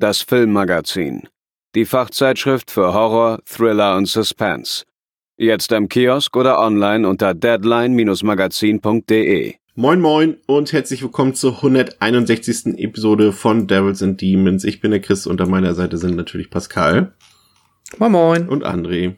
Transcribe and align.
das 0.00 0.22
Filmmagazin, 0.22 1.26
die 1.74 1.84
Fachzeitschrift 1.84 2.70
für 2.70 2.94
Horror, 2.94 3.40
Thriller 3.44 3.96
und 3.96 4.06
Suspense. 4.06 4.84
Jetzt 5.36 5.72
im 5.72 5.88
Kiosk 5.88 6.36
oder 6.36 6.60
online 6.60 7.08
unter 7.08 7.34
deadline-magazin.de. 7.34 9.54
Moin 9.74 10.00
moin 10.00 10.36
und 10.46 10.72
herzlich 10.72 11.02
willkommen 11.02 11.34
zur 11.34 11.56
161. 11.56 12.78
Episode 12.78 13.32
von 13.32 13.66
Devils 13.66 14.00
and 14.00 14.20
Demons. 14.20 14.62
Ich 14.62 14.80
bin 14.80 14.92
der 14.92 15.00
Chris 15.00 15.26
und 15.26 15.40
an 15.40 15.50
meiner 15.50 15.74
Seite 15.74 15.98
sind 15.98 16.14
natürlich 16.14 16.50
Pascal. 16.50 17.12
Moin 17.98 18.12
moin. 18.12 18.48
Und 18.48 18.64
André. 18.64 19.16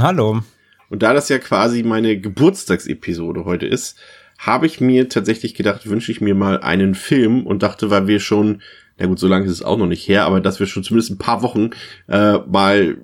Hallo. 0.00 0.42
Und 0.90 1.02
da 1.02 1.14
das 1.14 1.30
ja 1.30 1.38
quasi 1.38 1.82
meine 1.82 2.20
Geburtstagsepisode 2.20 3.46
heute 3.46 3.64
ist, 3.64 3.98
habe 4.38 4.66
ich 4.66 4.80
mir 4.80 5.08
tatsächlich 5.08 5.54
gedacht, 5.54 5.88
wünsche 5.88 6.12
ich 6.12 6.20
mir 6.20 6.34
mal 6.34 6.60
einen 6.60 6.94
Film 6.94 7.46
und 7.46 7.62
dachte, 7.62 7.88
weil 7.90 8.06
wir 8.06 8.20
schon, 8.20 8.60
na 9.00 9.06
gut, 9.06 9.18
so 9.18 9.26
lange 9.26 9.46
ist 9.46 9.52
es 9.52 9.62
auch 9.62 9.78
noch 9.78 9.86
nicht 9.86 10.06
her, 10.06 10.26
aber 10.26 10.40
dass 10.40 10.60
wir 10.60 10.66
schon 10.66 10.84
zumindest 10.84 11.10
ein 11.10 11.18
paar 11.18 11.42
Wochen 11.42 11.70
äh, 12.08 12.38
mal 12.38 12.98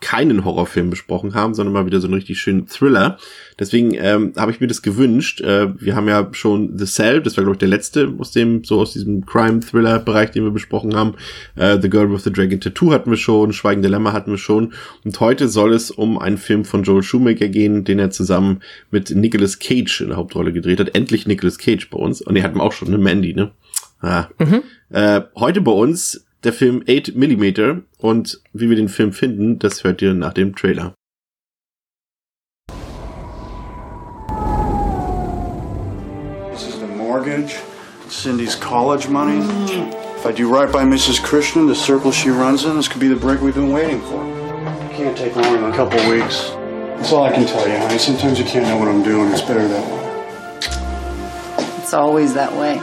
keinen 0.00 0.44
Horrorfilm 0.44 0.90
besprochen 0.90 1.34
haben, 1.34 1.54
sondern 1.54 1.74
mal 1.74 1.86
wieder 1.86 2.00
so 2.00 2.06
einen 2.06 2.14
richtig 2.14 2.40
schönen 2.40 2.66
Thriller. 2.66 3.18
Deswegen 3.58 3.94
ähm, 3.94 4.32
habe 4.36 4.50
ich 4.50 4.60
mir 4.60 4.66
das 4.66 4.82
gewünscht. 4.82 5.40
Äh, 5.42 5.78
wir 5.78 5.94
haben 5.94 6.08
ja 6.08 6.28
schon 6.32 6.78
The 6.78 6.86
Cell, 6.86 7.20
das 7.20 7.36
war 7.36 7.44
glaube 7.44 7.56
ich 7.56 7.58
der 7.58 7.68
letzte 7.68 8.12
aus 8.18 8.32
dem 8.32 8.64
so 8.64 8.80
aus 8.80 8.94
diesem 8.94 9.26
Crime-Thriller-Bereich, 9.26 10.30
den 10.30 10.44
wir 10.44 10.50
besprochen 10.50 10.96
haben. 10.96 11.14
Äh, 11.54 11.78
the 11.80 11.90
Girl 11.90 12.10
with 12.10 12.24
the 12.24 12.32
Dragon 12.32 12.60
Tattoo 12.60 12.92
hatten 12.92 13.10
wir 13.10 13.18
schon, 13.18 13.52
Schweigende 13.52 13.88
Lämmer 13.88 14.12
hatten 14.12 14.30
wir 14.30 14.38
schon. 14.38 14.72
Und 15.04 15.20
heute 15.20 15.48
soll 15.48 15.74
es 15.74 15.90
um 15.90 16.18
einen 16.18 16.38
Film 16.38 16.64
von 16.64 16.82
Joel 16.82 17.02
Schumacher 17.02 17.48
gehen, 17.48 17.84
den 17.84 17.98
er 17.98 18.10
zusammen 18.10 18.60
mit 18.90 19.10
Nicolas 19.10 19.58
Cage 19.58 20.00
in 20.00 20.08
der 20.08 20.16
Hauptrolle 20.16 20.52
gedreht 20.52 20.80
hat. 20.80 20.94
Endlich 20.94 21.26
Nicolas 21.26 21.58
Cage 21.58 21.90
bei 21.90 21.98
uns. 21.98 22.22
Und 22.22 22.34
die 22.34 22.42
hatten 22.42 22.56
wir 22.56 22.62
auch 22.62 22.72
schon 22.72 22.88
eine 22.88 22.98
Mandy, 22.98 23.34
ne? 23.34 23.50
Ah. 24.00 24.28
Mhm. 24.38 24.62
Äh, 24.92 25.22
heute 25.36 25.60
bei 25.60 25.70
uns 25.70 26.26
der 26.42 26.52
Film 26.52 26.82
8 26.88 27.14
mm 27.14 27.84
und 27.98 28.40
wie 28.52 28.68
wir 28.68 28.76
den 28.76 28.88
Film 28.88 29.12
finden, 29.12 29.60
das 29.60 29.84
hört 29.84 30.02
ihr 30.02 30.14
nach 30.14 30.32
dem 30.32 30.56
Trailer. 30.56 30.94
This 36.50 36.66
is 36.66 36.80
the 36.80 36.86
mortgage, 36.86 37.60
Cindy's 38.08 38.58
college 38.58 39.08
money. 39.08 39.38
If 40.16 40.26
I 40.26 40.32
do 40.32 40.52
right 40.52 40.70
by 40.72 40.82
Mrs. 40.82 41.22
Christian, 41.22 41.68
the 41.68 41.74
circle 41.74 42.10
she 42.10 42.30
runs 42.30 42.64
in, 42.64 42.76
this 42.76 42.88
could 42.88 43.00
be 43.00 43.08
the 43.08 43.14
break 43.14 43.40
we've 43.40 43.54
been 43.54 43.72
waiting 43.72 44.00
for. 44.00 44.18
Can't 44.92 45.16
take 45.16 45.36
longer 45.36 45.60
than 45.60 45.70
a 45.70 45.76
couple 45.76 45.98
weeks. 46.10 46.50
That's 46.96 47.12
all 47.12 47.24
I 47.24 47.32
can 47.32 47.46
tell 47.46 47.66
you, 47.68 47.78
honey. 47.78 47.96
Sometimes 47.96 48.40
you 48.40 48.44
can't 48.44 48.66
know 48.66 48.76
what 48.76 48.88
I'm 48.88 49.04
doing. 49.04 49.30
It's 49.30 49.40
better 49.40 49.66
that 49.68 49.86
way. 49.88 50.00
It's 51.78 51.94
always 51.94 52.34
that 52.34 52.52
way. 52.52 52.80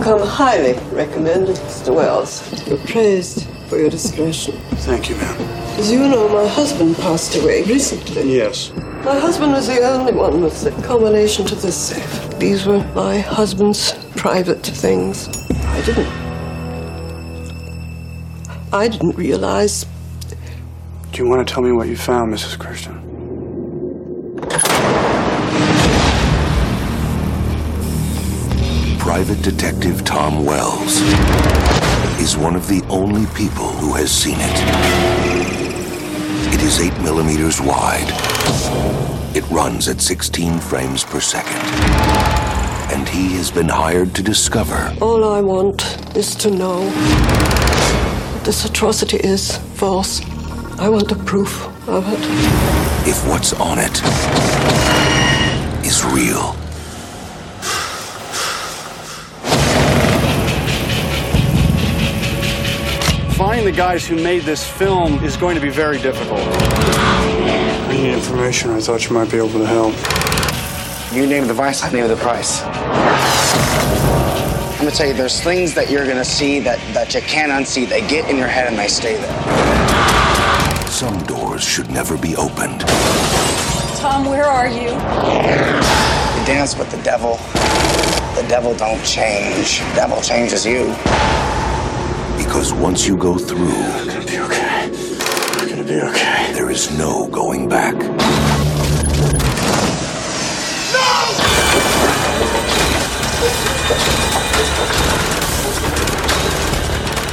You 0.00 0.04
come 0.04 0.26
highly 0.26 0.72
recommended, 0.94 1.56
Mr. 1.56 1.94
Wells. 1.94 2.66
You're 2.66 2.78
praised 2.78 3.46
for 3.68 3.76
your 3.76 3.90
discretion. 3.90 4.58
Thank 4.86 5.10
you, 5.10 5.16
ma'am. 5.16 5.38
As 5.78 5.92
you 5.92 5.98
know, 6.08 6.26
my 6.30 6.48
husband 6.48 6.96
passed 6.96 7.36
away 7.36 7.64
recently. 7.64 8.38
Yes. 8.38 8.72
My 9.04 9.18
husband 9.18 9.52
was 9.52 9.66
the 9.66 9.78
only 9.82 10.14
one 10.14 10.40
with 10.40 10.64
the 10.64 10.70
combination 10.86 11.44
to 11.44 11.54
this 11.54 11.76
safe. 11.76 12.38
These 12.38 12.64
were 12.64 12.82
my 12.94 13.18
husband's 13.18 13.92
private 14.16 14.62
things. 14.64 15.28
I 15.66 15.82
didn't. 15.84 16.08
I 18.72 18.88
didn't 18.88 19.16
realize. 19.16 19.84
Do 21.12 21.22
you 21.22 21.28
want 21.28 21.46
to 21.46 21.52
tell 21.52 21.62
me 21.62 21.72
what 21.72 21.88
you 21.88 21.96
found, 21.98 22.32
Mrs. 22.32 22.58
Christian? 22.58 23.09
Private 29.10 29.42
Detective 29.42 30.04
Tom 30.04 30.44
Wells 30.44 31.00
is 32.20 32.36
one 32.36 32.54
of 32.54 32.68
the 32.68 32.80
only 32.88 33.26
people 33.34 33.66
who 33.66 33.92
has 33.94 34.08
seen 34.08 34.36
it. 34.38 34.54
It 36.54 36.62
is 36.62 36.78
8 36.78 36.96
millimeters 37.02 37.60
wide. 37.60 38.06
It 39.34 39.42
runs 39.50 39.88
at 39.88 40.00
16 40.00 40.60
frames 40.60 41.02
per 41.02 41.18
second. 41.18 41.58
And 42.94 43.08
he 43.08 43.34
has 43.36 43.50
been 43.50 43.68
hired 43.68 44.14
to 44.14 44.22
discover 44.22 44.94
All 45.02 45.24
I 45.24 45.40
want 45.40 45.82
is 46.16 46.36
to 46.36 46.48
know 46.48 46.88
this 48.44 48.64
atrocity 48.64 49.16
is 49.16 49.56
false. 49.74 50.20
I 50.78 50.88
want 50.88 51.08
the 51.08 51.16
proof 51.16 51.66
of 51.88 52.06
it. 52.06 52.20
if 53.08 53.26
what's 53.26 53.54
on 53.54 53.80
it 53.80 54.00
is 55.84 56.04
real. 56.04 56.59
Finding 63.40 63.64
the 63.64 63.72
guys 63.72 64.06
who 64.06 64.16
made 64.16 64.42
this 64.42 64.68
film 64.68 65.24
is 65.24 65.34
going 65.34 65.54
to 65.54 65.62
be 65.62 65.70
very 65.70 65.98
difficult. 65.98 66.40
I 66.42 67.88
need 67.90 68.12
information. 68.12 68.68
I 68.70 68.80
thought 68.80 69.08
you 69.08 69.14
might 69.14 69.30
be 69.30 69.38
able 69.38 69.58
to 69.58 69.64
help. 69.64 69.94
You 71.10 71.26
name 71.26 71.46
the 71.46 71.54
vice, 71.54 71.82
I 71.82 71.90
name 71.90 72.06
the 72.06 72.16
price. 72.16 72.60
I'm 74.74 74.84
gonna 74.84 74.90
tell 74.90 75.06
you, 75.06 75.14
there's 75.14 75.40
things 75.40 75.72
that 75.72 75.88
you're 75.90 76.06
gonna 76.06 76.22
see 76.22 76.60
that, 76.60 76.78
that 76.92 77.14
you 77.14 77.22
can't 77.22 77.50
unsee. 77.50 77.88
They 77.88 78.06
get 78.06 78.28
in 78.28 78.36
your 78.36 78.46
head 78.46 78.66
and 78.68 78.78
they 78.78 78.88
stay 78.88 79.16
there. 79.16 80.88
Some 80.88 81.18
doors 81.22 81.62
should 81.62 81.90
never 81.90 82.18
be 82.18 82.36
opened. 82.36 82.82
Tom, 83.96 84.26
where 84.26 84.44
are 84.44 84.68
you? 84.68 84.90
You 84.90 86.44
dance 86.44 86.76
with 86.76 86.90
the 86.90 87.02
devil. 87.02 87.38
The 88.36 88.44
devil 88.50 88.74
don't 88.74 89.02
change. 89.02 89.80
The 89.80 89.94
devil 89.94 90.20
changes 90.20 90.66
you. 90.66 90.94
Because 92.60 92.74
once 92.74 93.06
you 93.08 93.16
go 93.16 93.38
through, 93.38 93.72
I'm 93.72 94.06
gonna 94.06 94.26
be 94.26 94.38
okay. 94.38 94.92
I'm 94.92 95.68
gonna 95.70 95.82
be 95.82 95.98
okay. 95.98 96.52
there 96.52 96.70
is 96.70 96.90
no 96.98 97.26
going 97.28 97.70
back. 97.70 97.94
No! 97.94 98.10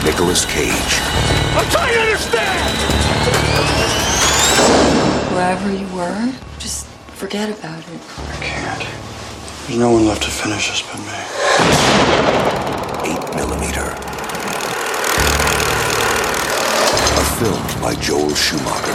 Nicholas 0.06 0.46
Cage, 0.46 1.02
I'm 1.58 1.70
trying 1.72 1.94
to 1.94 2.00
understand! 2.00 2.78
Wherever 5.34 5.74
you 5.74 5.88
were, 5.94 6.32
just 6.58 6.88
forget 7.20 7.50
about 7.50 7.80
it. 7.80 8.00
I 8.18 8.38
can't. 8.40 8.88
There's 9.68 9.78
no 9.78 9.92
one 9.92 10.08
left 10.08 10.24
to 10.24 10.30
finish 10.30 10.70
this 10.70 10.82
but 10.84 11.00
me. 11.04 11.20
8 13.20 13.36
millimeter. 13.36 14.27
A 17.38 17.40
film 17.40 17.82
by 17.82 17.94
Joel 18.02 18.36
Schumacher. 18.36 18.94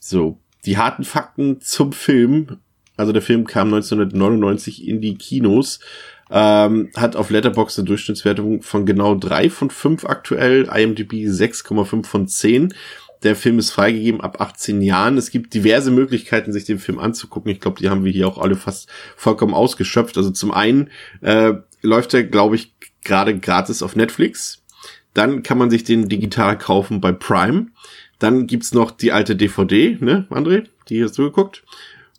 So, 0.00 0.38
die 0.66 0.76
harten 0.76 1.04
Fakten 1.04 1.60
zum 1.60 1.92
Film. 1.92 2.58
Also 2.96 3.12
der 3.12 3.22
Film 3.22 3.46
kam 3.46 3.72
1999 3.72 4.86
in 4.86 5.00
die 5.00 5.14
Kinos. 5.14 5.80
Ähm, 6.30 6.90
hat 6.96 7.16
auf 7.16 7.30
Letterboxd 7.30 7.78
eine 7.78 7.86
Durchschnittswertung 7.86 8.62
von 8.62 8.84
genau 8.86 9.14
drei 9.14 9.48
von 9.48 9.70
fünf 9.70 10.04
aktuell, 10.04 10.64
IMDb 10.64 11.28
6,5 11.28 12.06
von 12.06 12.28
10. 12.28 12.74
Der 13.22 13.36
Film 13.36 13.58
ist 13.58 13.70
freigegeben 13.70 14.20
ab 14.20 14.40
18 14.40 14.82
Jahren. 14.82 15.16
Es 15.16 15.30
gibt 15.30 15.54
diverse 15.54 15.90
Möglichkeiten, 15.90 16.52
sich 16.52 16.64
den 16.64 16.78
Film 16.78 16.98
anzugucken. 16.98 17.50
Ich 17.50 17.60
glaube, 17.60 17.80
die 17.80 17.88
haben 17.88 18.04
wir 18.04 18.12
hier 18.12 18.28
auch 18.28 18.38
alle 18.38 18.56
fast 18.56 18.88
vollkommen 19.16 19.54
ausgeschöpft. 19.54 20.18
Also 20.18 20.30
zum 20.30 20.50
einen 20.50 20.90
äh, 21.22 21.54
läuft 21.80 22.12
er, 22.12 22.24
glaube 22.24 22.56
ich, 22.56 22.74
gerade 23.02 23.38
gratis 23.38 23.82
auf 23.82 23.96
Netflix. 23.96 24.63
Dann 25.14 25.42
kann 25.42 25.58
man 25.58 25.70
sich 25.70 25.84
den 25.84 26.08
digital 26.08 26.58
kaufen 26.58 27.00
bei 27.00 27.12
Prime. 27.12 27.68
Dann 28.18 28.46
gibt's 28.46 28.72
noch 28.74 28.90
die 28.90 29.12
alte 29.12 29.36
DVD, 29.36 29.96
ne, 30.00 30.26
André? 30.30 30.64
Die 30.88 31.02
hast 31.02 31.16
du 31.18 31.22
geguckt. 31.24 31.62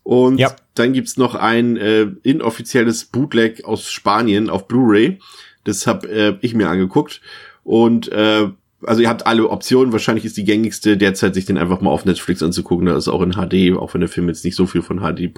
Und 0.04 0.40
Ja. 0.40 0.56
dann 0.76 0.94
gibt's 0.94 1.18
noch 1.18 1.36
ein 1.36 1.78
äh, 1.78 2.08
inoffizielles 2.24 3.06
Bootleg 3.06 3.66
aus 3.66 3.90
Spanien 3.92 4.50
auf 4.50 4.68
Blu-ray. 4.68 5.20
Das 5.64 5.88
hab 5.88 6.06
äh, 6.06 6.38
ich 6.42 6.54
mir 6.54 6.70
angeguckt. 6.70 7.22
Und 7.64 8.12
äh, 8.12 8.48
also 8.88 9.02
ihr 9.02 9.10
habt 9.10 9.28
alle 9.28 9.50
Optionen. 9.50 9.92
Wahrscheinlich 9.92 10.26
ist 10.26 10.38
die 10.38 10.44
gängigste 10.44 10.98
derzeit, 10.98 11.34
sich 11.34 11.46
den 11.46 11.58
einfach 11.58 11.82
mal 11.82 11.90
auf 11.90 12.06
Netflix 12.06 12.42
anzugucken. 12.42 12.86
Da 12.86 12.96
ist 12.96 13.08
auch 13.08 13.22
in 13.22 13.34
HD, 13.34 13.78
auch 13.78 13.94
wenn 13.94 14.02
der 14.02 14.10
Film 14.10 14.28
jetzt 14.28 14.46
nicht 14.46 14.56
so 14.56 14.66
viel 14.66 14.82
von 14.82 15.00
HD 15.00 15.32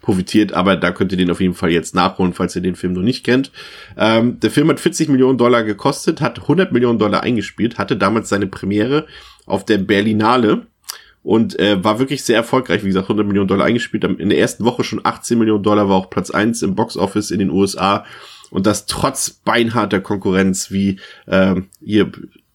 profitiert. 0.00 0.52
Aber 0.52 0.76
da 0.76 0.90
könnt 0.90 1.12
ihr 1.12 1.18
den 1.18 1.30
auf 1.30 1.40
jeden 1.40 1.54
Fall 1.54 1.70
jetzt 1.70 1.94
nachholen, 1.94 2.32
falls 2.32 2.56
ihr 2.56 2.62
den 2.62 2.76
Film 2.76 2.92
noch 2.92 3.02
nicht 3.02 3.24
kennt. 3.24 3.52
Ähm, 3.96 4.40
der 4.40 4.50
Film 4.50 4.68
hat 4.68 4.80
40 4.80 5.08
Millionen 5.08 5.38
Dollar 5.38 5.62
gekostet, 5.62 6.20
hat 6.20 6.40
100 6.40 6.72
Millionen 6.72 6.98
Dollar 6.98 7.22
eingespielt, 7.22 7.78
hatte 7.78 7.96
damals 7.96 8.28
seine 8.28 8.46
Premiere 8.46 9.06
auf 9.46 9.64
der 9.64 9.78
Berlinale 9.78 10.66
und 11.22 11.58
äh, 11.58 11.82
war 11.82 11.98
wirklich 11.98 12.24
sehr 12.24 12.36
erfolgreich. 12.36 12.82
Wie 12.82 12.88
gesagt, 12.88 13.06
100 13.06 13.26
Millionen 13.26 13.48
Dollar 13.48 13.66
eingespielt. 13.66 14.04
In 14.04 14.28
der 14.28 14.38
ersten 14.38 14.64
Woche 14.64 14.84
schon 14.84 15.00
18 15.02 15.38
Millionen 15.38 15.62
Dollar, 15.62 15.88
war 15.88 15.96
auch 15.96 16.10
Platz 16.10 16.30
eins 16.30 16.62
im 16.62 16.74
Boxoffice 16.74 17.30
in 17.30 17.38
den 17.38 17.50
USA. 17.50 18.04
Und 18.50 18.66
das 18.66 18.84
trotz 18.84 19.30
beinharter 19.30 20.00
Konkurrenz, 20.00 20.70
wie 20.70 21.00
äh, 21.26 21.54
ihr 21.80 22.12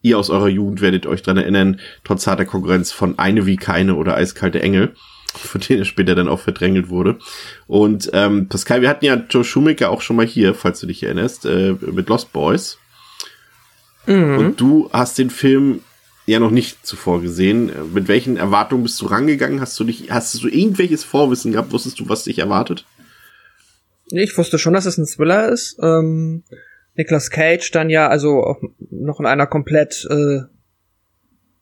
ihr 0.10 0.18
aus 0.18 0.30
eurer 0.30 0.48
Jugend 0.48 0.82
werdet 0.82 1.06
euch 1.06 1.22
dran 1.22 1.38
erinnern, 1.38 1.80
trotz 2.04 2.28
harter 2.28 2.46
Konkurrenz 2.46 2.92
von 2.92 3.18
Eine 3.20 3.46
wie 3.46 3.58
keine 3.58 3.96
oder 3.96 4.16
Eiskalte 4.16 4.62
Engel, 4.62 4.94
von 5.34 5.62
denen 5.62 5.80
er 5.80 5.86
später 5.86 6.16
dann 6.16 6.28
auch 6.28 6.40
verdrängelt 6.40 6.90
wurde. 6.90 7.18
Und 7.68 8.10
ähm, 8.14 8.48
Pascal, 8.48 8.82
wir 8.82 8.90
hatten 8.90 9.06
ja 9.06 9.16
Joe 9.30 9.44
Schumacher 9.44 9.90
auch 9.90 10.02
schon 10.02 10.16
mal 10.16 10.26
hier, 10.26 10.54
falls 10.54 10.80
du 10.80 10.88
dich 10.88 11.04
erinnerst, 11.04 11.46
äh, 11.46 11.76
mit 11.92 12.10
Lost 12.10 12.34
Boys. 12.34 12.78
Mhm. 14.06 14.38
Und 14.38 14.62
du 14.62 14.90
hast 14.92 15.18
den 15.18 15.30
Film 15.30 15.82
ja 16.26 16.40
noch 16.40 16.52
nicht 16.52 16.86
zuvor 16.86 17.22
gesehen. 17.22 17.72
Mit 17.94 18.08
welchen 18.08 18.38
Erwartungen 18.38 18.84
bist 18.84 19.00
du 19.02 19.06
rangegangen? 19.06 19.62
Hast 19.62 19.80
du 19.80 19.84
dich, 19.84 20.12
hast 20.12 20.42
du 20.44 20.48
irgendwelches 20.48 21.04
Vorwissen 21.04 21.54
gehabt? 21.54 21.72
Wusstest 21.72 22.00
du, 22.00 22.10
was 22.10 22.26
dich 22.26 22.40
erwartet? 22.40 22.86
Ich 24.10 24.38
wusste 24.38 24.58
schon, 24.58 24.74
dass 24.74 24.86
es 24.86 24.98
ein 24.98 25.06
Thriller 25.06 25.50
ist. 25.50 25.78
Ähm, 25.82 26.44
Nicolas 26.98 27.30
Cage 27.30 27.72
dann 27.72 27.90
ja 27.90 28.08
also 28.08 28.58
noch 28.90 29.20
in 29.20 29.26
einer 29.26 29.48
komplett, 29.48 30.06
äh, 30.10 30.42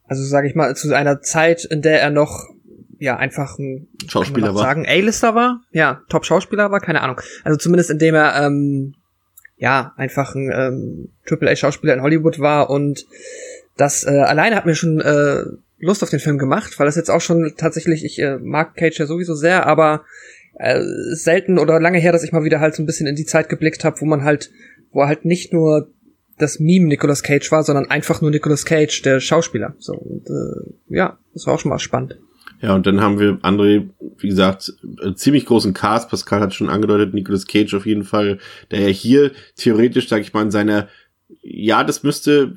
also 0.06 0.24
sage 0.24 0.48
ich 0.48 0.56
mal, 0.56 0.76
zu 0.76 0.94
einer 0.96 1.22
Zeit, 1.22 1.66
in 1.66 1.82
der 1.82 2.02
er 2.02 2.10
noch 2.10 2.50
ja 2.98 3.18
einfach 3.18 3.60
ein 3.60 3.88
Schauspieler 4.08 4.56
war. 4.56 4.64
Sagen 4.64 4.86
A-Lister 4.88 5.36
war, 5.36 5.62
ja, 5.72 6.02
Top-Schauspieler 6.10 6.72
war, 6.72 6.80
keine 6.80 7.02
Ahnung. 7.02 7.20
Also 7.44 7.58
zumindest 7.58 7.90
indem 7.90 8.16
er 8.16 8.42
ähm, 8.42 8.96
ja 9.58 9.94
einfach 9.98 10.36
ein 10.36 10.52
ähm, 10.54 11.10
Triple 11.26 11.52
A-Schauspieler 11.52 11.94
in 11.94 12.02
Hollywood 12.02 12.40
war 12.40 12.70
und 12.70 13.06
das 13.78 14.06
äh, 14.06 14.12
alleine 14.12 14.56
hat 14.56 14.66
mir 14.66 14.76
schon 14.76 15.02
äh, 15.02 15.44
Lust 15.80 16.02
auf 16.02 16.10
den 16.10 16.20
Film 16.20 16.38
gemacht, 16.38 16.80
weil 16.80 16.86
das 16.86 16.96
jetzt 16.96 17.12
auch 17.12 17.20
schon 17.20 17.54
tatsächlich, 17.58 18.06
ich 18.06 18.20
äh, 18.20 18.38
mag 18.38 18.76
Cage 18.76 19.00
ja 19.00 19.06
sowieso 19.06 19.36
sehr, 19.36 19.66
aber 19.66 20.06
äh, 20.58 20.82
selten 21.12 21.60
oder 21.60 21.82
lange 21.82 22.00
her, 22.00 22.14
dass 22.14 22.24
ich 22.24 22.32
mal 22.32 22.46
wieder 22.46 22.62
halt 22.62 22.76
so 22.76 22.82
ein 22.82 22.86
bisschen 22.86 23.08
in 23.08 23.16
die 23.16 23.26
Zeit 23.26 23.50
geblickt 23.50 23.84
habe, 23.84 24.00
wo 24.00 24.06
man 24.06 24.24
halt 24.24 24.52
wo 24.96 25.02
er 25.02 25.08
halt 25.08 25.26
nicht 25.26 25.52
nur 25.52 25.90
das 26.38 26.60
Meme 26.60 26.88
Nicolas 26.88 27.22
Cage 27.22 27.52
war, 27.52 27.64
sondern 27.64 27.92
einfach 27.92 28.22
nur 28.22 28.32
Nicolas 28.32 28.66
Cage, 28.66 29.02
der 29.02 29.20
Schauspieler. 29.20 29.76
So, 29.78 29.94
und, 29.94 30.28
äh, 30.28 30.96
ja, 30.96 31.18
das 31.34 31.46
war 31.46 31.54
auch 31.54 31.60
schon 31.60 31.70
mal 31.70 31.80
spannend. 31.80 32.18
Ja, 32.62 32.74
und 32.74 32.88
dann 32.88 33.02
haben 33.02 33.20
wir 33.20 33.34
André, 33.42 33.90
wie 34.18 34.30
gesagt, 34.30 34.74
einen 35.04 35.18
ziemlich 35.18 35.46
großen 35.46 35.74
Cast. 35.74 36.10
Pascal 36.10 36.40
hat 36.40 36.54
schon 36.54 36.70
angedeutet, 36.70 37.14
Nicolas 37.14 37.46
Cage 37.46 37.74
auf 37.74 37.86
jeden 37.86 38.06
Fall, 38.06 38.40
der 38.72 38.80
ja 38.80 38.88
hier 38.88 39.32
theoretisch, 39.58 40.08
sag 40.08 40.22
ich 40.22 40.34
mal, 40.34 40.44
in 40.44 40.52
seiner, 40.52 40.88
ja, 41.42 41.84
das 41.84 42.04
müsste, 42.04 42.56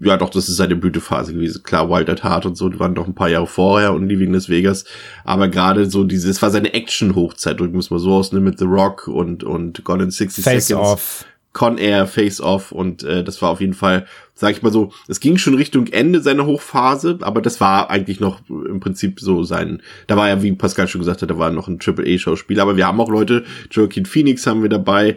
ja 0.00 0.16
doch, 0.16 0.30
das 0.30 0.48
ist 0.48 0.56
seine 0.56 0.76
Blütephase 0.76 1.34
gewesen. 1.34 1.62
Klar, 1.62 1.90
Wild 1.90 2.08
at 2.08 2.24
Heart 2.24 2.46
und 2.46 2.56
so, 2.56 2.70
die 2.70 2.80
waren 2.80 2.94
doch 2.94 3.06
ein 3.06 3.14
paar 3.14 3.28
Jahre 3.28 3.46
vorher 3.46 3.92
und 3.92 4.08
Leaving 4.08 4.32
Las 4.32 4.48
Vegas. 4.48 4.86
Aber 5.24 5.48
gerade 5.48 5.90
so 5.90 6.04
dieses, 6.04 6.40
war 6.40 6.50
seine 6.50 6.72
Action-Hochzeit, 6.72 7.60
drücken 7.60 7.74
wir 7.74 7.80
es 7.80 7.90
mal 7.90 7.98
so 7.98 8.14
aus, 8.14 8.32
ne, 8.32 8.40
mit 8.40 8.58
The 8.58 8.64
Rock 8.64 9.08
und, 9.08 9.44
und 9.44 9.84
Gone 9.84 10.04
in 10.04 10.10
60 10.10 10.42
Face 10.42 10.68
Seconds. 10.68 10.92
Off. 10.92 11.24
Con 11.56 11.78
Air 11.78 12.06
Face 12.06 12.42
Off 12.42 12.70
und 12.70 13.02
äh, 13.02 13.24
das 13.24 13.40
war 13.40 13.48
auf 13.48 13.62
jeden 13.62 13.72
Fall, 13.72 14.04
sag 14.34 14.50
ich 14.50 14.60
mal 14.60 14.70
so, 14.70 14.92
es 15.08 15.20
ging 15.20 15.38
schon 15.38 15.54
Richtung 15.54 15.86
Ende 15.86 16.20
seiner 16.20 16.44
Hochphase, 16.44 17.16
aber 17.22 17.40
das 17.40 17.62
war 17.62 17.88
eigentlich 17.88 18.20
noch 18.20 18.42
im 18.50 18.78
Prinzip 18.78 19.20
so 19.20 19.42
sein, 19.42 19.80
da 20.06 20.18
war 20.18 20.28
ja, 20.28 20.42
wie 20.42 20.52
Pascal 20.52 20.86
schon 20.86 20.98
gesagt 20.98 21.22
hat, 21.22 21.30
da 21.30 21.38
war 21.38 21.50
noch 21.50 21.66
ein 21.66 21.78
Triple 21.78 22.14
A 22.14 22.18
Schauspieler, 22.18 22.60
aber 22.60 22.76
wir 22.76 22.86
haben 22.86 23.00
auch 23.00 23.08
Leute, 23.08 23.44
Joaquin 23.70 24.04
Phoenix 24.04 24.46
haben 24.46 24.60
wir 24.60 24.68
dabei, 24.68 25.16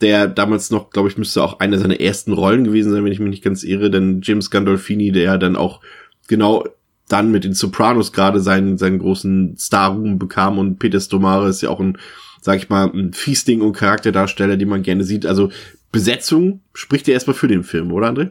der 0.00 0.28
damals 0.28 0.70
noch, 0.70 0.90
glaube 0.90 1.08
ich, 1.08 1.18
müsste 1.18 1.42
auch 1.42 1.58
eine 1.58 1.76
seiner 1.76 2.00
ersten 2.00 2.34
Rollen 2.34 2.62
gewesen 2.62 2.92
sein, 2.92 3.04
wenn 3.04 3.10
ich 3.10 3.18
mich 3.18 3.30
nicht 3.30 3.42
ganz 3.42 3.64
irre, 3.64 3.90
denn 3.90 4.20
James 4.22 4.48
Gandolfini, 4.48 5.10
der 5.10 5.24
ja 5.24 5.38
dann 5.38 5.56
auch 5.56 5.80
genau 6.28 6.68
dann 7.08 7.32
mit 7.32 7.42
den 7.42 7.54
Sopranos 7.54 8.12
gerade 8.12 8.38
seinen, 8.38 8.78
seinen 8.78 9.00
großen 9.00 9.56
Star-Ruhm 9.58 10.20
bekam 10.20 10.56
und 10.56 10.78
Peter 10.78 11.00
Stomare 11.00 11.48
ist 11.48 11.62
ja 11.62 11.70
auch 11.70 11.80
ein 11.80 11.98
sag 12.40 12.56
ich 12.56 12.68
mal, 12.68 12.90
ein 12.92 13.12
Feasting 13.12 13.60
und 13.60 13.74
Charakterdarsteller, 13.74 14.56
die 14.56 14.64
man 14.64 14.82
gerne 14.82 15.04
sieht. 15.04 15.26
Also 15.26 15.50
Besetzung 15.92 16.60
spricht 16.74 17.08
ja 17.08 17.14
erstmal 17.14 17.34
für 17.34 17.48
den 17.48 17.64
Film, 17.64 17.92
oder 17.92 18.08
André? 18.08 18.30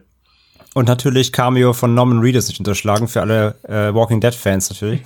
Und 0.75 0.87
natürlich 0.87 1.33
Cameo 1.33 1.73
von 1.73 1.95
Norman 1.95 2.19
Reedus 2.19 2.47
nicht 2.47 2.59
unterschlagen, 2.59 3.07
für 3.07 3.21
alle 3.21 3.55
äh, 3.63 3.93
Walking 3.93 4.21
Dead-Fans 4.21 4.69
natürlich. 4.69 5.01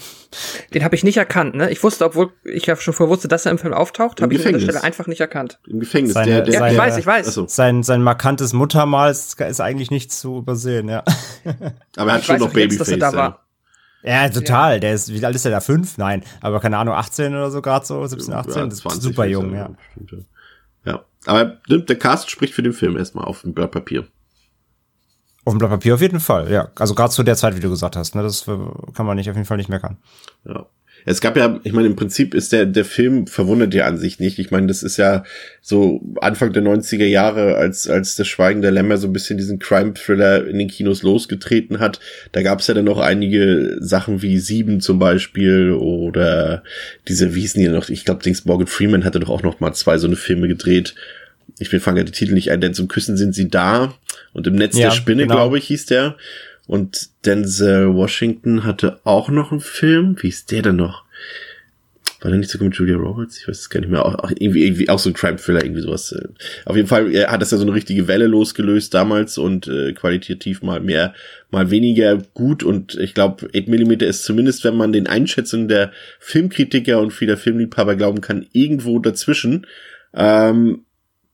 Den 0.74 0.84
habe 0.84 0.94
ich 0.96 1.06
nicht 1.06 1.16
erkannt, 1.16 1.56
ne? 1.56 1.72
Ich 1.72 1.82
wusste, 1.84 2.04
obwohl 2.04 2.32
ich 2.44 2.66
ja 2.66 2.76
schon 2.76 2.94
vorher 2.94 3.12
wusste, 3.12 3.30
dass 3.30 3.46
er 3.46 3.54
im 3.54 3.58
Film 3.58 3.74
auftaucht, 3.74 4.22
habe 4.22 4.34
ich 4.34 4.46
an 4.46 4.54
der 4.54 4.60
Stelle 4.60 4.84
einfach 4.84 5.08
nicht 5.08 5.22
erkannt. 5.22 5.60
Im 5.66 5.80
Gefängnis, 5.80 6.14
seine, 6.14 6.32
der, 6.32 6.42
der, 6.42 6.54
ja, 6.54 6.68
ich 6.68 6.78
weiß, 6.78 6.98
ich 6.98 7.06
weiß. 7.06 7.40
Sein, 7.48 7.82
sein 7.82 8.04
markantes 8.04 8.52
Muttermal 8.52 9.10
ist, 9.10 9.40
ist 9.40 9.62
eigentlich 9.62 9.90
nicht 9.90 10.12
zu 10.12 10.40
übersehen, 10.40 10.90
ja. 10.90 11.04
Aber 11.96 12.10
er 12.10 12.14
hat 12.16 12.22
Ich 12.22 12.26
schon 12.28 12.40
noch 12.40 12.50
auch 12.50 12.56
jetzt, 12.56 12.80
dass 12.80 12.90
Babyface. 12.90 12.90
er 12.90 12.98
da 12.98 13.12
ja. 13.12 13.18
war. 13.18 13.40
Ja, 14.04 14.30
total. 14.30 14.82
Der 14.82 14.94
ist, 14.94 15.14
wie 15.14 15.26
alt 15.26 15.34
ist 15.34 15.46
der 15.46 15.52
da? 15.54 15.62
Fünf? 15.62 15.98
Nein. 15.98 16.24
Aber 16.42 16.60
keine 16.60 16.78
Ahnung, 16.78 16.94
18 16.94 17.34
oder 17.34 17.50
so, 17.52 17.62
gerade 17.62 17.86
so, 17.86 18.06
17, 18.06 18.34
18. 18.34 18.54
Ja, 18.54 18.66
das 18.66 18.74
ist 18.74 18.82
20 18.82 19.02
super 19.02 19.26
jung, 19.26 19.56
ja. 19.56 19.70
bestimmt, 19.96 20.26
ja. 20.86 21.06
Aber 21.26 21.46
der 21.68 21.98
Cast 21.98 22.30
spricht 22.30 22.54
für 22.54 22.64
den 22.64 22.74
Film 22.74 22.98
erstmal 22.98 23.26
auf 23.26 23.42
dem 23.42 23.54
Blatt 23.54 23.72
Papier. 23.72 24.08
Auf 25.46 25.54
dem 25.54 25.60
Blatt 25.60 25.72
Papier 25.72 25.96
auf 25.96 26.02
jeden 26.02 26.20
Fall, 26.20 26.52
ja. 26.52 26.70
Also 26.76 26.96
gerade 26.96 27.12
zu 27.12 27.24
der 27.24 27.36
Zeit, 27.36 27.56
wie 27.56 27.62
du 27.62 27.70
gesagt 27.70 27.96
hast, 27.96 28.16
ne, 28.16 28.24
das 28.24 28.48
äh, 28.48 28.58
kann 28.94 29.06
man 29.06 29.18
nicht 29.18 29.30
auf 29.30 29.36
jeden 29.36 29.46
Fall 29.46 29.58
nicht 29.58 29.70
meckern. 29.70 29.98
Ja. 30.46 30.66
Es 31.06 31.22
gab 31.22 31.36
ja, 31.36 31.60
ich 31.64 31.74
meine, 31.74 31.88
im 31.88 31.96
Prinzip 31.96 32.34
ist 32.34 32.52
der, 32.52 32.66
der 32.66 32.86
Film 32.86 33.28
verwundert 33.28 33.74
ja 33.74 33.86
an 33.86 33.98
sich 33.98 34.20
nicht. 34.20 34.40
Ich 34.40 34.52
meine, 34.52 34.68
das 34.68 34.84
ist 34.84 34.98
ja 34.98 35.24
so 35.62 36.02
Anfang 36.22 36.54
der 36.54 36.64
90er 36.64 37.06
Jahre, 37.06 37.56
als, 37.56 37.88
als 37.88 38.16
das 38.16 38.28
Schweigen 38.28 38.62
der 38.62 38.72
Lämmer 38.72 38.98
so 38.98 39.08
ein 39.08 39.14
bisschen 39.14 39.38
diesen 39.38 39.60
Crime-Thriller 39.60 40.48
in 40.48 40.60
den 40.60 40.68
Kinos 40.68 41.04
losgetreten 41.04 41.80
hat. 41.80 42.00
Da 42.32 42.42
gab 42.42 42.60
es 42.60 42.68
ja 42.68 42.74
dann 42.74 42.86
noch 42.86 43.00
einige 43.00 43.78
Sachen 43.80 44.22
wie 44.22 44.40
Sieben 44.40 44.82
zum 44.82 45.00
Beispiel 45.00 45.72
oder 45.72 46.64
diese, 47.08 47.36
wie 47.36 47.42
hießen 47.42 47.62
die 47.62 47.68
noch? 47.68 47.90
Ich 47.90 48.06
glaube, 48.06 48.24
Dings 48.24 48.46
Morgan 48.46 48.68
Freeman 48.68 49.04
hatte 49.04 49.20
doch 49.20 49.30
auch 49.30 49.44
noch 49.44 49.60
mal 49.60 49.74
zwei 49.74 49.98
so 49.98 50.08
eine 50.08 50.16
Filme 50.16 50.48
gedreht. 50.48 50.96
Ich 51.60 51.72
mir 51.72 51.80
fange 51.80 52.00
ja 52.00 52.04
die 52.04 52.12
Titel 52.12 52.34
nicht 52.34 52.52
ein, 52.52 52.62
denn 52.62 52.74
zum 52.74 52.88
Küssen 52.88 53.18
sind 53.18 53.36
sie 53.36 53.50
da. 53.50 53.94
Und 54.32 54.48
im 54.48 54.56
Netz 54.56 54.78
Ja, 54.78 54.90
der 54.90 54.96
Spinne, 54.96 55.24
genau. 55.24 55.36
glaube 55.36 55.58
ich, 55.58 55.66
hieß 55.66 55.86
der. 55.86 56.16
Und 56.68 57.10
Denzel 57.26 57.94
Washington 57.94 58.64
hatte 58.64 59.00
auch 59.04 59.30
noch 59.30 59.52
einen 59.52 59.62
Film. 59.62 60.16
Wie 60.22 60.30
ist 60.30 60.52
der 60.52 60.62
denn 60.62 60.78
noch? 60.78 61.04
War 62.24 62.32
der 62.32 62.40
nicht 62.40 62.50
sogar 62.50 62.70
mit 62.70 62.78
Julia 62.78 62.96
Roberts? 62.96 63.38
Ich 63.38 63.50
weiß 63.50 63.60
es 63.60 63.70
gar 63.70 63.82
nicht 63.82 63.90
mehr. 63.90 64.06
Auch, 64.06 64.32
irgendwie, 64.40 64.66
irgendwie 64.66 64.88
auch 64.88 64.98
so 64.98 65.10
ein 65.10 65.14
Crime-Thriller, 65.14 65.62
irgendwie 65.62 65.82
sowas. 65.82 66.14
äh. 66.14 66.26
Auf 66.64 66.78
jeden 66.78 66.88
Fall 66.88 67.14
hat 67.28 67.42
das 67.42 67.52
ja 67.52 67.58
so 67.58 67.66
eine 67.66 67.74
richtige 67.74 68.08
Welle 68.08 68.28
losgelöst 68.28 68.94
damals 68.94 69.38
und 69.38 69.68
äh, 69.68 69.92
qualitativ 69.92 70.62
mal 70.62 70.80
mehr, 70.80 71.14
mal 71.52 71.70
weniger 71.70 72.18
gut. 72.34 72.64
Und 72.64 72.96
ich 72.96 73.14
glaube, 73.14 73.48
8mm 73.48 74.04
ist 74.06 74.24
zumindest, 74.24 74.64
wenn 74.64 74.78
man 74.78 74.94
den 74.94 75.08
Einschätzungen 75.08 75.68
der 75.68 75.92
Filmkritiker 76.20 77.02
und 77.02 77.12
vieler 77.12 77.36
Filmliebhaber 77.36 77.98
glauben 77.98 78.22
kann, 78.22 78.46
irgendwo 78.54 79.00
dazwischen. 79.00 79.68
Ähm, 80.14 80.86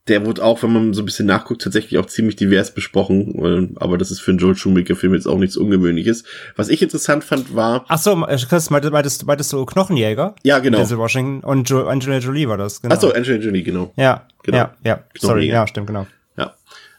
der 0.08 0.24
wurde 0.26 0.42
auch, 0.42 0.62
wenn 0.62 0.72
man 0.72 0.94
so 0.94 1.02
ein 1.02 1.04
bisschen 1.04 1.26
nachguckt, 1.26 1.62
tatsächlich 1.62 1.98
auch 1.98 2.06
ziemlich 2.06 2.34
divers 2.34 2.74
besprochen. 2.74 3.76
Aber 3.78 3.98
das 3.98 4.10
ist 4.10 4.20
für 4.20 4.30
einen 4.32 4.38
Joel 4.38 4.56
Schumacher-Film 4.56 5.14
jetzt 5.14 5.26
auch 5.26 5.38
nichts 5.38 5.56
Ungewöhnliches. 5.56 6.24
Was 6.56 6.68
ich 6.68 6.82
interessant 6.82 7.22
fand, 7.22 7.54
war, 7.54 7.84
Ach 7.88 7.98
so, 7.98 8.26
äh, 8.26 8.36
Chris, 8.36 8.70
meintest, 8.70 9.26
meintest, 9.26 9.52
du 9.52 9.64
Knochenjäger? 9.66 10.34
ja, 10.42 10.58
genau. 10.58 10.78
Denzel 10.78 10.98
Washington 10.98 11.44
und 11.44 11.68
jo 11.68 11.86
Angelina 11.86 12.18
Jolie 12.18 12.48
war 12.48 12.56
das, 12.56 12.80
genau. 12.82 12.94
Ach 12.94 13.00
so, 13.00 13.12
Angelina 13.12 13.44
Jolie, 13.44 13.62
genau. 13.62 13.92
Ja, 13.96 14.26
Genau. 14.42 14.56
ja, 14.56 14.74
ja. 14.84 15.04
Sorry, 15.18 15.48
ja, 15.48 15.66
stimmt, 15.66 15.86
genau. 15.88 16.06
Ja. 16.36 16.54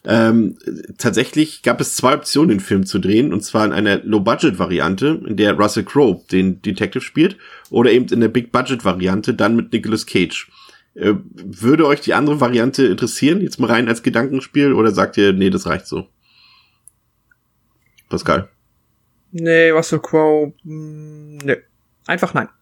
Ähm, 0.06 0.58
tatsächlich 0.98 1.64
gab 1.64 1.82
es 1.82 1.96
zwei 1.96 2.14
Optionen, 2.14 2.50
den 2.50 2.60
Film 2.60 2.86
zu 2.86 3.00
drehen, 3.00 3.34
und 3.34 3.44
zwar 3.44 3.66
in 3.66 3.72
einer 3.74 3.98
Low-Budget-Variante, 4.04 5.22
in 5.28 5.38
der 5.38 5.54
Russell 5.54 5.84
Crowe 5.84 6.22
den 6.32 6.62
Detective 6.62 7.04
spielt, 7.04 7.38
oder 7.70 7.92
eben 7.92 8.06
in 8.08 8.20
der 8.20 8.28
Big-Budget-Variante, 8.28 9.34
dann 9.34 9.56
mit 9.56 9.74
Nicolas 9.74 10.06
Cage. 10.06 10.50
Äh, 10.94 11.14
würde 11.34 11.88
euch 11.88 12.02
die 12.02 12.14
andere 12.14 12.42
Variante 12.42 12.86
interessieren, 12.86 13.42
jetzt 13.42 13.60
mal 13.60 13.72
rein 13.72 13.88
als 13.88 14.04
Gedankenspiel, 14.04 14.74
oder 14.74 14.92
sagt 14.92 15.18
ihr, 15.18 15.32
nee, 15.34 15.50
das 15.50 15.66
reicht 15.66 15.88
so? 15.88 16.08
Pascal. 18.10 18.50
Nee, 19.32 19.70
Russell 19.70 20.00
Crowe, 20.00 20.54
mh, 20.64 21.40
nee. 21.44 21.58
Einfach 22.08 22.34
nein. 22.34 22.50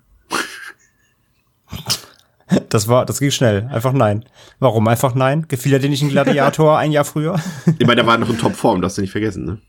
Das 2.70 2.88
war, 2.88 3.06
das 3.06 3.20
ging 3.20 3.30
schnell. 3.30 3.70
Einfach 3.72 3.94
nein. 3.94 4.26
Warum 4.58 4.88
einfach 4.88 5.14
nein? 5.14 5.48
Gefiel 5.48 5.74
er 5.74 5.78
dir 5.78 5.90
nicht 5.90 6.02
ein 6.02 6.10
Gladiator 6.10 6.80
ein 6.80 6.92
Jahr 6.92 7.06
früher? 7.06 7.40
Ich 7.78 7.86
meine, 7.86 7.98
der 7.98 8.08
war 8.08 8.18
noch 8.18 8.30
in 8.30 8.40
Topform, 8.40 8.82
darfst 8.82 8.98
du 8.98 9.02
nicht 9.02 9.12
vergessen, 9.12 9.46
ne? 9.46 9.62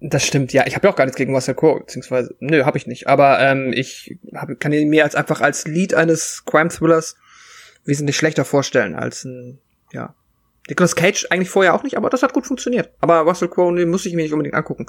Das 0.00 0.24
stimmt, 0.26 0.52
ja. 0.52 0.66
Ich 0.66 0.74
habe 0.74 0.88
ja 0.88 0.92
auch 0.92 0.96
gar 0.96 1.04
nichts 1.04 1.16
gegen 1.16 1.32
Russell 1.32 1.54
Crowe, 1.54 1.78
beziehungsweise, 1.78 2.34
nö, 2.40 2.64
habe 2.64 2.76
ich 2.76 2.88
nicht. 2.88 3.06
Aber 3.06 3.38
ähm, 3.38 3.72
ich 3.72 4.18
hab, 4.34 4.58
kann 4.58 4.72
ihn 4.72 4.88
mir 4.88 5.04
als 5.04 5.14
einfach 5.14 5.40
als 5.40 5.64
Lead 5.68 5.94
eines 5.94 6.42
Crime-Thrillers 6.44 7.16
wesentlich 7.84 8.16
schlechter 8.16 8.44
vorstellen 8.44 8.94
als 8.94 9.24
ein, 9.24 9.58
ja, 9.92 10.14
Nicolas 10.68 10.94
Cage 10.94 11.26
eigentlich 11.30 11.50
vorher 11.50 11.74
auch 11.74 11.82
nicht, 11.82 11.96
aber 11.96 12.08
das 12.08 12.22
hat 12.22 12.32
gut 12.32 12.46
funktioniert. 12.46 12.90
Aber 13.00 13.20
Russell 13.20 13.48
Crowe, 13.48 13.74
den 13.74 13.90
muss 13.90 14.06
ich 14.06 14.14
mir 14.14 14.22
nicht 14.22 14.32
unbedingt 14.32 14.54
angucken. 14.54 14.86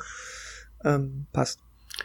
Ähm, 0.84 1.26
passt. 1.34 1.60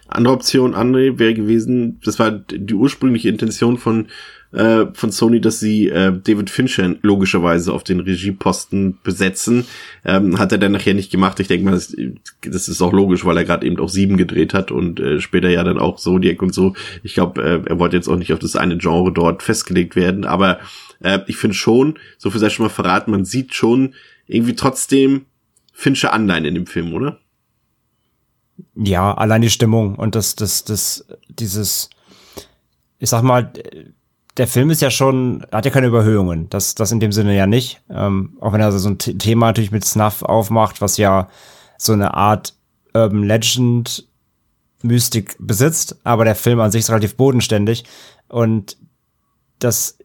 Andere 0.06 0.34
Option, 0.34 0.74
André, 0.74 1.18
wäre 1.18 1.34
gewesen, 1.34 2.00
das 2.04 2.18
war 2.18 2.30
die 2.30 2.74
ursprüngliche 2.74 3.28
Intention 3.28 3.76
von 3.78 4.08
äh, 4.52 4.86
von 4.94 5.10
Sony, 5.10 5.40
dass 5.40 5.60
sie 5.60 5.88
äh, 5.88 6.12
David 6.12 6.48
Fincher 6.50 6.94
logischerweise 7.02 7.72
auf 7.72 7.84
den 7.84 8.00
Regieposten 8.00 8.98
besetzen. 9.02 9.66
Ähm, 10.04 10.38
hat 10.38 10.52
er 10.52 10.58
dann 10.58 10.72
nachher 10.72 10.94
nicht 10.94 11.10
gemacht. 11.10 11.38
Ich 11.40 11.48
denke 11.48 11.66
mal, 11.66 11.72
das, 11.72 12.68
ist 12.68 12.82
auch 12.82 12.92
logisch, 12.92 13.24
weil 13.24 13.36
er 13.36 13.44
gerade 13.44 13.66
eben 13.66 13.78
auch 13.78 13.88
sieben 13.88 14.16
gedreht 14.16 14.54
hat 14.54 14.70
und 14.70 15.00
äh, 15.00 15.20
später 15.20 15.50
ja 15.50 15.64
dann 15.64 15.78
auch 15.78 15.96
Zodiac 15.96 16.40
und 16.42 16.54
so. 16.54 16.74
Ich 17.02 17.14
glaube, 17.14 17.42
äh, 17.42 17.68
er 17.68 17.78
wollte 17.78 17.96
jetzt 17.96 18.08
auch 18.08 18.16
nicht 18.16 18.32
auf 18.32 18.38
das 18.38 18.56
eine 18.56 18.78
Genre 18.78 19.12
dort 19.12 19.42
festgelegt 19.42 19.96
werden, 19.96 20.24
aber 20.24 20.60
äh, 21.00 21.20
ich 21.26 21.36
finde 21.36 21.54
schon, 21.54 21.98
so 22.16 22.30
viel 22.30 22.40
sei 22.40 22.48
schon 22.48 22.66
mal 22.66 22.70
verraten, 22.70 23.10
man 23.10 23.24
sieht 23.24 23.54
schon 23.54 23.94
irgendwie 24.26 24.54
trotzdem 24.54 25.26
Fincher 25.72 26.12
Anleihen 26.12 26.44
in 26.44 26.54
dem 26.54 26.66
Film, 26.66 26.94
oder? 26.94 27.18
Ja, 28.74 29.14
allein 29.14 29.42
die 29.42 29.50
Stimmung 29.50 29.94
und 29.94 30.14
das, 30.14 30.34
das, 30.34 30.64
das, 30.64 31.06
dieses, 31.28 31.90
ich 32.98 33.08
sag 33.08 33.22
mal, 33.22 33.52
der 34.38 34.46
Film 34.46 34.70
ist 34.70 34.80
ja 34.80 34.90
schon, 34.90 35.44
hat 35.52 35.64
ja 35.64 35.70
keine 35.70 35.88
Überhöhungen. 35.88 36.48
Das, 36.48 36.74
das 36.74 36.92
in 36.92 37.00
dem 37.00 37.12
Sinne 37.12 37.36
ja 37.36 37.46
nicht. 37.46 37.82
Ähm, 37.90 38.36
auch 38.40 38.52
wenn 38.52 38.60
er 38.60 38.72
so 38.72 38.88
ein 38.88 38.98
Thema 38.98 39.46
natürlich 39.46 39.72
mit 39.72 39.84
Snuff 39.84 40.22
aufmacht, 40.22 40.80
was 40.80 40.96
ja 40.96 41.28
so 41.76 41.92
eine 41.92 42.14
Art 42.14 42.54
Urban 42.94 43.24
Legend 43.24 44.06
Mystik 44.82 45.36
besitzt, 45.40 45.96
aber 46.04 46.24
der 46.24 46.36
Film 46.36 46.60
an 46.60 46.70
sich 46.70 46.80
ist 46.80 46.90
relativ 46.90 47.16
bodenständig 47.16 47.84
und 48.28 48.76
das 49.58 49.98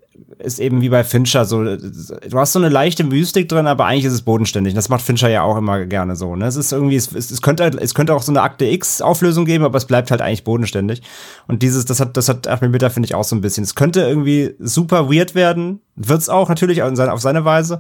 ist 0.44 0.60
eben 0.60 0.82
wie 0.82 0.90
bei 0.90 1.04
Fincher 1.04 1.46
so, 1.46 1.64
du 1.64 2.38
hast 2.38 2.54
so 2.54 2.60
eine 2.60 2.70
leichte 2.70 3.04
Mystik 3.04 3.50
drin, 3.50 3.68
aber 3.68 3.86
eigentlich 3.86 4.06
ist 4.06 4.14
es 4.14 4.22
bodenständig. 4.22 4.74
Das 4.74 4.90
macht 4.90 5.02
Fincher 5.02 5.30
ja 5.30 5.44
auch 5.44 5.58
immer 5.58 5.86
gerne 5.86 6.16
so. 6.16 6.36
Ne? 6.36 6.46
Es 6.46 6.56
ist 6.56 6.72
irgendwie, 6.72 6.96
es, 6.96 7.12
es, 7.14 7.42
könnte, 7.42 7.64
es 7.80 7.96
könnte 7.96 8.14
auch 8.14 8.22
so 8.22 8.32
eine 8.32 8.42
Akte 8.42 8.66
X-Auflösung 8.66 9.46
geben, 9.46 9.64
aber 9.64 9.78
es 9.78 9.86
bleibt 9.86 10.12
halt 10.12 10.22
eigentlich 10.22 10.44
bodenständig. 10.44 11.02
Und 11.48 11.64
dieses, 11.64 11.86
das 11.86 12.00
hat, 12.00 12.18
das 12.18 12.30
hat 12.30 12.48
Achmed 12.48 12.72
Bitter, 12.72 12.90
finde 12.90 13.08
ich, 13.08 13.16
auch 13.16 13.24
so 13.24 13.36
ein 13.36 13.42
bisschen. 13.42 13.64
Es 13.64 13.76
könnte 13.76 14.02
irgendwie 14.02 14.54
super 14.60 15.10
weird 15.10 15.36
werden, 15.36 15.80
wird's 15.96 16.30
auch 16.30 16.50
natürlich 16.50 16.84
auf 16.84 17.22
seine 17.22 17.46
Weise, 17.46 17.80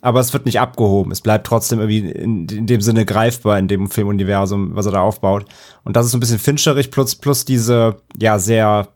aber 0.00 0.20
es 0.20 0.32
wird 0.32 0.46
nicht 0.46 0.60
abgehoben. 0.60 1.12
Es 1.12 1.20
bleibt 1.20 1.46
trotzdem 1.46 1.80
irgendwie 1.80 2.10
in, 2.10 2.46
in 2.48 2.66
dem 2.66 2.80
Sinne 2.80 3.04
greifbar 3.04 3.58
in 3.58 3.68
dem 3.68 3.90
Filmuniversum, 3.90 4.76
was 4.76 4.86
er 4.86 4.92
da 4.92 5.00
aufbaut. 5.00 5.46
Und 5.82 5.96
das 5.96 6.06
ist 6.06 6.12
so 6.12 6.18
ein 6.18 6.20
bisschen 6.20 6.38
fincherig, 6.38 6.90
plus, 6.90 7.16
plus 7.16 7.44
diese, 7.44 7.96
ja, 8.20 8.38
sehr, 8.38 8.88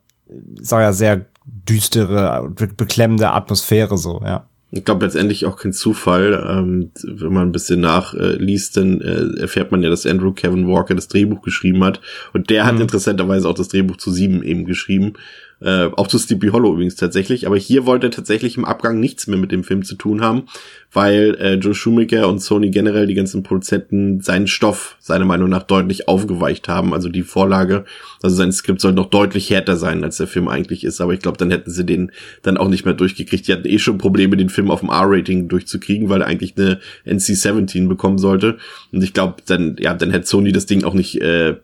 sag 0.61 0.83
ja, 0.83 0.93
sehr 0.93 1.27
düstere, 1.69 2.50
beklemmende 2.76 3.31
Atmosphäre 3.31 3.97
so, 3.99 4.21
ja. 4.25 4.47
Ich 4.71 4.85
glaube 4.85 5.07
letztendlich 5.07 5.47
auch 5.47 5.57
kein 5.57 5.73
Zufall. 5.73 6.47
Ähm, 6.47 6.90
wenn 7.02 7.33
man 7.33 7.49
ein 7.49 7.52
bisschen 7.52 7.81
nachliest, 7.81 8.76
äh, 8.76 8.81
dann 8.81 9.00
äh, 9.00 9.40
erfährt 9.40 9.73
man 9.73 9.83
ja, 9.83 9.88
dass 9.88 10.05
Andrew 10.05 10.33
Kevin 10.33 10.69
Walker 10.69 10.95
das 10.95 11.09
Drehbuch 11.09 11.40
geschrieben 11.40 11.83
hat. 11.85 12.02
Und 12.35 12.50
der 12.50 12.67
hat 12.67 12.75
mhm. 12.75 12.83
interessanterweise 12.83 13.49
auch 13.49 13.55
das 13.55 13.69
Drehbuch 13.69 13.97
zu 13.97 14.11
sieben 14.11 14.43
eben 14.43 14.67
geschrieben. 14.67 15.14
Äh, 15.61 15.87
auch 15.97 16.07
zu 16.07 16.19
Sleepy 16.19 16.49
Hollow 16.49 16.73
übrigens 16.73 16.95
tatsächlich. 16.95 17.47
Aber 17.47 17.57
hier 17.57 17.85
wollte 17.85 18.09
er 18.09 18.11
tatsächlich 18.11 18.57
im 18.57 18.65
Abgang 18.65 19.00
nichts 19.00 19.27
mehr 19.27 19.38
mit 19.38 19.50
dem 19.50 19.65
Film 19.65 19.85
zu 19.85 19.97
tun 19.97 20.21
haben, 20.21 20.45
weil 20.93 21.37
äh, 21.41 21.55
Joe 21.55 21.75
Schumacher 21.75 22.29
und 22.29 22.41
Sony 22.41 22.71
generell 22.71 23.09
die 23.09 23.15
ganzen 23.15 23.43
Produzenten 23.43 24.21
seinen 24.21 24.47
Stoff 24.47 24.97
seiner 25.00 25.25
Meinung 25.25 25.49
nach 25.49 25.65
deutlich 25.65 26.07
aufgeweicht 26.07 26.69
haben. 26.69 26.95
Also 26.95 27.09
die 27.09 27.23
Vorlage, 27.23 27.85
also 28.23 28.37
sein 28.37 28.53
Skript 28.53 28.81
soll 28.81 28.93
noch 28.93 29.11
deutlich 29.11 29.50
härter 29.50 29.77
sein, 29.77 30.05
als 30.05 30.19
der 30.19 30.29
Film 30.29 30.47
eigentlich 30.47 30.85
ist. 30.85 31.00
Aber 31.00 31.12
ich 31.12 31.21
glaube, 31.21 31.38
dann 31.38 31.50
hätten 31.50 31.71
sie 31.71 31.85
den 31.85 32.12
dann 32.43 32.57
auch 32.57 32.69
nicht 32.69 32.85
mehr 32.85 32.95
durchgekriegt. 32.95 33.49
Die 33.49 33.53
hatten 33.53 33.69
eh 33.69 33.79
schon 33.81 33.99
Probleme, 33.99 34.37
den 34.37 34.50
Film 34.50 34.71
auf 34.71 34.81
dem 34.81 34.91
R-Rating 34.91 35.49
durchzukriegen, 35.49 36.09
weil 36.09 36.21
er 36.21 36.29
eigentlich 36.29 36.55
eine 36.57 36.79
NC-17 37.05 37.88
bekommen 37.88 38.19
sollte. 38.19 38.59
Und 38.93 39.03
ich 39.03 39.12
glaube, 39.12 39.37
dann, 39.47 39.77
ja, 39.81 39.95
dann 39.95 40.11
hätte 40.11 40.27
Sony 40.27 40.53
das 40.53 40.67
Ding 40.67 40.85
auch 40.85 40.95
nicht 40.95 41.21
äh, 41.21 41.57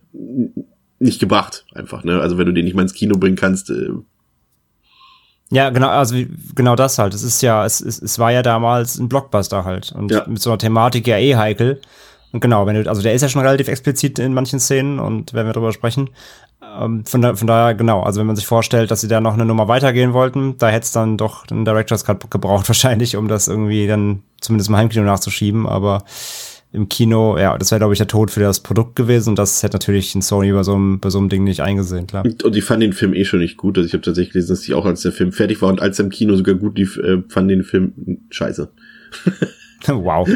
nicht 1.05 1.21
gebracht, 1.21 1.65
einfach, 1.75 2.03
ne? 2.03 2.21
Also 2.21 2.39
wenn 2.39 2.47
du 2.47 2.53
den 2.53 2.65
nicht 2.65 2.75
mal 2.75 2.83
ins 2.83 2.95
Kino 2.95 3.17
bringen 3.17 3.37
kannst. 3.37 3.71
Äh 3.71 3.91
ja, 5.51 5.71
genau, 5.71 5.89
also 5.89 6.17
genau 6.55 6.75
das 6.75 6.99
halt. 6.99 7.15
Es 7.15 7.23
ist 7.23 7.43
ja, 7.43 7.65
es, 7.65 7.81
es, 7.81 8.01
es 8.03 8.19
war 8.19 8.33
ja 8.33 8.43
damals 8.43 8.99
ein 8.99 9.09
Blockbuster 9.09 9.65
halt. 9.65 9.93
Und 9.93 10.11
ja. 10.11 10.25
mit 10.27 10.41
so 10.41 10.51
einer 10.51 10.59
Thematik 10.59 11.07
ja 11.07 11.19
eh 11.19 11.37
heikel. 11.37 11.81
Und 12.33 12.41
genau, 12.41 12.67
wenn 12.67 12.83
du, 12.83 12.89
also 12.89 13.03
der 13.03 13.15
ist 13.15 13.23
ja 13.23 13.29
schon 13.29 13.43
relativ 13.43 13.69
explizit 13.69 14.19
in 14.19 14.35
manchen 14.35 14.59
Szenen 14.59 14.99
und 14.99 15.35
werden 15.35 15.47
wir 15.47 15.53
drüber 15.53 15.73
sprechen. 15.73 16.11
Ähm, 16.81 17.05
von, 17.05 17.23
da, 17.23 17.37
von 17.37 17.47
daher, 17.47 17.75
genau, 17.75 18.03
also 18.03 18.19
wenn 18.19 18.27
man 18.27 18.35
sich 18.35 18.47
vorstellt, 18.47 18.91
dass 18.91 19.03
sie 19.03 19.09
da 19.09 19.21
noch 19.21 19.35
eine 19.35 19.45
Nummer 19.45 19.69
weitergehen 19.69 20.13
wollten, 20.15 20.59
da 20.59 20.69
hätte 20.69 20.85
es 20.85 20.93
dann 20.93 21.17
doch 21.17 21.49
einen 21.49 21.65
Director's 21.65 22.05
Cut 22.05 22.31
gebraucht 22.31 22.69
wahrscheinlich, 22.69 23.17
um 23.17 23.29
das 23.29 23.47
irgendwie 23.47 23.87
dann 23.87 24.23
zumindest 24.41 24.71
im 24.71 24.77
Heimkino 24.77 25.05
nachzuschieben, 25.05 25.67
aber 25.69 26.03
im 26.75 26.89
Kino, 26.89 27.39
ja, 27.39 27.57
das 27.57 27.71
wäre, 27.71 27.79
glaube 27.79 27.95
ich, 27.95 27.99
der 27.99 28.09
Tod 28.09 28.33
für 28.33 28.41
das 28.41 28.61
Produkt 28.61 28.97
gewesen 28.97 29.31
und 29.31 29.39
das 29.39 29.63
hätte 29.63 29.77
natürlich 29.77 30.13
ein 30.17 30.23
Sony 30.23 30.53
bei 30.53 30.65
so 30.65 30.75
einem, 30.75 30.99
bei 30.99 31.09
so 31.09 31.19
einem 31.19 31.29
Ding 31.29 31.45
nicht 31.45 31.61
eingesehen, 31.61 32.09
klar. 32.09 32.25
Und 32.25 32.57
ich 32.57 32.65
fand 32.65 32.83
den 32.83 32.93
Film 32.93 33.15
eh 33.15 33.25
schon 33.25 33.39
nicht 33.39 33.57
gut. 33.57 33.79
Also 33.79 33.87
ich 33.87 33.93
habe 33.93 34.03
tatsächlich 34.03 34.33
gelesen, 34.33 34.49
dass 34.49 34.65
ich 34.65 34.75
auch 34.75 34.85
als 34.85 35.03
der 35.03 35.13
Film 35.13 35.31
fertig 35.31 35.63
war 35.63 35.69
und 35.69 35.81
als 35.81 36.01
er 36.01 36.07
im 36.07 36.11
Kino 36.11 36.35
sogar 36.35 36.57
gut 36.57 36.77
lief, 36.77 36.97
äh, 36.97 37.23
fand 37.29 37.49
den 37.49 37.63
Film 37.63 37.93
scheiße. 38.31 38.73
Wow. 40.05 40.29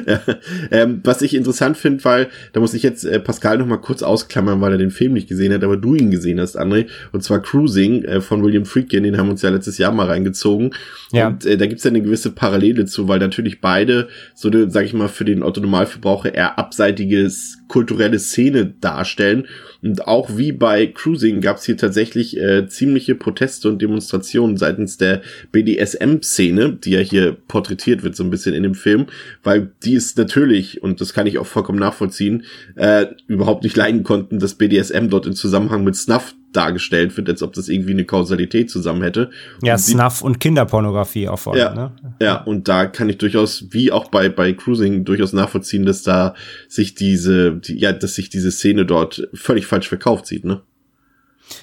ähm, 0.71 1.01
was 1.05 1.23
ich 1.23 1.35
interessant 1.35 1.77
finde, 1.77 2.05
weil, 2.05 2.29
da 2.53 2.61
muss 2.61 2.75
ich 2.75 2.83
jetzt 2.83 3.05
äh, 3.05 3.19
Pascal 3.19 3.59
noch 3.59 3.67
mal 3.67 3.79
kurz 3.79 4.03
ausklammern, 4.03 4.61
weil 4.61 4.73
er 4.73 4.79
den 4.79 4.91
Film 4.91 5.13
nicht 5.13 5.29
gesehen 5.29 5.53
hat, 5.53 5.65
aber 5.65 5.77
du 5.77 5.95
ihn 5.95 6.11
gesehen 6.11 6.41
hast, 6.41 6.59
André. 6.59 6.87
Und 7.13 7.23
zwar 7.23 7.41
Cruising 7.41 8.05
äh, 8.05 8.21
von 8.21 8.43
William 8.43 8.65
Friedkin, 8.65 9.03
den 9.03 9.17
haben 9.17 9.27
wir 9.27 9.33
uns 9.33 9.43
ja 9.43 9.51
letztes 9.51 9.79
Jahr 9.79 9.93
mal 9.93 10.07
reingezogen. 10.07 10.75
Ja. 11.13 11.29
Und 11.29 11.45
äh, 11.45 11.57
da 11.57 11.67
gibt's 11.67 11.85
ja 11.85 11.91
eine 11.91 12.03
gewisse 12.03 12.31
Parallele 12.31 12.85
zu, 12.85 13.09
weil 13.09 13.19
natürlich 13.19 13.61
beide 13.61 14.09
so 14.35 14.49
eine, 14.49 14.71
sag 14.71 14.85
ich 14.85 14.95
mal, 14.95 15.09
für 15.09 15.25
den 15.25 15.43
Autonormalverbraucher 15.43 16.35
eher 16.35 16.59
abseitiges 16.59 17.59
kulturelle 17.69 18.19
Szene 18.19 18.75
darstellen. 18.81 19.47
Und 19.83 20.09
auch 20.09 20.37
wie 20.37 20.53
bei 20.53 20.87
Cruising 20.87 21.41
gab 21.41 21.59
es 21.59 21.65
hier 21.65 21.77
tatsächlich 21.77 22.37
äh, 22.37 22.67
ziemliche 22.67 23.15
Proteste 23.15 23.69
und 23.69 23.81
Demonstrationen 23.81 24.57
seitens 24.57 24.97
der 24.97 25.23
BDSM-Szene, 25.53 26.79
die 26.83 26.91
ja 26.91 27.01
hier 27.01 27.37
porträtiert 27.47 28.03
wird 28.03 28.17
so 28.17 28.25
ein 28.25 28.31
bisschen 28.31 28.55
in 28.55 28.65
dem 28.65 28.75
Film, 28.75 29.07
weil 29.43 29.73
die 29.85 29.95
ist 29.95 30.19
natürlich, 30.19 30.83
und 30.83 31.01
das 31.01 31.13
kann 31.13 31.27
ich 31.27 31.39
auch 31.39 31.47
vollkommen 31.47 31.79
nachvollziehen, 31.79 32.45
äh, 32.77 33.07
überhaupt 33.27 33.65
nicht 33.65 33.77
leiden 33.77 34.03
konnten, 34.03 34.39
dass 34.39 34.55
BDSM 34.55 35.09
dort 35.09 35.27
in 35.27 35.35
Zusammenhang 35.35 35.85
mit 35.85 35.97
Snuff 35.97 36.35
dargestellt 36.53 37.17
wird, 37.17 37.29
als 37.29 37.43
ob 37.43 37.53
das 37.53 37.69
irgendwie 37.69 37.93
eine 37.93 38.05
Kausalität 38.05 38.71
zusammen 38.71 39.03
hätte. 39.03 39.31
Ja, 39.63 39.75
und 39.75 39.81
Snuff 39.81 40.23
und 40.23 40.41
Kinderpornografie 40.41 41.29
auch 41.29 41.39
vor 41.39 41.53
allem, 41.53 41.63
ja, 41.63 41.75
ne? 41.75 41.93
Ja, 42.21 42.43
und 42.43 42.69
da 42.69 42.87
kann 42.87 43.09
ich 43.09 43.19
durchaus, 43.19 43.67
wie 43.71 43.93
auch 43.93 44.11
bei, 44.11 44.29
bei 44.29 44.53
Cruising, 44.55 45.05
durchaus 45.05 45.33
nachvollziehen, 45.33 45.85
dass 45.85 46.03
da 46.03 46.35
sich 46.69 46.95
diese, 46.95 47.57
die, 47.57 47.79
ja, 47.79 47.93
dass 47.93 48.15
sich 48.15 48.31
diese 48.31 48.51
Szene 48.51 48.87
dort 48.87 49.29
völlig 49.35 49.67
falsch 49.67 49.89
verkauft 49.89 50.27
sieht, 50.27 50.45
ne? 50.45 50.63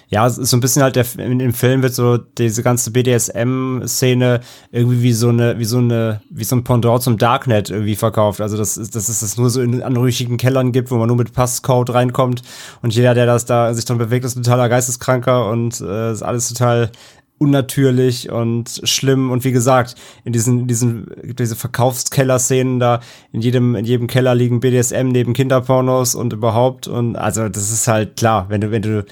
Ja, 0.07 0.25
es 0.25 0.37
ist 0.37 0.49
so 0.49 0.57
ein 0.57 0.59
bisschen 0.59 0.83
halt 0.83 0.95
der, 0.95 1.05
in 1.17 1.39
dem 1.39 1.53
Film 1.53 1.81
wird 1.81 1.93
so 1.93 2.17
diese 2.17 2.63
ganze 2.63 2.91
BDSM-Szene 2.91 4.41
irgendwie 4.71 5.01
wie 5.01 5.13
so 5.13 5.29
eine, 5.29 5.59
wie 5.59 5.65
so 5.65 5.77
eine, 5.77 6.21
wie 6.29 6.43
so 6.43 6.55
ein 6.55 6.63
Pendant 6.63 7.01
zum 7.01 7.17
Darknet 7.17 7.69
irgendwie 7.69 7.95
verkauft. 7.95 8.41
Also, 8.41 8.57
das 8.57 8.77
ist, 8.77 8.95
dass 8.95 9.09
es 9.09 9.19
das 9.19 9.37
nur 9.37 9.49
so 9.49 9.61
in 9.61 9.81
anrüchigen 9.81 10.37
Kellern 10.37 10.71
gibt, 10.71 10.91
wo 10.91 10.95
man 10.95 11.07
nur 11.07 11.17
mit 11.17 11.33
Passcode 11.33 11.93
reinkommt. 11.93 12.41
Und 12.81 12.95
jeder, 12.95 13.13
der 13.13 13.25
das 13.25 13.45
da 13.45 13.73
sich 13.73 13.85
dann 13.85 13.97
bewegt, 13.97 14.25
ist 14.25 14.35
totaler 14.35 14.69
Geisteskranker 14.69 15.49
und 15.49 15.81
äh, 15.81 16.11
ist 16.11 16.23
alles 16.23 16.49
total 16.49 16.91
unnatürlich 17.37 18.29
und 18.29 18.81
schlimm. 18.83 19.31
Und 19.31 19.43
wie 19.43 19.51
gesagt 19.51 19.95
in 20.23 20.33
diesen 20.33 20.61
in 20.61 20.67
diesen 20.67 21.07
diese 21.37 21.55
Verkaufskeller-Szenen 21.55 22.79
da 22.79 23.01
in 23.31 23.41
jedem 23.41 23.75
in 23.75 23.85
jedem 23.85 24.07
Keller 24.07 24.35
liegen 24.35 24.59
BDSM 24.61 25.09
neben 25.09 25.33
Kinderpornos 25.33 26.15
und 26.15 26.33
überhaupt. 26.33 26.87
Und 26.87 27.15
also 27.15 27.49
das 27.49 27.71
ist 27.71 27.87
halt 27.87 28.15
klar 28.15 28.45
wenn 28.49 28.61
du 28.61 28.71
wenn 28.71 28.81
du 28.81 29.05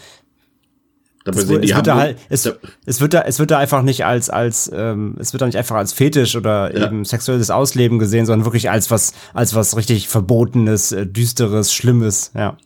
Dabei 1.24 1.40
es, 1.40 1.50
es, 1.50 1.76
wird 1.76 1.88
da 1.88 1.96
halt, 1.96 2.18
es, 2.30 2.52
es, 2.86 3.00
wird 3.00 3.14
da, 3.14 3.22
es 3.22 3.40
wird 3.40 3.52
da 3.52 3.58
einfach 3.58 3.82
nicht 3.82 4.06
als, 4.06 4.30
als, 4.30 4.70
ähm, 4.74 5.16
es 5.20 5.32
wird 5.32 5.42
da 5.42 5.46
nicht 5.46 5.58
einfach 5.58 5.78
als 5.78 5.94
Fetisch 5.94 6.36
oder 6.36 6.76
ja. 6.78 6.86
eben 6.86 7.06
sexuelles 7.06 7.50
Ausleben 7.50 7.98
gesehen, 7.98 8.26
sondern 8.26 8.46
wirklich 8.46 8.70
als 8.70 8.92
was, 8.92 9.14
als 9.34 9.56
was 9.56 9.78
richtig 9.78 10.10
Verbotenes, 10.10 10.92
äh, 10.92 11.06
Düsteres, 11.06 11.74
Schlimmes, 11.74 12.32
ja. 12.36 12.58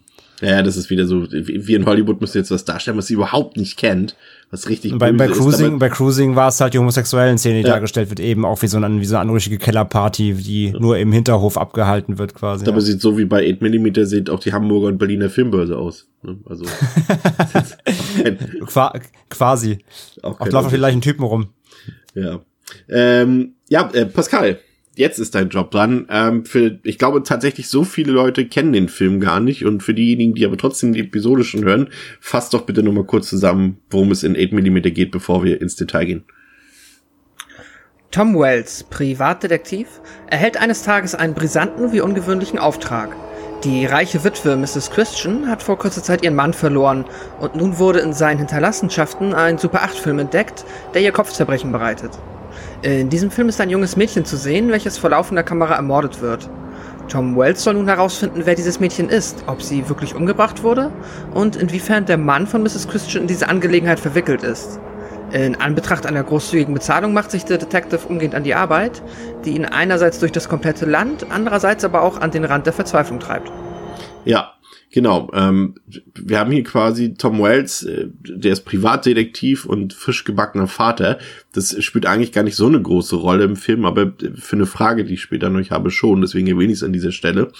Ja, 0.41 0.61
das 0.61 0.77
ist 0.77 0.91
wieder 0.91 1.07
so, 1.07 1.23
wie 1.31 1.73
in 1.73 1.85
Hollywood 1.85 2.21
müsst 2.21 2.35
ihr 2.35 2.41
jetzt 2.41 2.51
was 2.51 2.63
darstellen, 2.63 2.97
was 2.97 3.07
sie 3.07 3.15
überhaupt 3.15 3.57
nicht 3.57 3.75
kennt 3.75 4.15
was 4.49 4.69
richtig 4.69 4.97
bei, 4.97 5.11
bei 5.11 5.27
Cruising, 5.27 5.73
ist, 5.73 5.79
bei 5.79 5.89
Cruising 5.89 6.37
war 6.37 6.47
es 6.47 6.61
halt 6.61 6.73
die 6.73 6.79
homosexuellen 6.79 7.37
Szene, 7.37 7.61
die 7.61 7.67
ja. 7.67 7.73
dargestellt 7.73 8.09
wird, 8.09 8.21
eben 8.21 8.45
auch 8.45 8.61
wie 8.61 8.67
so 8.67 8.77
eine, 8.77 9.01
wie 9.01 9.05
so 9.05 9.15
eine 9.15 9.23
anrüchige 9.23 9.57
Kellerparty, 9.57 10.35
die 10.35 10.69
ja. 10.69 10.79
nur 10.79 10.97
im 10.97 11.11
Hinterhof 11.11 11.57
abgehalten 11.57 12.17
wird 12.17 12.33
quasi. 12.33 12.65
Aber 12.65 12.77
ja. 12.77 12.81
sieht 12.81 13.01
so 13.01 13.17
wie 13.17 13.25
bei 13.25 13.45
8mm 13.45 14.05
sieht 14.05 14.29
auch 14.29 14.39
die 14.39 14.53
Hamburger 14.53 14.87
und 14.87 14.99
Berliner 14.99 15.29
Filmbörse 15.29 15.77
aus. 15.77 16.07
Ne? 16.23 16.37
Also 16.45 16.63
Qua 18.65 18.93
quasi. 19.29 19.79
Auch, 20.21 20.39
auch 20.39 20.47
laufen 20.47 20.69
vielleicht 20.69 20.97
ein 20.97 21.01
Typen 21.01 21.23
rum. 21.23 21.49
Ja. 22.15 22.39
Ähm, 22.87 23.55
ja, 23.67 23.89
äh, 23.91 24.05
Pascal, 24.05 24.59
jetzt 24.97 25.19
ist 25.19 25.35
dein 25.35 25.49
Job 25.49 25.71
dran. 25.71 26.07
Ähm, 26.09 26.45
für, 26.45 26.79
ich 26.83 26.97
glaube 26.97 27.23
tatsächlich, 27.23 27.69
so 27.69 27.83
viele 27.83 28.11
Leute 28.11 28.45
kennen 28.45 28.73
den 28.73 28.89
Film 28.89 29.19
gar 29.19 29.39
nicht. 29.39 29.65
Und 29.65 29.83
für 29.83 29.93
diejenigen, 29.93 30.33
die 30.33 30.45
aber 30.45 30.57
trotzdem 30.57 30.93
die 30.93 31.01
Episode 31.01 31.43
schon 31.43 31.63
hören, 31.63 31.89
fasst 32.19 32.53
doch 32.53 32.61
bitte 32.61 32.83
nochmal 32.83 33.05
kurz 33.05 33.29
zusammen, 33.29 33.77
worum 33.89 34.11
es 34.11 34.23
in 34.23 34.35
8mm 34.35 34.91
geht, 34.91 35.11
bevor 35.11 35.43
wir 35.43 35.61
ins 35.61 35.75
Detail 35.75 36.05
gehen. 36.05 36.23
Tom 38.11 38.39
Wells, 38.39 38.85
Privatdetektiv, 38.85 39.87
erhält 40.27 40.57
eines 40.57 40.83
Tages 40.83 41.13
einen 41.13 41.33
brisanten 41.33 41.91
wie 41.91 42.01
ungewöhnlichen 42.01 42.57
Auftrag. 42.57 43.15
Die 43.63 43.85
reiche 43.85 44.23
Witwe 44.23 44.55
Mrs. 44.55 44.91
Christian 44.91 45.47
hat 45.49 45.63
vor 45.63 45.77
kurzer 45.77 46.03
Zeit 46.03 46.23
ihren 46.23 46.35
Mann 46.35 46.53
verloren 46.53 47.05
und 47.39 47.55
nun 47.55 47.79
wurde 47.79 47.99
in 47.99 48.13
seinen 48.13 48.37
Hinterlassenschaften 48.37 49.33
ein 49.33 49.57
Super 49.57 49.83
8-Film 49.83 50.19
entdeckt, 50.19 50.63
der 50.93 51.01
ihr 51.01 51.11
Kopfzerbrechen 51.11 51.71
bereitet. 51.71 52.11
In 52.81 53.09
diesem 53.09 53.31
Film 53.31 53.49
ist 53.49 53.59
ein 53.59 53.69
junges 53.69 53.97
Mädchen 53.97 54.25
zu 54.25 54.37
sehen, 54.37 54.69
welches 54.69 54.97
vor 54.97 55.09
laufender 55.09 55.43
Kamera 55.43 55.75
ermordet 55.75 56.21
wird. 56.21 56.49
Tom 57.07 57.37
Wells 57.37 57.63
soll 57.63 57.75
nun 57.75 57.87
herausfinden, 57.87 58.41
wer 58.43 58.55
dieses 58.55 58.79
Mädchen 58.79 59.09
ist, 59.09 59.43
ob 59.47 59.61
sie 59.61 59.87
wirklich 59.87 60.13
umgebracht 60.13 60.63
wurde 60.63 60.91
und 61.33 61.55
inwiefern 61.55 62.05
der 62.05 62.17
Mann 62.17 62.47
von 62.47 62.63
Mrs. 62.63 62.87
Christian 62.89 63.23
in 63.23 63.27
diese 63.27 63.47
Angelegenheit 63.47 63.99
verwickelt 63.99 64.43
ist. 64.43 64.79
In 65.31 65.59
Anbetracht 65.59 66.05
einer 66.05 66.23
großzügigen 66.23 66.73
Bezahlung 66.73 67.13
macht 67.13 67.31
sich 67.31 67.45
der 67.45 67.57
Detective 67.57 68.07
umgehend 68.07 68.35
an 68.35 68.43
die 68.43 68.55
Arbeit, 68.55 69.01
die 69.43 69.51
ihn 69.51 69.65
einerseits 69.65 70.19
durch 70.19 70.31
das 70.31 70.47
komplette 70.47 70.85
Land, 70.85 71.25
andererseits 71.29 71.83
aber 71.83 72.01
auch 72.01 72.19
an 72.21 72.31
den 72.31 72.45
Rand 72.45 72.65
der 72.65 72.73
Verzweiflung 72.73 73.19
treibt. 73.19 73.51
Ja, 74.23 74.53
Genau, 74.89 75.29
ähm, 75.33 75.75
wir 76.15 76.39
haben 76.39 76.51
hier 76.51 76.63
quasi 76.63 77.13
Tom 77.13 77.41
Wells, 77.41 77.83
äh, 77.83 78.07
der 78.23 78.53
ist 78.53 78.63
Privatdetektiv 78.63 79.65
und 79.65 79.93
frisch 79.93 80.23
gebackener 80.23 80.67
Vater. 80.67 81.19
Das 81.51 81.83
spielt 81.83 82.05
eigentlich 82.05 82.31
gar 82.31 82.43
nicht 82.43 82.55
so 82.55 82.67
eine 82.67 82.81
große 82.81 83.17
Rolle 83.17 83.43
im 83.43 83.57
Film, 83.57 83.83
aber 83.83 84.13
für 84.35 84.55
eine 84.55 84.65
Frage, 84.65 85.03
die 85.03 85.15
ich 85.15 85.21
später 85.21 85.49
noch 85.49 85.69
habe, 85.71 85.91
schon. 85.91 86.21
Deswegen 86.21 86.47
erwähne 86.47 86.71
ich 86.71 86.79
es 86.79 86.83
an 86.83 86.93
dieser 86.93 87.11
Stelle. 87.11 87.51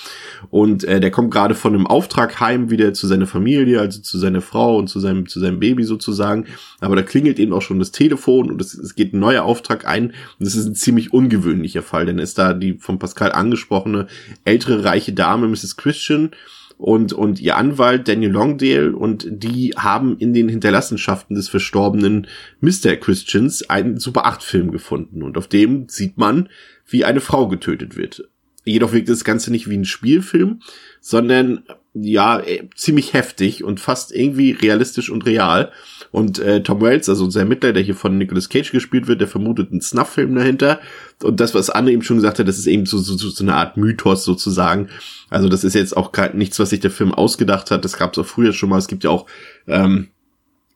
Und 0.52 0.86
äh, 0.86 1.02
der 1.02 1.12
kommt 1.12 1.32
gerade 1.32 1.54
von 1.54 1.74
einem 1.74 1.86
Auftrag 1.86 2.40
heim 2.40 2.70
wieder 2.70 2.94
zu 2.94 3.08
seiner 3.08 3.28
Familie, 3.28 3.82
also 3.82 4.00
zu 4.00 4.18
seiner 4.18 4.42
Frau 4.42 4.78
und 4.78 4.88
zu 4.88 5.02
seinem 5.02 5.28
zu 5.28 5.42
seinem 5.42 5.60
Baby 5.60 5.84
sozusagen. 5.84 6.46
Aber 6.80 6.96
da 6.96 7.02
klingelt 7.02 7.40
eben 7.40 7.52
auch 7.52 7.62
schon 7.62 7.80
das 7.80 7.92
Telefon 7.92 8.50
und 8.50 8.62
es, 8.62 8.74
es 8.74 8.96
geht 8.96 9.14
ein 9.14 9.20
neuer 9.20 9.44
Auftrag 9.44 9.86
ein. 9.86 10.08
Und 10.08 10.48
das 10.48 10.56
ist 10.56 10.66
ein 10.66 10.76
ziemlich 10.76 11.12
ungewöhnlicher 11.12 11.84
Fall, 11.84 12.06
denn 12.06 12.20
ist 12.20 12.38
da 12.38 12.54
die 12.54 12.78
von 12.78 13.00
Pascal 13.00 13.34
angesprochene 13.34 14.08
ältere 14.46 14.86
reiche 14.86 15.12
Dame, 15.12 15.50
Mrs. 15.50 15.76
Christian 15.76 16.32
und, 16.78 17.12
und 17.14 17.40
ihr 17.40 17.58
Anwalt 17.58 18.08
Daniel 18.08 18.32
Longdale 18.32 18.96
und 18.96 19.28
die 19.30 19.74
haben 19.76 20.18
in 20.18 20.34
den 20.34 20.48
Hinterlassenschaften 20.48 21.36
des 21.36 21.50
verstorbenen 21.50 22.28
Mr. 22.62 22.96
Christians 22.96 23.70
einen 23.70 23.98
Super 23.98 24.26
8 24.26 24.44
Film 24.44 24.72
gefunden 24.72 25.24
und 25.24 25.38
auf 25.38 25.48
dem 25.48 25.90
sieht 25.90 26.18
man, 26.18 26.50
wie 26.88 27.04
eine 27.04 27.20
Frau 27.20 27.48
getötet 27.48 27.98
wird. 27.98 28.30
Jedoch 28.64 28.92
wirkt 28.92 29.10
das 29.10 29.24
Ganze 29.24 29.50
nicht 29.50 29.70
wie 29.70 29.78
ein 29.78 29.86
Spielfilm, 29.86 30.60
sondern 31.00 31.64
ja, 31.94 32.40
äh, 32.40 32.68
ziemlich 32.76 33.14
heftig 33.14 33.64
und 33.64 33.80
fast 33.80 34.14
irgendwie 34.14 34.52
realistisch 34.52 35.10
und 35.10 35.26
real. 35.26 35.72
Und 36.12 36.40
äh, 36.40 36.64
Tom 36.64 36.82
Wells, 36.82 37.10
also 37.10 37.26
unser 37.26 37.42
Ermittler, 37.42 37.74
der 37.74 37.84
hier 37.84 37.96
von 37.96 38.18
Nicolas 38.18 38.50
Cage 38.50 38.72
gespielt 38.72 39.08
wird, 39.08 39.22
der 39.22 39.28
vermutet 39.28 39.72
einen 39.72 39.82
Snuff-Film 39.82 40.36
dahinter. 40.36 40.80
Und 41.24 41.40
das, 41.40 41.54
was 41.54 41.70
Anne 41.70 41.92
eben 41.92 42.04
schon 42.04 42.18
gesagt 42.18 42.40
hat, 42.40 42.48
das 42.48 42.58
ist 42.58 42.68
eben 42.68 42.86
so, 42.86 42.98
so, 42.98 43.16
so 43.16 43.44
eine 43.44 43.56
Art 43.56 43.78
Mythos 43.78 44.24
sozusagen. 44.24 44.90
Also 45.30 45.50
das 45.50 45.64
ist 45.64 45.74
jetzt 45.74 45.96
auch 45.96 46.12
nichts, 46.34 46.60
was 46.60 46.70
sich 46.70 46.80
der 46.80 46.92
Film 46.92 47.14
ausgedacht 47.14 47.72
hat. 47.72 47.84
Das 47.84 47.98
gab 47.98 48.14
es 48.14 48.20
auch 48.20 48.26
früher 48.26 48.54
schon 48.54 48.70
mal. 48.70 48.78
Es 48.78 48.88
gibt 48.88 49.04
ja 49.04 49.10
auch 49.10 49.26
ähm, 49.68 50.08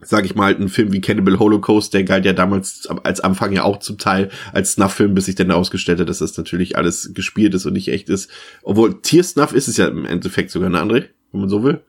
sag 0.02 0.26
ich 0.26 0.36
mal, 0.36 0.56
ein 0.56 0.70
Film 0.70 0.92
wie 0.92 1.02
Cannibal 1.02 1.40
Holocaust, 1.40 1.94
der 1.94 2.04
galt 2.04 2.26
ja 2.26 2.34
damals 2.34 2.88
als 3.04 3.20
Anfang 3.20 3.52
ja 3.54 3.64
auch 3.64 3.80
zum 3.80 3.98
Teil 3.98 4.30
als 4.52 4.74
Snuff-Film, 4.74 5.14
bis 5.14 5.26
sich 5.26 5.36
dann 5.36 5.48
herausgestellt 5.48 6.00
hat, 6.00 6.10
dass 6.10 6.20
das 6.20 6.38
natürlich 6.38 6.78
alles 6.78 7.14
gespielt 7.14 7.54
ist 7.54 7.66
und 7.66 7.74
nicht 7.74 7.88
echt 7.90 8.10
ist. 8.10 8.30
Obwohl 8.64 9.02
Tiersnuff 9.02 9.54
ist 9.54 9.68
es 9.68 9.78
ja 9.78 9.88
im 9.88 10.06
Endeffekt 10.06 10.52
sogar, 10.52 10.70
ne, 10.70 10.82
André? 10.82 11.06
Wenn 11.32 11.42
man 11.42 11.50
so 11.50 11.64
will. 11.64 11.82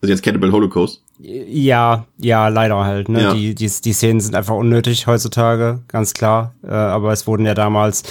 Also 0.00 0.12
jetzt 0.12 0.22
Cannibal 0.22 0.52
Holocaust. 0.52 1.02
Ja, 1.18 2.06
ja, 2.18 2.48
leider 2.48 2.84
halt. 2.84 3.08
Ne? 3.08 3.22
Ja. 3.22 3.34
Die, 3.34 3.54
die, 3.54 3.68
die 3.68 3.92
Szenen 3.92 4.20
sind 4.20 4.36
einfach 4.36 4.54
unnötig 4.54 5.06
heutzutage, 5.06 5.80
ganz 5.88 6.14
klar. 6.14 6.54
Äh, 6.62 6.68
aber 6.68 7.12
es 7.12 7.26
wurden 7.26 7.44
ja 7.44 7.54
damals 7.54 8.04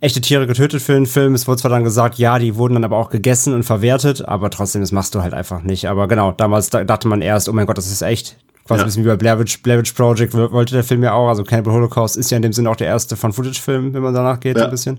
echte 0.00 0.20
Tiere 0.20 0.46
getötet 0.46 0.82
für 0.82 0.92
den 0.94 1.06
Film. 1.06 1.34
Es 1.34 1.46
wurde 1.46 1.60
zwar 1.60 1.70
dann 1.70 1.84
gesagt, 1.84 2.18
ja, 2.18 2.38
die 2.38 2.56
wurden 2.56 2.74
dann 2.74 2.84
aber 2.84 2.98
auch 2.98 3.10
gegessen 3.10 3.54
und 3.54 3.62
verwertet, 3.62 4.26
aber 4.26 4.50
trotzdem, 4.50 4.82
das 4.82 4.92
machst 4.92 5.14
du 5.14 5.22
halt 5.22 5.32
einfach 5.32 5.62
nicht. 5.62 5.88
Aber 5.88 6.08
genau, 6.08 6.32
damals 6.32 6.70
dachte 6.70 7.08
man 7.08 7.22
erst, 7.22 7.48
oh 7.48 7.52
mein 7.52 7.66
Gott, 7.66 7.78
das 7.78 7.90
ist 7.90 8.02
echt 8.02 8.36
quasi 8.64 8.78
ja. 8.78 8.84
ein 8.84 8.86
bisschen 8.86 9.04
wie 9.04 9.08
bei 9.08 9.16
Blair 9.16 9.38
Witch, 9.38 9.62
Blair 9.62 9.78
Witch 9.78 9.92
Project 9.92 10.34
wollte 10.34 10.74
der 10.74 10.84
Film 10.84 11.02
ja 11.02 11.12
auch. 11.12 11.28
Also 11.28 11.44
Cannibal 11.44 11.74
Holocaust 11.74 12.16
ist 12.16 12.30
ja 12.30 12.36
in 12.36 12.42
dem 12.42 12.52
Sinne 12.52 12.70
auch 12.70 12.76
der 12.76 12.86
erste 12.86 13.16
von 13.16 13.32
Footage-Film, 13.32 13.92
wenn 13.92 14.02
man 14.02 14.14
danach 14.14 14.40
geht, 14.40 14.56
ja. 14.56 14.64
ein 14.64 14.70
bisschen. 14.70 14.98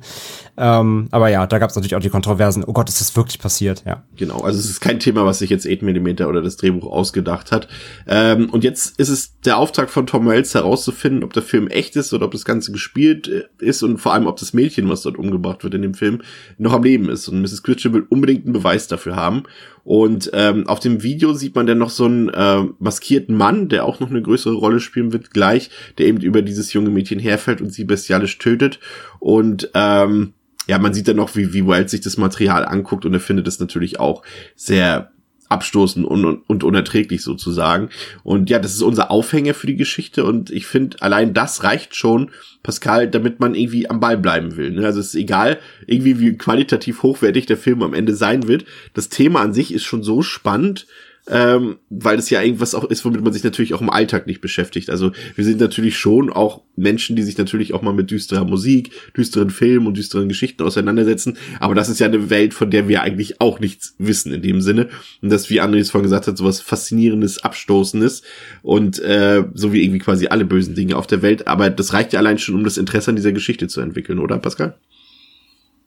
Ähm, 0.57 1.07
aber 1.11 1.29
ja, 1.29 1.47
da 1.47 1.57
gab 1.57 1.69
es 1.69 1.75
natürlich 1.75 1.95
auch 1.95 2.01
die 2.01 2.09
Kontroversen. 2.09 2.63
Oh 2.65 2.73
Gott, 2.73 2.89
ist 2.89 3.01
das 3.01 3.15
wirklich 3.15 3.39
passiert? 3.39 3.83
Ja. 3.85 4.03
Genau, 4.17 4.41
also 4.41 4.59
es 4.59 4.69
ist 4.69 4.81
kein 4.81 4.99
Thema, 4.99 5.25
was 5.25 5.39
sich 5.39 5.49
jetzt 5.49 5.67
8 5.67 5.81
mm 5.81 6.25
oder 6.27 6.41
das 6.41 6.57
Drehbuch 6.57 6.85
ausgedacht 6.85 7.51
hat. 7.51 7.67
Ähm, 8.07 8.49
und 8.51 8.63
jetzt 8.63 8.99
ist 8.99 9.09
es 9.09 9.39
der 9.41 9.57
Auftrag 9.57 9.89
von 9.89 10.05
Tom 10.05 10.27
Wells 10.27 10.53
herauszufinden, 10.53 11.23
ob 11.23 11.33
der 11.33 11.43
Film 11.43 11.67
echt 11.67 11.95
ist 11.95 12.13
oder 12.13 12.25
ob 12.25 12.31
das 12.31 12.45
Ganze 12.45 12.71
gespielt 12.71 13.27
äh, 13.27 13.45
ist 13.57 13.81
und 13.81 13.97
vor 13.97 14.13
allem, 14.13 14.27
ob 14.27 14.37
das 14.37 14.53
Mädchen, 14.53 14.89
was 14.89 15.01
dort 15.01 15.17
umgebracht 15.17 15.63
wird 15.63 15.73
in 15.73 15.81
dem 15.81 15.95
Film, 15.95 16.21
noch 16.57 16.73
am 16.73 16.83
Leben 16.83 17.09
ist. 17.09 17.27
Und 17.27 17.41
Mrs. 17.41 17.63
Christian 17.63 17.93
will 17.93 18.05
unbedingt 18.09 18.45
einen 18.45 18.53
Beweis 18.53 18.87
dafür 18.87 19.15
haben. 19.15 19.43
Und 19.85 20.31
ähm, 20.33 20.67
auf 20.67 20.79
dem 20.79 21.03
Video 21.03 21.33
sieht 21.33 21.53
man 21.55 21.67
dann 21.67 21.77
noch 21.77 21.91
so 21.91 22.05
einen 22.05 22.29
äh, 22.29 22.63
maskierten 22.79 23.37
Mann, 23.37 23.69
der 23.69 23.85
auch 23.85 23.99
noch 23.99 24.09
eine 24.09 24.21
größere 24.21 24.55
Rolle 24.55 24.79
spielen 24.79 25.13
wird 25.13 25.29
gleich, 25.29 25.69
der 25.99 26.07
eben 26.07 26.19
über 26.21 26.41
dieses 26.41 26.73
junge 26.73 26.89
Mädchen 26.89 27.19
herfällt 27.19 27.61
und 27.61 27.71
sie 27.71 27.83
bestialisch 27.83 28.39
tötet. 28.39 28.79
Und 29.19 29.69
ähm, 29.75 30.33
ja, 30.67 30.79
man 30.79 30.95
sieht 30.95 31.07
dann 31.07 31.17
noch, 31.17 31.35
wie, 31.35 31.53
wie 31.53 31.67
Wild 31.67 31.91
sich 31.91 32.01
das 32.01 32.17
Material 32.17 32.65
anguckt 32.65 33.05
und 33.05 33.13
er 33.13 33.19
findet 33.19 33.47
es 33.47 33.59
natürlich 33.59 33.99
auch 33.99 34.23
sehr 34.55 35.11
abstoßend 35.55 36.05
und, 36.05 36.25
und, 36.25 36.49
und 36.49 36.63
unerträglich 36.63 37.23
sozusagen. 37.23 37.89
Und 38.23 38.49
ja, 38.49 38.59
das 38.59 38.73
ist 38.73 38.81
unser 38.81 39.09
Aufhänger 39.09 39.53
für 39.53 39.67
die 39.67 39.75
Geschichte 39.75 40.23
und 40.23 40.51
ich 40.51 40.67
finde, 40.67 41.01
allein 41.01 41.33
das 41.33 41.63
reicht 41.63 41.95
schon, 41.95 42.29
Pascal, 42.61 43.07
damit 43.07 43.39
man 43.39 43.55
irgendwie 43.55 43.89
am 43.89 43.99
Ball 43.99 44.17
bleiben 44.17 44.57
will. 44.57 44.71
Ne? 44.71 44.85
Also 44.85 44.99
es 44.99 45.07
ist 45.07 45.15
egal, 45.15 45.59
irgendwie 45.85 46.19
wie 46.19 46.35
qualitativ 46.35 47.03
hochwertig 47.03 47.45
der 47.45 47.57
Film 47.57 47.83
am 47.83 47.93
Ende 47.93 48.15
sein 48.15 48.47
wird. 48.47 48.65
Das 48.93 49.09
Thema 49.09 49.41
an 49.41 49.53
sich 49.53 49.73
ist 49.73 49.83
schon 49.83 50.03
so 50.03 50.21
spannend, 50.21 50.87
ähm, 51.27 51.77
weil 51.89 52.19
es 52.19 52.29
ja 52.29 52.41
irgendwas 52.41 52.75
auch 52.75 52.83
ist, 52.83 53.03
womit 53.03 53.23
man 53.23 53.33
sich 53.33 53.43
natürlich 53.43 53.73
auch 53.73 53.81
im 53.81 53.89
Alltag 53.89 54.27
nicht 54.27 54.41
beschäftigt. 54.41 54.89
Also 54.89 55.11
wir 55.35 55.43
sind 55.43 55.59
natürlich 55.59 55.97
schon 55.97 56.31
auch 56.31 56.61
Menschen, 56.75 57.15
die 57.15 57.23
sich 57.23 57.37
natürlich 57.37 57.73
auch 57.73 57.81
mal 57.81 57.93
mit 57.93 58.11
düsterer 58.11 58.45
Musik, 58.45 58.91
düsteren 59.17 59.49
Filmen 59.49 59.87
und 59.87 59.97
düsteren 59.97 60.29
Geschichten 60.29 60.63
auseinandersetzen. 60.63 61.37
Aber 61.59 61.73
das 61.73 61.89
ist 61.89 61.99
ja 61.99 62.07
eine 62.07 62.29
Welt, 62.29 62.53
von 62.53 62.69
der 62.69 62.87
wir 62.87 63.01
eigentlich 63.01 63.41
auch 63.41 63.59
nichts 63.59 63.95
wissen 63.97 64.33
in 64.33 64.41
dem 64.41 64.61
Sinne. 64.61 64.89
Und 65.21 65.31
das, 65.31 65.49
wie 65.49 65.61
André 65.61 65.79
es 65.79 65.89
vorhin 65.89 66.05
gesagt 66.05 66.27
hat, 66.27 66.37
sowas 66.37 66.61
Faszinierendes, 66.61 67.43
Abstoßendes 67.43 68.21
und 68.61 68.99
äh, 68.99 69.43
so 69.53 69.73
wie 69.73 69.83
irgendwie 69.83 69.99
quasi 69.99 70.27
alle 70.27 70.45
bösen 70.45 70.75
Dinge 70.75 70.95
auf 70.95 71.07
der 71.07 71.21
Welt. 71.21 71.47
Aber 71.47 71.69
das 71.69 71.93
reicht 71.93 72.13
ja 72.13 72.19
allein 72.19 72.37
schon, 72.37 72.55
um 72.55 72.63
das 72.63 72.77
Interesse 72.77 73.09
an 73.09 73.15
dieser 73.15 73.31
Geschichte 73.31 73.67
zu 73.67 73.81
entwickeln, 73.81 74.19
oder 74.19 74.37
Pascal? 74.37 74.77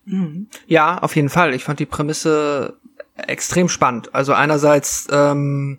Mhm. 0.04 0.46
Ja, 0.66 0.98
auf 0.98 1.14
jeden 1.16 1.28
Fall. 1.28 1.54
Ich 1.54 1.64
fand 1.64 1.80
die 1.80 1.86
Prämisse 1.86 2.74
extrem 3.26 3.68
spannend. 3.68 4.14
Also 4.14 4.32
einerseits, 4.32 5.06
ähm, 5.10 5.78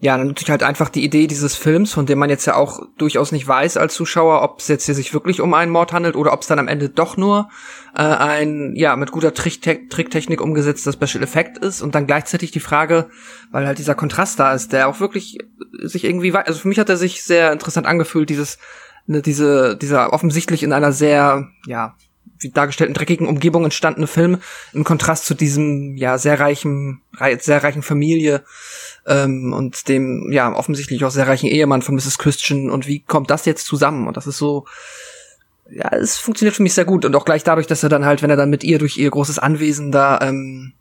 ja, 0.00 0.16
natürlich 0.16 0.50
halt 0.50 0.62
einfach 0.62 0.90
die 0.90 1.02
Idee 1.02 1.26
dieses 1.26 1.56
Films, 1.56 1.92
von 1.92 2.06
dem 2.06 2.20
man 2.20 2.30
jetzt 2.30 2.46
ja 2.46 2.54
auch 2.54 2.80
durchaus 2.98 3.32
nicht 3.32 3.48
weiß 3.48 3.76
als 3.76 3.94
Zuschauer, 3.94 4.42
ob 4.42 4.60
es 4.60 4.68
jetzt 4.68 4.86
hier 4.86 4.94
sich 4.94 5.12
wirklich 5.12 5.40
um 5.40 5.52
einen 5.54 5.72
Mord 5.72 5.92
handelt 5.92 6.14
oder 6.14 6.32
ob 6.32 6.42
es 6.42 6.46
dann 6.46 6.60
am 6.60 6.68
Ende 6.68 6.88
doch 6.88 7.16
nur 7.16 7.48
äh, 7.96 8.02
ein, 8.02 8.74
ja, 8.76 8.94
mit 8.94 9.10
guter 9.10 9.34
Trickte 9.34 9.88
Tricktechnik 9.88 10.40
umgesetzter 10.40 10.92
Special 10.92 11.24
Effekt 11.24 11.58
ist 11.58 11.82
und 11.82 11.96
dann 11.96 12.06
gleichzeitig 12.06 12.52
die 12.52 12.60
Frage, 12.60 13.10
weil 13.50 13.66
halt 13.66 13.78
dieser 13.78 13.96
Kontrast 13.96 14.38
da 14.38 14.52
ist, 14.52 14.72
der 14.72 14.86
auch 14.88 15.00
wirklich 15.00 15.38
sich 15.82 16.04
irgendwie, 16.04 16.32
also 16.32 16.60
für 16.60 16.68
mich 16.68 16.78
hat 16.78 16.88
er 16.88 16.96
sich 16.96 17.24
sehr 17.24 17.52
interessant 17.52 17.88
angefühlt, 17.88 18.30
dieses, 18.30 18.58
ne, 19.06 19.20
diese, 19.20 19.76
dieser 19.76 20.12
offensichtlich 20.12 20.62
in 20.62 20.72
einer 20.72 20.92
sehr, 20.92 21.48
ja, 21.66 21.96
wie 22.38 22.50
dargestellten 22.50 22.94
dreckigen 22.94 23.26
Umgebung 23.26 23.64
entstandene 23.64 24.06
Film 24.06 24.38
im 24.72 24.84
Kontrast 24.84 25.26
zu 25.26 25.34
diesem 25.34 25.96
ja 25.96 26.18
sehr 26.18 26.40
reichen 26.40 27.02
sehr 27.40 27.62
reichen 27.62 27.82
Familie 27.82 28.44
ähm, 29.06 29.52
und 29.52 29.88
dem 29.88 30.30
ja 30.32 30.52
offensichtlich 30.54 31.04
auch 31.04 31.10
sehr 31.10 31.26
reichen 31.26 31.48
Ehemann 31.48 31.82
von 31.82 31.94
Mrs. 31.94 32.18
Christian 32.18 32.70
und 32.70 32.86
wie 32.86 33.00
kommt 33.00 33.30
das 33.30 33.44
jetzt 33.44 33.66
zusammen 33.66 34.06
und 34.06 34.16
das 34.16 34.26
ist 34.26 34.38
so 34.38 34.66
ja 35.70 35.88
es 35.92 36.16
funktioniert 36.16 36.56
für 36.56 36.62
mich 36.62 36.74
sehr 36.74 36.84
gut 36.84 37.04
und 37.04 37.14
auch 37.16 37.24
gleich 37.24 37.44
dadurch 37.44 37.66
dass 37.66 37.82
er 37.82 37.88
dann 37.88 38.04
halt 38.04 38.22
wenn 38.22 38.30
er 38.30 38.36
dann 38.36 38.50
mit 38.50 38.64
ihr 38.64 38.78
durch 38.78 38.96
ihr 38.96 39.10
großes 39.10 39.38
Anwesen 39.38 39.92
da 39.92 40.20
ähm, 40.22 40.72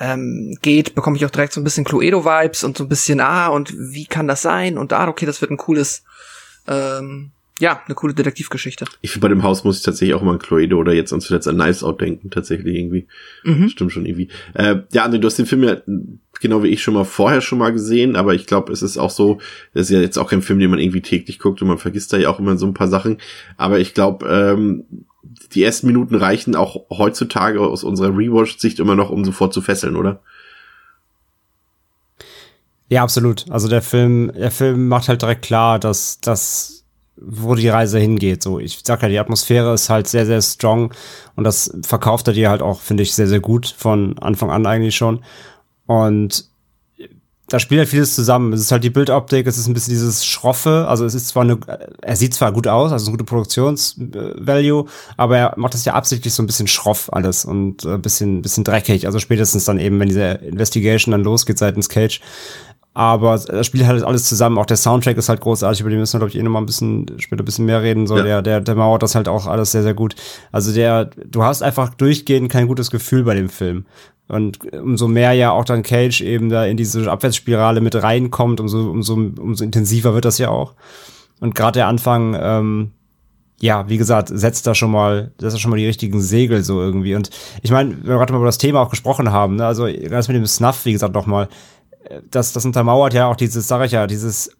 ähm, 0.00 0.56
geht, 0.62 0.94
bekomme 0.94 1.18
ich 1.18 1.26
auch 1.26 1.30
direkt 1.30 1.52
so 1.52 1.60
ein 1.60 1.64
bisschen 1.64 1.84
Cluedo-Vibes 1.84 2.64
und 2.64 2.76
so 2.76 2.84
ein 2.84 2.88
bisschen, 2.88 3.20
ah, 3.20 3.48
und 3.48 3.74
wie 3.76 4.06
kann 4.06 4.26
das 4.26 4.40
sein? 4.40 4.78
Und 4.78 4.94
ah, 4.94 5.06
okay, 5.06 5.26
das 5.26 5.42
wird 5.42 5.50
ein 5.50 5.58
cooles 5.58 6.04
ähm, 6.66 7.32
ja, 7.60 7.82
eine 7.86 7.94
coole 7.94 8.14
Detektivgeschichte. 8.14 8.86
Ich 9.02 9.10
finde, 9.10 9.26
bei 9.26 9.28
dem 9.28 9.42
Haus 9.42 9.64
muss 9.64 9.78
ich 9.78 9.84
tatsächlich 9.84 10.14
auch 10.14 10.22
mal 10.22 10.32
an 10.32 10.38
Cluedo 10.38 10.78
oder 10.78 10.92
jetzt 10.92 11.12
uns 11.12 11.26
zuletzt 11.26 11.46
an 11.46 11.56
Nice 11.56 11.84
Out 11.84 12.00
denken, 12.00 12.30
tatsächlich 12.30 12.74
irgendwie. 12.74 13.06
Mhm. 13.44 13.68
Stimmt 13.68 13.92
schon 13.92 14.06
irgendwie. 14.06 14.28
Äh, 14.54 14.76
ja, 14.92 15.06
André, 15.06 15.18
du 15.18 15.26
hast 15.26 15.38
den 15.38 15.46
Film 15.46 15.62
ja 15.62 15.76
genau 16.40 16.62
wie 16.62 16.68
ich 16.68 16.82
schon 16.82 16.94
mal 16.94 17.04
vorher 17.04 17.42
schon 17.42 17.58
mal 17.58 17.72
gesehen, 17.72 18.16
aber 18.16 18.34
ich 18.34 18.46
glaube, 18.46 18.72
es 18.72 18.82
ist 18.82 18.96
auch 18.96 19.10
so, 19.10 19.38
das 19.74 19.82
ist 19.82 19.90
ja 19.90 20.00
jetzt 20.00 20.18
auch 20.18 20.30
kein 20.30 20.42
Film, 20.42 20.58
den 20.58 20.70
man 20.70 20.78
irgendwie 20.78 21.02
täglich 21.02 21.38
guckt 21.38 21.60
und 21.62 21.68
man 21.68 21.78
vergisst 21.78 22.12
da 22.12 22.16
ja 22.16 22.30
auch 22.30 22.38
immer 22.38 22.56
so 22.56 22.66
ein 22.66 22.74
paar 22.74 22.88
Sachen. 22.88 23.18
Aber 23.56 23.78
ich 23.78 23.94
glaube, 23.94 24.26
ähm, 24.26 24.84
die 25.52 25.62
ersten 25.62 25.86
Minuten 25.86 26.14
reichen 26.14 26.56
auch 26.56 26.86
heutzutage 26.90 27.60
aus 27.60 27.84
unserer 27.84 28.16
Rewatch-Sicht 28.16 28.80
immer 28.80 28.96
noch, 28.96 29.10
um 29.10 29.24
sofort 29.24 29.52
zu 29.52 29.60
fesseln, 29.60 29.96
oder? 29.96 30.20
Ja, 32.88 33.02
absolut. 33.02 33.44
Also 33.50 33.68
der 33.68 33.82
Film, 33.82 34.32
der 34.34 34.50
Film 34.50 34.88
macht 34.88 35.08
halt 35.08 35.22
direkt 35.22 35.42
klar, 35.42 35.78
dass, 35.78 36.20
dass 36.20 36.79
wo 37.22 37.54
die 37.54 37.68
Reise 37.68 37.98
hingeht. 37.98 38.42
So, 38.42 38.58
ich 38.58 38.80
sag 38.84 39.02
ja, 39.02 39.08
die 39.08 39.18
Atmosphäre 39.18 39.74
ist 39.74 39.90
halt 39.90 40.08
sehr, 40.08 40.26
sehr 40.26 40.42
strong 40.42 40.92
und 41.36 41.44
das 41.44 41.72
verkauft 41.82 42.28
er 42.28 42.34
dir 42.34 42.50
halt 42.50 42.62
auch, 42.62 42.80
finde 42.80 43.02
ich, 43.02 43.14
sehr, 43.14 43.26
sehr 43.26 43.40
gut 43.40 43.74
von 43.76 44.18
Anfang 44.18 44.50
an 44.50 44.66
eigentlich 44.66 44.96
schon. 44.96 45.22
Und 45.86 46.50
da 47.50 47.58
spielt 47.58 47.80
halt 47.80 47.88
vieles 47.88 48.14
zusammen. 48.14 48.52
Es 48.52 48.60
ist 48.60 48.72
halt 48.72 48.84
die 48.84 48.90
Bildoptik, 48.90 49.46
es 49.46 49.58
ist 49.58 49.66
ein 49.66 49.74
bisschen 49.74 49.92
dieses 49.92 50.24
Schroffe, 50.24 50.86
also 50.88 51.04
es 51.04 51.14
ist 51.14 51.28
zwar 51.28 51.42
eine, 51.42 51.58
er 52.00 52.16
sieht 52.16 52.32
zwar 52.32 52.52
gut 52.52 52.68
aus, 52.68 52.92
also 52.92 53.06
eine 53.06 53.12
gute 53.12 53.24
Produktionsvalue, 53.24 54.86
aber 55.16 55.36
er 55.36 55.54
macht 55.56 55.74
das 55.74 55.84
ja 55.84 55.94
absichtlich 55.94 56.32
so 56.32 56.42
ein 56.42 56.46
bisschen 56.46 56.68
schroff 56.68 57.12
alles 57.12 57.44
und 57.44 57.84
ein 57.84 58.00
bisschen, 58.00 58.40
bisschen 58.42 58.62
dreckig, 58.62 59.06
also 59.06 59.18
spätestens 59.18 59.64
dann 59.64 59.80
eben, 59.80 59.98
wenn 59.98 60.08
diese 60.08 60.22
Investigation 60.22 61.10
dann 61.10 61.24
losgeht 61.24 61.58
seitens 61.58 61.88
Cage. 61.88 62.20
Aber 62.92 63.38
das 63.38 63.66
spielt 63.66 63.86
halt 63.86 64.02
alles 64.02 64.24
zusammen. 64.28 64.58
Auch 64.58 64.66
der 64.66 64.76
Soundtrack 64.76 65.16
ist 65.16 65.28
halt 65.28 65.40
großartig, 65.40 65.80
über 65.80 65.90
den 65.90 66.00
müssen 66.00 66.14
wir, 66.14 66.18
glaube 66.20 66.30
ich, 66.30 66.38
eh 66.38 66.42
noch 66.42 66.50
mal 66.50 66.58
ein 66.58 66.66
bisschen, 66.66 67.06
später 67.18 67.42
ein 67.42 67.44
bisschen 67.44 67.64
mehr 67.64 67.82
reden. 67.82 68.06
So, 68.06 68.16
ja. 68.16 68.24
der, 68.24 68.42
der, 68.42 68.60
der 68.60 68.74
mauert 68.74 69.02
das 69.02 69.14
halt 69.14 69.28
auch 69.28 69.46
alles 69.46 69.70
sehr, 69.72 69.82
sehr 69.84 69.94
gut. 69.94 70.16
Also 70.50 70.72
der, 70.72 71.04
du 71.04 71.44
hast 71.44 71.62
einfach 71.62 71.94
durchgehend 71.94 72.50
kein 72.50 72.66
gutes 72.66 72.90
Gefühl 72.90 73.22
bei 73.22 73.34
dem 73.34 73.48
Film. 73.48 73.86
Und 74.26 74.58
umso 74.74 75.08
mehr 75.08 75.32
ja 75.32 75.50
auch 75.50 75.64
dann 75.64 75.82
Cage 75.82 76.20
eben 76.20 76.50
da 76.50 76.64
in 76.64 76.76
diese 76.76 77.10
Abwärtsspirale 77.10 77.80
mit 77.80 78.00
reinkommt, 78.00 78.60
umso, 78.60 78.90
umso, 78.90 79.14
umso 79.14 79.64
intensiver 79.64 80.14
wird 80.14 80.24
das 80.24 80.38
ja 80.38 80.50
auch. 80.50 80.74
Und 81.40 81.54
gerade 81.54 81.78
der 81.78 81.88
Anfang, 81.88 82.36
ähm, 82.40 82.90
ja, 83.60 83.88
wie 83.88 83.98
gesagt, 83.98 84.30
setzt 84.32 84.66
da 84.66 84.74
schon 84.74 84.90
mal, 84.90 85.32
das 85.38 85.54
ist 85.54 85.60
schon 85.60 85.70
mal 85.70 85.76
die 85.76 85.86
richtigen 85.86 86.20
Segel 86.20 86.62
so 86.62 86.80
irgendwie. 86.80 87.14
Und 87.14 87.30
ich 87.62 87.70
meine, 87.70 87.90
wenn 87.90 88.08
wir 88.08 88.16
gerade 88.16 88.32
mal 88.32 88.38
über 88.38 88.46
das 88.46 88.58
Thema 88.58 88.80
auch 88.80 88.90
gesprochen 88.90 89.32
haben, 89.32 89.56
ne, 89.56 89.66
also 89.66 89.86
ganz 90.08 90.28
mit 90.28 90.36
dem 90.36 90.46
Snuff, 90.46 90.84
wie 90.84 90.92
gesagt, 90.92 91.14
nochmal, 91.14 91.48
das, 92.30 92.52
das 92.52 92.64
untermauert 92.64 93.14
ja 93.14 93.26
auch 93.26 93.36
dieses, 93.36 93.68
sag 93.68 93.84
ich 93.84 93.92
ja, 93.92 94.06
dieses 94.06 94.50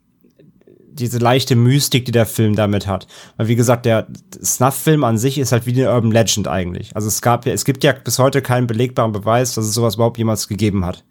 diese 0.93 1.19
leichte 1.19 1.55
Mystik, 1.55 2.05
die 2.05 2.11
der 2.11 2.25
Film 2.25 2.55
damit 2.55 2.87
hat. 2.87 3.07
Weil 3.37 3.47
wie 3.47 3.55
gesagt, 3.55 3.85
der 3.85 4.07
Snuff-Film 4.43 5.03
an 5.03 5.17
sich 5.17 5.37
ist 5.37 5.51
halt 5.51 5.65
wie 5.65 5.71
eine 5.71 5.91
Urban 5.91 6.11
Legend 6.11 6.47
eigentlich. 6.47 6.95
Also 6.95 7.07
es 7.07 7.21
gab, 7.21 7.45
es 7.45 7.65
gibt 7.65 7.83
ja 7.83 7.93
bis 7.93 8.19
heute 8.19 8.41
keinen 8.41 8.67
belegbaren 8.67 9.11
Beweis, 9.11 9.55
dass 9.55 9.65
es 9.65 9.73
sowas 9.73 9.95
überhaupt 9.95 10.17
jemals 10.17 10.47
gegeben 10.47 10.85
hat. 10.85 11.03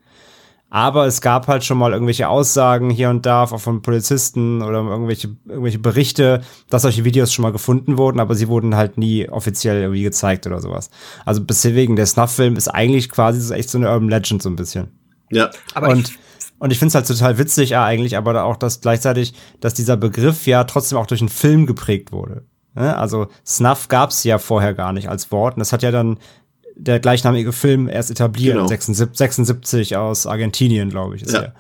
Aber 0.72 1.06
es 1.06 1.20
gab 1.20 1.48
halt 1.48 1.64
schon 1.64 1.78
mal 1.78 1.92
irgendwelche 1.92 2.28
Aussagen 2.28 2.90
hier 2.90 3.10
und 3.10 3.26
da, 3.26 3.42
auch 3.42 3.58
von 3.58 3.82
Polizisten 3.82 4.62
oder 4.62 4.78
irgendwelche, 4.78 5.34
irgendwelche 5.48 5.80
Berichte, 5.80 6.42
dass 6.68 6.82
solche 6.82 7.04
Videos 7.04 7.32
schon 7.32 7.42
mal 7.42 7.50
gefunden 7.50 7.98
wurden, 7.98 8.20
aber 8.20 8.36
sie 8.36 8.46
wurden 8.46 8.76
halt 8.76 8.96
nie 8.96 9.28
offiziell 9.28 9.80
irgendwie 9.80 10.04
gezeigt 10.04 10.46
oder 10.46 10.60
sowas. 10.60 10.90
Also 11.26 11.40
deswegen, 11.40 11.96
der 11.96 12.06
Snuff-Film 12.06 12.54
ist 12.54 12.68
eigentlich 12.68 13.08
quasi 13.08 13.40
so 13.40 13.52
echt 13.52 13.68
so 13.68 13.78
eine 13.78 13.90
Urban 13.90 14.10
Legend 14.10 14.42
so 14.42 14.48
ein 14.48 14.54
bisschen. 14.54 14.99
Ja. 15.30 15.50
Aber 15.74 15.88
und 15.88 16.12
und 16.58 16.72
ich 16.72 16.78
finde 16.78 16.88
es 16.88 16.94
halt 16.94 17.06
total 17.06 17.38
witzig 17.38 17.70
ja, 17.70 17.84
eigentlich, 17.84 18.18
aber 18.18 18.44
auch, 18.44 18.56
dass 18.56 18.82
gleichzeitig, 18.82 19.32
dass 19.60 19.72
dieser 19.72 19.96
Begriff 19.96 20.46
ja 20.46 20.64
trotzdem 20.64 20.98
auch 20.98 21.06
durch 21.06 21.22
einen 21.22 21.30
Film 21.30 21.64
geprägt 21.64 22.12
wurde. 22.12 22.44
Ne? 22.74 22.94
Also 22.96 23.28
Snuff 23.46 23.88
gab 23.88 24.10
es 24.10 24.24
ja 24.24 24.36
vorher 24.38 24.74
gar 24.74 24.92
nicht 24.92 25.08
als 25.08 25.32
Wort. 25.32 25.54
Und 25.54 25.60
das 25.60 25.72
hat 25.72 25.82
ja 25.82 25.90
dann 25.90 26.18
der 26.76 27.00
gleichnamige 27.00 27.52
Film 27.52 27.88
erst 27.88 28.10
etabliert, 28.10 28.56
genau. 28.56 28.66
76, 28.66 29.16
76 29.16 29.96
aus 29.96 30.26
Argentinien, 30.26 30.90
glaube 30.90 31.16
ich, 31.16 31.22
ist 31.22 31.32
ja. 31.32 31.40
Der. 31.40 31.54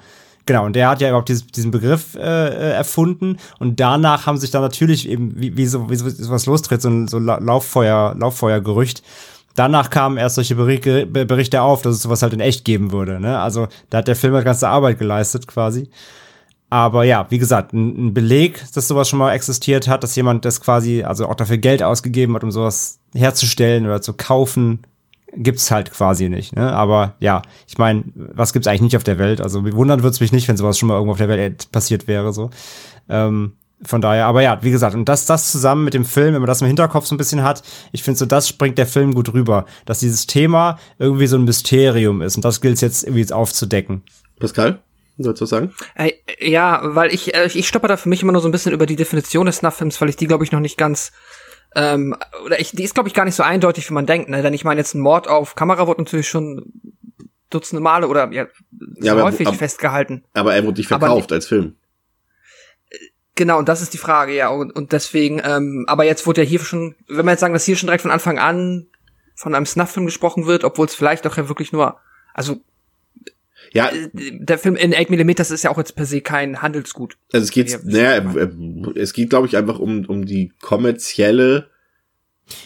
Genau, 0.46 0.64
und 0.64 0.74
der 0.74 0.88
hat 0.88 1.00
ja 1.00 1.08
überhaupt 1.08 1.28
diesen 1.28 1.70
Begriff 1.70 2.14
äh, 2.16 2.20
äh, 2.20 2.72
erfunden 2.72 3.36
und 3.58 3.78
danach 3.78 4.26
haben 4.26 4.38
sich 4.38 4.50
dann 4.50 4.62
natürlich 4.62 5.08
eben, 5.08 5.38
wie, 5.38 5.56
wie, 5.56 5.66
so, 5.66 5.90
wie 5.90 5.96
so 5.96 6.30
was 6.30 6.46
lostritt, 6.46 6.82
so 6.82 6.88
ein 6.88 7.08
so 7.08 7.18
Lauffeuer, 7.18 8.16
Lauffeuergerücht, 8.18 9.02
danach 9.54 9.90
kamen 9.90 10.16
erst 10.16 10.36
solche 10.36 10.54
Berichte 10.54 11.62
auf, 11.62 11.82
dass 11.82 11.96
es 11.96 12.02
sowas 12.02 12.22
halt 12.22 12.32
in 12.32 12.40
echt 12.40 12.64
geben 12.64 12.92
würde. 12.92 13.20
Ne? 13.20 13.38
Also 13.38 13.68
da 13.90 13.98
hat 13.98 14.08
der 14.08 14.16
Film 14.16 14.34
halt 14.34 14.44
ganze 14.44 14.68
Arbeit 14.68 14.98
geleistet 14.98 15.46
quasi. 15.46 15.90
Aber 16.70 17.02
ja, 17.02 17.26
wie 17.30 17.38
gesagt, 17.38 17.72
ein, 17.72 18.06
ein, 18.06 18.14
Beleg, 18.14 18.64
dass 18.74 18.86
sowas 18.86 19.08
schon 19.08 19.18
mal 19.18 19.32
existiert 19.32 19.88
hat, 19.88 20.04
dass 20.04 20.14
jemand 20.14 20.44
das 20.44 20.60
quasi, 20.60 21.02
also 21.02 21.26
auch 21.26 21.34
dafür 21.34 21.58
Geld 21.58 21.82
ausgegeben 21.82 22.34
hat, 22.36 22.44
um 22.44 22.52
sowas 22.52 23.00
herzustellen 23.12 23.86
oder 23.86 24.00
zu 24.00 24.12
kaufen, 24.12 24.78
gibt's 25.34 25.72
halt 25.72 25.92
quasi 25.92 26.28
nicht. 26.28 26.54
Ne? 26.54 26.72
Aber 26.72 27.14
ja, 27.18 27.42
ich 27.66 27.76
meine, 27.78 28.04
was 28.14 28.52
gibt's 28.52 28.68
eigentlich 28.68 28.82
nicht 28.82 28.96
auf 28.96 29.04
der 29.04 29.18
Welt? 29.18 29.40
Also 29.40 29.64
wundern 29.74 30.04
wird's 30.04 30.20
mich 30.20 30.30
nicht, 30.30 30.46
wenn 30.46 30.56
sowas 30.56 30.78
schon 30.78 30.88
mal 30.88 30.94
irgendwo 30.94 31.12
auf 31.12 31.18
der 31.18 31.28
Welt 31.28 31.72
passiert 31.72 32.06
wäre. 32.06 32.32
So. 32.32 32.50
Ähm, 33.08 33.54
von 33.82 34.00
daher, 34.00 34.26
aber 34.26 34.42
ja, 34.42 34.62
wie 34.62 34.70
gesagt, 34.70 34.94
und 34.94 35.08
das, 35.08 35.26
das 35.26 35.50
zusammen 35.50 35.84
mit 35.84 35.94
dem 35.94 36.04
Film, 36.04 36.34
wenn 36.34 36.42
man 36.42 36.48
das 36.48 36.60
im 36.60 36.66
Hinterkopf 36.66 37.06
so 37.06 37.14
ein 37.14 37.18
bisschen 37.18 37.42
hat, 37.42 37.62
ich 37.92 38.02
finde 38.02 38.18
so, 38.18 38.26
das 38.26 38.48
springt 38.48 38.78
der 38.78 38.86
Film 38.86 39.14
gut 39.14 39.32
rüber, 39.32 39.64
dass 39.86 40.00
dieses 40.00 40.26
Thema 40.26 40.78
irgendwie 40.98 41.26
so 41.26 41.36
ein 41.36 41.44
Mysterium 41.44 42.20
ist 42.22 42.36
und 42.36 42.44
das 42.44 42.60
gilt 42.60 42.74
es 42.74 42.80
jetzt 42.82 43.04
irgendwie 43.04 43.20
jetzt 43.20 43.32
aufzudecken. 43.32 44.02
Pascal? 44.38 44.80
Sollst 45.18 45.42
du 45.42 45.46
sagen? 45.46 45.74
Äh, 45.96 46.12
ja, 46.40 46.80
weil 46.82 47.12
ich, 47.12 47.34
äh, 47.34 47.48
ich 47.52 47.68
stoppe 47.68 47.88
da 47.88 47.96
für 47.96 48.08
mich 48.08 48.22
immer 48.22 48.32
nur 48.32 48.40
so 48.40 48.48
ein 48.48 48.52
bisschen 48.52 48.72
über 48.72 48.86
die 48.86 48.96
Definition 48.96 49.46
des 49.46 49.56
Snuff-Films, 49.56 50.00
weil 50.00 50.08
ich 50.08 50.16
die, 50.16 50.26
glaube 50.26 50.44
ich, 50.44 50.52
noch 50.52 50.60
nicht 50.60 50.78
ganz 50.78 51.12
ähm, 51.76 52.16
oder 52.44 52.58
ich, 52.58 52.72
die 52.72 52.82
ist, 52.82 52.94
glaube 52.94 53.08
ich, 53.08 53.14
gar 53.14 53.24
nicht 53.24 53.36
so 53.36 53.42
eindeutig, 53.42 53.88
wie 53.88 53.94
man 53.94 54.06
denkt, 54.06 54.28
ne? 54.28 54.42
Denn 54.42 54.54
ich 54.54 54.64
meine, 54.64 54.80
jetzt 54.80 54.94
ein 54.94 55.00
Mord 55.00 55.28
auf 55.28 55.54
Kamera 55.54 55.86
wird 55.86 55.98
natürlich 55.98 56.28
schon 56.28 56.72
Dutzende 57.48 57.82
Male 57.82 58.08
oder 58.08 58.30
ja, 58.32 58.46
ja 59.00 59.12
aber, 59.12 59.24
häufig 59.24 59.46
aber, 59.46 59.56
festgehalten. 59.56 60.24
Aber 60.34 60.54
er 60.54 60.64
wurde 60.64 60.78
nicht 60.78 60.88
verkauft 60.88 61.30
aber, 61.30 61.34
als 61.34 61.46
Film. 61.46 61.76
Genau, 63.40 63.58
und 63.58 63.70
das 63.70 63.80
ist 63.80 63.94
die 63.94 63.98
Frage, 63.98 64.36
ja. 64.36 64.50
Und, 64.50 64.70
und 64.70 64.92
deswegen, 64.92 65.40
ähm, 65.42 65.86
aber 65.88 66.04
jetzt 66.04 66.26
wurde 66.26 66.42
ja 66.42 66.46
hier 66.46 66.58
schon, 66.58 66.94
wenn 67.08 67.24
wir 67.24 67.30
jetzt 67.30 67.40
sagen, 67.40 67.54
dass 67.54 67.64
hier 67.64 67.74
schon 67.74 67.86
direkt 67.86 68.02
von 68.02 68.10
Anfang 68.10 68.38
an 68.38 68.88
von 69.34 69.54
einem 69.54 69.64
Snuff-Film 69.64 70.04
gesprochen 70.04 70.44
wird, 70.44 70.62
obwohl 70.62 70.84
es 70.84 70.94
vielleicht 70.94 71.26
auch 71.26 71.38
ja 71.38 71.48
wirklich 71.48 71.72
nur, 71.72 71.96
also 72.34 72.60
ja. 73.72 73.88
Äh, 73.88 74.10
der 74.12 74.58
Film 74.58 74.76
in 74.76 74.94
8 74.94 75.08
mm 75.08 75.30
ist 75.30 75.64
ja 75.64 75.70
auch 75.70 75.78
jetzt 75.78 75.96
per 75.96 76.04
se 76.04 76.20
kein 76.20 76.60
Handelsgut. 76.60 77.16
Also 77.32 77.44
es 77.44 77.50
geht, 77.50 77.80
naja, 77.82 78.30
es 78.94 79.14
geht, 79.14 79.30
glaube 79.30 79.46
ich, 79.46 79.56
einfach 79.56 79.78
um, 79.78 80.04
um 80.04 80.26
die 80.26 80.52
kommerzielle. 80.60 81.70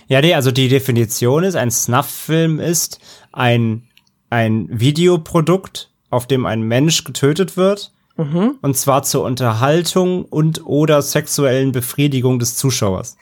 Ja, 0.08 0.22
nee, 0.22 0.34
also 0.34 0.50
die 0.50 0.66
Definition 0.66 1.44
ist, 1.44 1.54
ein 1.54 1.70
Snuff-Film 1.70 2.58
ist 2.58 2.98
ein, 3.30 3.84
ein 4.28 4.66
Videoprodukt, 4.72 5.92
auf 6.10 6.26
dem 6.26 6.46
ein 6.46 6.62
Mensch 6.62 7.04
getötet 7.04 7.56
wird 7.56 7.92
Mhm. 8.16 8.58
Und 8.62 8.76
zwar 8.76 9.02
zur 9.02 9.24
Unterhaltung 9.24 10.24
und 10.24 10.64
oder 10.64 11.02
sexuellen 11.02 11.72
Befriedigung 11.72 12.38
des 12.38 12.56
Zuschauers. 12.56 13.16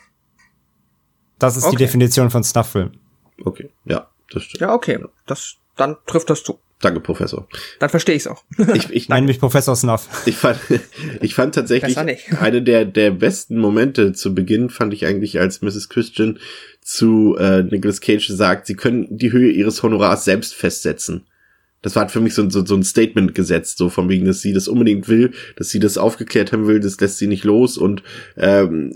Das 1.38 1.56
ist 1.56 1.64
okay. 1.64 1.76
die 1.76 1.84
Definition 1.84 2.30
von 2.30 2.44
Snuff-Film. 2.44 2.92
Okay, 3.44 3.70
ja, 3.84 4.08
das 4.30 4.44
stimmt. 4.44 4.60
Ja, 4.60 4.74
okay. 4.74 5.02
Das, 5.26 5.56
dann 5.76 5.96
trifft 6.06 6.30
das 6.30 6.44
zu. 6.44 6.58
Danke, 6.80 7.00
Professor. 7.00 7.48
Dann 7.78 7.90
verstehe 7.90 8.16
ich's 8.16 8.26
auch. 8.26 8.44
Ich, 8.74 8.90
ich 8.90 9.08
nenne 9.08 9.26
mich 9.26 9.38
Professor 9.38 9.74
Snuff. 9.74 10.08
Ich 10.26 10.36
fand, 10.36 10.58
ich 11.20 11.34
fand 11.34 11.54
tatsächlich 11.54 11.96
eine 11.96 12.62
der, 12.62 12.84
der 12.84 13.12
besten 13.12 13.58
Momente 13.58 14.12
zu 14.12 14.34
Beginn 14.34 14.68
fand 14.68 14.92
ich 14.92 15.06
eigentlich, 15.06 15.40
als 15.40 15.62
Mrs. 15.62 15.88
Christian 15.88 16.38
zu 16.80 17.36
äh, 17.38 17.62
Nicolas 17.62 18.00
Cage 18.00 18.28
sagt, 18.28 18.66
sie 18.66 18.74
können 18.74 19.06
die 19.10 19.32
Höhe 19.32 19.50
ihres 19.50 19.82
Honorars 19.82 20.24
selbst 20.24 20.54
festsetzen 20.54 21.24
das 21.82 21.96
war 21.96 22.02
halt 22.02 22.12
für 22.12 22.20
mich 22.20 22.34
so, 22.34 22.48
so, 22.48 22.64
so 22.64 22.74
ein 22.74 22.84
Statement 22.84 23.34
gesetzt, 23.34 23.78
so 23.78 23.88
von 23.88 24.08
wegen, 24.08 24.24
dass 24.24 24.40
sie 24.40 24.52
das 24.52 24.68
unbedingt 24.68 25.08
will, 25.08 25.32
dass 25.56 25.68
sie 25.68 25.80
das 25.80 25.98
aufgeklärt 25.98 26.52
haben 26.52 26.66
will, 26.66 26.80
das 26.80 27.00
lässt 27.00 27.18
sie 27.18 27.26
nicht 27.26 27.44
los 27.44 27.76
und 27.76 28.02
ähm, 28.36 28.92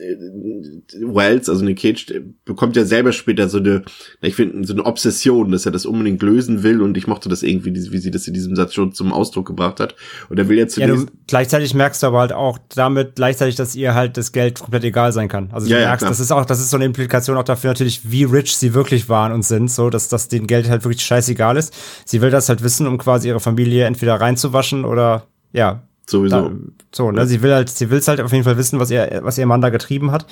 Wells, 1.03 1.49
also 1.49 1.65
Nick 1.65 1.81
Cage, 1.81 2.07
bekommt 2.45 2.77
ja 2.77 2.85
selber 2.85 3.13
später 3.13 3.49
so 3.49 3.59
eine, 3.59 3.83
ich 4.23 4.35
finde, 4.35 4.67
so 4.67 4.73
eine 4.73 4.87
Obsession, 4.87 5.51
dass 5.51 5.67
er 5.67 5.73
das 5.73 5.85
unbedingt 5.85 6.23
lösen 6.23 6.63
will 6.63 6.81
und 6.81 6.97
ich 6.97 7.07
mochte 7.07 7.29
das 7.29 7.43
irgendwie, 7.43 7.75
wie 7.75 7.99
sie 7.99 8.11
das 8.11 8.27
in 8.29 8.35
diesem 8.35 8.55
Satz 8.57 8.75
schon 8.75 8.93
zum 8.93 9.13
Ausdruck 9.13 9.47
gebracht 9.47 9.81
hat 9.81 9.97
und 10.29 10.39
er 10.39 10.49
will 10.49 10.57
jetzt 10.57 10.77
ja, 10.77 10.87
du, 10.87 11.07
gleichzeitig 11.27 11.75
merkst 11.75 12.03
du 12.03 12.07
aber 12.07 12.21
halt 12.21 12.33
auch 12.33 12.59
damit 12.75 13.17
gleichzeitig, 13.17 13.57
dass 13.57 13.75
ihr 13.75 13.95
halt 13.95 14.17
das 14.17 14.33
Geld 14.33 14.61
komplett 14.61 14.85
egal 14.85 15.13
sein 15.13 15.29
kann. 15.29 15.51
Also 15.53 15.69
du 15.69 15.75
ja, 15.75 15.81
merkst, 15.81 16.03
ja, 16.03 16.09
das 16.09 16.21
ist 16.21 16.31
auch, 16.31 16.45
das 16.45 16.61
ist 16.61 16.71
so 16.71 16.77
eine 16.77 16.85
Implikation 16.85 17.37
auch 17.37 17.45
dafür 17.45 17.71
natürlich, 17.71 18.11
wie 18.11 18.25
rich 18.25 18.57
sie 18.57 18.75
wirklich 18.75 19.09
waren 19.09 19.33
und 19.33 19.43
sind, 19.43 19.71
so, 19.71 19.91
dass 19.91 20.09
das 20.09 20.29
den 20.29 20.47
Geld 20.47 20.69
halt 20.69 20.85
wirklich 20.85 21.03
scheißegal 21.03 21.57
ist. 21.57 21.75
Sie 22.05 22.21
will 22.21 22.31
das 22.31 22.49
halt 22.49 22.63
wissen 22.63 22.76
nutzen, 22.77 22.87
um 22.87 22.99
quasi 22.99 23.29
ihre 23.29 23.41
Familie 23.41 23.85
entweder 23.87 24.21
reinzuwaschen 24.21 24.85
oder 24.85 25.25
ja. 25.53 25.83
Sowieso. 26.09 26.49
Da, 26.49 26.51
so, 26.93 27.11
ne? 27.11 27.27
Sie 27.27 27.43
will 27.43 27.53
halt, 27.53 27.69
sie 27.69 27.91
will 27.91 28.01
halt 28.01 28.21
auf 28.21 28.33
jeden 28.33 28.45
Fall 28.45 28.57
wissen, 28.57 28.79
was 28.79 28.91
ihr, 28.91 29.21
was 29.23 29.39
ihr 29.39 29.47
Mann 29.47 29.61
da 29.61 29.71
getrieben 29.71 30.13
hat. 30.13 30.27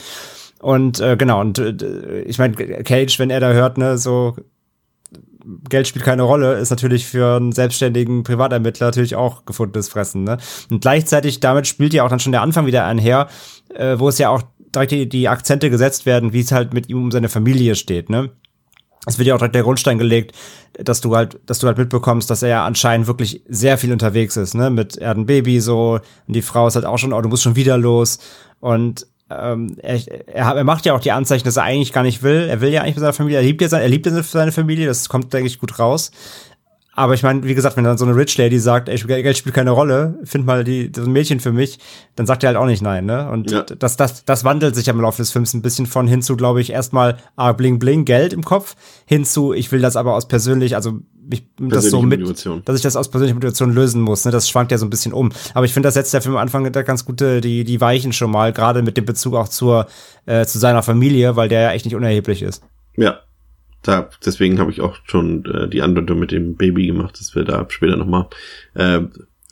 Und 0.60 1.00
äh, 1.00 1.16
genau, 1.16 1.40
und 1.40 1.58
äh, 1.58 2.20
ich 2.22 2.38
meine, 2.38 2.54
Cage, 2.54 3.18
wenn 3.18 3.30
er 3.30 3.40
da 3.40 3.52
hört, 3.52 3.76
ne, 3.76 3.98
so 3.98 4.36
Geld 5.68 5.88
spielt 5.88 6.04
keine 6.04 6.22
Rolle, 6.22 6.54
ist 6.54 6.70
natürlich 6.70 7.06
für 7.06 7.36
einen 7.36 7.52
selbstständigen 7.52 8.22
Privatermittler 8.22 8.86
natürlich 8.86 9.16
auch 9.16 9.44
gefundenes 9.44 9.88
Fressen. 9.88 10.24
Ne? 10.24 10.38
Und 10.70 10.80
gleichzeitig 10.80 11.40
damit 11.40 11.66
spielt 11.66 11.92
ja 11.92 12.04
auch 12.04 12.08
dann 12.08 12.20
schon 12.20 12.32
der 12.32 12.40
Anfang 12.40 12.66
wieder 12.66 12.86
einher, 12.86 13.28
äh, 13.74 13.98
wo 13.98 14.08
es 14.08 14.18
ja 14.18 14.30
auch 14.30 14.42
direkt 14.74 14.92
die, 14.92 15.08
die 15.08 15.28
Akzente 15.28 15.70
gesetzt 15.70 16.06
werden, 16.06 16.32
wie 16.32 16.40
es 16.40 16.52
halt 16.52 16.72
mit 16.72 16.88
ihm 16.88 17.02
um 17.02 17.10
seine 17.10 17.28
Familie 17.28 17.74
steht. 17.74 18.08
Ne? 18.08 18.30
Es 19.06 19.18
wird 19.18 19.28
ja 19.28 19.34
auch 19.34 19.38
direkt 19.38 19.54
der 19.54 19.62
Grundstein 19.62 19.98
gelegt, 19.98 20.32
dass 20.74 21.00
du 21.00 21.14
halt, 21.14 21.38
dass 21.46 21.58
du 21.58 21.66
halt 21.66 21.78
mitbekommst, 21.78 22.30
dass 22.30 22.42
er 22.42 22.48
ja 22.48 22.66
anscheinend 22.66 23.06
wirklich 23.06 23.42
sehr 23.48 23.78
viel 23.78 23.92
unterwegs 23.92 24.36
ist, 24.36 24.54
ne, 24.54 24.70
mit 24.70 24.96
er 24.96 25.10
hat 25.10 25.16
ein 25.16 25.26
Baby 25.26 25.60
so 25.60 26.00
und 26.26 26.36
die 26.36 26.42
Frau 26.42 26.66
ist 26.66 26.74
halt 26.74 26.86
auch 26.86 26.98
schon, 26.98 27.12
oh, 27.12 27.20
du 27.20 27.28
musst 27.28 27.42
schon 27.42 27.56
wieder 27.56 27.76
los 27.78 28.18
und 28.60 29.06
ähm, 29.30 29.76
er, 29.80 30.00
er, 30.28 30.56
er 30.56 30.64
macht 30.64 30.86
ja 30.86 30.94
auch 30.94 31.00
die 31.00 31.12
Anzeichen, 31.12 31.44
dass 31.44 31.56
er 31.56 31.62
eigentlich 31.62 31.92
gar 31.92 32.02
nicht 32.02 32.22
will. 32.22 32.46
Er 32.48 32.60
will 32.60 32.70
ja 32.70 32.82
eigentlich 32.82 32.96
mit 32.96 33.00
seiner 33.00 33.12
Familie, 33.14 33.38
er 33.38 33.42
liebt 33.42 33.60
ja 33.62 33.68
seine, 33.68 33.84
er 33.84 33.88
liebt 33.88 34.06
seine 34.06 34.52
Familie, 34.52 34.86
das 34.86 35.08
kommt, 35.08 35.32
denke 35.32 35.46
ich, 35.46 35.58
gut 35.58 35.78
raus. 35.78 36.10
Aber 36.96 37.14
ich 37.14 37.22
meine, 37.22 37.42
wie 37.42 37.54
gesagt, 37.54 37.76
wenn 37.76 37.84
dann 37.84 37.98
so 37.98 38.04
eine 38.04 38.16
Rich 38.16 38.38
Lady 38.38 38.58
sagt, 38.58 38.88
ey, 38.88 38.96
Geld 38.96 39.36
spielt 39.36 39.54
keine 39.54 39.72
Rolle, 39.72 40.18
find 40.24 40.46
mal 40.46 40.62
die, 40.62 40.92
so 40.94 41.02
ein 41.02 41.12
Mädchen 41.12 41.40
für 41.40 41.52
mich, 41.52 41.78
dann 42.14 42.26
sagt 42.26 42.44
er 42.44 42.48
halt 42.48 42.56
auch 42.56 42.66
nicht 42.66 42.82
nein, 42.82 43.04
ne? 43.04 43.28
Und 43.30 43.50
ja. 43.50 43.62
das, 43.62 43.96
das, 43.96 44.24
das 44.24 44.44
wandelt 44.44 44.76
sich 44.76 44.86
ja 44.86 44.92
im 44.92 45.00
Laufe 45.00 45.18
des 45.18 45.32
Films 45.32 45.54
ein 45.54 45.62
bisschen 45.62 45.86
von 45.86 46.06
hin 46.06 46.22
zu, 46.22 46.36
glaube 46.36 46.60
ich, 46.60 46.70
erstmal 46.70 47.16
ah, 47.34 47.52
bling 47.52 47.80
bling, 47.80 48.04
Geld 48.04 48.32
im 48.32 48.44
Kopf, 48.44 48.76
hin 49.06 49.24
zu, 49.24 49.52
ich 49.52 49.72
will 49.72 49.80
das 49.80 49.96
aber 49.96 50.14
aus 50.14 50.28
persönlich, 50.28 50.76
also 50.76 51.00
ich, 51.30 51.44
das 51.58 51.86
so 51.86 52.02
mit, 52.02 52.20
Motivation. 52.20 52.62
dass 52.64 52.76
ich 52.76 52.82
das 52.82 52.96
aus 52.96 53.10
persönlicher 53.10 53.34
Motivation 53.34 53.72
lösen 53.72 54.00
muss, 54.00 54.24
ne? 54.24 54.30
Das 54.30 54.48
schwankt 54.48 54.70
ja 54.70 54.78
so 54.78 54.86
ein 54.86 54.90
bisschen 54.90 55.12
um. 55.12 55.32
Aber 55.54 55.66
ich 55.66 55.72
finde, 55.72 55.88
das 55.88 55.94
setzt 55.94 56.14
der 56.14 56.22
Film 56.22 56.36
am 56.36 56.42
Anfang 56.42 56.70
ganz 56.70 57.04
gute, 57.04 57.40
die, 57.40 57.64
die 57.64 57.80
Weichen 57.80 58.12
schon 58.12 58.30
mal, 58.30 58.52
gerade 58.52 58.82
mit 58.82 58.96
dem 58.96 59.04
Bezug 59.04 59.34
auch 59.34 59.48
zur, 59.48 59.86
äh, 60.26 60.46
zu 60.46 60.58
seiner 60.60 60.82
Familie, 60.82 61.34
weil 61.34 61.48
der 61.48 61.62
ja 61.62 61.72
echt 61.72 61.86
nicht 61.86 61.96
unerheblich 61.96 62.42
ist. 62.42 62.62
Ja, 62.96 63.20
da, 63.84 64.10
deswegen 64.24 64.58
habe 64.58 64.70
ich 64.70 64.80
auch 64.80 64.96
schon 65.04 65.44
äh, 65.44 65.68
die 65.68 65.82
Andeutung 65.82 66.18
mit 66.18 66.32
dem 66.32 66.56
Baby 66.56 66.86
gemacht, 66.86 67.20
dass 67.20 67.34
wir 67.34 67.44
da 67.44 67.66
später 67.68 67.96
nochmal 67.96 68.26
äh, 68.74 69.02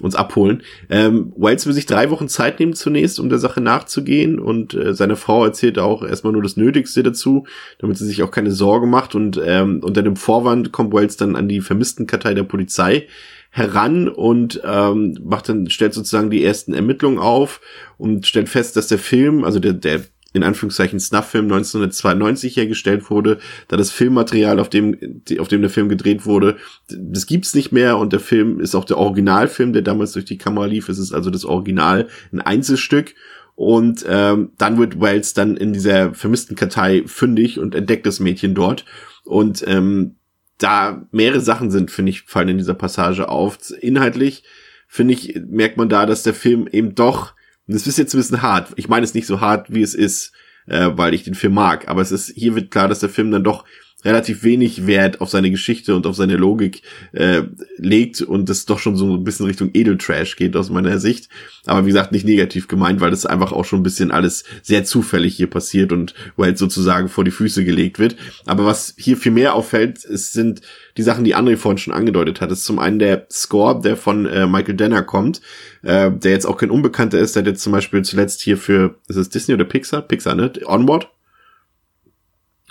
uns 0.00 0.16
abholen. 0.16 0.62
Ähm, 0.90 1.32
Wells 1.36 1.66
will 1.66 1.72
sich 1.72 1.86
drei 1.86 2.10
Wochen 2.10 2.28
Zeit 2.28 2.58
nehmen 2.58 2.74
zunächst, 2.74 3.20
um 3.20 3.28
der 3.28 3.38
Sache 3.38 3.60
nachzugehen 3.60 4.38
und 4.40 4.74
äh, 4.74 4.94
seine 4.94 5.16
Frau 5.16 5.44
erzählt 5.44 5.78
auch 5.78 6.02
erstmal 6.02 6.32
nur 6.32 6.42
das 6.42 6.56
Nötigste 6.56 7.02
dazu, 7.02 7.46
damit 7.78 7.98
sie 7.98 8.06
sich 8.06 8.22
auch 8.22 8.30
keine 8.30 8.50
Sorge 8.50 8.86
macht 8.86 9.14
und 9.14 9.40
ähm, 9.44 9.80
unter 9.82 10.02
dem 10.02 10.16
Vorwand 10.16 10.72
kommt 10.72 10.92
Wells 10.92 11.16
dann 11.16 11.36
an 11.36 11.48
die 11.48 11.60
Vermisstenkartei 11.60 12.34
der 12.34 12.42
Polizei 12.42 13.06
heran 13.50 14.08
und 14.08 14.60
ähm, 14.64 15.18
macht 15.22 15.50
dann 15.50 15.68
stellt 15.68 15.94
sozusagen 15.94 16.30
die 16.30 16.42
ersten 16.42 16.72
Ermittlungen 16.72 17.18
auf 17.18 17.60
und 17.98 18.26
stellt 18.26 18.48
fest, 18.48 18.76
dass 18.76 18.88
der 18.88 18.98
Film, 18.98 19.44
also 19.44 19.60
der 19.60 19.74
der 19.74 20.00
in 20.32 20.42
Anführungszeichen 20.42 20.98
Snuff-Film 20.98 21.44
1992 21.44 22.56
hergestellt 22.56 23.10
wurde, 23.10 23.38
da 23.68 23.76
das 23.76 23.90
Filmmaterial, 23.90 24.58
auf 24.58 24.68
dem, 24.68 25.22
auf 25.38 25.48
dem 25.48 25.60
der 25.60 25.70
Film 25.70 25.88
gedreht 25.88 26.24
wurde, 26.26 26.56
das 26.88 27.26
gibt's 27.26 27.54
nicht 27.54 27.72
mehr 27.72 27.98
und 27.98 28.12
der 28.12 28.20
Film 28.20 28.60
ist 28.60 28.74
auch 28.74 28.84
der 28.84 28.98
Originalfilm, 28.98 29.72
der 29.72 29.82
damals 29.82 30.12
durch 30.12 30.24
die 30.24 30.38
Kamera 30.38 30.66
lief. 30.66 30.88
Es 30.88 30.98
ist 30.98 31.12
also 31.12 31.30
das 31.30 31.44
Original, 31.44 32.08
ein 32.32 32.40
Einzelstück. 32.40 33.14
Und 33.54 34.04
ähm, 34.08 34.52
dann 34.56 34.78
wird 34.78 35.00
Wells 35.00 35.34
dann 35.34 35.56
in 35.58 35.74
dieser 35.74 36.14
vermissten 36.14 36.56
Kartei 36.56 37.02
fündig 37.06 37.58
und 37.58 37.74
entdeckt 37.74 38.06
das 38.06 38.18
Mädchen 38.18 38.54
dort. 38.54 38.86
Und 39.24 39.62
ähm, 39.68 40.16
da 40.58 41.06
mehrere 41.10 41.40
Sachen 41.40 41.70
sind, 41.70 41.90
finde 41.90 42.10
ich, 42.10 42.22
fallen 42.22 42.48
in 42.48 42.58
dieser 42.58 42.74
Passage 42.74 43.28
auf. 43.28 43.58
Inhaltlich, 43.80 44.44
finde 44.88 45.14
ich, 45.14 45.38
merkt 45.48 45.76
man 45.76 45.88
da, 45.88 46.06
dass 46.06 46.22
der 46.22 46.34
Film 46.34 46.66
eben 46.66 46.94
doch 46.94 47.34
und 47.72 47.76
das 47.80 47.86
ist 47.86 47.96
jetzt 47.96 48.12
ein 48.12 48.18
bisschen 48.18 48.42
hart. 48.42 48.68
Ich 48.76 48.90
meine 48.90 49.02
es 49.02 49.14
nicht 49.14 49.26
so 49.26 49.40
hart, 49.40 49.72
wie 49.72 49.80
es 49.80 49.94
ist, 49.94 50.32
äh, 50.66 50.90
weil 50.92 51.14
ich 51.14 51.24
den 51.24 51.34
Film 51.34 51.54
mag. 51.54 51.88
Aber 51.88 52.02
es 52.02 52.12
ist, 52.12 52.30
hier 52.34 52.54
wird 52.54 52.70
klar, 52.70 52.86
dass 52.86 52.98
der 52.98 53.08
Film 53.08 53.30
dann 53.30 53.44
doch 53.44 53.64
relativ 54.04 54.42
wenig 54.42 54.86
Wert 54.86 55.20
auf 55.20 55.30
seine 55.30 55.50
Geschichte 55.50 55.94
und 55.94 56.06
auf 56.06 56.16
seine 56.16 56.36
Logik 56.36 56.82
äh, 57.12 57.42
legt 57.76 58.22
und 58.22 58.48
das 58.48 58.66
doch 58.66 58.78
schon 58.78 58.96
so 58.96 59.14
ein 59.14 59.24
bisschen 59.24 59.46
Richtung 59.46 59.70
Edeltrash 59.72 60.36
geht 60.36 60.56
aus 60.56 60.70
meiner 60.70 60.98
Sicht. 60.98 61.28
Aber 61.66 61.84
wie 61.84 61.90
gesagt, 61.90 62.12
nicht 62.12 62.24
negativ 62.24 62.68
gemeint, 62.68 63.00
weil 63.00 63.10
das 63.10 63.26
einfach 63.26 63.52
auch 63.52 63.64
schon 63.64 63.80
ein 63.80 63.84
bisschen 63.84 64.10
alles 64.10 64.44
sehr 64.62 64.84
zufällig 64.84 65.36
hier 65.36 65.48
passiert 65.48 65.92
und 65.92 66.14
wo 66.36 66.44
halt 66.44 66.58
sozusagen 66.58 67.08
vor 67.08 67.24
die 67.24 67.30
Füße 67.30 67.64
gelegt 67.64 67.98
wird. 67.98 68.16
Aber 68.46 68.64
was 68.64 68.94
hier 68.96 69.16
viel 69.16 69.32
mehr 69.32 69.54
auffällt, 69.54 70.04
es 70.04 70.32
sind 70.32 70.60
die 70.96 71.02
Sachen, 71.02 71.24
die 71.24 71.36
André 71.36 71.56
vorhin 71.56 71.78
schon 71.78 71.94
angedeutet 71.94 72.40
hat. 72.40 72.50
Das 72.50 72.58
ist 72.58 72.64
zum 72.64 72.78
einen 72.78 72.98
der 72.98 73.26
Score, 73.30 73.80
der 73.80 73.96
von 73.96 74.26
äh, 74.26 74.46
Michael 74.46 74.74
Denner 74.74 75.02
kommt, 75.02 75.40
äh, 75.82 76.10
der 76.10 76.32
jetzt 76.32 76.46
auch 76.46 76.56
kein 76.56 76.70
Unbekannter 76.70 77.18
ist, 77.18 77.36
der 77.36 77.42
hat 77.42 77.46
jetzt 77.46 77.62
zum 77.62 77.72
Beispiel 77.72 78.02
zuletzt 78.02 78.42
hier 78.42 78.56
für, 78.58 78.96
ist 79.08 79.16
es 79.16 79.30
Disney 79.30 79.54
oder 79.54 79.64
Pixar? 79.64 80.02
Pixar, 80.02 80.34
ne? 80.34 80.52
Onward 80.66 81.08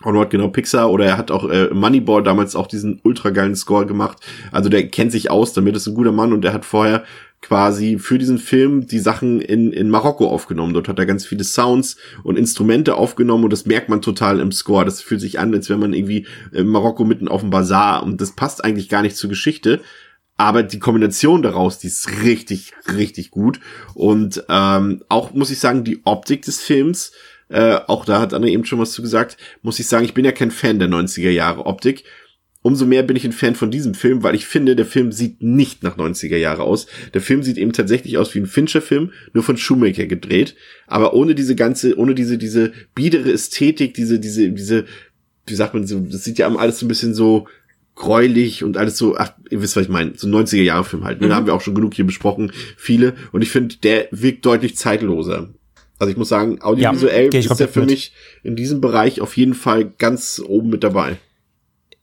Onward 0.04 0.30
genau 0.30 0.48
Pixar 0.48 0.90
oder 0.92 1.06
er 1.06 1.18
hat 1.18 1.32
auch 1.32 1.50
äh, 1.50 1.70
Moneyball 1.74 2.24
damals 2.24 2.56
auch 2.56 2.68
diesen 2.68 3.00
ultra 3.04 3.30
geilen 3.30 3.56
Score 3.56 3.86
gemacht. 3.86 4.18
Also 4.52 4.70
der 4.70 4.88
kennt 4.88 5.12
sich 5.12 5.30
aus, 5.30 5.54
damit 5.54 5.76
ist 5.76 5.88
ein 5.88 5.96
guter 5.96 6.12
Mann 6.12 6.34
und 6.34 6.42
der 6.42 6.54
hat 6.54 6.66
vorher 6.66 7.04
quasi 7.42 7.98
für 7.98 8.20
diesen 8.20 8.38
Film 8.38 8.86
die 8.86 9.00
Sachen 9.00 9.42
in, 9.42 9.74
in 9.74 9.90
Marokko 9.90 10.28
aufgenommen. 10.28 10.74
Dort 10.74 10.88
hat 10.88 11.00
er 11.00 11.06
ganz 11.06 11.26
viele 11.26 11.44
Sounds 11.44 11.98
und 12.24 12.38
Instrumente 12.38 12.96
aufgenommen 12.96 13.46
und 13.46 13.54
das 13.54 13.66
merkt 13.66 13.90
man 13.90 14.02
total 14.02 14.40
im 14.40 14.52
Score. 14.52 14.86
Das 14.86 15.02
fühlt 15.02 15.22
sich 15.22 15.40
an, 15.40 15.54
als 15.54 15.68
wäre 15.68 15.80
man 15.80 15.94
irgendwie 15.94 16.28
in 16.52 16.68
Marokko 16.68 17.04
mitten 17.04 17.28
auf 17.28 17.42
dem 17.42 17.50
Bazar 17.50 18.04
und 18.04 18.22
das 18.22 18.32
passt 18.32 18.64
eigentlich 18.64 18.90
gar 18.90 19.02
nicht 19.02 19.18
zur 19.18 19.30
Geschichte. 19.30 19.82
Aber 20.38 20.64
die 20.64 20.80
Kombination 20.80 21.44
daraus, 21.44 21.78
die 21.78 21.88
ist 21.88 22.24
richtig, 22.24 22.74
richtig 22.88 23.30
gut. 23.30 23.60
Und 23.94 24.44
ähm, 24.50 25.04
auch 25.08 25.34
muss 25.34 25.52
ich 25.52 25.60
sagen, 25.60 25.84
die 25.84 26.02
Optik 26.04 26.44
des 26.44 26.60
Films 26.60 27.12
äh, 27.52 27.80
auch 27.88 28.06
da 28.06 28.22
hat 28.22 28.34
Anne 28.34 28.50
eben 28.50 28.66
schon 28.66 28.80
was 28.80 28.94
zu 28.94 29.02
gesagt, 29.02 29.38
muss 29.62 29.80
ich 29.80 29.88
sagen, 29.88 30.06
ich 30.06 30.14
bin 30.14 30.26
ja 30.26 30.32
kein 30.32 30.52
Fan 30.52 30.80
der 30.80 30.90
90er 30.90 31.30
Jahre 31.30 31.66
Optik. 31.66 32.04
Umso 32.64 32.86
mehr 32.86 33.02
bin 33.02 33.16
ich 33.16 33.26
ein 33.26 33.32
Fan 33.32 33.56
von 33.56 33.72
diesem 33.72 33.96
Film, 33.96 34.22
weil 34.22 34.36
ich 34.36 34.46
finde, 34.46 34.76
der 34.76 34.86
Film 34.86 35.12
sieht 35.12 35.42
nicht 35.42 35.82
nach 35.82 35.98
90er 35.98 36.38
Jahre 36.38 36.62
aus. 36.62 36.86
Der 37.14 37.22
Film 37.22 37.42
sieht 37.42 37.58
eben 37.58 37.74
tatsächlich 37.74 38.20
aus 38.20 38.36
wie 38.36 38.40
ein 38.40 38.46
Fincher-Film, 38.46 39.12
nur 39.34 39.44
von 39.44 39.58
Shoemaker 39.58 40.06
gedreht. 40.06 40.56
Aber 40.86 41.16
ohne 41.16 41.34
diese 41.34 41.56
ganze, 41.56 41.98
ohne 41.98 42.14
diese, 42.14 42.38
diese 42.38 42.72
biedere 42.94 43.32
Ästhetik, 43.32 43.96
diese, 43.96 44.20
diese, 44.20 44.52
diese, 44.52 44.86
wie 45.48 45.56
sagt 45.56 45.74
man 45.74 45.88
so, 45.88 46.00
das 46.00 46.24
sieht 46.24 46.38
ja 46.38 46.56
alles 46.56 46.80
so 46.80 46.86
ein 46.86 46.90
bisschen 46.90 47.16
so 47.16 47.48
gräulich 47.96 48.64
und 48.64 48.78
alles 48.78 48.96
so, 48.96 49.18
ach, 49.18 49.34
ihr 49.50 49.62
wisst, 49.62 49.76
was 49.76 49.84
ich 49.84 49.90
meine, 49.90 50.14
so 50.16 50.28
90er 50.28 50.62
Jahre 50.62 50.84
Film 50.84 51.04
halt. 51.04 51.20
Ne? 51.20 51.28
Mhm. 51.28 51.30
Da 51.32 51.36
haben 51.36 51.46
wir 51.48 51.56
auch 51.56 51.62
schon 51.62 51.76
genug 51.76 51.96
hier 51.96 52.06
besprochen, 52.06 52.52
viele. 52.78 53.16
Und 53.32 53.42
ich 53.42 53.50
finde, 53.50 53.76
der 53.78 54.08
wirkt 54.12 54.46
deutlich 54.46 54.78
zeitloser. 54.78 55.50
Also 56.02 56.10
ich 56.10 56.18
muss 56.18 56.30
sagen, 56.30 56.60
audiovisuell 56.64 57.30
ja, 57.32 57.40
ist 57.40 57.62
er 57.62 57.68
für 57.68 57.82
mit. 57.82 57.92
mich 57.92 58.12
in 58.42 58.56
diesem 58.56 58.82
Bereich 58.82 59.22
auf 59.22 59.38
jeden 59.38 59.54
Fall 59.54 59.86
ganz 59.86 60.42
oben 60.44 60.72
mit 60.72 60.84
dabei. 60.84 61.18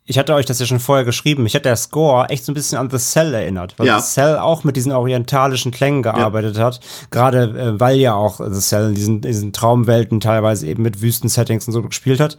Ich 0.05 0.21
hatte 0.21 0.35
euch 0.35 0.47
das 0.47 0.61
ja 0.61 0.67
schon 0.67 0.79
vorher 0.79 1.05
geschrieben. 1.05 1.45
Ich 1.47 1.55
hatte 1.55 1.65
der 1.65 1.75
Score 1.75 2.29
echt 2.29 2.45
so 2.45 2.53
ein 2.53 2.55
bisschen 2.55 2.79
an 2.79 2.89
The 2.91 2.99
Cell 2.99 3.35
erinnert, 3.35 3.75
weil 3.77 3.89
ja. 3.89 3.99
The 3.99 4.07
Cell 4.15 4.39
auch 4.39 4.63
mit 4.63 4.77
diesen 4.77 4.93
orientalischen 4.93 5.73
Klängen 5.73 6.05
gearbeitet 6.05 6.57
ja. 6.57 6.67
hat. 6.67 6.79
Gerade 7.11 7.43
äh, 7.59 7.81
weil 7.81 7.97
ja 7.99 8.15
auch 8.15 8.41
The 8.41 8.61
Cell 8.61 8.91
in 8.91 8.95
diesen, 8.95 9.21
diesen 9.21 9.53
Traumwelten 9.53 10.21
teilweise 10.21 10.69
eben 10.69 10.85
mit 10.85 11.03
Wüstensettings 11.03 11.67
und 11.67 11.73
so 11.73 11.83
gespielt 11.83 12.21
hat. 12.21 12.39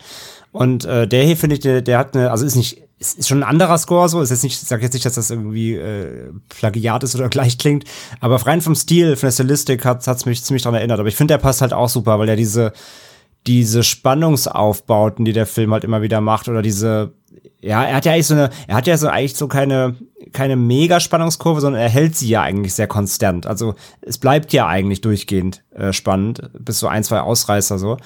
Und 0.53 0.85
äh, 0.85 1.09
der 1.09 1.25
hier 1.25 1.35
finde 1.35 1.55
ich, 1.55 1.59
der, 1.59 1.81
der 1.81 1.97
hat 1.97 2.15
eine, 2.15 2.31
also 2.31 2.45
ist 2.45 2.55
nicht 2.55 2.88
es 2.99 3.13
ist 3.13 3.27
schon 3.29 3.43
ein 3.43 3.49
anderer 3.49 3.77
Score 3.77 4.09
so. 4.09 4.21
Ist 4.21 4.29
jetzt 4.29 4.43
nicht, 4.43 4.61
ich 4.61 4.67
sag 4.67 4.81
jetzt 4.81 4.93
nicht, 4.93 5.05
dass 5.05 5.13
das 5.15 5.29
irgendwie 5.29 5.75
äh, 5.75 6.31
Plagiat 6.49 7.03
ist 7.03 7.15
oder 7.15 7.29
gleich 7.29 7.57
klingt, 7.57 7.85
aber 8.19 8.35
rein 8.35 8.61
vom 8.61 8.75
Stil, 8.75 9.15
von 9.15 9.27
der 9.27 9.31
Stilistik 9.31 9.85
hat 9.85 10.05
es 10.05 10.25
mich 10.25 10.43
ziemlich 10.43 10.63
dran 10.63 10.75
erinnert. 10.75 10.99
Aber 10.99 11.09
ich 11.09 11.15
finde, 11.15 11.33
der 11.33 11.39
passt 11.39 11.61
halt 11.61 11.73
auch 11.73 11.89
super, 11.89 12.19
weil 12.19 12.29
er 12.29 12.35
diese 12.35 12.73
diese 13.47 13.83
Spannungsaufbauten, 13.83 15.25
die 15.25 15.33
der 15.33 15.45
Film 15.45 15.71
halt 15.73 15.83
immer 15.83 16.01
wieder 16.01 16.21
macht, 16.21 16.47
oder 16.49 16.61
diese, 16.61 17.13
ja, 17.61 17.83
er 17.83 17.95
hat 17.95 18.05
ja 18.05 18.13
eigentlich 18.13 18.27
so 18.27 18.33
eine, 18.33 18.49
er 18.67 18.75
hat 18.75 18.87
ja 18.87 18.97
so 18.97 19.07
eigentlich 19.07 19.35
so 19.35 19.47
keine, 19.47 19.95
keine 20.33 20.55
mega 20.55 20.99
Spannungskurve, 20.99 21.61
sondern 21.61 21.81
er 21.81 21.89
hält 21.89 22.15
sie 22.15 22.29
ja 22.29 22.41
eigentlich 22.41 22.73
sehr 22.73 22.87
konstant. 22.87 23.47
Also 23.47 23.75
es 24.01 24.17
bleibt 24.17 24.53
ja 24.53 24.67
eigentlich 24.67 25.01
durchgehend 25.01 25.63
äh, 25.71 25.93
spannend, 25.93 26.49
bis 26.59 26.79
so 26.79 26.87
ein, 26.87 27.03
zwei 27.03 27.21
Ausreißer 27.21 27.79
so. 27.79 27.97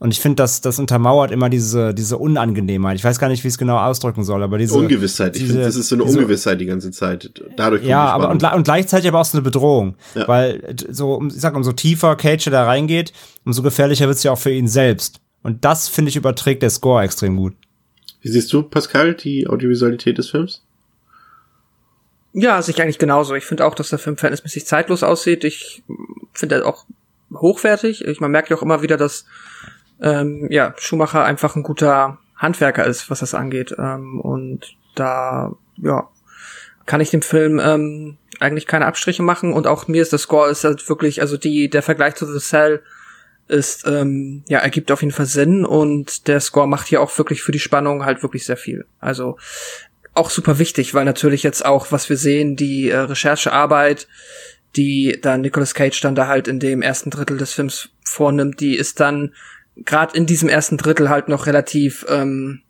Und 0.00 0.12
ich 0.12 0.20
finde, 0.20 0.36
das, 0.36 0.60
das 0.60 0.78
untermauert 0.78 1.32
immer 1.32 1.48
diese, 1.48 1.92
diese 1.92 2.18
Unangenehmheit. 2.18 2.96
Ich 2.96 3.04
weiß 3.04 3.18
gar 3.18 3.28
nicht, 3.28 3.42
wie 3.42 3.48
ich 3.48 3.54
es 3.54 3.58
genau 3.58 3.78
ausdrücken 3.78 4.22
soll, 4.22 4.44
aber 4.44 4.56
diese 4.56 4.74
Ungewissheit. 4.74 5.36
Ich 5.36 5.44
finde, 5.44 5.62
das 5.62 5.74
ist 5.74 5.88
so 5.88 5.96
eine 5.96 6.04
diese, 6.04 6.18
Ungewissheit 6.18 6.60
die 6.60 6.66
ganze 6.66 6.92
Zeit. 6.92 7.32
Dadurch 7.56 7.84
ja, 7.84 8.04
aber 8.04 8.30
und, 8.30 8.44
und, 8.44 8.62
gleichzeitig 8.62 9.08
aber 9.08 9.20
auch 9.20 9.24
so 9.24 9.38
eine 9.38 9.42
Bedrohung, 9.42 9.96
ja. 10.14 10.28
weil 10.28 10.76
so, 10.88 11.20
ich 11.26 11.40
sag, 11.40 11.56
umso 11.56 11.72
tiefer 11.72 12.14
Cage 12.14 12.44
da 12.44 12.64
reingeht, 12.64 13.12
umso 13.44 13.62
gefährlicher 13.62 14.06
wird 14.06 14.18
es 14.18 14.22
ja 14.22 14.30
auch 14.30 14.38
für 14.38 14.52
ihn 14.52 14.68
selbst. 14.68 15.20
Und 15.42 15.64
das 15.64 15.88
finde 15.88 16.10
ich 16.10 16.16
überträgt 16.16 16.62
der 16.62 16.70
Score 16.70 17.02
extrem 17.02 17.36
gut. 17.36 17.54
Wie 18.20 18.28
siehst 18.28 18.52
du, 18.52 18.62
Pascal, 18.62 19.14
die 19.14 19.48
Audiovisualität 19.48 20.18
des 20.18 20.30
Films? 20.30 20.62
Ja, 22.32 22.62
sich 22.62 22.80
eigentlich 22.80 22.98
genauso. 22.98 23.34
Ich 23.34 23.46
finde 23.46 23.64
auch, 23.64 23.74
dass 23.74 23.90
der 23.90 23.98
Film 23.98 24.16
verhältnismäßig 24.16 24.66
zeitlos 24.66 25.02
aussieht. 25.02 25.42
Ich 25.42 25.82
finde 26.34 26.56
er 26.56 26.66
auch 26.66 26.84
hochwertig. 27.32 28.04
Ich, 28.04 28.20
man 28.20 28.30
merkt 28.30 28.50
ja 28.50 28.56
auch 28.56 28.62
immer 28.62 28.82
wieder, 28.82 28.96
dass 28.96 29.24
ähm, 30.00 30.46
ja, 30.50 30.74
Schumacher 30.78 31.24
einfach 31.24 31.56
ein 31.56 31.62
guter 31.62 32.18
Handwerker 32.36 32.84
ist, 32.84 33.10
was 33.10 33.20
das 33.20 33.34
angeht. 33.34 33.74
Ähm, 33.78 34.20
und 34.20 34.76
da, 34.94 35.52
ja, 35.76 36.08
kann 36.86 37.00
ich 37.00 37.10
dem 37.10 37.22
Film 37.22 37.60
ähm, 37.62 38.16
eigentlich 38.40 38.66
keine 38.66 38.86
Abstriche 38.86 39.22
machen. 39.22 39.52
Und 39.52 39.66
auch 39.66 39.88
mir 39.88 40.02
ist 40.02 40.12
der 40.12 40.18
Score 40.18 40.50
ist 40.50 40.64
halt 40.64 40.88
wirklich, 40.88 41.20
also 41.20 41.36
die, 41.36 41.68
der 41.68 41.82
Vergleich 41.82 42.14
zu 42.14 42.26
The 42.26 42.38
Cell 42.38 42.82
ist, 43.48 43.86
ähm, 43.86 44.42
ja, 44.48 44.58
ergibt 44.58 44.92
auf 44.92 45.02
jeden 45.02 45.12
Fall 45.12 45.26
Sinn 45.26 45.64
und 45.64 46.28
der 46.28 46.40
Score 46.40 46.68
macht 46.68 46.86
hier 46.86 47.00
auch 47.00 47.16
wirklich 47.16 47.42
für 47.42 47.52
die 47.52 47.58
Spannung 47.58 48.04
halt 48.04 48.22
wirklich 48.22 48.44
sehr 48.44 48.58
viel. 48.58 48.86
Also 49.00 49.38
auch 50.14 50.30
super 50.30 50.58
wichtig, 50.58 50.94
weil 50.94 51.04
natürlich 51.04 51.42
jetzt 51.42 51.64
auch, 51.64 51.90
was 51.90 52.08
wir 52.10 52.16
sehen, 52.16 52.56
die 52.56 52.90
äh, 52.90 52.98
Recherchearbeit, 52.98 54.06
die 54.76 55.18
da 55.20 55.38
Nicolas 55.38 55.74
Cage 55.74 56.00
dann 56.00 56.14
da 56.14 56.26
halt 56.26 56.46
in 56.46 56.60
dem 56.60 56.82
ersten 56.82 57.10
Drittel 57.10 57.38
des 57.38 57.52
Films 57.52 57.90
vornimmt, 58.04 58.60
die 58.60 58.76
ist 58.76 59.00
dann 59.00 59.32
gerade 59.84 60.16
in 60.16 60.26
diesem 60.26 60.48
ersten 60.48 60.76
Drittel 60.76 61.08
halt 61.08 61.28
noch 61.28 61.46
relativ, 61.46 62.06
ähm, 62.08 62.62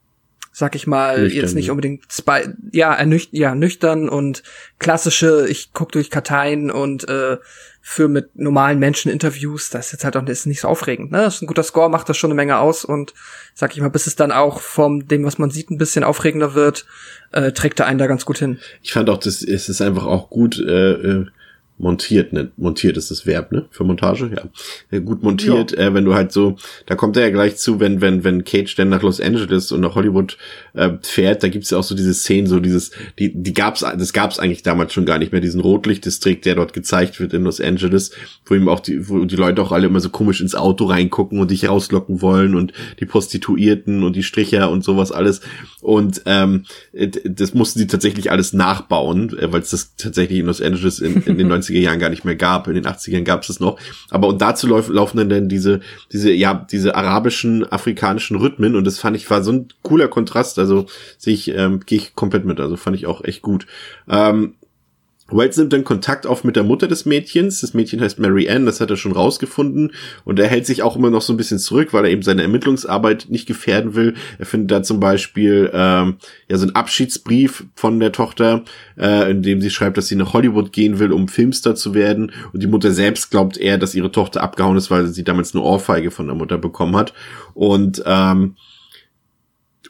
sag 0.53 0.75
ich 0.75 0.87
mal, 0.87 1.23
nüchtern, 1.23 1.41
jetzt 1.41 1.55
nicht 1.55 1.71
unbedingt 1.71 2.05
spy 2.11 2.49
ja, 2.73 2.95
ernücht 2.95 3.31
ja, 3.33 3.55
nüchtern 3.55 4.09
und 4.09 4.43
klassische, 4.79 5.47
ich 5.49 5.73
guck 5.73 5.93
durch 5.93 6.11
Karteien 6.11 6.71
und 6.71 7.09
äh, 7.09 7.39
für 7.81 8.09
mit 8.09 8.37
normalen 8.37 8.79
Menschen 8.79 9.11
Interviews, 9.11 9.71
das 9.71 9.87
ist 9.87 9.93
jetzt 9.93 10.05
halt 10.05 10.17
auch 10.17 10.27
ist 10.27 10.47
nicht 10.47 10.61
so 10.61 10.69
aufregend. 10.69 11.11
Ne? 11.11 11.23
Das 11.23 11.37
ist 11.37 11.43
ein 11.43 11.47
guter 11.47 11.63
Score, 11.63 11.89
macht 11.89 12.09
das 12.09 12.19
schon 12.19 12.29
eine 12.29 12.37
Menge 12.37 12.59
aus 12.59 12.85
und 12.85 13.15
sag 13.55 13.75
ich 13.75 13.81
mal, 13.81 13.89
bis 13.89 14.07
es 14.07 14.15
dann 14.15 14.31
auch 14.31 14.61
vom 14.61 15.09
dem, 15.09 15.25
was 15.25 15.39
man 15.39 15.51
sieht, 15.51 15.71
ein 15.71 15.79
bisschen 15.79 16.05
aufregender 16.05 16.55
wird, 16.55 16.85
äh, 17.33 17.53
trägt 17.53 17.81
er 17.81 17.87
einen 17.87 17.99
da 17.99 18.07
ganz 18.07 18.27
gut 18.27 18.39
hin. 18.39 18.59
Ich 18.83 18.93
fand 18.93 19.09
auch, 19.09 19.19
das 19.19 19.43
es 19.43 19.71
ist 19.71 19.81
einfach 19.81 20.05
auch 20.05 20.29
gut 20.29 20.59
äh, 20.59 20.93
äh 20.93 21.27
montiert, 21.79 22.33
ne? 22.33 22.51
Montiert 22.57 22.97
ist 22.97 23.11
das 23.11 23.27
Verb, 23.27 23.53
ne? 23.53 23.67
Für 23.71 23.85
Montage, 23.85 24.31
ja. 24.35 24.99
Gut 24.99 25.23
montiert, 25.23 25.77
äh, 25.77 25.95
wenn 25.95 26.05
du 26.05 26.15
halt 26.15 26.33
so, 26.33 26.57
da 26.87 26.97
kommt 26.97 27.17
er 27.17 27.25
ja 27.25 27.31
gleich 27.31 27.57
zu, 27.57 27.81
wenn, 27.81 28.01
wenn, 28.01 28.25
wenn 28.25 28.45
Cage 28.45 28.75
dann 28.75 28.89
nach 28.89 29.03
Los 29.03 29.21
Angeles 29.21 29.71
und 29.71 29.81
nach 29.81 29.95
Hollywood 29.95 30.37
äh, 30.75 30.91
fährt, 31.03 31.43
da 31.43 31.49
gibt's 31.49 31.71
ja 31.71 31.79
auch 31.79 31.85
so 31.85 31.95
diese 31.95 32.15
Szenen, 32.15 32.47
so 32.47 32.61
dieses, 32.61 32.91
die, 33.19 33.33
die 33.33 33.53
gab's, 33.53 33.81
das 33.81 34.13
gab's 34.13 34.39
eigentlich 34.39 34.63
damals 34.63 34.93
schon 34.93 35.07
gar 35.07 35.19
nicht 35.19 35.33
mehr, 35.33 35.41
diesen 35.41 35.61
Rotlichtdistrikt, 35.61 36.45
der 36.45 36.57
dort 36.57 36.73
gezeigt 36.73 37.21
wird 37.21 37.33
in 37.33 37.45
Los 37.45 37.61
Angeles, 37.61 38.11
wo 38.45 38.55
ihm 38.55 38.69
auch 38.69 38.81
die, 38.81 39.09
wo 39.09 39.25
die 39.25 39.37
Leute 39.37 39.63
auch 39.63 39.73
alle 39.73 39.87
immer 39.87 40.01
so 40.01 40.11
komisch 40.11 40.41
ins 40.41 40.55
Auto 40.55 40.87
reingucken 40.87 41.39
und 41.39 41.51
dich 41.51 41.69
rauslocken 41.69 42.23
wollen 42.23 42.55
und 42.55 42.73
die 42.99 43.07
Prostituierten 43.07 44.03
und 44.03 44.17
die 44.17 44.23
Stricher 44.23 44.71
und 44.71 44.83
sowas 44.83 45.13
alles. 45.13 45.41
Und 45.81 46.23
ähm, 46.27 46.65
das 47.25 47.55
mussten 47.55 47.79
die 47.79 47.87
tatsächlich 47.87 48.31
alles 48.31 48.53
nachbauen, 48.53 49.39
äh, 49.39 49.53
weil 49.53 49.61
es 49.61 49.71
das 49.71 49.95
tatsächlich 49.97 50.41
in 50.41 50.47
Los 50.47 50.61
Angeles 50.61 50.99
in, 50.99 51.23
in 51.23 51.39
den 51.39 51.49
90er 51.69 51.81
Jahren 51.81 51.99
gar 51.99 52.11
nicht 52.11 52.25
mehr 52.25 52.37
gab. 52.37 52.69
In 52.69 52.75
den 52.75 52.87
80ern 52.87 53.23
gab 53.23 53.43
es 53.43 53.49
es 53.49 53.61
noch. 53.61 53.79
Aber 54.11 54.29
und 54.29 54.41
dazu 54.41 54.67
lauf, 54.67 54.89
laufen 54.89 55.19
dann, 55.19 55.29
dann 55.29 55.49
diese, 55.49 55.81
diese, 56.13 56.33
ja, 56.33 56.67
diese 56.71 56.95
arabischen, 56.95 57.71
afrikanischen 57.71 58.37
Rhythmen 58.37 58.77
und 58.77 58.85
das 58.85 58.99
fand 58.99 59.17
ich 59.17 59.29
war 59.31 59.43
so 59.43 59.53
ein 59.53 59.69
cooler 59.83 60.09
Kontrast. 60.09 60.59
Also 60.59 60.87
sehe 61.17 61.35
ich, 61.35 61.49
ähm, 61.49 61.81
gehe 61.85 61.99
ich 61.99 62.15
komplett 62.15 62.45
mit. 62.45 62.61
Also 62.61 62.77
fand 62.77 62.97
ich 62.97 63.07
auch 63.07 63.25
echt 63.25 63.43
gut. 63.43 63.67
Ähm, 64.09 64.55
Wells 65.31 65.57
nimmt 65.59 65.73
dann 65.73 65.85
Kontakt 65.85 66.27
auf 66.27 66.43
mit 66.43 66.57
der 66.57 66.65
Mutter 66.65 66.89
des 66.89 67.05
Mädchens. 67.05 67.61
Das 67.61 67.75
Mädchen 67.75 68.01
heißt 68.01 68.19
Mary 68.19 68.49
Ann, 68.49 68.65
das 68.65 68.81
hat 68.81 68.91
er 68.91 68.97
schon 68.97 69.13
rausgefunden. 69.13 69.93
Und 70.25 70.39
er 70.39 70.49
hält 70.49 70.65
sich 70.65 70.83
auch 70.83 70.97
immer 70.97 71.11
noch 71.11 71.21
so 71.21 71.35
ein 71.35 71.37
bisschen 71.37 71.59
zurück, 71.59 71.93
weil 71.93 72.05
er 72.07 72.11
eben 72.11 72.23
seine 72.23 72.43
Ermittlungsarbeit 72.43 73.27
nicht 73.29 73.47
gefährden 73.47 73.95
will. 73.95 74.15
Er 74.39 74.47
findet 74.47 74.71
da 74.71 74.83
zum 74.83 75.01
Beispiel 75.01 75.71
ähm, 75.75 76.17
ja 76.49 76.57
so 76.57 76.65
einen 76.65 76.75
Abschiedsbrief 76.75 77.65
von 77.75 78.01
der 78.01 78.13
Tochter, 78.13 78.65
äh, 78.97 79.31
in 79.31 79.43
dem 79.43 79.61
sie 79.61 79.71
schreibt, 79.71 79.99
dass 79.99 80.09
sie 80.09 80.17
nach 80.17 80.33
Hollywood 80.33 80.73
gehen 80.73 80.99
will, 80.99 81.13
um 81.13 81.29
Filmstar 81.29 81.75
zu 81.75 81.93
werden. 81.93 82.33
Und 82.53 82.63
die 82.63 82.67
Mutter 82.67 82.93
selbst 82.93 83.31
glaubt 83.31 83.59
eher, 83.59 83.77
dass 83.77 83.95
ihre 83.95 84.11
Tochter 84.11 84.43
abgehauen 84.43 84.79
ist, 84.79 84.91
weil 84.91 85.09
sie 85.09 85.25
damals 85.25 85.55
eine 85.55 85.63
Ohrfeige 85.63 86.11
von 86.11 86.27
der 86.27 86.37
Mutter 86.37 86.57
bekommen 86.57 86.97
hat. 86.97 87.13
Und 87.53 88.03
ähm, 88.07 88.57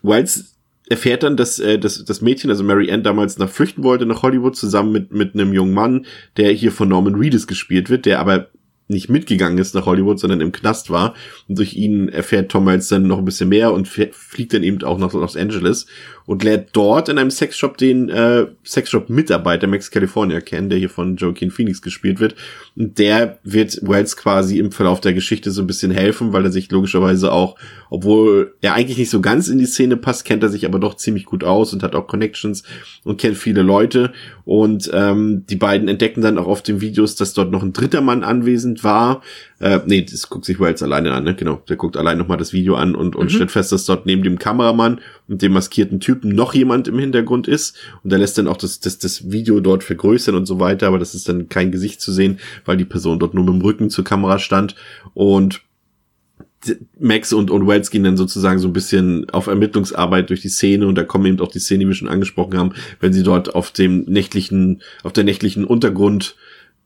Wells 0.03 0.58
erfährt 0.91 1.23
dann, 1.23 1.37
dass 1.37 1.59
äh, 1.59 1.79
dass 1.79 2.05
das 2.05 2.21
Mädchen, 2.21 2.51
also 2.51 2.65
Mary 2.65 2.91
Ann, 2.91 3.03
damals 3.03 3.39
nach 3.39 3.49
flüchten 3.49 3.83
wollte 3.83 4.07
nach 4.07 4.23
Hollywood 4.23 4.57
zusammen 4.57 4.93
mit 4.93 5.13
mit 5.13 5.35
einem 5.35 5.53
jungen 5.53 5.75
Mann, 5.75 6.07
der 6.37 6.53
hier 6.53 6.73
von 6.73 6.89
Norman 6.89 7.15
Reedus 7.15 7.47
gespielt 7.47 7.91
wird, 7.91 8.07
der 8.07 8.21
aber 8.21 8.49
nicht 8.89 9.11
mitgegangen 9.11 9.59
ist 9.59 9.75
nach 9.75 9.87
Hollywood, 9.87 10.19
sondern 10.19 10.41
im 10.41 10.51
Knast 10.51 10.91
war. 10.91 11.15
Und 11.47 11.59
durch 11.59 11.75
ihn 11.75 12.09
erfährt 12.09 12.51
Tom 12.51 12.65
Miles 12.65 12.89
dann 12.89 13.07
noch 13.07 13.19
ein 13.19 13.25
bisschen 13.25 13.51
mehr 13.51 13.73
und 13.73 13.87
fliegt 13.87 14.55
dann 14.55 14.63
eben 14.63 14.83
auch 14.83 14.99
nach 14.99 15.13
Los 15.13 15.37
Angeles 15.37 15.87
und 16.25 16.43
lernt 16.43 16.71
dort 16.73 17.09
in 17.09 17.19
einem 17.19 17.31
Sexshop 17.31 17.77
den 17.77 18.09
äh, 18.09 18.47
Sexshop-Mitarbeiter 18.65 19.67
Max 19.67 19.91
California 19.91 20.41
kennen, 20.41 20.71
der 20.71 20.79
hier 20.79 20.91
von 20.91 21.17
Joaquin 21.17 21.51
Phoenix 21.51 21.83
gespielt 21.83 22.19
wird. 22.19 22.35
Und 22.79 22.99
der 22.99 23.39
wird 23.43 23.81
Wells 23.83 24.17
quasi 24.17 24.59
im 24.59 24.71
Verlauf 24.71 25.01
der 25.01 25.13
Geschichte 25.13 25.51
so 25.51 25.63
ein 25.63 25.67
bisschen 25.67 25.91
helfen, 25.91 26.33
weil 26.33 26.45
er 26.45 26.53
sich 26.53 26.71
logischerweise 26.71 27.33
auch, 27.33 27.57
obwohl 27.91 28.55
er 28.61 28.75
eigentlich 28.75 28.99
nicht 28.99 29.11
so 29.11 29.21
ganz 29.21 29.49
in 29.49 29.59
die 29.59 29.67
Szene 29.67 29.97
passt, 29.97 30.25
kennt 30.25 30.45
er 30.45 30.49
sich 30.49 30.65
aber 30.65 30.79
doch 30.79 30.95
ziemlich 30.95 31.25
gut 31.25 31.43
aus 31.43 31.73
und 31.73 31.83
hat 31.83 31.97
auch 31.97 32.07
Connections 32.07 32.63
und 33.03 33.21
kennt 33.21 33.37
viele 33.37 33.63
Leute. 33.63 34.13
Und 34.45 34.89
ähm, 34.95 35.45
die 35.51 35.57
beiden 35.57 35.89
entdecken 35.89 36.23
dann 36.23 36.39
auch 36.39 36.47
auf 36.47 36.63
den 36.63 36.81
Videos, 36.81 37.17
dass 37.17 37.35
dort 37.35 37.51
noch 37.51 37.65
ein 37.65 37.73
dritter 37.73 38.01
Mann 38.01 38.23
anwesend 38.23 38.85
war, 38.85 39.23
äh, 39.61 39.81
nee, 39.87 40.03
das 40.03 40.29
guckt 40.29 40.45
sich 40.45 40.61
Wells 40.61 40.85
alleine 40.85 41.13
an, 41.13 41.25
ne? 41.25 41.35
Genau. 41.35 41.61
Der 41.69 41.77
guckt 41.77 41.97
allein 41.97 42.17
nochmal 42.17 42.37
das 42.37 42.53
Video 42.53 42.77
an 42.77 42.95
und, 42.95 43.17
und 43.17 43.25
mhm. 43.25 43.31
stellt 43.31 43.51
fest, 43.51 43.73
dass 43.73 43.85
dort 43.87 44.07
neben 44.07 44.23
dem 44.23 44.39
Kameramann 44.39 45.01
und 45.27 45.43
dem 45.43 45.53
maskierten 45.53 45.99
Typen 45.99 46.33
noch 46.33 46.55
jemand 46.55 46.87
im 46.87 46.99
Hintergrund 46.99 47.49
ist. 47.49 47.77
Und 48.05 48.13
er 48.13 48.19
lässt 48.19 48.39
dann 48.39 48.47
auch 48.47 48.57
das, 48.57 48.79
das, 48.79 48.99
das 48.99 49.33
Video 49.33 49.59
dort 49.59 49.83
vergrößern 49.83 50.37
und 50.37 50.47
so 50.47 50.61
weiter, 50.61 50.87
aber 50.87 51.01
das 51.01 51.17
ist 51.17 51.29
dann 51.29 51.49
kein 51.49 51.73
Gesicht 51.73 52.01
zu 52.01 52.13
sehen, 52.13 52.39
weil 52.69 52.77
die 52.77 52.85
Person 52.85 53.19
dort 53.19 53.35
nur 53.35 53.45
mit 53.45 53.55
dem 53.55 53.63
Rücken 53.63 53.91
zur 53.91 54.05
Kamera 54.05 54.39
stand. 54.39 54.77
Und 55.15 55.63
Max 56.99 57.33
und, 57.33 57.51
und 57.51 57.67
Wells 57.67 57.91
gehen 57.91 58.05
dann 58.05 58.17
sozusagen 58.17 58.59
so 58.59 58.69
ein 58.69 58.73
bisschen 58.73 59.31
auf 59.31 59.47
Ermittlungsarbeit 59.47 60.29
durch 60.31 60.41
die 60.41 60.49
Szene 60.49 60.87
und 60.87 60.97
da 60.97 61.05
kommen 61.05 61.27
eben 61.27 61.41
auch 61.41 61.51
die 61.51 61.61
Szene, 61.61 61.81
die 61.81 61.89
wir 61.89 61.95
schon 61.95 62.09
angesprochen 62.09 62.59
haben, 62.59 62.75
wenn 63.01 63.13
sie 63.13 63.23
dort 63.23 63.55
auf 63.55 63.71
dem 63.71 64.05
nächtlichen, 64.05 64.83
auf 65.05 65.13
der 65.13 65.25
nächtlichen 65.25 65.65
Untergrund 65.65 66.37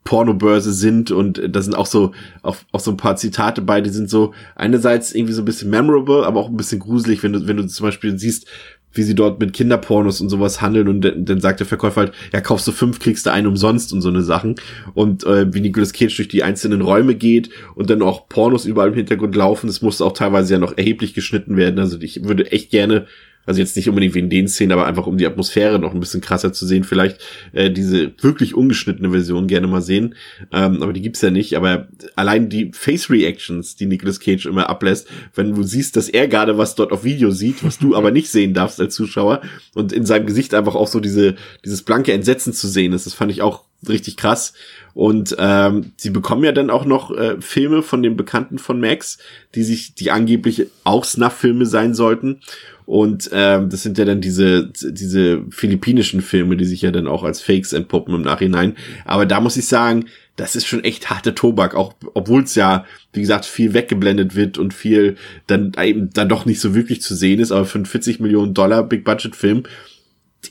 Pornobörse 0.03 0.73
sind 0.73 1.11
und 1.11 1.41
da 1.47 1.61
sind 1.61 1.75
auch 1.75 1.85
so 1.85 2.11
auch, 2.41 2.57
auch 2.71 2.79
so 2.81 2.91
ein 2.91 2.97
paar 2.97 3.15
Zitate 3.15 3.61
bei, 3.61 3.81
die 3.81 3.89
sind 3.89 4.09
so 4.09 4.33
einerseits 4.55 5.13
irgendwie 5.13 5.33
so 5.33 5.41
ein 5.41 5.45
bisschen 5.45 5.69
memorable, 5.69 6.25
aber 6.25 6.41
auch 6.41 6.49
ein 6.49 6.57
bisschen 6.57 6.79
gruselig, 6.79 7.23
wenn 7.23 7.33
du 7.33 7.47
wenn 7.47 7.57
du 7.57 7.65
zum 7.67 7.85
Beispiel 7.85 8.19
siehst, 8.19 8.47
wie 8.93 9.03
sie 9.03 9.15
dort 9.15 9.39
mit 9.39 9.53
Kinderpornos 9.53 10.21
und 10.21 10.29
sowas 10.29 10.61
handeln 10.61 10.87
und 10.87 11.01
dann 11.01 11.41
sagt 11.41 11.59
der 11.59 11.67
Verkäufer 11.67 12.01
halt, 12.01 12.13
ja, 12.31 12.41
kaufst 12.41 12.67
du 12.67 12.71
fünf, 12.71 12.99
kriegst 12.99 13.25
du 13.25 13.31
einen 13.31 13.47
umsonst 13.47 13.91
und 13.93 14.01
so 14.01 14.09
eine 14.09 14.23
Sachen. 14.23 14.55
Und 14.93 15.23
äh, 15.25 15.53
wie 15.53 15.61
Nicolas 15.61 15.93
Cage 15.93 16.15
durch 16.15 16.27
die 16.27 16.43
einzelnen 16.43 16.81
Räume 16.81 17.15
geht 17.15 17.49
und 17.75 17.89
dann 17.89 18.01
auch 18.01 18.29
Pornos 18.29 18.65
überall 18.65 18.89
im 18.89 18.95
Hintergrund 18.95 19.35
laufen, 19.35 19.67
das 19.67 19.81
musste 19.81 20.05
auch 20.05 20.13
teilweise 20.13 20.53
ja 20.53 20.59
noch 20.59 20.77
erheblich 20.77 21.13
geschnitten 21.13 21.57
werden, 21.57 21.79
also 21.79 21.99
ich 21.99 22.23
würde 22.23 22.51
echt 22.51 22.69
gerne 22.69 23.07
also 23.45 23.59
jetzt 23.59 23.75
nicht 23.75 23.89
unbedingt 23.89 24.13
wegen 24.13 24.29
den 24.29 24.47
Szenen, 24.47 24.71
aber 24.71 24.85
einfach 24.85 25.07
um 25.07 25.17
die 25.17 25.25
Atmosphäre 25.25 25.79
noch 25.79 25.93
ein 25.93 25.99
bisschen 25.99 26.21
krasser 26.21 26.53
zu 26.53 26.65
sehen, 26.65 26.83
vielleicht 26.83 27.19
äh, 27.51 27.69
diese 27.69 28.11
wirklich 28.21 28.55
ungeschnittene 28.55 29.11
Version 29.11 29.47
gerne 29.47 29.67
mal 29.67 29.81
sehen. 29.81 30.15
Ähm, 30.51 30.81
aber 30.81 30.93
die 30.93 31.01
gibt's 31.01 31.21
ja 31.21 31.31
nicht. 31.31 31.55
Aber 31.55 31.87
allein 32.15 32.49
die 32.49 32.71
Face 32.73 33.09
Reactions, 33.09 33.75
die 33.75 33.85
Nicolas 33.85 34.19
Cage 34.19 34.45
immer 34.45 34.69
ablässt, 34.69 35.07
wenn 35.35 35.53
du 35.53 35.63
siehst, 35.63 35.95
dass 35.95 36.09
er 36.09 36.27
gerade 36.27 36.57
was 36.57 36.75
dort 36.75 36.91
auf 36.91 37.03
Video 37.03 37.31
sieht, 37.31 37.63
was 37.63 37.79
du 37.79 37.95
aber 38.03 38.11
nicht 38.11 38.29
sehen 38.29 38.53
darfst 38.53 38.79
als 38.79 38.95
Zuschauer, 38.95 39.41
und 39.73 39.91
in 39.91 40.05
seinem 40.05 40.25
Gesicht 40.25 40.53
einfach 40.53 40.75
auch 40.75 40.87
so 40.87 40.99
diese 40.99 41.35
dieses 41.65 41.81
blanke 41.81 42.13
Entsetzen 42.13 42.53
zu 42.53 42.67
sehen 42.67 42.93
ist, 42.93 43.05
das 43.05 43.13
fand 43.13 43.31
ich 43.31 43.41
auch 43.41 43.63
richtig 43.87 44.17
krass. 44.17 44.53
Und 44.93 45.35
ähm, 45.39 45.93
sie 45.97 46.11
bekommen 46.11 46.43
ja 46.43 46.51
dann 46.51 46.69
auch 46.69 46.85
noch 46.85 47.11
äh, 47.11 47.41
Filme 47.41 47.81
von 47.81 48.03
den 48.03 48.15
Bekannten 48.15 48.59
von 48.59 48.79
Max, 48.79 49.17
die 49.55 49.63
sich, 49.63 49.95
die 49.95 50.11
angeblich 50.11 50.67
auch 50.83 51.03
Snuff-Filme 51.03 51.65
sein 51.65 51.93
sollten. 51.93 52.41
Und 52.85 53.29
ähm, 53.33 53.69
das 53.69 53.81
sind 53.81 53.97
ja 53.97 54.05
dann 54.05 54.21
diese, 54.21 54.69
diese 54.83 55.43
philippinischen 55.49 56.21
Filme, 56.21 56.57
die 56.57 56.65
sich 56.65 56.81
ja 56.81 56.91
dann 56.91 57.07
auch 57.07 57.23
als 57.23 57.41
Fakes 57.41 57.73
entpuppen 57.73 58.13
im 58.13 58.21
Nachhinein. 58.21 58.75
Aber 59.05 59.25
da 59.25 59.39
muss 59.39 59.57
ich 59.57 59.67
sagen, 59.67 60.05
das 60.35 60.55
ist 60.55 60.67
schon 60.67 60.83
echt 60.83 61.09
harte 61.09 61.35
Tobak, 61.35 61.75
auch 61.75 61.93
obwohl 62.13 62.43
es 62.43 62.55
ja, 62.55 62.85
wie 63.13 63.21
gesagt, 63.21 63.45
viel 63.45 63.73
weggeblendet 63.73 64.35
wird 64.35 64.57
und 64.57 64.73
viel 64.73 65.15
dann 65.47 65.71
eben 65.81 66.09
dann 66.11 66.29
doch 66.29 66.45
nicht 66.45 66.59
so 66.59 66.75
wirklich 66.75 67.01
zu 67.01 67.15
sehen 67.15 67.39
ist. 67.39 67.51
Aber 67.51 67.65
für 67.65 67.77
einen 67.77 67.85
40 67.85 68.19
Millionen 68.19 68.53
Dollar 68.53 68.83
Big 68.83 69.05
Budget 69.05 69.35
Film 69.35 69.63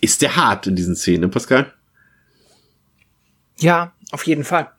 ist 0.01 0.23
der 0.23 0.37
hart 0.37 0.67
in 0.67 0.77
diesen 0.77 0.97
Szenen, 0.97 1.31
Pascal? 1.31 1.73
Ja, 3.63 3.93
auf 4.11 4.27
jeden 4.27 4.45
Fall. 4.45 4.71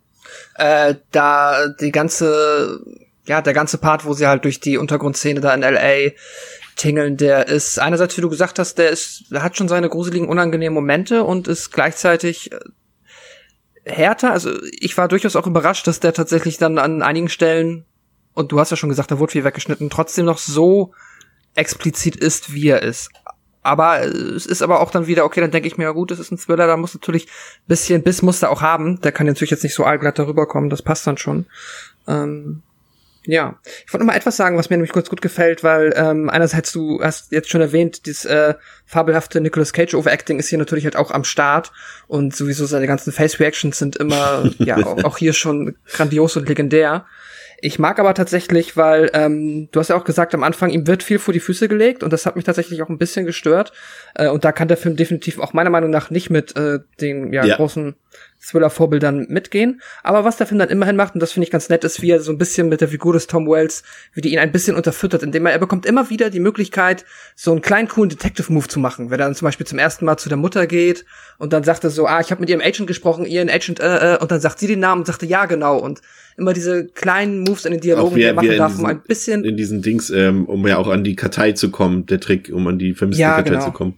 Äh, 0.55 0.95
da 1.11 1.69
die 1.69 1.91
ganze, 1.91 2.81
ja, 3.25 3.41
der 3.41 3.53
ganze 3.53 3.77
Part, 3.77 4.05
wo 4.05 4.13
sie 4.13 4.27
halt 4.27 4.43
durch 4.43 4.59
die 4.59 4.77
Untergrundszene 4.77 5.39
da 5.39 5.53
in 5.53 5.61
LA 5.61 6.11
tingeln, 6.75 7.15
der 7.15 7.47
ist 7.47 7.79
einerseits, 7.79 8.17
wie 8.17 8.21
du 8.21 8.29
gesagt 8.29 8.59
hast, 8.59 8.77
der 8.77 8.89
ist, 8.89 9.25
der 9.31 9.41
hat 9.41 9.55
schon 9.55 9.69
seine 9.69 9.89
gruseligen, 9.89 10.27
unangenehmen 10.27 10.73
Momente 10.73 11.23
und 11.23 11.47
ist 11.47 11.71
gleichzeitig 11.71 12.51
äh, 12.51 12.59
härter. 13.85 14.31
Also 14.31 14.51
ich 14.79 14.97
war 14.97 15.07
durchaus 15.07 15.37
auch 15.37 15.47
überrascht, 15.47 15.87
dass 15.87 16.01
der 16.01 16.13
tatsächlich 16.13 16.57
dann 16.57 16.77
an 16.77 17.01
einigen 17.01 17.29
Stellen, 17.29 17.85
und 18.33 18.51
du 18.51 18.59
hast 18.59 18.71
ja 18.71 18.77
schon 18.77 18.89
gesagt, 18.89 19.11
da 19.11 19.19
wurde 19.19 19.31
viel 19.31 19.45
weggeschnitten, 19.45 19.89
trotzdem 19.89 20.25
noch 20.25 20.39
so 20.39 20.93
explizit 21.55 22.17
ist, 22.17 22.53
wie 22.53 22.67
er 22.67 22.81
ist. 22.81 23.09
Aber 23.63 24.01
es 24.01 24.45
ist 24.45 24.61
aber 24.61 24.81
auch 24.81 24.91
dann 24.91 25.07
wieder, 25.07 25.25
okay, 25.25 25.41
dann 25.41 25.51
denke 25.51 25.67
ich 25.67 25.77
mir, 25.77 25.85
ja 25.85 25.91
gut, 25.91 26.11
das 26.11 26.19
ist 26.19 26.31
ein 26.31 26.37
Thriller, 26.37 26.67
da 26.67 26.77
muss 26.77 26.93
natürlich 26.93 27.27
bisschen 27.65 28.03
Biss 28.03 28.21
muss 28.21 28.41
er 28.43 28.51
auch 28.51 28.61
haben. 28.61 28.99
Der 29.01 29.11
kann 29.11 29.25
natürlich 29.25 29.51
jetzt 29.51 29.63
nicht 29.63 29.73
so 29.73 29.85
allglatt 29.85 30.19
darüber 30.19 30.47
kommen, 30.47 30.69
das 30.69 30.81
passt 30.81 31.07
dann 31.07 31.17
schon. 31.17 31.45
Ähm, 32.07 32.61
ja, 33.25 33.57
ich 33.85 33.93
wollte 33.93 34.05
noch 34.05 34.11
mal 34.11 34.17
etwas 34.17 34.35
sagen, 34.35 34.57
was 34.57 34.69
mir 34.69 34.75
nämlich 34.75 34.91
kurz 34.91 35.09
gut 35.09 35.21
gefällt, 35.21 35.63
weil 35.63 35.93
ähm, 35.95 36.29
einerseits 36.29 36.73
du 36.73 37.01
hast 37.01 37.31
jetzt 37.31 37.49
schon 37.49 37.61
erwähnt, 37.61 38.05
dieses 38.05 38.25
äh, 38.25 38.55
fabelhafte 38.85 39.39
Nicolas 39.39 39.71
Cage 39.71 39.93
Overacting 39.93 40.39
ist 40.39 40.49
hier 40.49 40.57
natürlich 40.57 40.83
halt 40.83 40.97
auch 40.97 41.09
am 41.09 41.23
Start 41.23 41.71
und 42.07 42.35
sowieso 42.35 42.65
seine 42.65 42.85
ganzen 42.85 43.13
Face 43.13 43.39
Reactions 43.39 43.79
sind 43.79 43.95
immer 43.95 44.51
ja 44.57 44.77
auch, 44.85 45.03
auch 45.05 45.17
hier 45.17 45.31
schon 45.31 45.77
grandios 45.87 46.35
und 46.35 46.49
legendär. 46.49 47.05
Ich 47.65 47.79
mag 47.79 47.97
aber 47.97 48.13
tatsächlich, 48.13 48.75
weil 48.75 49.09
ähm, 49.13 49.69
du 49.71 49.79
hast 49.79 49.87
ja 49.87 49.95
auch 49.95 50.03
gesagt, 50.03 50.35
am 50.35 50.43
Anfang 50.43 50.69
ihm 50.69 50.85
wird 50.85 51.01
viel 51.01 51.17
vor 51.17 51.33
die 51.33 51.39
Füße 51.39 51.69
gelegt 51.69 52.03
und 52.03 52.11
das 52.11 52.25
hat 52.25 52.35
mich 52.35 52.43
tatsächlich 52.43 52.81
auch 52.81 52.89
ein 52.89 52.97
bisschen 52.97 53.25
gestört. 53.25 53.71
Äh, 54.15 54.27
und 54.27 54.43
da 54.43 54.51
kann 54.51 54.67
der 54.67 54.75
Film 54.75 54.97
definitiv 54.97 55.39
auch 55.39 55.53
meiner 55.53 55.69
Meinung 55.69 55.89
nach 55.89 56.09
nicht 56.09 56.29
mit 56.29 56.57
äh, 56.57 56.79
den 56.99 57.31
ja, 57.31 57.45
ja. 57.45 57.55
großen 57.55 57.95
Thriller-Vorbildern 58.43 59.27
mitgehen. 59.29 59.81
Aber 60.03 60.23
was 60.23 60.37
der 60.37 60.47
Film 60.47 60.59
dann 60.59 60.69
immerhin 60.69 60.95
macht, 60.95 61.13
und 61.13 61.19
das 61.19 61.31
finde 61.31 61.45
ich 61.45 61.51
ganz 61.51 61.69
nett, 61.69 61.83
ist, 61.83 62.01
wie 62.01 62.11
er 62.11 62.19
so 62.19 62.31
ein 62.31 62.37
bisschen 62.37 62.69
mit 62.69 62.81
der 62.81 62.87
Figur 62.87 63.13
des 63.13 63.27
Tom 63.27 63.47
Wells, 63.47 63.83
wie 64.13 64.21
die 64.21 64.33
ihn 64.33 64.39
ein 64.39 64.51
bisschen 64.51 64.75
unterfüttert, 64.75 65.23
indem 65.23 65.45
er, 65.45 65.53
er 65.53 65.59
bekommt 65.59 65.85
immer 65.85 66.09
wieder 66.09 66.29
die 66.29 66.39
Möglichkeit, 66.39 67.05
so 67.35 67.51
einen 67.51 67.61
kleinen 67.61 67.87
coolen 67.87 68.09
Detective-Move 68.09 68.67
zu 68.67 68.79
machen. 68.79 69.09
Wenn 69.09 69.19
er 69.19 69.25
dann 69.25 69.35
zum 69.35 69.45
Beispiel 69.45 69.65
zum 69.65 69.79
ersten 69.79 70.05
Mal 70.05 70.17
zu 70.17 70.29
der 70.29 70.37
Mutter 70.37 70.67
geht 70.67 71.05
und 71.37 71.53
dann 71.53 71.63
sagt 71.63 71.83
er 71.83 71.89
so, 71.89 72.05
ah, 72.05 72.19
ich 72.19 72.31
habe 72.31 72.41
mit 72.41 72.49
ihrem 72.49 72.61
Agent 72.61 72.87
gesprochen, 72.87 73.25
ihren 73.25 73.49
Agent, 73.49 73.79
äh, 73.79 74.15
äh, 74.15 74.17
und 74.19 74.31
dann 74.31 74.41
sagt 74.41 74.59
sie 74.59 74.67
den 74.67 74.79
Namen 74.79 75.01
und 75.01 75.05
sagte, 75.05 75.25
ja, 75.25 75.45
genau. 75.45 75.77
Und 75.77 76.01
immer 76.37 76.53
diese 76.53 76.87
kleinen 76.87 77.41
Moves 77.41 77.65
in 77.65 77.71
den 77.71 77.81
Dialogen, 77.81 78.15
die 78.15 78.23
er 78.23 78.33
machen 78.33 78.57
darf, 78.57 78.71
diesen, 78.71 78.85
um 78.85 78.89
ein 78.89 79.01
bisschen. 79.01 79.43
In 79.43 79.57
diesen 79.57 79.81
Dings, 79.81 80.09
ähm, 80.09 80.45
um 80.45 80.65
ja 80.67 80.77
auch 80.77 80.87
an 80.87 81.03
die 81.03 81.15
Kartei 81.15 81.53
zu 81.53 81.71
kommen, 81.71 82.05
der 82.07 82.19
Trick, 82.19 82.51
um 82.53 82.67
an 82.67 82.79
die 82.79 82.93
vermisste 82.93 83.21
ja, 83.21 83.35
Kartei 83.35 83.51
genau. 83.51 83.65
zu 83.65 83.71
kommen. 83.71 83.97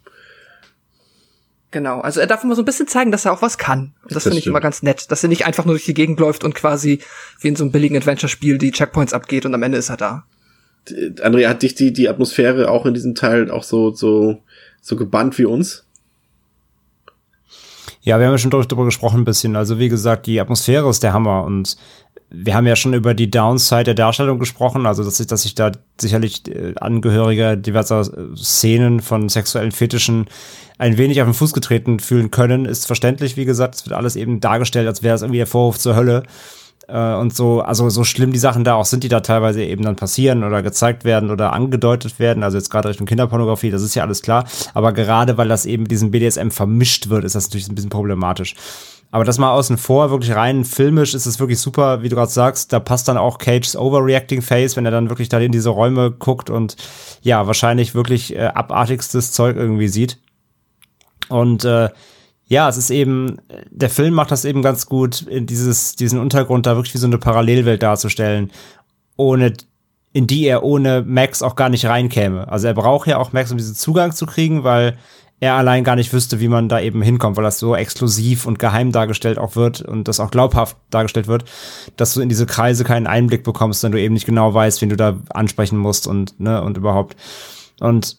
Genau, 1.72 2.00
also 2.00 2.20
er 2.20 2.28
darf 2.28 2.44
immer 2.44 2.56
so 2.56 2.62
ein 2.62 2.66
bisschen 2.66 2.88
zeigen, 2.88 3.12
dass 3.12 3.26
er 3.26 3.34
auch 3.34 3.42
was 3.42 3.58
kann. 3.58 3.94
Und 4.04 4.12
das, 4.12 4.16
das 4.16 4.24
finde 4.24 4.40
ich 4.40 4.48
immer 4.48 4.62
ganz 4.62 4.82
nett, 4.82 5.12
dass 5.12 5.24
er 5.24 5.30
nicht 5.30 5.46
einfach 5.46 5.66
nur 5.66 5.74
durch 5.74 5.86
die 5.86 5.94
Gegend 5.94 6.20
läuft 6.20 6.44
und 6.44 6.56
quasi 6.56 7.02
wie 7.42 7.50
in 7.50 7.56
so 7.56 7.64
einem 7.64 7.72
billigen 7.72 7.98
Adventure-Spiel 7.98 8.58
die 8.58 8.72
Checkpoints 8.72 9.14
abgeht 9.14 9.46
und 9.46 9.54
am 9.54 9.64
Ende 9.64 9.78
ist 9.78 9.90
er 9.90 9.98
da. 9.98 10.24
Andrea, 11.22 11.50
hat 11.50 11.64
dich 11.64 11.76
die, 11.76 11.92
die 11.92 12.08
Atmosphäre 12.08 12.70
auch 12.70 12.86
in 12.86 12.94
diesem 12.94 13.16
Teil 13.16 13.50
auch 13.50 13.64
so, 13.64 13.92
so, 13.92 14.42
so 14.82 14.96
gebannt 14.96 15.38
wie 15.38 15.46
uns? 15.46 15.86
Ja, 18.02 18.20
wir 18.20 18.28
haben 18.28 18.34
ja 18.34 18.38
schon 18.38 18.52
darüber 18.52 18.86
gesprochen 18.86 19.22
ein 19.22 19.26
bisschen. 19.26 19.56
Also 19.56 19.80
wie 19.80 19.90
gesagt, 19.90 20.28
die 20.28 20.40
Atmosphäre 20.40 20.88
ist 20.90 21.02
der 21.02 21.14
Hammer 21.14 21.44
und 21.44 21.76
wir 22.44 22.56
haben 22.56 22.68
ja 22.68 22.76
schon 22.76 22.94
über 22.94 23.14
die 23.14 23.30
Downside 23.30 23.86
der 23.86 23.94
Darstellung 23.94 24.40
gesprochen, 24.40 24.86
also 24.86 25.04
dass 25.04 25.20
ich, 25.20 25.28
dass 25.28 25.46
ich 25.46 25.56
da 25.56 25.72
sicherlich 26.00 26.48
äh, 26.48 26.74
Angehörige 26.76 27.58
diverser 27.58 28.02
äh, 28.02 28.36
Szenen 28.36 29.00
von 29.00 29.30
sexuellen 29.30 29.72
Fetischen 29.72 30.26
ein 30.78 30.98
wenig 30.98 31.22
auf 31.22 31.28
den 31.28 31.34
Fuß 31.34 31.54
getreten 31.54 32.00
fühlen 32.00 32.32
können, 32.32 32.66
ist 32.66 32.86
verständlich, 32.86 33.38
wie 33.38 33.46
gesagt. 33.46 33.76
Es 33.76 33.86
wird 33.86 33.96
alles 33.96 34.16
eben 34.16 34.42
dargestellt, 34.42 34.88
als 34.88 35.04
wäre 35.04 35.16
es 35.16 35.22
irgendwie 35.22 35.38
der 35.38 35.48
Vorhof 35.48 35.80
zur 35.80 35.96
Hölle. 35.96 36.24
Äh, 36.88 37.16
und 37.16 37.36
so, 37.36 37.62
also 37.62 37.90
so 37.90 38.04
schlimm 38.04 38.32
die 38.32 38.40
Sachen 38.40 38.64
da 38.64 38.76
auch 38.76 38.86
sind, 38.86 39.04
die 39.04 39.10
da 39.10 39.22
teilweise 39.22 39.64
eben 39.64 39.84
dann 39.84 39.96
passieren 39.96 40.44
oder 40.44 40.62
gezeigt 40.62 41.06
werden 41.06 41.32
oder 41.32 41.54
angedeutet 41.54 42.20
werden, 42.20 42.44
also 42.44 42.58
jetzt 42.58 42.70
gerade 42.70 42.90
Richtung 42.90 43.08
Kinderpornografie, 43.08 43.72
das 43.72 43.82
ist 43.82 43.96
ja 43.96 44.04
alles 44.04 44.22
klar. 44.22 44.46
Aber 44.74 44.94
gerade 44.94 45.38
weil 45.38 45.48
das 45.48 45.66
eben 45.66 45.84
mit 45.84 45.92
diesem 45.92 46.12
BDSM 46.12 46.50
vermischt 46.50 47.10
wird, 47.10 47.24
ist 47.24 47.36
das 47.36 47.48
natürlich 47.48 47.70
ein 47.70 47.76
bisschen 47.76 47.90
problematisch. 47.90 48.56
Aber 49.12 49.24
das 49.24 49.38
mal 49.38 49.52
außen 49.52 49.78
vor, 49.78 50.10
wirklich 50.10 50.36
rein 50.36 50.66
filmisch 50.66 51.14
ist 51.14 51.26
es 51.26 51.40
wirklich 51.40 51.60
super, 51.60 52.02
wie 52.02 52.10
du 52.10 52.16
gerade 52.16 52.32
sagst, 52.32 52.74
da 52.74 52.80
passt 52.80 53.08
dann 53.08 53.18
auch 53.18 53.38
Cages 53.38 53.76
Overreacting 53.76 54.42
Face, 54.42 54.76
wenn 54.76 54.86
er 54.86 54.92
dann 54.92 55.10
wirklich 55.10 55.30
da 55.30 55.40
in 55.40 55.52
diese 55.52 55.70
Räume 55.70 56.12
guckt 56.12 56.50
und 56.50 56.76
ja, 57.22 57.48
wahrscheinlich 57.48 57.96
wirklich 57.96 58.36
äh, 58.36 58.48
abartigstes 58.48 59.32
Zeug 59.32 59.56
irgendwie 59.56 59.88
sieht. 59.88 60.18
Und 61.30 61.64
äh, 61.66 61.90
ja, 62.48 62.70
es 62.70 62.78
ist 62.78 62.92
eben, 62.92 63.38
der 63.72 63.90
Film 63.90 64.14
macht 64.14 64.32
das 64.32 64.46
eben 64.46 64.62
ganz 64.62 64.86
gut, 64.86 65.22
in 65.24 65.48
dieses, 65.48 65.96
diesen 65.96 66.20
Untergrund 66.20 66.66
da 66.66 66.76
wirklich 66.76 66.94
wie 66.94 67.00
so 67.00 67.08
eine 67.08 67.18
Parallelwelt 67.18 67.82
darzustellen, 67.82 68.52
ohne, 69.18 69.54
in 70.14 70.28
die 70.28 70.46
er 70.46 70.64
ohne 70.64 71.04
Max 71.08 71.42
auch 71.42 71.56
gar 71.56 71.70
nicht 71.70 71.86
reinkäme. 71.86 72.48
Also 72.48 72.68
er 72.68 72.74
braucht 72.74 73.08
ja 73.08 73.18
auch 73.18 73.34
Max, 73.34 73.52
um 73.52 73.58
diesen 73.58 73.76
Zugang 73.76 74.12
zu 74.12 74.26
kriegen, 74.26 74.64
weil 74.64 74.98
er 75.40 75.56
allein 75.56 75.84
gar 75.84 75.96
nicht 75.96 76.14
wüsste, 76.14 76.40
wie 76.40 76.48
man 76.48 76.70
da 76.70 76.80
eben 76.80 77.02
hinkommt, 77.02 77.38
weil 77.38 77.44
das 77.44 77.60
so 77.60 77.76
exklusiv 77.76 78.46
und 78.46 78.58
geheim 78.58 78.92
dargestellt 78.92 79.38
auch 79.38 79.56
wird 79.56 79.82
und 79.82 80.08
das 80.08 80.20
auch 80.20 80.32
glaubhaft 80.32 80.78
dargestellt 80.90 81.28
wird, 81.28 81.46
dass 81.98 82.14
du 82.14 82.22
in 82.22 82.30
diese 82.30 82.46
Kreise 82.46 82.84
keinen 82.84 83.08
Einblick 83.08 83.44
bekommst, 83.44 83.84
wenn 83.84 83.92
du 83.92 84.00
eben 84.00 84.14
nicht 84.14 84.26
genau 84.26 84.54
weißt, 84.54 84.82
wen 84.82 84.90
du 84.90 84.96
da 84.96 85.20
ansprechen 85.30 85.78
musst 85.78 86.08
und, 86.08 86.40
ne, 86.40 86.62
und 86.62 86.78
überhaupt. 86.78 87.18
Und 87.80 88.18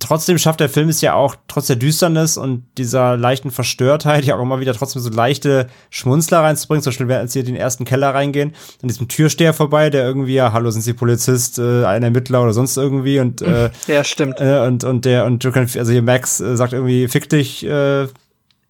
trotzdem 0.00 0.38
schafft 0.38 0.60
der 0.60 0.68
Film 0.68 0.88
es 0.88 1.00
ja 1.00 1.14
auch, 1.14 1.36
trotz 1.48 1.66
der 1.66 1.76
Düsternis 1.76 2.36
und 2.36 2.64
dieser 2.78 3.16
leichten 3.16 3.50
Verstörtheit, 3.50 4.24
ja 4.24 4.36
auch 4.36 4.42
immer 4.42 4.60
wieder 4.60 4.74
trotzdem 4.74 5.02
so 5.02 5.10
leichte 5.10 5.68
Schmunzler 5.90 6.40
reinzubringen. 6.40 6.82
Zum 6.82 6.90
Beispiel, 6.92 7.12
als 7.12 7.32
sie 7.32 7.40
in 7.40 7.46
den 7.46 7.56
ersten 7.56 7.84
Keller 7.84 8.14
reingehen, 8.14 8.54
an 8.82 8.88
diesem 8.88 9.08
Türsteher 9.08 9.54
vorbei, 9.54 9.90
der 9.90 10.04
irgendwie, 10.04 10.34
ja, 10.34 10.52
hallo, 10.52 10.70
sind 10.70 10.82
Sie 10.82 10.92
Polizist, 10.92 11.58
äh, 11.58 11.84
ein 11.84 12.02
Ermittler 12.02 12.42
oder 12.42 12.52
sonst 12.52 12.76
irgendwie 12.76 13.20
und 13.20 13.42
äh, 13.42 13.70
ja, 13.86 14.04
stimmt. 14.04 14.40
Äh, 14.40 14.60
und, 14.66 14.84
und 14.84 15.04
der, 15.04 15.24
und 15.24 15.44
du 15.44 15.52
kannst, 15.52 15.76
also 15.76 15.92
hier 15.92 16.02
Max 16.02 16.40
äh, 16.40 16.56
sagt 16.56 16.72
irgendwie, 16.72 17.08
fick 17.08 17.28
dich, 17.28 17.64
äh, 17.64 18.06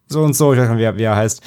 so 0.07 0.21
und 0.21 0.35
so, 0.35 0.53
ich 0.53 0.59
weiß 0.59 0.69
nicht, 0.69 0.79
wie, 0.79 0.97
wie 0.97 1.03
er 1.03 1.15
heißt. 1.15 1.41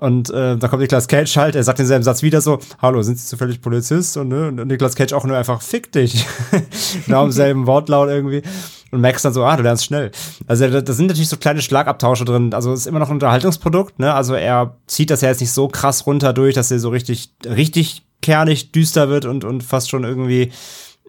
Und 0.00 0.30
äh, 0.30 0.56
da 0.56 0.68
kommt 0.68 0.80
Niklas 0.80 1.08
Cage 1.08 1.36
halt, 1.36 1.56
er 1.56 1.64
sagt 1.64 1.80
denselben 1.80 2.04
Satz 2.04 2.22
wieder 2.22 2.40
so, 2.40 2.60
hallo, 2.80 3.02
sind 3.02 3.18
Sie 3.18 3.26
zufällig 3.26 3.60
Polizist? 3.60 4.16
Und, 4.16 4.28
ne, 4.28 4.48
und 4.48 4.68
Niklas 4.68 4.94
Cage 4.94 5.12
auch 5.12 5.24
nur 5.24 5.36
einfach, 5.36 5.60
fick 5.60 5.90
dich. 5.90 6.24
genau 7.06 7.24
im 7.24 7.32
selben 7.32 7.66
Wortlaut 7.66 8.08
irgendwie. 8.08 8.42
Und 8.90 9.00
Max 9.00 9.22
dann 9.22 9.34
so, 9.34 9.44
ah, 9.44 9.56
du 9.56 9.62
lernst 9.62 9.84
schnell. 9.84 10.10
Also 10.46 10.68
da, 10.68 10.80
da 10.80 10.92
sind 10.92 11.06
natürlich 11.06 11.28
so 11.28 11.36
kleine 11.36 11.60
Schlagabtausche 11.60 12.24
drin. 12.24 12.54
Also 12.54 12.72
es 12.72 12.80
ist 12.80 12.86
immer 12.86 12.98
noch 12.98 13.08
ein 13.08 13.14
Unterhaltungsprodukt, 13.14 13.98
ne? 13.98 14.14
Also 14.14 14.34
er 14.34 14.76
zieht 14.86 15.10
das 15.10 15.20
ja 15.20 15.28
jetzt 15.28 15.40
nicht 15.40 15.52
so 15.52 15.68
krass 15.68 16.06
runter 16.06 16.32
durch, 16.32 16.54
dass 16.54 16.70
er 16.70 16.78
so 16.78 16.88
richtig, 16.88 17.34
richtig 17.44 18.02
kernig 18.22 18.72
düster 18.72 19.08
wird 19.08 19.26
und, 19.26 19.44
und 19.44 19.62
fast 19.62 19.90
schon 19.90 20.04
irgendwie, 20.04 20.52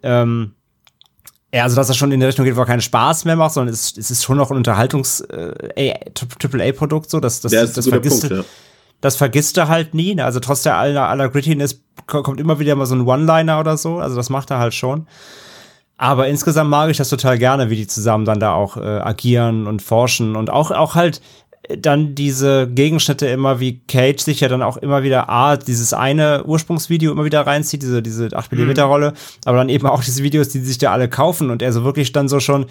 ähm, 0.04 0.54
ja, 1.54 1.64
also 1.64 1.76
dass 1.76 1.90
er 1.90 1.96
schon 1.96 2.12
in 2.12 2.20
der 2.20 2.30
Richtung 2.30 2.46
geht, 2.46 2.56
wo 2.56 2.62
er 2.62 2.66
keinen 2.66 2.82
Spaß 2.82 3.26
mehr 3.26 3.36
macht, 3.36 3.54
sondern 3.54 3.74
es, 3.74 3.98
es 3.98 4.12
ist 4.12 4.24
schon 4.24 4.38
noch 4.38 4.52
ein 4.52 4.58
Unterhaltungs 4.58 5.22
äh, 5.22 5.96
so, 7.08 7.20
dass 7.20 7.42
das, 7.42 7.52
das, 7.52 7.74
das 7.74 7.88
vergisst. 7.88 8.22
Punkt, 8.28 8.36
ja 8.36 8.44
das 9.02 9.16
vergisst 9.16 9.58
er 9.58 9.68
halt 9.68 9.94
nie. 9.94 10.16
Ne? 10.16 10.26
Also 10.26 10.40
trotz 10.40 10.64
der 10.64 10.76
aller, 10.76 11.08
aller 11.08 11.30
Grittiness 11.30 11.82
kommt 12.06 12.40
immer 12.40 12.60
wieder 12.60 12.76
mal 12.76 12.86
so 12.86 12.96
ein 12.96 13.08
One-Liner 13.08 13.60
oder 13.60 13.78
so. 13.78 13.98
Also 13.98 14.16
das 14.16 14.30
macht 14.30 14.52
er 14.52 14.60
halt 14.60 14.74
schon. 14.74 15.08
Aber 16.02 16.30
insgesamt 16.30 16.70
mag 16.70 16.90
ich 16.90 16.96
das 16.96 17.10
total 17.10 17.38
gerne, 17.38 17.70
wie 17.70 17.76
die 17.76 17.86
zusammen 17.86 18.24
dann 18.24 18.40
da 18.40 18.54
auch 18.54 18.78
äh, 18.78 18.80
agieren 18.80 19.68
und 19.68 19.82
forschen 19.82 20.38
und 20.38 20.50
auch, 20.50 20.72
auch 20.72 20.96
halt 20.96 21.22
dann 21.78 22.16
diese 22.16 22.68
Gegenschnitte 22.68 23.28
immer, 23.28 23.60
wie 23.60 23.82
Cage 23.86 24.22
sich 24.22 24.40
ja 24.40 24.48
dann 24.48 24.62
auch 24.62 24.78
immer 24.78 25.04
wieder 25.04 25.30
A, 25.30 25.58
dieses 25.58 25.94
eine 25.94 26.46
Ursprungsvideo 26.46 27.12
immer 27.12 27.26
wieder 27.26 27.46
reinzieht, 27.46 27.82
diese, 27.82 28.02
diese 28.02 28.28
8mm 28.28 28.82
Rolle, 28.82 29.12
mhm. 29.12 29.16
aber 29.44 29.58
dann 29.58 29.68
eben 29.68 29.88
auch 29.88 30.02
diese 30.02 30.24
Videos, 30.24 30.48
die 30.48 30.62
sich 30.62 30.78
da 30.78 30.94
alle 30.94 31.10
kaufen 31.10 31.50
und 31.50 31.62
er 31.62 31.74
so 31.74 31.84
wirklich 31.84 32.14
dann 32.14 32.30
so 32.30 32.40
schon 32.40 32.68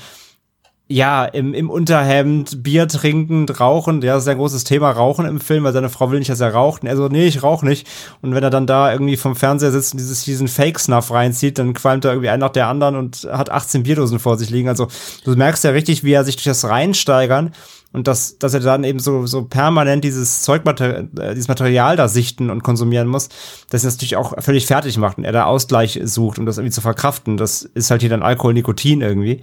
ja, 0.91 1.27
im, 1.27 1.53
im 1.53 1.69
Unterhemd, 1.69 2.63
Bier 2.63 2.89
trinkend, 2.89 3.61
rauchend, 3.61 4.05
ja, 4.05 4.15
das 4.15 4.23
ist 4.23 4.29
ein 4.29 4.39
großes 4.39 4.65
Thema, 4.65 4.91
Rauchen 4.91 5.27
im 5.27 5.39
Film, 5.39 5.65
weil 5.65 5.75
seine 5.75 5.91
Frau 5.91 6.11
will 6.11 6.19
nicht, 6.19 6.31
dass 6.31 6.41
er 6.41 6.55
raucht. 6.55 6.83
Und 6.83 6.89
er 6.89 6.97
so, 6.97 7.09
nee, 7.09 7.27
ich 7.27 7.43
rauch 7.43 7.63
nicht. 7.63 7.87
Und 8.23 8.35
wenn 8.35 8.43
er 8.43 8.49
dann 8.49 8.67
da 8.67 8.91
irgendwie 8.91 9.19
vom 9.19 9.37
Fernseher 9.37 9.71
sitzt 9.71 9.93
und 9.93 9.99
dieses, 9.99 10.25
diesen 10.25 10.49
Fake-Snuff 10.49 11.11
reinzieht, 11.11 11.59
dann 11.59 11.75
qualmt 11.75 12.07
er 12.07 12.13
irgendwie 12.13 12.31
ein 12.31 12.41
nach 12.41 12.49
der 12.49 12.69
anderen 12.69 12.97
und 12.97 13.29
hat 13.31 13.51
18 13.51 13.83
Bierdosen 13.83 14.19
vor 14.19 14.39
sich 14.39 14.49
liegen. 14.49 14.71
Also 14.71 14.89
du 15.25 15.37
merkst 15.37 15.63
ja 15.63 15.71
richtig, 15.71 16.05
wie 16.05 16.13
er 16.13 16.25
sich 16.25 16.37
durch 16.37 16.45
das 16.45 16.65
reinsteigern 16.65 17.53
und 17.93 18.09
dass, 18.09 18.39
dass 18.39 18.55
er 18.55 18.61
dann 18.61 18.83
eben 18.85 18.99
so, 18.99 19.27
so 19.27 19.45
permanent 19.45 20.05
dieses 20.05 20.41
Zeugmaterial, 20.43 21.09
äh, 21.19 21.35
dieses 21.35 21.49
Material 21.49 21.97
da 21.97 22.09
sichten 22.09 22.49
und 22.49 22.63
konsumieren 22.63 23.09
muss, 23.09 23.29
das 23.69 23.85
ihn 23.85 23.91
natürlich 23.91 24.17
auch 24.17 24.43
völlig 24.43 24.67
fertig 24.67 24.97
macht 24.97 25.19
und 25.19 25.25
er 25.25 25.33
da 25.33 25.45
Ausgleich 25.45 26.01
sucht, 26.03 26.39
um 26.39 26.47
das 26.47 26.57
irgendwie 26.57 26.75
zu 26.75 26.81
verkraften. 26.81 27.37
Das 27.37 27.63
ist 27.63 27.91
halt 27.91 28.01
hier 28.01 28.11
dann 28.11 28.23
Alkohol, 28.23 28.55
Nikotin 28.55 29.03
irgendwie. 29.03 29.43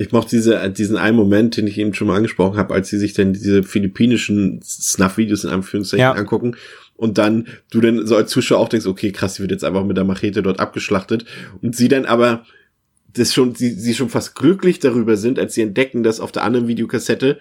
Ich 0.00 0.12
mochte 0.12 0.30
diese, 0.30 0.70
diesen 0.70 0.96
einen 0.96 1.16
Moment, 1.16 1.58
den 1.58 1.66
ich 1.66 1.76
eben 1.76 1.92
schon 1.92 2.06
mal 2.08 2.16
angesprochen 2.16 2.56
habe, 2.56 2.72
als 2.72 2.88
sie 2.88 2.98
sich 2.98 3.12
dann 3.12 3.34
diese 3.34 3.62
philippinischen 3.62 4.62
Snuff-Videos 4.62 5.44
in 5.44 5.50
Anführungszeichen 5.50 6.00
ja. 6.00 6.12
angucken 6.12 6.56
und 6.96 7.18
dann 7.18 7.48
du 7.70 7.82
dann 7.82 8.06
so 8.06 8.16
als 8.16 8.30
Zuschauer 8.30 8.60
auch 8.60 8.70
denkst, 8.70 8.86
okay, 8.86 9.12
krass, 9.12 9.34
sie 9.34 9.42
wird 9.42 9.50
jetzt 9.50 9.62
einfach 9.62 9.84
mit 9.84 9.98
der 9.98 10.04
Machete 10.04 10.42
dort 10.42 10.58
abgeschlachtet 10.58 11.26
und 11.60 11.76
sie 11.76 11.88
dann 11.88 12.06
aber 12.06 12.46
das 13.12 13.34
schon, 13.34 13.54
sie, 13.54 13.72
sie 13.72 13.92
schon 13.92 14.08
fast 14.08 14.34
glücklich 14.34 14.78
darüber 14.78 15.18
sind, 15.18 15.38
als 15.38 15.52
sie 15.52 15.60
entdecken, 15.60 16.02
dass 16.02 16.20
auf 16.20 16.32
der 16.32 16.44
anderen 16.44 16.66
Videokassette 16.66 17.38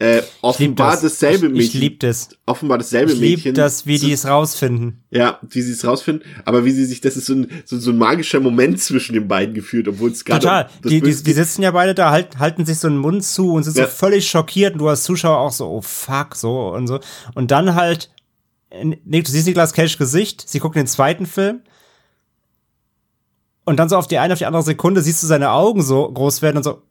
äh, 0.00 0.22
offenbar 0.42 0.92
das. 0.92 1.02
dasselbe 1.02 1.48
Mädchen. 1.48 1.60
Ich, 1.60 1.74
ich 1.74 1.80
lieb 1.80 2.00
das. 2.00 2.30
Offenbar 2.46 2.78
dasselbe 2.78 3.12
ich 3.12 3.20
Mädchen. 3.20 3.38
Ich 3.38 3.44
lieb 3.44 3.54
das, 3.54 3.86
wie 3.86 3.98
die 3.98 4.12
es 4.12 4.26
rausfinden. 4.26 5.04
Ja, 5.10 5.38
wie 5.42 5.62
sie 5.62 5.72
es 5.72 5.84
rausfinden, 5.84 6.26
aber 6.44 6.64
wie 6.64 6.72
sie 6.72 6.84
sich, 6.84 7.00
das 7.00 7.16
ist 7.16 7.26
so 7.26 7.34
ein, 7.34 7.48
so, 7.64 7.78
so 7.78 7.90
ein 7.90 7.98
magischer 7.98 8.40
Moment 8.40 8.80
zwischen 8.80 9.14
den 9.14 9.28
beiden 9.28 9.54
gefühlt, 9.54 9.86
obwohl 9.86 10.10
es 10.10 10.24
gerade. 10.24 10.40
Total. 10.40 10.68
Die, 10.82 11.00
die, 11.00 11.14
die 11.14 11.32
sitzen 11.32 11.62
ja 11.62 11.70
beide 11.70 11.94
da, 11.94 12.10
halt, 12.10 12.38
halten 12.40 12.66
sich 12.66 12.78
so 12.78 12.88
einen 12.88 12.98
Mund 12.98 13.22
zu 13.24 13.52
und 13.52 13.62
sind 13.62 13.76
ja. 13.76 13.84
so 13.84 13.90
völlig 13.90 14.28
schockiert 14.28 14.72
und 14.72 14.80
du 14.80 14.88
als 14.88 15.04
Zuschauer 15.04 15.38
auch 15.38 15.52
so, 15.52 15.68
oh 15.68 15.80
fuck, 15.80 16.34
so 16.34 16.72
und 16.74 16.88
so. 16.88 16.98
Und 17.34 17.52
dann 17.52 17.76
halt, 17.76 18.10
nee, 18.82 19.22
du 19.22 19.30
siehst 19.30 19.46
Niklas 19.46 19.74
Cage 19.74 19.96
Gesicht, 19.96 20.48
sie 20.48 20.58
gucken 20.58 20.80
den 20.80 20.88
zweiten 20.88 21.26
Film. 21.26 21.60
Und 23.64 23.78
dann 23.78 23.88
so 23.88 23.96
auf 23.96 24.08
die 24.08 24.18
eine, 24.18 24.32
auf 24.32 24.38
die 24.38 24.46
andere 24.46 24.62
Sekunde 24.64 25.02
siehst 25.02 25.22
du 25.22 25.26
seine 25.28 25.52
Augen 25.52 25.82
so 25.82 26.10
groß 26.10 26.42
werden 26.42 26.56
und 26.56 26.64
so, 26.64 26.82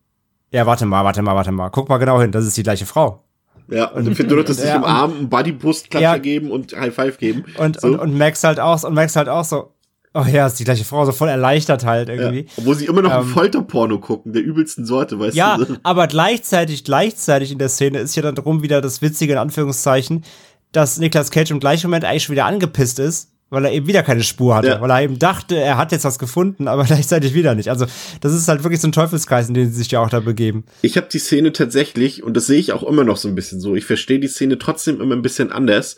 ja, 0.54 0.68
warte 0.68 0.86
mal, 0.86 1.04
warte 1.04 1.22
mal, 1.24 1.36
warte 1.36 1.52
mal. 1.52 1.70
Guck 1.70 1.90
mal 1.90 1.98
genau 1.98 2.22
hin, 2.22 2.32
das 2.32 2.46
ist 2.46 2.56
die 2.56 2.64
gleiche 2.64 2.86
Frau. 2.86 3.24
Ja, 3.70 3.88
und 3.88 4.06
dann 4.06 4.16
findet 4.16 4.38
du 4.38 4.44
dass 4.44 4.58
sich 4.58 4.68
ja, 4.68 4.76
im 4.76 4.84
Arm 4.84 5.14
einen 5.18 5.30
Bodybrustklatscher 5.30 6.02
ja, 6.02 6.18
geben 6.18 6.52
und 6.52 6.74
High 6.80 6.94
Five 6.94 7.18
geben. 7.18 7.44
Und, 7.58 7.82
so. 7.82 7.88
und, 7.88 8.00
und 8.00 8.18
Max 8.18 8.44
halt 8.44 8.60
auch, 8.60 8.84
und 8.84 8.94
Max 8.94 9.16
halt 9.16 9.30
auch 9.30 9.44
so, 9.44 9.74
oh 10.14 10.26
ja, 10.32 10.46
ist 10.46 10.60
die 10.60 10.64
gleiche 10.64 10.86
Frau, 10.86 11.06
so 11.06 11.12
voll 11.12 11.30
erleichtert 11.30 11.86
halt 11.86 12.10
irgendwie. 12.10 12.42
Ja, 12.42 12.52
obwohl 12.58 12.76
sie 12.76 12.86
immer 12.86 13.02
noch 13.02 13.12
ähm, 13.12 13.22
ein 13.22 13.26
Folterporno 13.26 14.00
gucken, 14.00 14.32
der 14.32 14.44
übelsten 14.44 14.86
Sorte, 14.86 15.20
weißt 15.20 15.36
ja, 15.36 15.58
du. 15.58 15.64
Ja, 15.64 15.80
aber 15.84 16.06
gleichzeitig, 16.06 16.84
gleichzeitig 16.84 17.52
in 17.52 17.58
der 17.58 17.70
Szene 17.70 17.98
ist 17.98 18.16
ja 18.16 18.22
dann 18.22 18.36
drum 18.36 18.62
wieder 18.62 18.80
das 18.80 19.02
Witzige 19.02 19.34
in 19.34 19.40
Anführungszeichen, 19.40 20.24
dass 20.72 21.00
Niklas 21.00 21.32
Cage 21.32 21.50
im 21.50 21.60
gleichen 21.60 21.88
Moment 21.88 22.06
eigentlich 22.06 22.26
schon 22.26 22.34
wieder 22.34 22.46
angepisst 22.46 23.00
ist, 23.00 23.32
weil 23.54 23.66
er 23.66 23.72
eben 23.72 23.88
wieder 23.88 24.04
keine 24.04 24.24
Spur 24.24 24.56
hatte, 24.56 24.68
Ja. 24.68 24.82
weil 24.82 24.90
er 24.90 25.02
eben 25.04 25.20
dachte, 25.20 25.56
er 25.56 25.78
hat 25.78 25.92
jetzt 25.92 26.04
was 26.04 26.20
gefunden, 26.20 26.68
aber 26.68 26.84
gleichzeitig 26.86 27.34
wieder 27.34 27.56
nicht. 27.56 27.70
Also 27.70 27.86
das 28.22 28.34
ist 28.34 28.48
halt 28.48 28.64
wirklich 28.64 28.82
so 28.82 28.88
ein 28.88 28.92
Teufelskreis, 28.92 29.48
in 29.48 29.54
den 29.54 29.70
sie 29.72 29.78
sich 29.78 29.92
ja 29.92 30.00
auch 30.02 30.10
da 30.10 30.20
begeben. 30.20 30.66
Ich 30.82 30.98
habe 30.98 31.08
die 31.12 31.20
Szene 31.20 31.54
tatsächlich, 31.54 32.24
und 32.24 32.36
das 32.36 32.48
sehe 32.48 32.60
ich 32.60 32.74
auch 32.74 32.84
immer 32.84 33.04
noch 33.04 33.18
so 33.18 33.28
ein 33.28 33.36
bisschen 33.36 33.62
so, 33.62 33.76
ich 33.76 33.86
verstehe 33.86 34.20
die 34.20 34.28
Szene 34.28 34.58
trotzdem 34.58 35.00
immer 35.00 35.16
ein 35.16 35.22
bisschen 35.22 35.52
anders. 35.52 35.96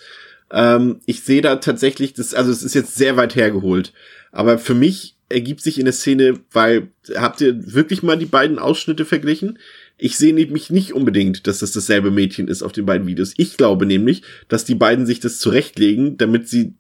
Ähm, 0.52 1.00
ich 1.06 1.24
sehe 1.24 1.42
da 1.42 1.56
tatsächlich, 1.56 2.14
das, 2.14 2.34
also 2.34 2.52
es 2.52 2.62
ist 2.62 2.76
jetzt 2.76 2.96
sehr 2.96 3.18
weit 3.18 3.36
hergeholt, 3.36 3.94
aber 4.32 4.58
für 4.60 4.76
mich 4.76 5.16
ergibt 5.30 5.62
sich 5.62 5.80
in 5.80 5.86
der 5.86 5.94
Szene, 5.94 6.40
weil 6.52 6.90
habt 7.16 7.42
ihr 7.42 7.74
wirklich 7.74 8.04
mal 8.04 8.18
die 8.18 8.28
beiden 8.28 8.60
Ausschnitte 8.60 9.06
verglichen? 9.06 9.58
Ich 9.98 10.18
sehe 10.18 10.34
nämlich 10.36 10.70
nicht 10.70 10.94
unbedingt, 10.94 11.48
dass 11.48 11.60
das 11.60 11.72
dasselbe 11.72 12.12
Mädchen 12.12 12.48
ist 12.48 12.62
auf 12.62 12.74
den 12.74 12.86
beiden 12.86 13.08
Videos. 13.08 13.34
Ich 13.38 13.58
glaube 13.58 13.86
nämlich, 13.86 14.22
dass 14.50 14.66
die 14.66 14.76
beiden 14.76 15.06
sich 15.06 15.20
das 15.22 15.40
zurechtlegen, 15.40 16.18
damit 16.18 16.48
sie 16.50 16.74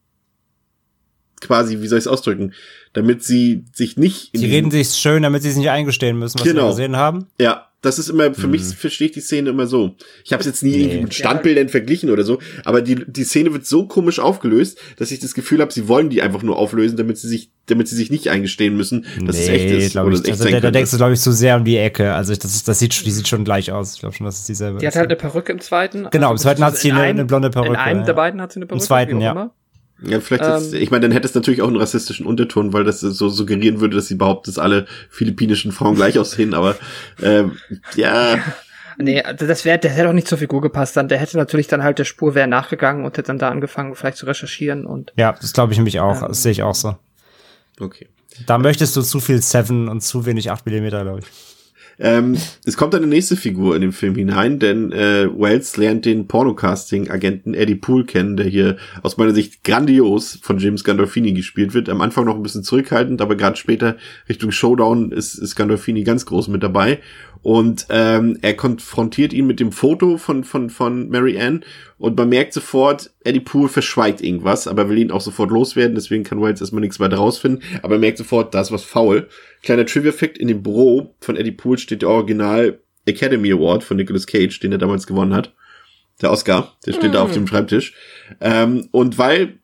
quasi, 1.41 1.81
wie 1.81 1.87
soll 1.87 1.97
ich 1.99 2.03
es 2.05 2.07
ausdrücken, 2.07 2.53
damit 2.93 3.23
sie 3.23 3.65
sich 3.73 3.97
nicht 3.97 4.29
in 4.33 4.39
Sie 4.41 4.45
reden 4.47 4.71
sich 4.71 4.89
schön, 4.89 5.23
damit 5.23 5.43
sie 5.43 5.49
es 5.49 5.57
nicht 5.57 5.69
eingestehen 5.69 6.17
müssen, 6.17 6.39
was 6.39 6.47
Genau. 6.47 6.71
sie 6.71 6.77
gesehen 6.81 6.95
haben. 6.95 7.27
Ja, 7.39 7.67
das 7.81 7.99
ist 7.99 8.09
immer, 8.09 8.33
für 8.33 8.47
mich 8.47 8.63
verstehe 8.63 9.07
ich 9.09 9.13
die 9.13 9.19
Szene 9.19 9.51
immer 9.51 9.67
so. 9.67 9.95
Ich 10.23 10.33
habe 10.33 10.39
es 10.39 10.47
jetzt 10.47 10.63
nie 10.63 10.71
Nee. 10.71 10.81
irgendwie 10.85 11.01
mit 11.03 11.13
Standbildern 11.13 11.69
verglichen 11.69 12.09
oder 12.09 12.23
so, 12.23 12.39
aber 12.63 12.81
die, 12.81 12.95
die 13.05 13.23
Szene 13.23 13.53
wird 13.53 13.67
so 13.67 13.85
komisch 13.85 14.17
aufgelöst, 14.17 14.79
dass 14.97 15.11
ich 15.11 15.19
das 15.19 15.35
Gefühl 15.35 15.59
habe, 15.61 15.71
sie 15.71 15.87
wollen 15.87 16.09
die 16.09 16.23
einfach 16.23 16.41
nur 16.41 16.57
auflösen, 16.57 16.97
damit 16.97 17.19
sie 17.19 17.27
sich, 17.27 17.51
damit 17.67 17.87
sie 17.87 17.95
sich 17.95 18.09
nicht 18.09 18.29
eingestehen 18.29 18.75
müssen, 18.75 19.05
dass 19.25 19.37
es 19.37 19.49
echt 19.49 19.69
ist. 19.69 19.91
glaube 19.91 20.07
oder 20.07 20.15
ich. 20.15 20.21
es 20.21 20.25
echt 20.25 20.31
Also, 20.31 20.43
sein 20.45 20.53
da, 20.53 20.59
da 20.61 20.71
denkst 20.71 20.89
du, 20.89 20.97
glaube 20.97 21.13
ich, 21.13 21.19
zu 21.19 21.31
sehr 21.31 21.57
um 21.57 21.63
die 21.65 21.77
Ecke. 21.77 22.13
Also 22.15 22.33
ich, 22.33 22.39
das, 22.39 22.55
ist, 22.55 22.67
das 22.67 22.79
sieht, 22.79 23.05
die 23.05 23.11
sieht 23.11 23.27
schon 23.27 23.43
gleich 23.43 23.71
aus. 23.71 23.93
Ich 23.93 23.99
glaube 23.99 24.15
schon, 24.15 24.25
dass 24.25 24.39
es 24.39 24.45
dieselbe 24.45 24.79
Die 24.79 24.85
ist. 24.85 24.95
hat 24.95 25.01
halt 25.01 25.09
eine 25.11 25.17
Perücke 25.17 25.51
im 25.51 25.59
zweiten. 25.59 26.07
Genau, 26.09 26.27
im 26.27 26.31
Also, 26.31 26.43
zweiten 26.43 26.63
hat 26.63 26.77
sie 26.77 26.87
in 26.87 26.95
eine- 26.95 27.03
einem- 27.03 27.19
eine 27.19 27.25
blonde 27.25 27.51
Perücke, 27.51 27.73
In 27.73 27.75
einem 27.79 27.99
ja. 27.99 28.05
der 28.07 28.13
beiden 28.13 28.41
hat 28.41 28.51
sie 28.53 28.57
eine 28.57 28.63
Im 28.65 28.69
Perücke. 28.69 28.85
zweiten, 28.85 29.11
wie 29.11 29.15
auch 29.17 29.21
ja. 29.21 29.31
immer. 29.33 29.53
Ja, 30.07 30.19
vielleicht 30.19 30.43
jetzt, 30.43 30.73
Ähm, 30.73 30.81
ich 30.81 30.91
meine, 30.91 31.01
dann 31.03 31.11
hätte 31.11 31.27
es 31.27 31.35
natürlich 31.35 31.61
auch 31.61 31.67
einen 31.67 31.77
rassistischen 31.77 32.25
Unterton, 32.25 32.73
weil 32.73 32.83
das 32.83 33.01
so 33.01 33.29
suggerieren 33.29 33.79
würde, 33.81 33.95
dass 33.95 34.07
sie 34.07 34.15
behauptet, 34.15 34.55
dass 34.55 34.63
alle 34.63 34.85
philippinischen 35.09 35.71
Frauen 35.71 35.95
gleich 35.95 36.17
aussehen, 36.19 36.53
aber 36.53 36.75
ähm, 37.21 37.57
ja, 37.95 38.37
Nee, 38.97 39.21
also 39.21 39.45
das 39.45 39.65
wäre, 39.65 39.77
der 39.77 39.91
hätte 39.91 40.07
auch 40.07 40.13
nicht 40.13 40.27
zur 40.27 40.37
Figur 40.37 40.61
gepasst 40.61 40.95
dann. 40.95 41.09
Der 41.09 41.17
hätte 41.17 41.37
natürlich 41.37 41.67
dann 41.67 41.83
halt 41.83 41.99
der 41.99 42.05
Spur 42.05 42.33
wäre 42.33 42.47
nachgegangen 42.47 43.03
und 43.03 43.17
hätte 43.17 43.27
dann 43.27 43.39
da 43.39 43.49
angefangen, 43.49 43.95
vielleicht 43.95 44.17
zu 44.17 44.25
recherchieren 44.25 44.85
und 44.85 45.11
Ja, 45.17 45.33
das 45.33 45.51
glaube 45.53 45.73
ich 45.73 45.77
nämlich 45.77 45.99
auch. 45.99 46.21
Ähm, 46.21 46.27
Das 46.29 46.43
sehe 46.43 46.53
ich 46.53 46.63
auch 46.63 46.75
so. 46.75 46.95
okay. 47.79 48.07
Da 48.47 48.57
möchtest 48.57 48.95
du 48.95 49.01
zu 49.01 49.19
viel 49.19 49.41
Seven 49.41 49.87
und 49.87 50.01
zu 50.01 50.25
wenig 50.25 50.51
8 50.51 50.65
mm, 50.65 50.87
glaube 50.87 51.19
ich. 51.19 51.25
Ähm, 51.99 52.37
es 52.65 52.77
kommt 52.77 52.93
eine 52.93 53.07
nächste 53.07 53.35
Figur 53.35 53.75
in 53.75 53.81
den 53.81 53.91
Film 53.91 54.15
hinein, 54.15 54.59
denn 54.59 54.91
äh, 54.91 55.27
Wells 55.31 55.77
lernt 55.77 56.05
den 56.05 56.27
Pornocasting-Agenten 56.27 57.53
Eddie 57.53 57.75
Poole 57.75 58.05
kennen, 58.05 58.37
der 58.37 58.47
hier 58.47 58.77
aus 59.01 59.17
meiner 59.17 59.33
Sicht 59.33 59.63
grandios 59.63 60.39
von 60.41 60.57
James 60.57 60.83
Gandolfini 60.83 61.33
gespielt 61.33 61.73
wird. 61.73 61.89
Am 61.89 62.01
Anfang 62.01 62.25
noch 62.25 62.35
ein 62.35 62.43
bisschen 62.43 62.63
zurückhaltend, 62.63 63.21
aber 63.21 63.35
gerade 63.35 63.57
später 63.57 63.97
Richtung 64.27 64.51
Showdown 64.51 65.11
ist, 65.11 65.35
ist 65.35 65.55
Gandolfini 65.55 66.03
ganz 66.03 66.25
groß 66.25 66.49
mit 66.49 66.63
dabei. 66.63 66.99
Und 67.45 67.85
ähm, 67.91 68.39
er 68.41 68.55
konfrontiert 68.55 69.31
ihn 69.31 69.45
mit 69.45 69.59
dem 69.59 69.71
Foto 69.71 70.17
von, 70.17 70.43
von, 70.43 70.71
von 70.71 71.09
Mary 71.09 71.39
Ann 71.39 71.63
und 71.99 72.17
man 72.17 72.29
merkt 72.29 72.53
sofort, 72.53 73.11
Eddie 73.23 73.39
Poole 73.39 73.69
verschweigt 73.69 74.19
irgendwas, 74.21 74.67
aber 74.67 74.89
will 74.89 74.97
ihn 74.97 75.11
auch 75.11 75.21
sofort 75.21 75.51
loswerden, 75.51 75.93
deswegen 75.93 76.23
kann 76.23 76.41
Wells 76.41 76.59
erstmal 76.59 76.81
nichts 76.81 76.99
weiter 76.99 77.17
rausfinden, 77.17 77.61
aber 77.83 77.97
er 77.97 77.99
merkt 77.99 78.17
sofort, 78.17 78.55
da 78.55 78.61
ist 78.61 78.71
was 78.71 78.83
faul. 78.83 79.29
Kleiner 79.61 79.85
Trivia-Fact, 79.85 80.39
in 80.39 80.47
dem 80.47 80.63
Büro 80.63 81.13
von 81.21 81.35
Eddie 81.35 81.51
Poole 81.51 81.77
steht 81.77 82.01
der 82.01 82.09
Original 82.09 82.79
Academy 83.05 83.51
Award 83.51 83.83
von 83.83 83.97
Nicolas 83.97 84.25
Cage, 84.25 84.59
den 84.59 84.71
er 84.71 84.79
damals 84.79 85.05
gewonnen 85.05 85.35
hat. 85.35 85.53
Der 86.23 86.31
Oscar, 86.31 86.75
der 86.87 86.93
steht 86.93 87.13
da 87.13 87.21
auf 87.21 87.31
dem 87.31 87.45
Schreibtisch. 87.45 87.93
Ähm, 88.41 88.87
und 88.89 89.19
weil 89.19 89.59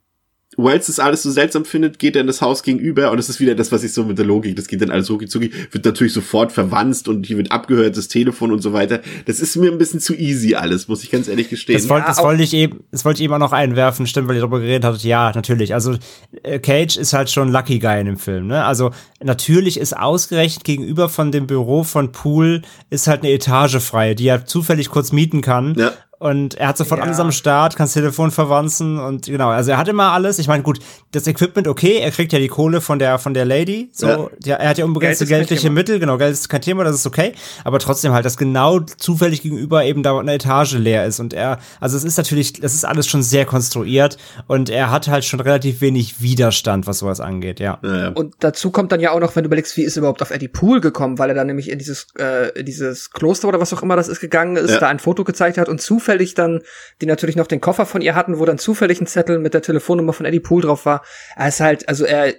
Wells 0.58 0.88
das 0.88 1.00
alles 1.00 1.24
so 1.24 1.32
seltsam 1.32 1.64
findet, 1.64 1.98
geht 1.98 2.16
er 2.16 2.22
in 2.22 2.28
das 2.28 2.42
Haus 2.42 2.62
gegenüber 2.62 3.12
und 3.12 3.18
das 3.18 3.30
ist 3.30 3.40
wieder 3.40 3.56
das, 3.56 3.72
was 3.72 3.84
ich 3.84 3.94
so 3.94 4.04
mit 4.04 4.18
der 4.18 4.26
Logik, 4.26 4.58
das 4.58 4.68
geht 4.68 4.82
dann 4.82 4.92
alles 4.92 5.10
rucki 5.10 5.28
zucki, 5.28 5.52
wird 5.72 5.86
natürlich 5.86 6.12
sofort 6.12 6.52
verwanzt 6.52 7.08
und 7.08 7.26
hier 7.26 7.38
wird 7.38 7.54
abgehört, 7.54 7.96
das 7.96 8.10
Telefon 8.10 8.52
und 8.52 8.62
so 8.62 8.74
weiter. 8.74 9.00
Das 9.26 9.40
ist 9.40 9.56
mir 9.56 9.72
ein 9.72 9.78
bisschen 9.78 10.02
zu 10.02 10.14
easy 10.14 10.56
alles, 10.56 10.90
muss 10.90 11.04
ich 11.04 11.12
ganz 11.12 11.30
ehrlich 11.30 11.50
gestehen. 11.50 11.78
Das 11.78 11.88
wollte, 11.88 12.08
das 12.08 12.22
wollte 12.22 12.44
ich 12.44 12.54
eben, 12.54 12.84
das 12.92 13.06
wollte 13.06 13.20
ich 13.20 13.24
eben 13.24 13.34
auch 13.34 13.40
noch 13.40 13.54
einwerfen, 13.54 14.06
stimmt, 14.08 14.28
weil 14.28 14.36
ihr 14.36 14.42
darüber 14.42 14.60
geredet 14.60 14.84
hattet. 14.84 15.04
Ja, 15.04 15.32
natürlich. 15.34 15.74
Also 15.74 15.96
äh, 16.44 16.60
Cage 16.60 16.98
ist 16.98 17.14
halt 17.14 17.30
schon 17.30 17.50
Lucky 17.50 17.80
Guy 17.80 18.02
in 18.02 18.08
dem 18.08 18.18
Film. 18.18 18.48
Ne? 18.48 18.66
Also 18.66 18.92
natürlich 19.24 19.80
ist 19.80 19.96
ausgerechnet 19.96 20.66
gegenüber 20.66 21.08
von 21.08 21.32
dem 21.32 21.48
Büro 21.48 21.84
von 21.84 22.12
Pool 22.12 22.62
ist 22.90 23.08
halt 23.08 23.22
eine 23.22 23.32
Etage 23.32 23.78
frei, 23.78 24.16
die 24.16 24.28
er 24.28 24.46
zufällig 24.46 24.90
kurz 24.90 25.14
mieten 25.14 25.42
kann. 25.42 25.76
Ja. 25.78 25.94
Und 26.22 26.54
er 26.54 26.68
hat 26.68 26.78
sofort 26.78 27.00
Ja. 27.00 27.06
alles 27.08 27.20
am 27.20 27.32
Start, 27.32 27.76
kann 27.76 27.86
das 27.86 27.94
Telefon 27.94 28.30
verwanzen 28.30 29.00
und 29.00 29.26
genau, 29.26 29.50
also 29.50 29.72
er 29.72 29.78
hat 29.78 29.88
immer 29.88 30.12
alles. 30.12 30.38
Ich 30.38 30.48
meine, 30.48 30.62
gut, 30.62 30.78
das 31.14 31.26
Equipment, 31.26 31.68
okay, 31.68 31.98
er 31.98 32.12
kriegt 32.12 32.32
ja 32.32 32.38
die 32.38 32.48
Kohle 32.48 32.80
von 32.80 33.00
der 33.00 33.18
von 33.18 33.34
der 33.34 33.44
Lady. 33.44 33.90
So, 33.92 34.08
Ja. 34.08 34.30
ja, 34.46 34.56
er 34.58 34.70
hat 34.70 34.78
ja 34.78 34.86
unbegrenzte 34.86 35.26
Geld 35.26 35.48
geldliche. 35.48 35.72
Mittel, 35.72 35.98
genau, 35.98 36.20
Geld 36.20 36.34
ist 36.34 36.48
kein 36.48 36.62
Thema, 36.62 36.84
das 36.84 36.94
ist 36.94 37.08
okay. 37.08 37.34
Aber 37.64 37.80
trotzdem 37.80 38.14
halt, 38.14 38.24
dass 38.24 38.38
genau 38.38 38.82
zufällig 38.82 39.42
gegenüber 39.42 39.84
eben 39.84 40.04
da 40.04 40.16
eine 40.20 40.34
Etage 40.36 40.74
leer 40.74 41.08
ist. 41.08 41.20
Und 41.20 41.34
er, 41.34 41.58
also 41.80 41.98
es 41.98 42.04
ist 42.04 42.18
natürlich, 42.18 42.54
das 42.54 42.76
ist 42.76 42.86
alles 42.86 43.08
schon 43.08 43.24
sehr 43.24 43.46
konstruiert 43.48 44.18
und 44.46 44.70
er 44.70 44.92
hat 44.92 45.08
halt 45.08 45.26
schon 45.26 45.40
relativ 45.40 45.82
wenig 45.82 46.22
Widerstand, 46.22 46.86
was 46.86 47.00
sowas 47.00 47.20
angeht, 47.20 47.60
ja. 47.60 47.80
Naja. 47.82 48.10
Und 48.10 48.36
dazu 48.42 48.70
kommt 48.70 48.92
dann 48.92 49.00
ja 49.00 49.10
auch 49.12 49.20
noch, 49.20 49.36
wenn 49.36 49.42
du 49.42 49.48
überlegst, 49.48 49.76
wie 49.76 49.82
ist 49.86 49.98
er 49.98 50.02
überhaupt 50.02 50.22
auf 50.22 50.30
Eddie 50.30 50.50
Poole 50.50 50.82
gekommen, 50.82 51.18
weil 51.18 51.30
er 51.30 51.36
dann 51.36 51.48
nämlich 51.48 51.72
in 51.72 51.80
dieses, 51.80 52.06
äh, 52.20 52.64
dieses 52.64 53.10
Kloster 53.10 53.48
oder 53.48 53.60
was 53.60 53.74
auch 53.74 53.82
immer 53.82 53.96
das 53.96 54.08
ist 54.08 54.20
gegangen 54.20 54.56
ist, 54.56 54.70
Ja. 54.70 54.80
da 54.82 54.88
ein 54.88 55.00
Foto 55.00 55.24
gezeigt 55.24 55.58
hat 55.58 55.68
und 55.68 55.82
zufällig 55.82 56.11
dann, 56.34 56.62
die 57.02 57.06
natürlich 57.06 57.36
noch 57.36 57.48
den 57.48 57.62
Koffer 57.62 57.86
von 57.86 58.02
ihr 58.02 58.16
hatten, 58.16 58.40
wo 58.40 58.46
dann 58.46 58.58
zufällig 58.58 59.00
ein 59.02 59.08
Zettel 59.08 59.40
mit 59.40 59.54
der 59.54 59.62
Telefonnummer 59.62 60.14
von 60.14 60.26
Eddie 60.26 60.40
Poole 60.40 60.66
drauf 60.68 60.86
war. 60.86 61.04
Er 61.36 61.48
ist 61.48 61.60
halt, 61.60 61.88
also 61.90 62.06
er, 62.06 62.34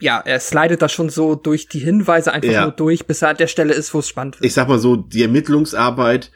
ja, 0.00 0.20
er 0.24 0.40
slidet 0.40 0.82
da 0.82 0.88
schon 0.88 1.08
so 1.10 1.34
durch 1.34 1.68
die 1.68 1.78
Hinweise 1.80 2.32
einfach 2.32 2.50
Ja. 2.52 2.62
nur 2.62 2.72
durch, 2.72 3.06
bis 3.06 3.22
er 3.22 3.28
an 3.30 3.36
der 3.36 3.46
Stelle 3.46 3.72
ist, 3.74 3.92
wo 3.94 3.98
es 4.00 4.08
spannend 4.08 4.36
wird. 4.40 4.46
ich 4.46 4.54
sag 4.54 4.68
mal 4.68 4.78
so, 4.78 4.96
die 4.96 5.22
Ermittlungsarbeit 5.22 6.30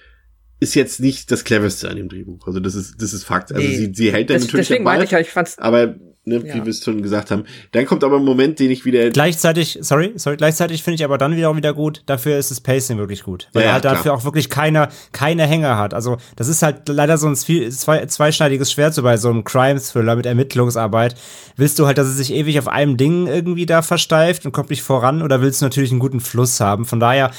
ist 0.59 0.75
jetzt 0.75 1.01
nicht 1.01 1.31
das 1.31 1.45
cleverste 1.45 1.91
an 1.91 1.97
dem 1.97 2.09
Drehbuch. 2.09 2.47
Also 2.47 2.61
das 2.61 2.75
ist, 2.75 2.95
das 3.03 3.13
ist 3.13 3.25
Fakt. 3.25 3.53
Also 3.53 3.67
Nee. 3.67 3.77
sie, 3.77 3.93
sie 3.95 4.13
hält 4.13 4.31
dann 4.31 4.37
Des- 4.39 4.47
natürlich 4.47 4.69
deswegen 4.69 4.85
meinte 4.85 5.05
ich 5.05 5.13
ich 5.13 5.31
fand's, 5.31 5.59
aber 5.59 5.97
ne, 6.27 6.43
wie 6.43 6.49
Ja. 6.49 6.55
wir 6.57 6.67
es 6.67 6.85
schon 6.85 7.01
gesagt 7.03 7.31
haben. 7.31 7.45
Dann 7.73 7.87
kommt 7.87 8.05
aber 8.05 8.17
ein 8.17 8.25
Moment, 8.25 8.59
den 8.59 8.71
ich 8.71 8.85
wieder 8.85 9.09
Gleichzeitig, 9.11 9.79
sorry, 9.81 10.13
sorry, 10.17 10.37
gleichzeitig 10.37 10.83
finde 10.83 10.97
ich 10.97 11.05
aber 11.05 11.17
dann 11.19 11.37
wieder 11.37 11.49
auch 11.49 11.57
wieder 11.57 11.73
gut, 11.73 12.03
dafür 12.07 12.37
ist 12.37 12.51
das 12.51 12.61
Pacing 12.61 12.99
wirklich 12.99 13.23
gut. 13.23 13.49
Weil 13.53 13.63
Ja, 13.63 13.69
er 13.69 13.73
halt 13.75 13.85
ja, 13.85 13.93
dafür 13.95 14.13
auch 14.13 14.25
wirklich 14.25 14.51
keine, 14.51 14.89
keine 15.13 15.47
Hänger 15.47 15.79
hat. 15.79 15.95
Also, 15.95 16.17
das 16.35 16.49
ist 16.49 16.63
halt 16.63 16.89
leider 16.89 17.17
so 17.17 17.29
ein 17.29 17.37
zwei, 17.37 18.05
zweischneidiges 18.07 18.73
Schwert 18.73 18.93
so 18.95 19.03
bei 19.03 19.17
so 19.17 19.31
einem 19.31 19.45
Crime-Thriller 19.45 20.17
mit 20.17 20.27
Ermittlungsarbeit. 20.27 21.15
Willst 21.57 21.79
du 21.79 21.87
halt, 21.87 21.97
dass 21.99 22.09
es 22.09 22.17
sich 22.17 22.33
ewig 22.35 22.59
auf 22.59 22.69
einem 22.69 22.97
Ding 22.97 23.27
irgendwie 23.29 23.67
da 23.67 23.83
versteift 23.83 24.45
und 24.45 24.53
kommt 24.53 24.71
nicht 24.71 24.83
voran 24.83 25.23
oder 25.23 25.41
willst 25.41 25.61
du 25.61 25.65
natürlich 25.67 25.91
einen 25.93 26.01
guten 26.01 26.21
Fluss 26.21 26.61
haben? 26.61 26.85
Von 26.85 27.01
daher, 27.01 27.31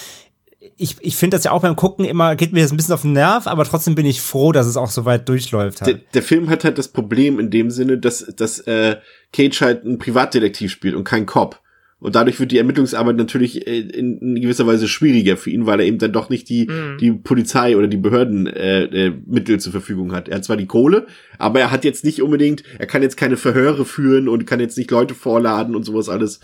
ich, 0.78 0.96
ich 1.00 1.16
finde 1.16 1.38
das 1.38 1.44
ja 1.44 1.52
auch 1.52 1.62
beim 1.62 1.76
Gucken 1.76 2.06
immer, 2.06 2.36
geht 2.36 2.54
mir 2.54 2.62
das 2.62 2.72
ein 2.72 2.78
bisschen 2.78 2.94
auf 2.94 3.04
den 3.04 3.14
Nerv, 3.14 3.48
aber 3.48 3.64
trotzdem 3.66 3.96
bin 3.96 4.06
ich 4.06 4.22
froh, 4.22 4.52
dass 4.52 4.68
es 4.68 4.78
auch 4.78 4.90
so 4.90 5.06
weit 5.06 5.28
durchläuft 5.30 5.82
der, 5.82 5.86
halt. 5.88 6.04
der 6.14 6.24
Film 6.24 6.50
hat 6.50 6.64
halt 6.64 6.78
das 6.78 6.88
Problem 6.90 7.40
in 7.40 7.50
dem 7.50 7.70
Sinne, 7.70 7.98
dass, 7.98 8.26
dass 8.36 8.60
äh, 8.62 8.98
Cage 9.34 9.62
halt 9.62 9.86
ein 9.86 9.98
Privatdetektiv 9.98 10.72
spielt 10.72 10.96
und 10.96 11.04
kein 11.04 11.26
Cop. 11.26 11.62
Und 12.00 12.14
dadurch 12.14 12.40
wird 12.40 12.52
die 12.52 12.60
Ermittlungsarbeit 12.60 13.16
natürlich 13.16 13.66
äh, 13.66 13.80
in, 13.80 14.20
in 14.20 14.36
gewisser 14.42 14.68
Weise 14.68 14.88
schwieriger 14.88 15.36
für 15.36 15.50
ihn, 15.50 15.66
weil 15.66 15.80
er 15.80 15.88
eben 15.88 15.98
dann 15.98 16.14
doch 16.14 16.30
nicht 16.30 16.48
die, 16.48 16.68
Mhm. 16.68 16.98
die 17.00 17.12
Polizei 17.12 17.76
oder 17.76 17.88
die 17.88 17.98
Behörden 17.98 18.46
äh, 18.46 18.84
äh, 18.84 19.14
Mittel 19.26 19.60
zur 19.60 19.72
Verfügung 19.72 20.14
hat. 20.14 20.30
Er 20.30 20.36
hat 20.36 20.46
zwar 20.46 20.58
die 20.58 20.68
Kohle, 20.68 21.08
aber 21.40 21.60
er 21.60 21.72
hat 21.72 21.84
jetzt 21.86 22.06
nicht 22.06 22.22
unbedingt, 22.22 22.62
er 22.78 22.86
kann 22.86 23.02
jetzt 23.02 23.18
keine 23.18 23.36
Verhöre 23.36 23.84
führen 23.84 24.28
und 24.30 24.46
kann 24.46 24.60
jetzt 24.60 24.78
nicht 24.78 24.92
Leute 24.92 25.16
vorladen 25.16 25.76
und 25.76 25.84
sowas 25.86 26.08
alles. 26.08 26.40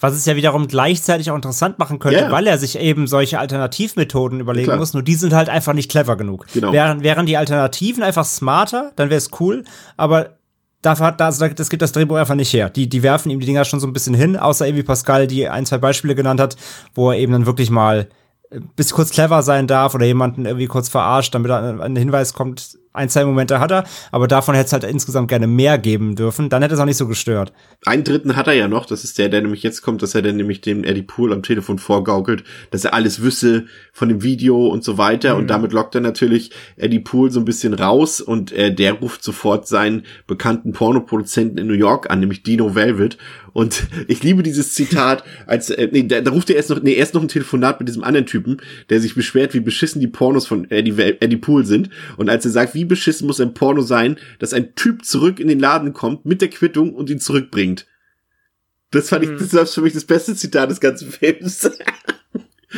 Was 0.00 0.14
es 0.14 0.26
ja 0.26 0.36
wiederum 0.36 0.68
gleichzeitig 0.68 1.30
auch 1.30 1.34
interessant 1.34 1.78
machen 1.78 1.98
könnte, 1.98 2.20
Ja. 2.20 2.30
weil 2.30 2.46
er 2.46 2.56
sich 2.58 2.78
eben 2.78 3.06
solche 3.08 3.38
Alternativmethoden 3.38 4.38
überlegen 4.40 4.66
Klar. 4.66 4.78
muss, 4.78 4.94
nur 4.94 5.02
die 5.02 5.14
sind 5.16 5.32
halt 5.34 5.48
einfach 5.48 5.72
nicht 5.72 5.90
clever 5.90 6.16
genug. 6.16 6.46
Genau. 6.54 6.72
Wären, 6.72 7.02
wären 7.02 7.26
die 7.26 7.36
Alternativen 7.36 8.02
einfach 8.04 8.24
smarter, 8.24 8.92
dann 8.96 9.10
wäre 9.10 9.18
es 9.18 9.30
cool, 9.40 9.64
aber 9.96 10.36
dafür 10.82 11.06
hat, 11.06 11.20
also 11.20 11.46
das 11.48 11.68
gibt 11.68 11.82
das 11.82 11.90
Drehbuch 11.92 12.16
einfach 12.16 12.36
nicht 12.36 12.52
her. 12.52 12.70
Die, 12.70 12.88
die 12.88 13.02
werfen 13.02 13.30
ihm 13.30 13.40
die 13.40 13.46
Dinger 13.46 13.64
schon 13.64 13.80
so 13.80 13.86
ein 13.88 13.92
bisschen 13.92 14.14
hin, 14.14 14.36
außer 14.36 14.66
irgendwie 14.66 14.84
Pascal, 14.84 15.26
die 15.26 15.48
ein, 15.48 15.66
zwei 15.66 15.78
Beispiele 15.78 16.14
genannt 16.14 16.40
hat, 16.40 16.56
wo 16.94 17.10
er 17.10 17.18
eben 17.18 17.32
dann 17.32 17.46
wirklich 17.46 17.70
mal 17.70 18.08
äh, 18.50 18.60
bis 18.76 18.92
kurz 18.92 19.10
clever 19.10 19.42
sein 19.42 19.66
darf 19.66 19.96
oder 19.96 20.06
jemanden 20.06 20.46
irgendwie 20.46 20.66
kurz 20.68 20.88
verarscht, 20.88 21.34
damit 21.34 21.50
er 21.50 21.80
einen 21.80 21.96
Hinweis 21.96 22.34
kommt. 22.34 22.78
Ein, 22.98 23.08
zwei 23.08 23.24
Momente 23.24 23.60
hat 23.60 23.70
er, 23.70 23.84
aber 24.10 24.26
davon 24.26 24.54
hätte 24.54 24.66
es 24.66 24.72
halt 24.72 24.84
insgesamt 24.84 25.28
gerne 25.28 25.46
mehr 25.46 25.78
geben 25.78 26.16
dürfen. 26.16 26.48
Dann 26.48 26.62
hätte 26.62 26.74
es 26.74 26.80
auch 26.80 26.84
nicht 26.84 26.96
so 26.96 27.06
gestört. 27.06 27.52
Einen 27.86 28.04
dritten 28.04 28.34
hat 28.36 28.48
er 28.48 28.54
ja 28.54 28.66
noch, 28.68 28.86
das 28.86 29.04
ist 29.04 29.18
der, 29.18 29.28
der 29.28 29.40
nämlich 29.40 29.62
jetzt 29.62 29.82
kommt, 29.82 30.02
dass 30.02 30.14
er 30.14 30.22
dann 30.22 30.36
nämlich 30.36 30.60
dem 30.60 30.82
Eddie 30.82 31.02
Poole 31.02 31.34
am 31.34 31.42
Telefon 31.42 31.78
vorgaukelt, 31.78 32.44
dass 32.70 32.84
er 32.84 32.94
alles 32.94 33.22
wüsste 33.22 33.66
von 33.92 34.08
dem 34.08 34.22
Video 34.22 34.66
und 34.66 34.82
so 34.82 34.98
weiter 34.98 35.36
und 35.36 35.48
damit 35.48 35.72
lockt 35.72 35.94
er 35.94 36.00
natürlich 36.00 36.50
Eddie 36.76 36.98
Poole 36.98 37.30
so 37.30 37.40
ein 37.40 37.44
bisschen 37.44 37.72
raus 37.72 38.20
und 38.20 38.52
äh, 38.52 38.74
der 38.74 38.94
ruft 38.94 39.22
sofort 39.22 39.68
seinen 39.68 40.04
bekannten 40.26 40.72
Pornoproduzenten 40.72 41.58
in 41.58 41.68
New 41.68 41.74
York 41.74 42.10
an, 42.10 42.20
nämlich 42.20 42.42
Dino 42.42 42.74
Velvet 42.74 43.16
und 43.58 43.88
ich 44.06 44.22
liebe 44.22 44.44
dieses 44.44 44.72
Zitat, 44.72 45.24
als 45.46 45.68
äh, 45.70 45.88
nee, 45.90 46.04
da, 46.04 46.20
da 46.20 46.30
ruft 46.30 46.48
er 46.48 46.54
erst 46.54 46.70
noch 46.70 46.80
nee, 46.80 46.92
erst 46.94 47.14
noch 47.14 47.22
ein 47.22 47.26
Telefonat 47.26 47.80
mit 47.80 47.88
diesem 47.88 48.04
anderen 48.04 48.24
Typen, 48.24 48.58
der 48.88 49.00
sich 49.00 49.16
beschwert, 49.16 49.52
wie 49.52 49.58
beschissen 49.58 50.00
die 50.00 50.06
Pornos 50.06 50.46
von 50.46 50.70
Eddie, 50.70 50.92
Eddie 51.18 51.38
Poole 51.38 51.66
sind 51.66 51.90
und 52.16 52.30
als 52.30 52.44
er 52.44 52.52
sagt, 52.52 52.76
wie 52.76 52.84
beschissen 52.84 53.26
muss 53.26 53.40
ein 53.40 53.54
Porno 53.54 53.82
sein, 53.82 54.16
dass 54.38 54.52
ein 54.52 54.76
Typ 54.76 55.04
zurück 55.04 55.40
in 55.40 55.48
den 55.48 55.58
Laden 55.58 55.92
kommt 55.92 56.24
mit 56.24 56.40
der 56.40 56.50
Quittung 56.50 56.94
und 56.94 57.10
ihn 57.10 57.18
zurückbringt. 57.18 57.88
Das 58.92 59.08
fand 59.08 59.24
ich, 59.24 59.30
Mhm. 59.30 59.38
das 59.38 59.52
war 59.52 59.66
für 59.66 59.82
mich 59.82 59.92
das 59.92 60.04
beste 60.04 60.36
Zitat 60.36 60.70
des 60.70 60.78
ganzen 60.78 61.10
Films. 61.10 61.68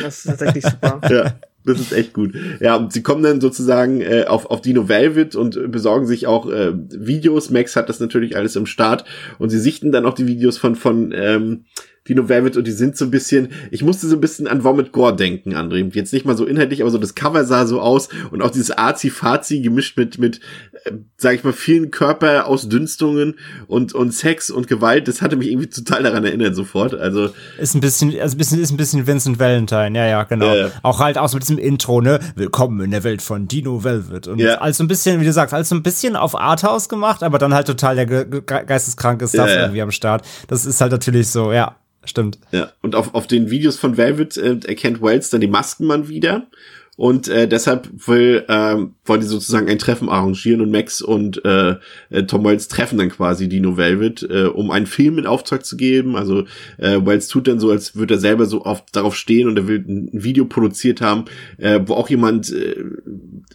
Das 0.01 0.17
ist 0.17 0.23
tatsächlich 0.23 0.65
super. 0.65 0.99
ja, 1.11 1.39
das 1.65 1.79
ist 1.79 1.93
echt 1.93 2.13
gut. 2.13 2.33
Ja, 2.59 2.75
und 2.75 2.93
sie 2.93 3.03
kommen 3.03 3.23
dann 3.23 3.41
sozusagen 3.41 4.01
äh, 4.01 4.25
auf, 4.27 4.47
auf 4.47 4.61
Dino 4.61 4.89
Velvet 4.89 5.35
und 5.35 5.71
besorgen 5.71 6.05
sich 6.05 6.27
auch 6.27 6.49
äh, 6.49 6.73
Videos. 6.73 7.49
Max 7.49 7.75
hat 7.75 7.89
das 7.89 7.99
natürlich 7.99 8.35
alles 8.35 8.55
im 8.55 8.65
Start 8.65 9.05
und 9.39 9.49
sie 9.49 9.59
sichten 9.59 9.91
dann 9.91 10.05
auch 10.05 10.13
die 10.13 10.27
Videos 10.27 10.57
von, 10.57 10.75
von 10.75 11.13
ähm, 11.15 11.65
Dino 12.07 12.27
Velvet 12.27 12.57
und 12.57 12.65
die 12.65 12.71
sind 12.71 12.97
so 12.97 13.05
ein 13.05 13.11
bisschen, 13.11 13.49
ich 13.69 13.83
musste 13.83 14.07
so 14.07 14.15
ein 14.15 14.21
bisschen 14.21 14.47
an 14.47 14.63
Vomit 14.63 14.91
Gore 14.91 15.15
denken, 15.15 15.53
André. 15.55 15.87
Jetzt 15.93 16.13
nicht 16.13 16.25
mal 16.25 16.35
so 16.35 16.45
inhaltlich, 16.45 16.81
aber 16.81 16.89
so 16.89 16.97
das 16.97 17.13
Cover 17.13 17.45
sah 17.45 17.67
so 17.67 17.79
aus 17.79 18.09
und 18.31 18.41
auch 18.41 18.49
dieses 18.49 18.75
Azi-Fazi 18.75 19.59
gemischt 19.61 19.97
mit, 19.97 20.17
mit, 20.17 20.39
äh, 20.85 20.93
sag 21.17 21.35
ich 21.35 21.43
mal, 21.43 21.53
vielen 21.53 21.91
Körperausdünstungen 21.91 23.35
und, 23.67 23.93
und 23.93 24.13
Sex 24.13 24.49
und 24.49 24.67
Gewalt, 24.67 25.07
das 25.07 25.21
hatte 25.21 25.35
mich 25.35 25.49
irgendwie 25.49 25.69
total 25.69 26.01
daran 26.01 26.25
erinnert 26.25 26.55
sofort. 26.55 26.95
Also, 26.95 27.29
Ist 27.59 27.75
ein 27.75 27.81
bisschen, 27.81 28.19
also 28.19 28.35
ein 28.35 28.37
bisschen, 28.39 28.59
ist 28.59 28.71
ein 28.71 28.77
bisschen 28.77 29.05
Vincent 29.05 29.39
Valentine, 29.39 29.97
ja, 29.97 30.07
ja, 30.07 30.23
genau. 30.23 30.55
Ja. 30.55 30.71
Auch 30.81 30.99
halt 30.99 31.19
auch 31.19 31.29
so 31.29 31.37
mit 31.37 31.43
diesem 31.43 31.59
Intro, 31.59 32.01
ne? 32.01 32.19
Willkommen 32.35 32.81
in 32.81 32.89
der 32.91 33.03
Welt 33.03 33.21
von 33.21 33.47
Dino 33.47 33.83
Velvet. 33.83 34.27
Und 34.27 34.39
Ja. 34.39 34.55
als 34.55 34.77
so 34.77 34.83
ein 34.83 34.87
bisschen, 34.87 35.21
wie 35.21 35.25
du 35.25 35.33
sagst, 35.33 35.53
als 35.53 35.69
so 35.69 35.75
ein 35.75 35.83
bisschen 35.83 36.15
auf 36.15 36.35
Arthouse 36.35 36.89
gemacht, 36.89 37.21
aber 37.21 37.37
dann 37.37 37.53
halt 37.53 37.67
total 37.67 37.95
der 37.95 38.07
ge 38.07 38.25
geisteskranke 38.45 39.27
Stuff 39.27 39.47
Ja, 39.47 39.53
ja. 39.53 39.61
irgendwie 39.61 39.81
am 39.83 39.91
Start. 39.91 40.25
Das 40.47 40.65
ist 40.65 40.81
halt 40.81 40.91
natürlich 40.91 41.27
so, 41.29 41.51
ja, 41.53 41.75
stimmt. 42.03 42.39
Ja, 42.51 42.71
und 42.81 42.95
auf, 42.95 43.13
auf 43.13 43.27
den 43.27 43.49
Videos 43.49 43.77
von 43.77 43.97
Velvet 43.97 44.37
äh, 44.37 44.57
erkennt 44.65 45.01
Wells 45.01 45.29
dann 45.29 45.41
den 45.41 45.51
Maskenmann 45.51 46.07
wieder. 46.07 46.47
Und 46.97 47.29
äh, 47.29 47.47
deshalb 47.47 47.89
will, 48.05 48.43
ähm, 48.47 48.95
wollen 49.05 49.21
die 49.21 49.27
sozusagen 49.27 49.69
ein 49.69 49.79
Treffen 49.79 50.09
arrangieren 50.09 50.61
und 50.61 50.71
Max 50.71 51.01
und 51.01 51.43
äh, 51.45 51.75
äh, 52.09 52.23
Tom 52.27 52.43
Wells 52.43 52.67
treffen 52.67 52.99
dann 52.99 53.09
quasi 53.09 53.49
Dino 53.49 53.75
Velvet, 53.75 54.21
äh, 54.29 54.43
um 54.43 54.69
einen 54.71 54.85
Film 54.85 55.17
in 55.17 55.25
Auftrag 55.25 55.65
zu 55.65 55.77
geben. 55.77 56.15
Also 56.15 56.43
äh, 56.77 56.99
Wells 57.03 57.27
tut 57.27 57.47
dann 57.47 57.59
so, 57.59 57.71
als 57.71 57.95
würde 57.95 58.15
er 58.15 58.19
selber 58.19 58.45
so 58.45 58.65
oft 58.65 58.95
darauf 58.95 59.15
stehen 59.15 59.47
und 59.47 59.57
er 59.57 59.67
will 59.67 59.83
ein 59.87 60.09
Video 60.11 60.45
produziert 60.45 61.01
haben, 61.01 61.25
äh, 61.57 61.79
wo 61.85 61.93
auch 61.93 62.09
jemand 62.09 62.51
äh, 62.51 62.75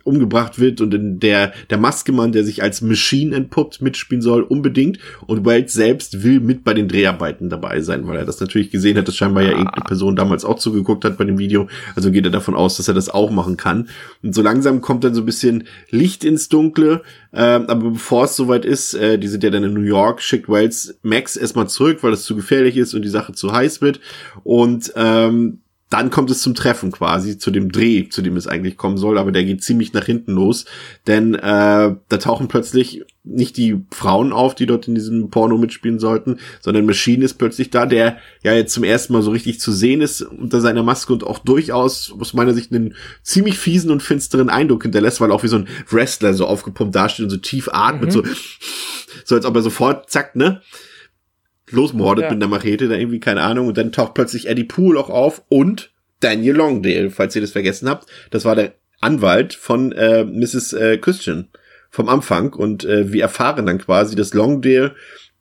umgebracht 0.03 0.59
wird 0.59 0.81
und 0.81 0.93
in 0.95 1.21
der 1.21 1.53
der 1.71 1.79
Maskemann, 1.79 2.33
der 2.33 2.43
sich 2.43 2.63
als 2.63 2.81
Machine 2.81 3.37
entpuppt, 3.37 3.83
mitspielen 3.83 4.23
soll, 4.23 4.43
unbedingt. 4.43 4.99
Und 5.27 5.45
Wells 5.45 5.73
selbst 5.73 6.25
will 6.25 6.41
mit 6.41 6.65
bei 6.65 6.75
den 6.75 6.89
Dreharbeiten 6.89 7.49
dabei 7.49 7.81
sein, 7.81 8.09
weil 8.09 8.17
er 8.17 8.25
das 8.25 8.41
natürlich 8.41 8.71
gesehen 8.71 8.97
hat, 8.97 9.07
dass 9.07 9.17
scheinbar 9.17 9.43
ja 9.45 9.51
irgendeine 9.51 9.85
Person 9.85 10.17
damals 10.17 10.45
auch 10.45 10.59
zugeguckt 10.59 11.05
hat 11.05 11.19
bei 11.19 11.25
dem 11.25 11.39
Video. 11.39 11.69
Also 11.95 12.11
geht 12.11 12.25
er 12.25 12.31
davon 12.31 12.55
aus, 12.55 12.79
dass 12.79 12.89
er 12.89 12.95
das 12.95 13.09
auch 13.09 13.26
machen 13.31 13.57
kann. 13.57 13.89
Und 14.23 14.35
so 14.35 14.43
langsam 14.43 14.81
kommt 14.81 15.05
dann 15.05 15.15
so 15.15 15.23
ein 15.23 15.27
bisschen 15.27 15.65
Licht 15.91 16.25
ins 16.25 16.49
Dunkle. 16.49 17.03
Ähm, 17.33 17.67
aber 17.69 17.91
bevor 17.91 18.25
es 18.25 18.37
soweit 18.37 18.65
ist, 18.65 18.95
äh, 18.95 19.19
die 19.19 19.29
sind 19.29 19.43
ja 19.43 19.51
dann 19.51 19.65
in 19.65 19.75
New 19.75 19.81
York, 19.81 20.23
schickt 20.23 20.49
Wells 20.49 20.99
Max 21.03 21.37
erstmal 21.37 21.69
zurück, 21.69 21.99
weil 22.03 22.13
es 22.13 22.25
zu 22.25 22.37
gefährlich 22.37 22.77
ist 22.77 22.95
und 22.95 23.03
die 23.03 23.09
Sache 23.09 23.33
zu 23.33 23.53
heiß 23.53 23.83
wird. 23.83 24.01
Und 24.45 24.93
ähm, 24.97 25.61
dann 25.89 26.11
kommt 26.11 26.31
es 26.31 26.43
zum 26.43 26.55
Treffen 26.57 26.91
quasi, 26.91 27.39
zu 27.39 27.53
dem 27.53 27.71
Dreh, 27.71 28.09
zu 28.09 28.21
dem 28.21 28.37
es 28.37 28.49
eigentlich 28.49 28.77
kommen 28.77 28.99
soll, 28.99 29.19
aber 29.19 29.31
der 29.31 29.45
geht 29.45 29.63
ziemlich 29.63 29.93
nach 29.93 30.05
hinten 30.05 30.33
los, 30.33 30.65
denn 31.07 31.35
äh, 31.35 31.39
da 31.41 32.17
tauchen 32.19 32.49
plötzlich 32.49 33.05
nicht 33.23 33.57
die 33.57 33.85
Frauen 33.93 34.33
auf, 34.33 34.55
die 34.57 34.67
dort 34.67 34.89
in 34.89 34.95
diesem 34.97 35.31
Porno 35.31 35.59
mitspielen 35.59 35.99
sollten, 35.99 36.39
sondern 36.61 36.87
Machine 36.87 37.25
ist 37.25 37.35
plötzlich 37.35 37.71
da, 37.71 37.87
der 37.87 38.19
ja 38.43 38.53
jetzt 38.53 38.73
zum 38.73 38.83
ersten 38.85 39.13
Mal 39.13 39.23
so 39.23 39.31
richtig 39.31 39.61
zu 39.61 39.71
sehen 39.73 40.01
ist 40.01 40.23
unter 40.23 40.61
seiner 40.61 40.83
Maske 40.83 41.13
und 41.13 41.25
auch 41.25 41.39
durchaus 41.39 42.13
aus 42.19 42.35
meiner 42.35 42.55
Sicht 42.55 42.73
einen 42.73 42.95
ziemlich 43.23 43.59
fiesen 43.59 43.91
und 43.91 44.03
finsteren 44.03 44.49
Eindruck 44.51 44.83
hinterlässt, 44.83 45.21
weil 45.21 45.31
auch 45.33 45.43
wie 45.45 45.49
so 45.49 45.57
ein 45.57 45.69
Wrestler 45.89 46.35
so 46.35 46.47
aufgepumpt 46.47 46.95
dasteht 46.95 47.25
und 47.25 47.31
so 47.31 47.37
tief 47.37 47.69
atmet, 47.73 48.09
Mhm. 48.09 48.13
so, 48.13 48.23
so 49.25 49.35
als 49.37 49.45
ob 49.45 49.55
er 49.57 49.63
sofort, 49.63 50.11
zack, 50.11 50.35
ne, 50.37 50.63
losmordet 51.71 52.25
Ja. 52.25 52.31
mit 52.31 52.43
einer 52.43 52.51
Machete, 52.51 52.89
da 52.89 52.95
irgendwie, 52.95 53.21
keine 53.21 53.43
Ahnung, 53.43 53.69
und 53.69 53.77
dann 53.77 53.93
taucht 53.93 54.15
plötzlich 54.15 54.49
Eddie 54.49 54.65
Poole 54.65 54.99
auch 55.01 55.11
auf 55.11 55.43
und 55.49 55.91
Daniel 56.21 56.55
Longdale, 56.57 57.11
falls 57.11 57.35
ihr 57.35 57.43
das 57.43 57.51
vergessen 57.53 57.89
habt. 57.89 58.09
Das 58.31 58.45
war 58.45 58.55
der 58.55 58.75
Anwalt 59.01 59.55
von 59.55 59.93
äh, 59.93 60.25
Mrs. 60.25 60.73
Äh, 60.73 60.99
Christian 60.99 61.49
vom 61.91 62.09
Anfang 62.09 62.53
und 62.53 62.85
äh, 62.85 63.13
wir 63.13 63.23
erfahren 63.23 63.67
dann 63.67 63.79
quasi, 63.79 64.17
dass 64.17 64.35
Longdale 64.35 64.95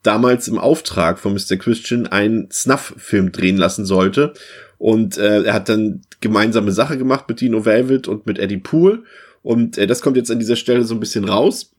damals 0.03 0.47
im 0.47 0.59
Auftrag 0.59 1.17
von 1.19 1.33
Mr. 1.33 1.57
Christian 1.57 2.07
einen 2.07 2.49
Snuff-Film 2.51 3.31
drehen 3.31 3.57
lassen 3.57 3.85
sollte. 3.85 4.33
Und 4.77 5.17
äh, 5.17 5.43
er 5.43 5.53
hat 5.53 5.69
dann 5.69 6.01
gemeinsame 6.21 6.71
Sache 6.71 6.97
gemacht 6.97 7.25
mit 7.27 7.41
Dino 7.41 7.65
Velvet 7.65 8.07
und 8.07 8.25
mit 8.27 8.37
Eddie 8.37 8.57
Poole. 8.57 9.03
Und 9.41 9.77
äh, 9.77 9.87
das 9.87 10.01
kommt 10.01 10.17
jetzt 10.17 10.29
an 10.29 10.37
dieser 10.39 10.57
Stelle 10.57 10.83
so 10.83 10.93
ein 10.93 10.99
bisschen 10.99 11.25
raus. 11.25 11.71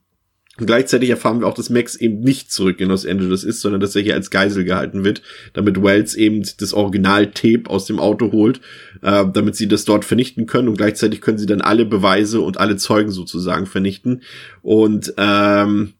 Und 0.59 0.65
gleichzeitig 0.65 1.09
erfahren 1.09 1.39
wir 1.39 1.47
auch, 1.47 1.53
dass 1.53 1.69
Max 1.69 1.95
eben 1.95 2.19
nicht 2.19 2.51
zurück 2.51 2.79
in 2.79 2.89
Los 2.89 3.05
Angeles 3.05 3.43
ist, 3.43 3.61
sondern 3.61 3.79
dass 3.79 3.95
er 3.95 4.01
hier 4.01 4.15
als 4.15 4.31
Geisel 4.31 4.63
gehalten 4.63 5.03
wird, 5.03 5.21
damit 5.53 5.81
Wells 5.81 6.15
eben 6.15 6.43
das 6.59 6.73
Original-Tape 6.73 7.63
aus 7.69 7.85
dem 7.85 7.99
Auto 7.99 8.31
holt, 8.31 8.59
äh, 9.01 9.25
damit 9.31 9.55
sie 9.55 9.67
das 9.67 9.85
dort 9.85 10.03
vernichten 10.03 10.47
können. 10.47 10.67
Und 10.67 10.77
gleichzeitig 10.77 11.21
können 11.21 11.37
sie 11.37 11.45
dann 11.45 11.61
alle 11.61 11.85
Beweise 11.85 12.41
und 12.41 12.59
alle 12.59 12.77
Zeugen 12.77 13.11
sozusagen 13.11 13.67
vernichten. 13.67 14.23
Und 14.63 15.13
ähm, 15.17 15.93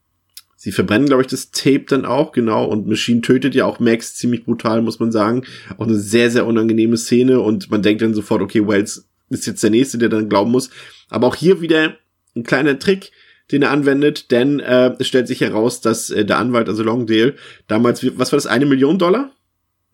sie 0.56 0.72
verbrennen, 0.72 1.06
glaube 1.06 1.22
ich, 1.22 1.28
das 1.28 1.52
Tape 1.52 1.84
dann 1.88 2.04
auch, 2.04 2.32
genau. 2.32 2.64
Und 2.64 2.88
Machine 2.88 3.20
tötet 3.20 3.54
ja 3.54 3.64
auch 3.64 3.78
Max 3.78 4.16
ziemlich 4.16 4.44
brutal, 4.44 4.82
muss 4.82 4.98
man 4.98 5.12
sagen. 5.12 5.44
Auch 5.76 5.86
eine 5.86 5.96
sehr, 5.96 6.32
sehr 6.32 6.46
unangenehme 6.46 6.96
Szene. 6.96 7.40
Und 7.40 7.70
man 7.70 7.82
denkt 7.82 8.02
dann 8.02 8.14
sofort, 8.14 8.42
okay, 8.42 8.66
Wells 8.66 9.08
ist 9.30 9.46
jetzt 9.46 9.62
der 9.62 9.70
Nächste, 9.70 9.98
der 9.98 10.08
dann 10.08 10.28
glauben 10.28 10.50
muss. 10.50 10.70
Aber 11.10 11.28
auch 11.28 11.36
hier 11.36 11.60
wieder 11.60 11.96
ein 12.34 12.42
kleiner 12.42 12.78
Trick, 12.78 13.12
den 13.50 13.62
er 13.62 13.70
anwendet, 13.70 14.30
denn 14.30 14.60
äh, 14.60 14.94
es 14.98 15.06
stellt 15.08 15.28
sich 15.28 15.40
heraus, 15.40 15.80
dass 15.80 16.10
äh, 16.10 16.24
der 16.24 16.38
Anwalt, 16.38 16.68
also 16.68 16.82
Longdale, 16.82 17.34
damals, 17.66 18.04
was 18.18 18.32
war 18.32 18.36
das, 18.36 18.46
eine 18.46 18.66
Million 18.66 18.98
Dollar? 18.98 19.30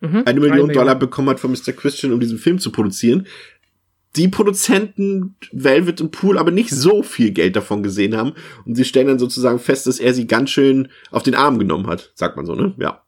Mhm. 0.01 0.23
Eine 0.25 0.39
Million 0.41 0.69
Dollar 0.69 0.95
bekommen 0.95 1.29
hat 1.29 1.39
von 1.39 1.51
Mr. 1.51 1.71
Christian, 1.73 2.11
um 2.11 2.19
diesen 2.19 2.37
Film 2.37 2.59
zu 2.59 2.71
produzieren. 2.71 3.27
Die 4.17 4.27
Produzenten 4.29 5.35
Velvet 5.51 5.99
und 5.99 6.11
Pool 6.11 6.37
aber 6.37 6.51
nicht 6.51 6.69
so 6.69 7.03
viel 7.03 7.31
Geld 7.31 7.55
davon 7.55 7.83
gesehen 7.83 8.15
haben 8.15 8.33
und 8.65 8.75
sie 8.75 8.85
stellen 8.85 9.07
dann 9.07 9.19
sozusagen 9.19 9.59
fest, 9.59 9.87
dass 9.87 9.99
er 9.99 10.13
sie 10.13 10.25
ganz 10.27 10.51
schön 10.51 10.87
auf 11.11 11.23
den 11.23 11.35
Arm 11.35 11.59
genommen 11.59 11.87
hat, 11.87 12.11
sagt 12.15 12.37
man 12.37 12.45
so, 12.45 12.55
ne? 12.55 12.73
Ja. 12.77 13.03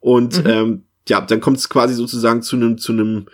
Und 0.00 0.42
Mhm. 0.44 0.50
ähm, 0.50 0.82
ja, 1.08 1.20
dann 1.20 1.40
kommt 1.40 1.58
es 1.58 1.68
quasi 1.68 1.94
sozusagen 1.94 2.42
zu 2.42 2.56
einem 2.56 2.78
zu 2.78 2.92
einem 2.92 3.26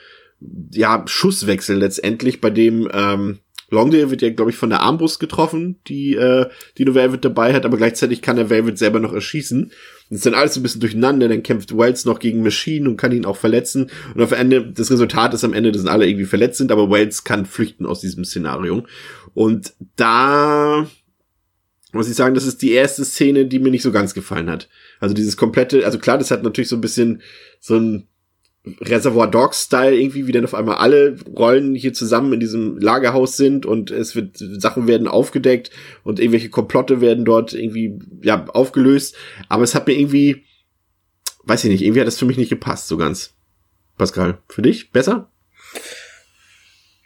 ja 0.72 1.04
Schusswechsel 1.06 1.76
letztendlich, 1.78 2.40
bei 2.40 2.50
dem 2.50 2.88
ähm, 2.92 3.38
Longdale 3.70 4.10
wird 4.10 4.22
ja, 4.22 4.30
glaube 4.30 4.50
ich, 4.50 4.56
von 4.56 4.70
der 4.70 4.80
Armbrust 4.80 5.20
getroffen, 5.20 5.80
die 5.86 6.14
äh, 6.14 6.46
die 6.78 6.84
nur 6.84 6.94
Velvet 6.94 7.24
dabei 7.24 7.54
hat, 7.54 7.64
aber 7.64 7.76
gleichzeitig 7.76 8.22
kann 8.22 8.38
er 8.38 8.50
Velvet 8.50 8.78
selber 8.78 9.00
noch 9.00 9.12
erschießen. 9.12 9.72
Und 10.10 10.16
ist 10.16 10.26
dann 10.26 10.34
alles 10.34 10.56
ein 10.56 10.62
bisschen 10.62 10.80
durcheinander, 10.80 11.28
dann 11.28 11.42
kämpft 11.42 11.76
Wells 11.76 12.04
noch 12.04 12.18
gegen 12.18 12.42
Machine 12.42 12.88
und 12.88 12.96
kann 12.96 13.12
ihn 13.12 13.24
auch 13.24 13.36
verletzen. 13.36 13.90
Und 14.14 14.22
auf 14.22 14.32
Ende, 14.32 14.70
das 14.70 14.90
Resultat 14.90 15.34
ist 15.34 15.44
am 15.44 15.54
Ende, 15.54 15.72
dass 15.72 15.86
alle 15.86 16.06
irgendwie 16.06 16.26
verletzt 16.26 16.58
sind, 16.58 16.70
aber 16.70 16.90
Wells 16.90 17.24
kann 17.24 17.46
flüchten 17.46 17.86
aus 17.86 18.00
diesem 18.00 18.24
Szenario. 18.24 18.84
Und 19.32 19.74
da 19.96 20.86
muss 21.92 22.08
ich 22.08 22.16
sagen, 22.16 22.34
das 22.34 22.46
ist 22.46 22.60
die 22.60 22.72
erste 22.72 23.04
Szene, 23.04 23.46
die 23.46 23.60
mir 23.60 23.70
nicht 23.70 23.82
so 23.82 23.92
ganz 23.92 24.14
gefallen 24.14 24.50
hat. 24.50 24.68
Also 25.00 25.14
dieses 25.14 25.36
komplette, 25.36 25.84
also 25.86 25.98
klar, 25.98 26.18
das 26.18 26.30
hat 26.30 26.42
natürlich 26.42 26.68
so 26.68 26.76
ein 26.76 26.80
bisschen 26.80 27.22
so 27.60 27.76
ein 27.76 28.08
Reservoir 28.80 29.26
Dogs 29.26 29.62
Style 29.62 29.94
irgendwie, 29.94 30.26
wie 30.26 30.32
dann 30.32 30.44
auf 30.44 30.54
einmal 30.54 30.76
alle 30.76 31.16
Rollen 31.36 31.74
hier 31.74 31.92
zusammen 31.92 32.32
in 32.32 32.40
diesem 32.40 32.78
Lagerhaus 32.78 33.36
sind 33.36 33.66
und 33.66 33.90
es 33.90 34.16
wird 34.16 34.38
Sachen 34.38 34.86
werden 34.86 35.06
aufgedeckt 35.06 35.70
und 36.02 36.18
irgendwelche 36.18 36.48
Komplotte 36.48 37.00
werden 37.00 37.24
dort 37.24 37.52
irgendwie 37.52 37.98
ja 38.22 38.46
aufgelöst, 38.46 39.16
aber 39.48 39.64
es 39.64 39.74
hat 39.74 39.86
mir 39.86 39.98
irgendwie 39.98 40.44
weiß 41.46 41.64
ich 41.64 41.70
nicht, 41.70 41.82
irgendwie 41.82 42.00
hat 42.00 42.06
das 42.06 42.18
für 42.18 42.26
mich 42.26 42.38
nicht 42.38 42.48
gepasst 42.48 42.88
so 42.88 42.96
ganz. 42.96 43.34
Pascal, 43.96 44.38
für 44.48 44.62
dich 44.62 44.90
besser? 44.90 45.30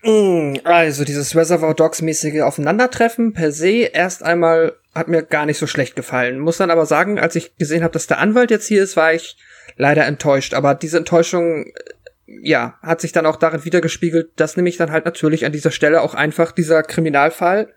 Mm, 0.03 0.55
Also 0.65 1.05
dieses 1.05 1.35
Reservoir 1.35 1.75
Dogs 1.75 2.03
mäßige 2.03 2.43
Aufeinandertreffen 2.43 3.33
per 3.33 3.53
se 3.53 3.91
erst 3.93 4.23
einmal 4.23 4.75
hat 4.95 5.09
mir 5.09 5.23
gar 5.23 5.47
nicht 5.47 5.59
so 5.59 5.67
schlecht 5.67 5.97
gefallen. 5.97 6.39
Muss 6.39 6.57
dann 6.57 6.71
aber 6.71 6.87
sagen, 6.87 7.19
als 7.19 7.37
ich 7.37 7.57
gesehen 7.57 7.83
habe, 7.83 7.93
dass 7.93 8.07
der 8.07 8.19
Anwalt 8.19 8.51
jetzt 8.51 8.67
hier 8.67 8.83
ist, 8.83 8.97
war 8.97 9.13
ich 9.13 9.37
leider 9.79 10.05
enttäuscht. 10.05 10.53
Aber 10.53 10.75
diese 10.75 10.99
Enttäuschung, 10.99 11.65
äh, 11.65 11.73
ja, 12.43 12.75
hat 12.83 13.01
sich 13.01 13.13
dann 13.13 13.25
auch 13.25 13.37
darin 13.37 13.65
wiedergespiegelt, 13.65 14.33
dass 14.37 14.57
nämlich 14.57 14.77
dann 14.77 14.93
halt 14.93 15.07
natürlich 15.07 15.47
an 15.47 15.53
dieser 15.53 15.71
Stelle 15.71 16.03
auch 16.03 16.15
einfach 16.15 16.53
dieser 16.53 16.83
Kriminalfall 16.83 17.73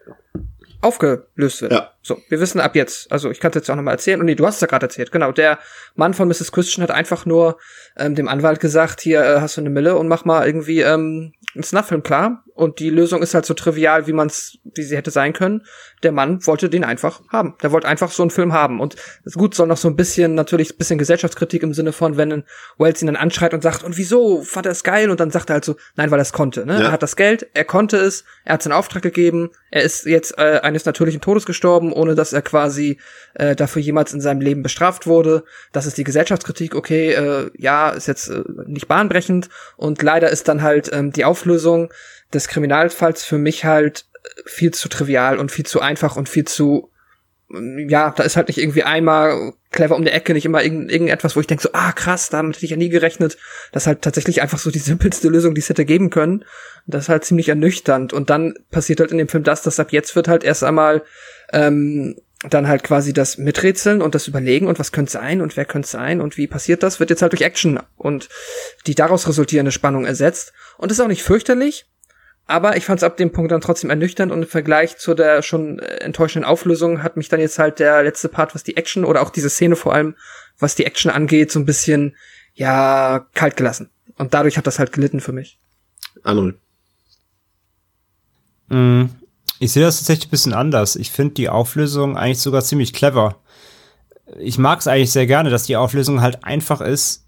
aufgelöst 0.81 1.61
wird. 1.61 1.71
Ja. 1.71 1.91
So, 2.01 2.19
wir 2.27 2.39
wissen 2.39 2.59
ab 2.59 2.75
jetzt. 2.75 3.11
Also 3.11 3.29
ich 3.29 3.39
kann 3.39 3.51
es 3.51 3.55
jetzt 3.55 3.69
auch 3.69 3.75
nochmal 3.75 3.93
erzählen. 3.93 4.19
Und 4.19 4.25
nee, 4.25 4.35
du 4.35 4.45
hast 4.45 4.55
es 4.55 4.61
ja 4.61 4.67
gerade 4.67 4.87
erzählt. 4.87 5.11
Genau, 5.11 5.31
der 5.31 5.59
Mann 5.95 6.13
von 6.13 6.27
Mrs. 6.27 6.51
Christian 6.51 6.83
hat 6.83 6.91
einfach 6.91 7.25
nur 7.25 7.59
ähm, 7.97 8.15
dem 8.15 8.27
Anwalt 8.27 8.59
gesagt, 8.59 8.99
hier 8.99 9.23
äh, 9.23 9.41
hast 9.41 9.57
du 9.57 9.61
eine 9.61 9.69
Mille 9.69 9.95
und 9.95 10.07
mach 10.07 10.25
mal 10.25 10.45
irgendwie 10.45 10.81
ähm, 10.81 11.33
einen 11.55 11.63
Snuff-Film 11.63 12.03
klar. 12.03 12.43
Und 12.53 12.79
die 12.79 12.89
Lösung 12.89 13.23
ist 13.23 13.33
halt 13.33 13.45
so 13.45 13.53
trivial, 13.53 14.07
wie 14.07 14.13
man's, 14.13 14.59
wie 14.75 14.83
sie 14.83 14.95
hätte 14.95 15.09
sein 15.09 15.33
können. 15.33 15.63
Der 16.03 16.11
Mann 16.11 16.45
wollte 16.45 16.69
den 16.69 16.83
einfach 16.83 17.21
haben. 17.29 17.55
Der 17.63 17.71
wollte 17.71 17.87
einfach 17.87 18.11
so 18.11 18.23
einen 18.23 18.29
Film 18.29 18.53
haben. 18.53 18.79
Und 18.79 18.95
gut, 19.33 19.55
soll 19.55 19.67
noch 19.67 19.77
so 19.77 19.87
ein 19.87 19.95
bisschen, 19.95 20.35
natürlich 20.35 20.73
ein 20.73 20.77
bisschen 20.77 20.97
Gesellschaftskritik 20.97 21.63
im 21.63 21.73
Sinne 21.73 21.91
von, 21.91 22.17
wenn 22.17 22.43
Wells 22.77 23.01
ihn 23.01 23.07
dann 23.07 23.15
anschreit 23.15 23.53
und 23.53 23.63
sagt, 23.63 23.83
und 23.83 23.97
wieso, 23.97 24.41
fand 24.43 24.65
er 24.65 24.73
es 24.73 24.83
geil? 24.83 25.09
Und 25.09 25.19
dann 25.19 25.31
sagt 25.31 25.49
er 25.49 25.55
halt 25.55 25.65
so, 25.65 25.75
nein, 25.95 26.11
weil 26.11 26.19
er 26.19 26.23
es 26.23 26.33
konnte. 26.33 26.65
Ne? 26.65 26.73
Ja. 26.73 26.81
Er 26.81 26.91
hat 26.91 27.03
das 27.03 27.15
Geld, 27.15 27.47
er 27.53 27.65
konnte 27.65 27.97
es, 27.97 28.25
er 28.45 28.53
hat 28.53 28.63
seinen 28.63 28.73
Auftrag 28.73 29.01
gegeben, 29.01 29.49
er 29.71 29.83
ist 29.83 30.05
jetzt 30.05 30.37
äh, 30.37 30.59
eines 30.61 30.85
natürlichen 30.85 31.21
Todes 31.21 31.45
gestorben, 31.45 31.93
ohne 31.93 32.13
dass 32.13 32.33
er 32.33 32.41
quasi 32.41 32.99
äh, 33.35 33.55
dafür 33.55 33.81
jemals 33.81 34.13
in 34.13 34.19
seinem 34.19 34.41
Leben 34.41 34.63
bestraft 34.63 35.07
wurde. 35.07 35.45
Das 35.71 35.85
ist 35.85 35.97
die 35.97 36.03
Gesellschaftskritik, 36.03 36.75
okay, 36.75 37.13
äh, 37.13 37.49
ja, 37.57 37.89
ist 37.89 38.07
jetzt 38.07 38.27
äh, 38.27 38.43
nicht 38.67 38.87
bahnbrechend. 38.87 39.49
Und 39.77 40.03
leider 40.03 40.29
ist 40.29 40.47
dann 40.49 40.61
halt 40.61 40.91
ähm, 40.91 41.11
die 41.13 41.23
Auflösung, 41.41 41.91
des 42.33 42.47
Kriminalfalls 42.47 43.23
für 43.23 43.37
mich 43.37 43.65
halt 43.65 44.05
viel 44.45 44.71
zu 44.71 44.89
trivial 44.89 45.39
und 45.39 45.51
viel 45.51 45.65
zu 45.65 45.81
einfach 45.81 46.15
und 46.15 46.29
viel 46.29 46.45
zu 46.45 46.89
ja, 47.89 48.11
da 48.11 48.23
ist 48.23 48.37
halt 48.37 48.47
nicht 48.47 48.59
irgendwie 48.59 48.83
einmal 48.83 49.51
clever 49.71 49.97
um 49.97 50.05
der 50.05 50.13
Ecke, 50.13 50.33
nicht 50.33 50.45
immer 50.45 50.63
irgend, 50.63 50.89
irgendetwas, 50.89 51.35
wo 51.35 51.41
ich 51.41 51.47
denke 51.47 51.63
so, 51.63 51.69
ah 51.73 51.91
krass, 51.91 52.29
damit 52.29 52.55
hätte 52.55 52.65
ich 52.65 52.71
ja 52.71 52.77
nie 52.77 52.87
gerechnet. 52.87 53.37
Das 53.73 53.83
ist 53.83 53.87
halt 53.87 54.01
tatsächlich 54.03 54.41
einfach 54.41 54.57
so 54.57 54.71
die 54.71 54.79
simpelste 54.79 55.27
Lösung, 55.27 55.53
die 55.53 55.59
es 55.59 55.67
hätte 55.67 55.83
geben 55.83 56.11
können. 56.11 56.45
das 56.87 57.03
ist 57.05 57.09
halt 57.09 57.25
ziemlich 57.25 57.49
ernüchternd. 57.49 58.13
Und 58.13 58.29
dann 58.29 58.53
passiert 58.69 59.01
halt 59.01 59.11
in 59.11 59.17
dem 59.17 59.27
Film 59.27 59.43
das, 59.43 59.63
dass 59.63 59.81
ab 59.81 59.91
jetzt 59.91 60.15
wird 60.15 60.29
halt 60.29 60.45
erst 60.45 60.63
einmal 60.63 61.03
ähm, 61.51 62.15
dann 62.49 62.67
halt 62.67 62.83
quasi 62.83 63.13
das 63.13 63.37
Miträtseln 63.37 64.01
und 64.01 64.15
das 64.15 64.27
Überlegen 64.27 64.67
und 64.67 64.79
was 64.79 64.91
könnte 64.91 65.11
sein 65.11 65.41
und 65.41 65.55
wer 65.57 65.65
könnte 65.65 65.87
sein 65.87 66.21
und 66.21 66.37
wie 66.37 66.47
passiert 66.47 66.81
das, 66.81 66.99
wird 66.99 67.11
jetzt 67.11 67.21
halt 67.21 67.33
durch 67.33 67.43
Action 67.43 67.79
und 67.97 68.29
die 68.87 68.95
daraus 68.95 69.27
resultierende 69.27 69.71
Spannung 69.71 70.05
ersetzt. 70.05 70.53
Und 70.77 70.89
das 70.89 70.97
ist 70.97 71.03
auch 71.03 71.07
nicht 71.07 71.23
fürchterlich, 71.23 71.85
aber 72.47 72.77
ich 72.77 72.85
fand 72.85 72.99
es 72.99 73.03
ab 73.03 73.15
dem 73.17 73.31
Punkt 73.31 73.51
dann 73.51 73.61
trotzdem 73.61 73.89
ernüchternd 73.89 74.31
und 74.31 74.41
im 74.41 74.47
Vergleich 74.47 74.97
zu 74.97 75.13
der 75.13 75.41
schon 75.43 75.79
äh, 75.79 75.97
enttäuschenden 75.97 76.49
Auflösung 76.49 77.03
hat 77.03 77.15
mich 77.15 77.29
dann 77.29 77.39
jetzt 77.39 77.59
halt 77.59 77.79
der 77.79 78.03
letzte 78.03 78.27
Part, 78.27 78.55
was 78.55 78.63
die 78.63 78.75
Action 78.75 79.05
oder 79.05 79.21
auch 79.21 79.29
diese 79.29 79.49
Szene 79.49 79.75
vor 79.75 79.93
allem, 79.93 80.15
was 80.57 80.75
die 80.75 80.85
Action 80.85 81.11
angeht, 81.11 81.51
so 81.51 81.59
ein 81.59 81.65
bisschen, 81.65 82.15
ja, 82.53 83.27
kalt 83.35 83.55
gelassen. 83.55 83.89
Und 84.17 84.33
dadurch 84.33 84.57
hat 84.57 84.67
das 84.67 84.79
halt 84.79 84.91
gelitten 84.91 85.19
für 85.19 85.31
mich. 85.31 85.59
Arnold. 86.23 86.57
Mm, 88.67 89.05
ich 89.62 89.74
sehe 89.74 89.84
das 89.84 89.97
tatsächlich 89.97 90.28
ein 90.28 90.32
bisschen 90.32 90.53
anders. 90.53 90.95
Ich 90.95 91.12
finde 91.12 91.36
die 91.36 91.47
Auflösung 91.47 92.18
eigentlich 92.18 92.39
sogar 92.39 92.64
ziemlich 92.64 92.93
clever. 92.93 93.36
Ich 94.39 94.57
mag 94.57 94.80
es 94.80 94.88
eigentlich 94.88 95.12
sehr 95.12 95.28
gerne, 95.28 95.51
dass 95.51 95.64
die 95.64 95.78
Auflösung 95.78 96.20
halt 96.20 96.43
einfach 96.43 96.82
ist. 96.82 97.28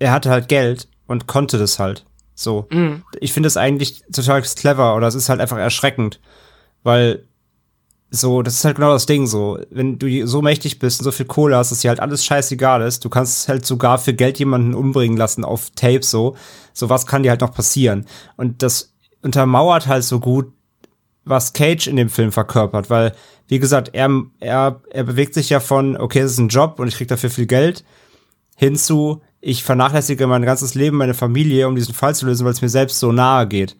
Er 0.00 0.10
hatte 0.10 0.28
halt 0.28 0.48
Geld 0.48 0.88
und 1.06 1.28
konnte 1.28 1.56
das 1.56 1.78
halt. 1.78 2.04
So. 2.34 2.66
Mhm. 2.72 3.04
Ich 3.20 3.32
finde 3.32 3.46
es 3.46 3.56
eigentlich 3.56 4.02
total 4.12 4.42
clever 4.42 4.96
oder 4.96 5.06
es 5.06 5.14
ist 5.14 5.28
halt 5.28 5.40
einfach 5.40 5.58
erschreckend. 5.58 6.20
Weil 6.82 7.28
so, 8.10 8.42
das 8.42 8.54
ist 8.54 8.64
halt 8.64 8.76
genau 8.76 8.90
das 8.90 9.06
Ding 9.06 9.28
so. 9.28 9.60
Wenn 9.70 10.00
du 10.00 10.26
so 10.26 10.42
mächtig 10.42 10.80
bist 10.80 10.98
und 10.98 11.04
so 11.04 11.12
viel 11.12 11.26
Kohle 11.26 11.56
hast, 11.56 11.70
dass 11.70 11.78
dir 11.78 11.90
halt 11.90 12.00
alles 12.00 12.24
scheißegal 12.24 12.82
ist, 12.82 13.04
du 13.04 13.08
kannst 13.08 13.46
halt 13.46 13.64
sogar 13.64 13.98
für 13.98 14.14
Geld 14.14 14.40
jemanden 14.40 14.74
umbringen 14.74 15.16
lassen 15.16 15.44
auf 15.44 15.70
Tape 15.76 16.02
so. 16.02 16.36
So 16.72 16.88
was 16.88 17.06
kann 17.06 17.22
dir 17.22 17.30
halt 17.30 17.40
noch 17.40 17.54
passieren. 17.54 18.04
Und 18.36 18.64
das 18.64 18.94
untermauert 19.22 19.86
halt 19.86 20.02
so 20.02 20.18
gut, 20.18 20.52
was 21.26 21.52
Cage 21.52 21.88
in 21.88 21.96
dem 21.96 22.08
Film 22.08 22.32
verkörpert, 22.32 22.88
weil, 22.88 23.12
wie 23.48 23.58
gesagt, 23.58 23.90
er, 23.92 24.08
er, 24.40 24.80
er 24.90 25.04
bewegt 25.04 25.34
sich 25.34 25.50
ja 25.50 25.60
von, 25.60 25.96
okay, 25.96 26.20
es 26.20 26.32
ist 26.32 26.38
ein 26.38 26.48
Job 26.48 26.78
und 26.78 26.88
ich 26.88 26.96
krieg 26.96 27.08
dafür 27.08 27.30
viel 27.30 27.46
Geld, 27.46 27.84
hinzu, 28.56 29.20
ich 29.40 29.62
vernachlässige 29.64 30.26
mein 30.26 30.42
ganzes 30.42 30.74
Leben, 30.74 30.96
meine 30.96 31.14
Familie, 31.14 31.68
um 31.68 31.74
diesen 31.74 31.94
Fall 31.94 32.14
zu 32.14 32.26
lösen, 32.26 32.44
weil 32.44 32.52
es 32.52 32.62
mir 32.62 32.68
selbst 32.68 32.98
so 32.98 33.12
nahe 33.12 33.46
geht. 33.46 33.76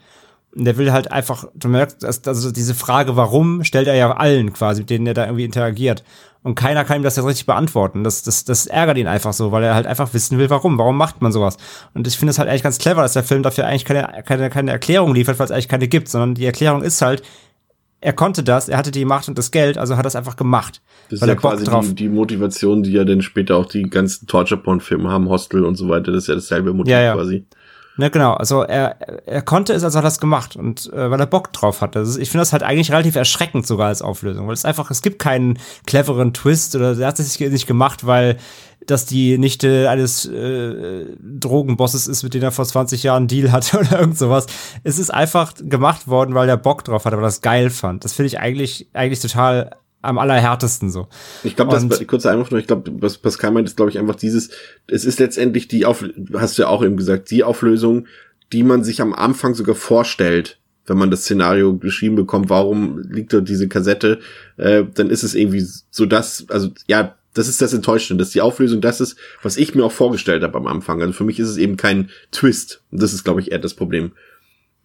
Und 0.54 0.64
der 0.64 0.76
will 0.76 0.92
halt 0.92 1.10
einfach, 1.12 1.46
du 1.54 1.68
merkst, 1.68 2.02
dass, 2.02 2.26
also 2.26 2.50
diese 2.50 2.74
Frage, 2.74 3.16
warum, 3.16 3.62
stellt 3.62 3.88
er 3.88 3.94
ja 3.94 4.10
allen 4.16 4.52
quasi, 4.52 4.82
mit 4.82 4.90
denen 4.90 5.06
er 5.06 5.14
da 5.14 5.24
irgendwie 5.24 5.44
interagiert. 5.44 6.02
Und 6.46 6.54
keiner 6.54 6.84
kann 6.84 7.00
ihm 7.00 7.02
das 7.02 7.16
jetzt 7.16 7.26
richtig 7.26 7.46
beantworten. 7.46 8.04
Das, 8.04 8.22
das, 8.22 8.44
das 8.44 8.66
ärgert 8.66 8.98
ihn 8.98 9.08
einfach 9.08 9.32
so, 9.32 9.50
weil 9.50 9.64
er 9.64 9.74
halt 9.74 9.84
einfach 9.84 10.14
wissen 10.14 10.38
will, 10.38 10.48
warum. 10.48 10.78
Warum 10.78 10.96
macht 10.96 11.20
man 11.20 11.32
sowas? 11.32 11.56
Und 11.92 12.06
ich 12.06 12.16
finde 12.16 12.30
es 12.30 12.38
halt 12.38 12.48
eigentlich 12.48 12.62
ganz 12.62 12.78
clever, 12.78 13.02
dass 13.02 13.14
der 13.14 13.24
Film 13.24 13.42
dafür 13.42 13.66
eigentlich 13.66 13.84
keine, 13.84 14.22
keine, 14.24 14.48
keine 14.48 14.70
Erklärung 14.70 15.12
liefert, 15.12 15.40
weil 15.40 15.46
es 15.46 15.50
eigentlich 15.50 15.68
keine 15.68 15.88
gibt, 15.88 16.08
sondern 16.08 16.36
die 16.36 16.46
Erklärung 16.46 16.84
ist 16.84 17.02
halt, 17.02 17.24
er 18.00 18.12
konnte 18.12 18.44
das, 18.44 18.68
er 18.68 18.78
hatte 18.78 18.92
die 18.92 19.04
Macht 19.04 19.28
und 19.28 19.36
das 19.36 19.50
Geld, 19.50 19.76
also 19.76 19.96
hat 19.96 20.04
er 20.04 20.06
es 20.06 20.14
einfach 20.14 20.36
gemacht. 20.36 20.82
Das 21.10 21.20
ist 21.20 21.26
ja 21.26 21.34
quasi 21.34 21.64
die, 21.64 21.94
die, 21.96 22.08
Motivation, 22.08 22.84
die 22.84 22.92
ja 22.92 23.02
dann 23.02 23.22
später 23.22 23.56
auch 23.56 23.66
die 23.66 23.82
ganzen 23.82 24.28
Torture-Porn-Filme 24.28 25.10
haben, 25.10 25.28
Hostel 25.28 25.64
und 25.64 25.74
so 25.74 25.88
weiter, 25.88 26.12
das 26.12 26.22
ist 26.22 26.28
ja 26.28 26.36
dasselbe 26.36 26.72
Motiv 26.72 26.92
ja, 26.92 27.00
ja. 27.00 27.14
quasi. 27.14 27.44
Ne, 27.98 28.10
genau, 28.10 28.34
also 28.34 28.62
er, 28.62 28.96
er 29.26 29.40
konnte 29.40 29.72
es, 29.72 29.82
also 29.82 29.96
hat 29.96 30.04
er 30.04 30.08
das 30.08 30.20
gemacht 30.20 30.54
und 30.54 30.92
äh, 30.92 31.10
weil 31.10 31.18
er 31.18 31.26
Bock 31.26 31.52
drauf 31.54 31.80
hatte. 31.80 32.00
Also 32.00 32.20
ich 32.20 32.28
finde 32.28 32.42
das 32.42 32.52
halt 32.52 32.62
eigentlich 32.62 32.92
relativ 32.92 33.16
erschreckend 33.16 33.66
sogar 33.66 33.88
als 33.88 34.02
Auflösung, 34.02 34.46
weil 34.46 34.54
es 34.54 34.66
einfach, 34.66 34.90
es 34.90 35.00
gibt 35.00 35.18
keinen 35.18 35.58
cleveren 35.86 36.34
Twist 36.34 36.76
oder 36.76 36.98
er 36.98 37.06
hat 37.06 37.18
es 37.18 37.40
nicht 37.40 37.66
gemacht, 37.66 38.06
weil 38.06 38.36
das 38.84 39.06
die 39.06 39.38
Nichte 39.38 39.88
eines 39.88 40.26
äh, 40.26 41.06
Drogenbosses 41.18 42.06
ist, 42.06 42.22
mit 42.22 42.34
dem 42.34 42.42
er 42.42 42.52
vor 42.52 42.66
20 42.66 43.02
Jahren 43.02 43.28
Deal 43.28 43.50
hatte 43.50 43.78
oder 43.80 44.00
irgend 44.00 44.18
sowas. 44.18 44.46
Es 44.84 44.98
ist 44.98 45.10
einfach 45.10 45.54
gemacht 45.58 46.06
worden, 46.06 46.34
weil 46.34 46.50
er 46.50 46.58
Bock 46.58 46.84
drauf 46.84 47.06
hatte, 47.06 47.16
weil 47.16 47.24
er 47.24 47.28
das 47.28 47.40
geil 47.40 47.70
fand. 47.70 48.04
Das 48.04 48.12
finde 48.12 48.28
ich 48.28 48.38
eigentlich, 48.38 48.88
eigentlich 48.92 49.20
total 49.20 49.70
am 50.02 50.18
allerhärtesten 50.18 50.90
so. 50.90 51.08
Ich 51.42 51.56
glaube, 51.56 51.72
das 51.72 52.06
kurzer 52.06 52.30
Einwurf 52.30 52.50
nur, 52.50 52.60
ich 52.60 52.66
glaube, 52.66 52.92
was 53.00 53.18
Pascal 53.18 53.50
meint, 53.50 53.68
ist, 53.68 53.76
glaube 53.76 53.90
ich, 53.90 53.98
einfach 53.98 54.14
dieses, 54.14 54.50
es 54.86 55.04
ist 55.04 55.18
letztendlich 55.18 55.68
die 55.68 55.84
auf, 55.84 56.04
hast 56.34 56.58
du 56.58 56.62
ja 56.62 56.68
auch 56.68 56.84
eben 56.84 56.96
gesagt, 56.96 57.30
die 57.30 57.42
Auflösung, 57.42 58.06
die 58.52 58.62
man 58.62 58.84
sich 58.84 59.00
am 59.00 59.12
Anfang 59.12 59.54
sogar 59.54 59.74
vorstellt, 59.74 60.58
wenn 60.86 60.98
man 60.98 61.10
das 61.10 61.22
Szenario 61.22 61.76
geschrieben 61.76 62.14
bekommt, 62.14 62.48
warum 62.48 63.00
liegt 63.00 63.32
dort 63.32 63.48
diese 63.48 63.68
Kassette, 63.68 64.20
äh, 64.56 64.84
dann 64.94 65.10
ist 65.10 65.24
es 65.24 65.34
irgendwie 65.34 65.66
so 65.90 66.06
das, 66.06 66.46
also 66.48 66.70
ja, 66.86 67.16
das 67.34 67.48
ist 67.48 67.60
das 67.60 67.74
Enttäuschende, 67.74 68.22
dass 68.22 68.30
die 68.30 68.40
Auflösung 68.40 68.80
das 68.80 69.00
ist, 69.00 69.18
was 69.42 69.58
ich 69.58 69.74
mir 69.74 69.84
auch 69.84 69.92
vorgestellt 69.92 70.42
habe 70.42 70.56
am 70.56 70.66
Anfang. 70.66 71.02
Also 71.02 71.12
für 71.12 71.24
mich 71.24 71.38
ist 71.38 71.48
es 71.48 71.58
eben 71.58 71.76
kein 71.76 72.08
Twist. 72.32 72.82
Und 72.90 73.02
das 73.02 73.12
ist, 73.12 73.24
glaube 73.24 73.42
ich, 73.42 73.52
eher 73.52 73.58
das 73.58 73.74
Problem. 73.74 74.12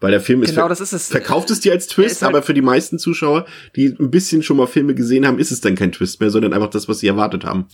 Weil 0.02 0.12
der 0.12 0.20
Film 0.20 0.42
ist, 0.42 0.56
genau, 0.56 0.68
das 0.68 0.82
ist 0.82 0.94
es. 0.94 1.08
verkauft 1.10 1.52
es 1.52 1.60
dir 1.60 1.72
als 1.72 1.88
Twist, 1.88 2.24
halt 2.24 2.34
aber 2.34 2.42
für 2.42 2.56
die 2.56 2.64
meisten 2.64 2.98
Zuschauer, 2.98 3.46
die 3.76 3.96
ein 4.00 4.10
bisschen 4.10 4.42
schon 4.42 4.58
mal 4.58 4.66
Filme 4.66 4.96
gesehen 4.96 5.28
haben, 5.28 5.38
ist 5.38 5.52
es 5.52 5.62
dann 5.62 5.76
kein 5.76 5.92
Twist 5.92 6.20
mehr, 6.20 6.32
sondern 6.32 6.54
einfach 6.54 6.72
das, 6.72 6.90
was 6.90 7.00
sie 7.00 7.08
erwartet 7.08 7.46
haben. 7.46 7.68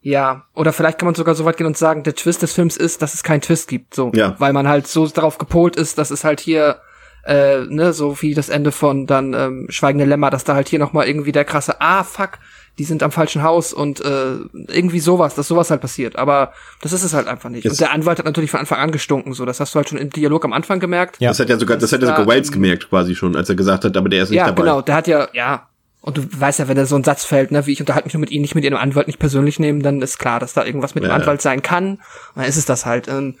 Ja, 0.00 0.46
oder 0.54 0.72
vielleicht 0.72 0.98
kann 0.98 1.06
man 1.06 1.16
sogar 1.16 1.34
so 1.34 1.44
weit 1.44 1.56
gehen 1.56 1.66
und 1.66 1.76
sagen, 1.76 2.04
der 2.04 2.14
Twist 2.14 2.40
des 2.40 2.52
Films 2.52 2.76
ist, 2.76 3.02
dass 3.02 3.14
es 3.14 3.24
keinen 3.24 3.40
Twist 3.40 3.66
gibt, 3.66 3.94
so, 3.94 4.12
ja. 4.14 4.36
weil 4.38 4.52
man 4.52 4.68
halt 4.68 4.86
so 4.86 5.08
darauf 5.08 5.38
gepolt 5.38 5.74
ist, 5.74 5.98
dass 5.98 6.12
es 6.12 6.22
halt 6.22 6.38
hier 6.38 6.80
äh, 7.24 7.64
ne, 7.66 7.92
so 7.92 8.22
wie 8.22 8.34
das 8.34 8.48
Ende 8.48 8.70
von 8.70 9.06
dann 9.06 9.34
ähm, 9.34 9.66
Schweigende 9.68 10.04
Lämmer, 10.04 10.30
dass 10.30 10.44
da 10.44 10.54
halt 10.54 10.68
hier 10.68 10.78
noch 10.78 10.92
mal 10.92 11.08
irgendwie 11.08 11.32
der 11.32 11.44
krasse 11.44 11.80
Ah 11.80 12.04
fuck, 12.04 12.38
die 12.78 12.84
sind 12.84 13.02
am 13.02 13.10
falschen 13.10 13.42
Haus 13.42 13.72
und 13.72 14.00
äh, 14.04 14.36
irgendwie 14.68 15.00
sowas, 15.00 15.34
dass 15.34 15.48
sowas 15.48 15.70
halt 15.70 15.80
passiert. 15.80 16.16
Aber 16.16 16.52
das 16.82 16.92
ist 16.92 17.04
es 17.04 17.14
halt 17.14 17.26
einfach 17.26 17.48
nicht. 17.48 17.64
Yes. 17.64 17.72
Und 17.72 17.80
der 17.80 17.92
Anwalt 17.92 18.18
hat 18.18 18.26
natürlich 18.26 18.50
von 18.50 18.60
Anfang 18.60 18.78
an 18.78 18.92
gestunken, 18.92 19.32
so. 19.32 19.44
Das 19.46 19.60
hast 19.60 19.74
du 19.74 19.76
halt 19.76 19.88
schon 19.88 19.98
im 19.98 20.10
Dialog 20.10 20.44
am 20.44 20.52
Anfang 20.52 20.78
gemerkt. 20.78 21.16
Ja. 21.18 21.30
Das 21.30 21.40
hat 21.40 21.48
ja 21.48 21.58
sogar, 21.58 21.78
das 21.78 21.92
hat 21.92 22.02
ja 22.02 22.08
sogar 22.08 22.26
Wells 22.26 22.52
gemerkt 22.52 22.90
quasi 22.90 23.14
schon, 23.14 23.34
als 23.34 23.48
er 23.48 23.54
gesagt 23.54 23.84
hat, 23.84 23.96
aber 23.96 24.08
der 24.08 24.24
ist 24.24 24.30
nicht 24.30 24.38
ja, 24.38 24.46
dabei. 24.46 24.64
Ja, 24.64 24.72
genau. 24.72 24.82
Der 24.82 24.94
hat 24.94 25.08
ja, 25.08 25.28
ja. 25.32 25.68
Und 26.02 26.18
du 26.18 26.22
weißt 26.22 26.60
ja, 26.60 26.68
wenn 26.68 26.76
da 26.76 26.86
so 26.86 26.94
ein 26.94 27.02
Satz 27.02 27.24
fällt, 27.24 27.50
ne, 27.50 27.66
wie 27.66 27.72
ich 27.72 27.80
unterhalte 27.80 28.06
mich 28.06 28.14
nur 28.14 28.20
mit 28.20 28.30
ihnen, 28.30 28.42
nicht 28.42 28.54
mit 28.54 28.62
ihrem 28.62 28.76
Anwalt 28.76 29.08
nicht 29.08 29.18
persönlich 29.18 29.58
nehmen, 29.58 29.82
dann 29.82 30.02
ist 30.02 30.18
klar, 30.18 30.38
dass 30.38 30.52
da 30.52 30.64
irgendwas 30.64 30.94
mit 30.94 31.02
ja, 31.02 31.10
dem 31.10 31.20
Anwalt 31.20 31.42
sein 31.42 31.62
kann. 31.62 31.94
Und 31.94 32.00
dann 32.36 32.44
ist 32.44 32.56
es 32.56 32.66
das 32.66 32.86
halt. 32.86 33.08
Was, 33.08 33.34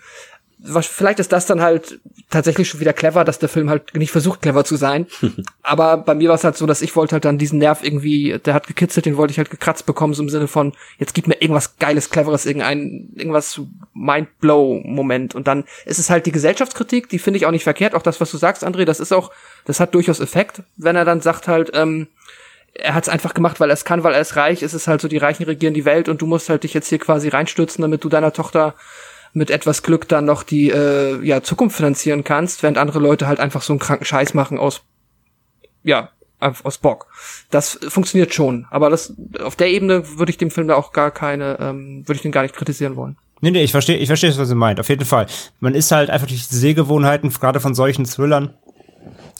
vielleicht 0.62 1.20
ist 1.20 1.32
das 1.32 1.46
dann 1.46 1.60
halt 1.60 2.00
tatsächlich 2.30 2.68
schon 2.68 2.80
wieder 2.80 2.92
clever, 2.92 3.24
dass 3.24 3.38
der 3.38 3.48
Film 3.48 3.68
halt 3.68 3.94
nicht 3.94 4.10
versucht, 4.10 4.42
clever 4.42 4.64
zu 4.64 4.76
sein. 4.76 5.06
Aber 5.62 5.98
bei 5.98 6.14
mir 6.14 6.30
war 6.30 6.36
es 6.36 6.44
halt 6.44 6.56
so, 6.56 6.66
dass 6.66 6.82
ich 6.82 6.96
wollte 6.96 7.12
halt 7.12 7.24
dann 7.24 7.38
diesen 7.38 7.58
Nerv 7.58 7.84
irgendwie, 7.84 8.38
der 8.44 8.54
hat 8.54 8.66
gekitzelt, 8.66 9.06
den 9.06 9.16
wollte 9.16 9.32
ich 9.32 9.38
halt 9.38 9.50
gekratzt 9.50 9.86
bekommen, 9.86 10.14
so 10.14 10.22
im 10.22 10.30
Sinne 10.30 10.48
von, 10.48 10.72
jetzt 10.98 11.14
gib 11.14 11.28
mir 11.28 11.40
irgendwas 11.40 11.76
Geiles, 11.78 12.10
Cleveres, 12.10 12.46
irgendein, 12.46 13.10
irgendwas 13.14 13.60
Mindblow-Moment. 13.92 15.34
Und 15.34 15.46
dann 15.46 15.64
ist 15.84 15.98
es 15.98 16.10
halt 16.10 16.26
die 16.26 16.32
Gesellschaftskritik, 16.32 17.08
die 17.08 17.18
finde 17.18 17.38
ich 17.38 17.46
auch 17.46 17.50
nicht 17.50 17.64
verkehrt. 17.64 17.94
Auch 17.94 18.02
das, 18.02 18.20
was 18.20 18.30
du 18.30 18.38
sagst, 18.38 18.66
André, 18.66 18.84
das 18.84 19.00
ist 19.00 19.12
auch, 19.12 19.30
das 19.66 19.78
hat 19.78 19.94
durchaus 19.94 20.20
Effekt, 20.20 20.62
wenn 20.76 20.96
er 20.96 21.04
dann 21.04 21.20
sagt 21.20 21.48
halt, 21.48 21.70
ähm, 21.74 22.08
er 22.78 22.94
hat 22.94 23.04
es 23.04 23.08
einfach 23.08 23.34
gemacht, 23.34 23.60
weil 23.60 23.70
er 23.70 23.74
es 23.74 23.84
kann, 23.84 24.04
weil 24.04 24.14
er 24.14 24.20
ist 24.20 24.36
reich. 24.36 24.62
Es 24.62 24.74
ist 24.74 24.86
halt 24.86 25.00
so, 25.00 25.08
die 25.08 25.16
Reichen 25.16 25.44
regieren 25.44 25.74
die 25.74 25.84
Welt 25.84 26.08
und 26.08 26.20
du 26.20 26.26
musst 26.26 26.48
halt 26.48 26.62
dich 26.62 26.74
jetzt 26.74 26.88
hier 26.88 26.98
quasi 26.98 27.28
reinstürzen, 27.28 27.82
damit 27.82 28.04
du 28.04 28.08
deiner 28.08 28.32
Tochter 28.32 28.74
mit 29.36 29.50
etwas 29.50 29.82
Glück 29.82 30.08
dann 30.08 30.24
noch 30.24 30.42
die 30.42 30.70
äh, 30.70 31.22
ja, 31.22 31.42
Zukunft 31.42 31.76
finanzieren 31.76 32.24
kannst, 32.24 32.62
während 32.62 32.78
andere 32.78 32.98
Leute 32.98 33.26
halt 33.26 33.38
einfach 33.38 33.60
so 33.60 33.74
einen 33.74 33.80
kranken 33.80 34.06
Scheiß 34.06 34.32
machen 34.32 34.58
aus 34.58 34.80
ja, 35.82 36.08
aus 36.40 36.78
Bock. 36.78 37.06
Das 37.50 37.78
funktioniert 37.88 38.34
schon, 38.34 38.66
aber 38.70 38.90
das 38.90 39.14
auf 39.40 39.54
der 39.54 39.68
Ebene 39.68 40.18
würde 40.18 40.30
ich 40.30 40.38
dem 40.38 40.50
Film 40.50 40.68
da 40.68 40.74
auch 40.74 40.92
gar 40.92 41.10
keine, 41.10 41.58
ähm, 41.60 42.02
würde 42.08 42.16
ich 42.16 42.22
den 42.22 42.32
gar 42.32 42.42
nicht 42.42 42.56
kritisieren 42.56 42.96
wollen. 42.96 43.18
Nee, 43.42 43.50
nee, 43.50 43.62
ich 43.62 43.70
verstehe, 43.70 43.98
ich 43.98 44.08
verstehe, 44.08 44.36
was 44.36 44.48
ihr 44.48 44.54
meint, 44.54 44.80
auf 44.80 44.88
jeden 44.88 45.04
Fall. 45.04 45.26
Man 45.60 45.74
ist 45.74 45.92
halt 45.92 46.08
einfach 46.08 46.26
durch 46.26 46.48
die 46.48 46.56
Sehgewohnheiten, 46.56 47.30
gerade 47.30 47.60
von 47.60 47.74
solchen 47.74 48.06
Thrillern, 48.06 48.54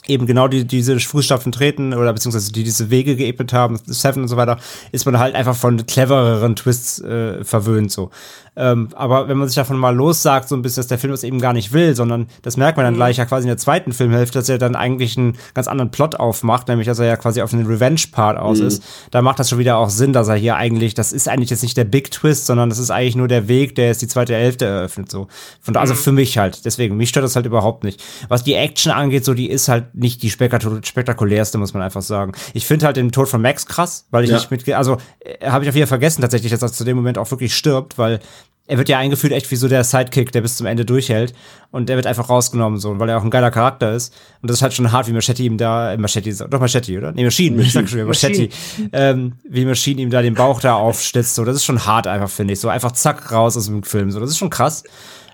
eben 0.07 0.25
genau 0.25 0.47
die, 0.47 0.65
diese 0.65 0.99
Fußstapfen 0.99 1.51
treten 1.51 1.93
oder 1.93 2.13
beziehungsweise 2.13 2.51
die 2.51 2.63
diese 2.63 2.89
Wege 2.89 3.15
geebnet 3.15 3.53
haben, 3.53 3.79
Seven 3.85 4.23
und 4.23 4.27
so 4.27 4.37
weiter, 4.37 4.57
ist 4.91 5.05
man 5.05 5.19
halt 5.19 5.35
einfach 5.35 5.55
von 5.55 5.85
clevereren 5.85 6.55
Twists 6.55 7.01
äh, 7.01 7.43
verwöhnt 7.43 7.91
so. 7.91 8.11
Ähm, 8.57 8.89
aber 8.95 9.27
wenn 9.27 9.37
man 9.37 9.47
sich 9.47 9.55
davon 9.55 9.77
mal 9.77 9.95
lossagt, 9.95 10.49
so 10.49 10.55
ein 10.55 10.63
bisschen, 10.63 10.81
dass 10.81 10.87
der 10.87 10.97
Film 10.97 11.11
das 11.11 11.23
eben 11.23 11.39
gar 11.39 11.53
nicht 11.53 11.73
will, 11.73 11.95
sondern 11.95 12.27
das 12.41 12.57
merkt 12.57 12.77
man 12.77 12.85
dann 12.85 12.95
mhm. 12.95 12.97
gleich 12.97 13.17
ja 13.17 13.25
quasi 13.25 13.43
in 13.43 13.49
der 13.49 13.57
zweiten 13.57 13.93
Filmhälfte, 13.93 14.39
dass 14.39 14.49
er 14.49 14.57
dann 14.57 14.75
eigentlich 14.75 15.15
einen 15.15 15.37
ganz 15.53 15.67
anderen 15.67 15.91
Plot 15.91 16.15
aufmacht, 16.15 16.67
nämlich 16.67 16.87
dass 16.87 16.97
er 16.97 17.05
ja 17.05 17.17
quasi 17.17 17.43
auf 17.43 17.51
den 17.51 17.67
Revenge-Part 17.67 18.37
aus 18.37 18.59
mhm. 18.59 18.67
ist. 18.67 18.83
Da 19.11 19.21
macht 19.21 19.37
das 19.37 19.49
schon 19.49 19.59
wieder 19.59 19.77
auch 19.77 19.91
Sinn, 19.91 20.11
dass 20.11 20.27
er 20.27 20.35
hier 20.35 20.55
eigentlich, 20.55 20.95
das 20.95 21.13
ist 21.13 21.29
eigentlich 21.29 21.51
jetzt 21.51 21.61
nicht 21.61 21.77
der 21.77 21.83
Big 21.83 22.09
Twist, 22.09 22.47
sondern 22.47 22.69
das 22.69 22.79
ist 22.79 22.89
eigentlich 22.89 23.15
nur 23.15 23.27
der 23.27 23.47
Weg, 23.47 23.75
der 23.75 23.87
jetzt 23.87 24.01
die 24.01 24.07
zweite 24.07 24.33
Hälfte 24.33 24.65
eröffnet. 24.65 25.11
So. 25.11 25.27
Von 25.61 25.75
da, 25.75 25.81
also 25.81 25.93
mhm. 25.93 25.99
für 25.99 26.11
mich 26.11 26.39
halt. 26.39 26.65
Deswegen, 26.65 26.97
mich 26.97 27.09
stört 27.09 27.25
das 27.25 27.35
halt 27.35 27.45
überhaupt 27.45 27.83
nicht. 27.83 28.03
Was 28.27 28.43
die 28.43 28.55
Action 28.55 28.91
angeht, 28.91 29.23
so 29.23 29.35
die 29.35 29.49
ist 29.49 29.67
halt 29.67 29.93
nicht 29.93 30.23
die 30.23 30.31
spektakulärste, 30.31 31.59
muss 31.59 31.75
man 31.75 31.83
einfach 31.83 32.01
sagen. 32.01 32.31
Ich 32.55 32.65
finde 32.65 32.87
halt 32.87 32.97
den 32.97 33.11
Tod 33.11 33.29
von 33.29 33.41
Max 33.41 33.67
krass, 33.67 34.07
weil 34.09 34.23
ich 34.23 34.31
ja. 34.31 34.37
nicht 34.37 34.49
mit, 34.49 34.67
also 34.69 34.97
äh, 35.19 35.47
habe 35.47 35.63
ich 35.63 35.69
auf 35.69 35.75
jeden 35.75 35.87
Fall 35.87 35.99
vergessen 35.99 36.21
tatsächlich, 36.21 36.51
dass 36.51 36.61
er 36.63 36.71
zu 36.71 36.83
dem 36.83 36.97
Moment 36.97 37.19
auch 37.19 37.29
wirklich 37.29 37.55
stirbt, 37.55 37.97
weil 37.97 38.19
er 38.67 38.77
wird 38.77 38.89
ja 38.89 38.99
eingeführt 38.99 39.31
echt 39.31 39.49
wie 39.49 39.55
so 39.55 39.67
der 39.67 39.83
Sidekick, 39.83 40.31
der 40.33 40.41
bis 40.41 40.57
zum 40.57 40.65
Ende 40.65 40.85
durchhält. 40.85 41.33
Und 41.71 41.89
der 41.89 41.95
wird 41.95 42.05
einfach 42.05 42.29
rausgenommen, 42.29 42.79
so, 42.79 42.99
weil 42.99 43.09
er 43.09 43.17
auch 43.17 43.23
ein 43.23 43.29
geiler 43.29 43.49
Charakter 43.49 43.93
ist. 43.93 44.13
Und 44.41 44.49
das 44.49 44.57
ist 44.57 44.61
halt 44.61 44.73
schon 44.73 44.91
hart, 44.91 45.07
wie 45.07 45.13
Machete 45.13 45.41
ihm 45.41 45.57
da, 45.57 45.93
äh, 45.93 45.97
Machete, 45.97 46.47
doch 46.49 46.59
Machete, 46.59 46.97
oder? 46.97 47.13
Nee, 47.13 47.23
Maschinen, 47.23 47.59
ich 47.59 47.71
sag 47.71 47.87
schon 47.87 47.99
wieder, 47.99 48.07
Machete. 48.07 48.49
Ähm, 48.91 49.33
wie 49.49 49.65
Maschinen 49.65 49.99
ihm 49.99 50.09
da 50.09 50.21
den 50.21 50.33
Bauch 50.33 50.59
da 50.59 50.75
aufstützt, 50.75 51.35
so. 51.35 51.45
Das 51.45 51.55
ist 51.55 51.65
schon 51.65 51.85
hart 51.85 52.07
einfach, 52.07 52.29
finde 52.29 52.53
ich. 52.53 52.59
So 52.59 52.67
einfach 52.67 52.91
zack, 52.91 53.31
raus 53.31 53.55
aus 53.57 53.67
dem 53.67 53.83
Film, 53.83 54.11
so. 54.11 54.19
Das 54.19 54.29
ist 54.29 54.37
schon 54.37 54.49
krass, 54.49 54.83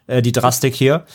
äh, 0.07 0.21
die 0.21 0.31
Drastik 0.31 0.75
hier. 0.75 1.05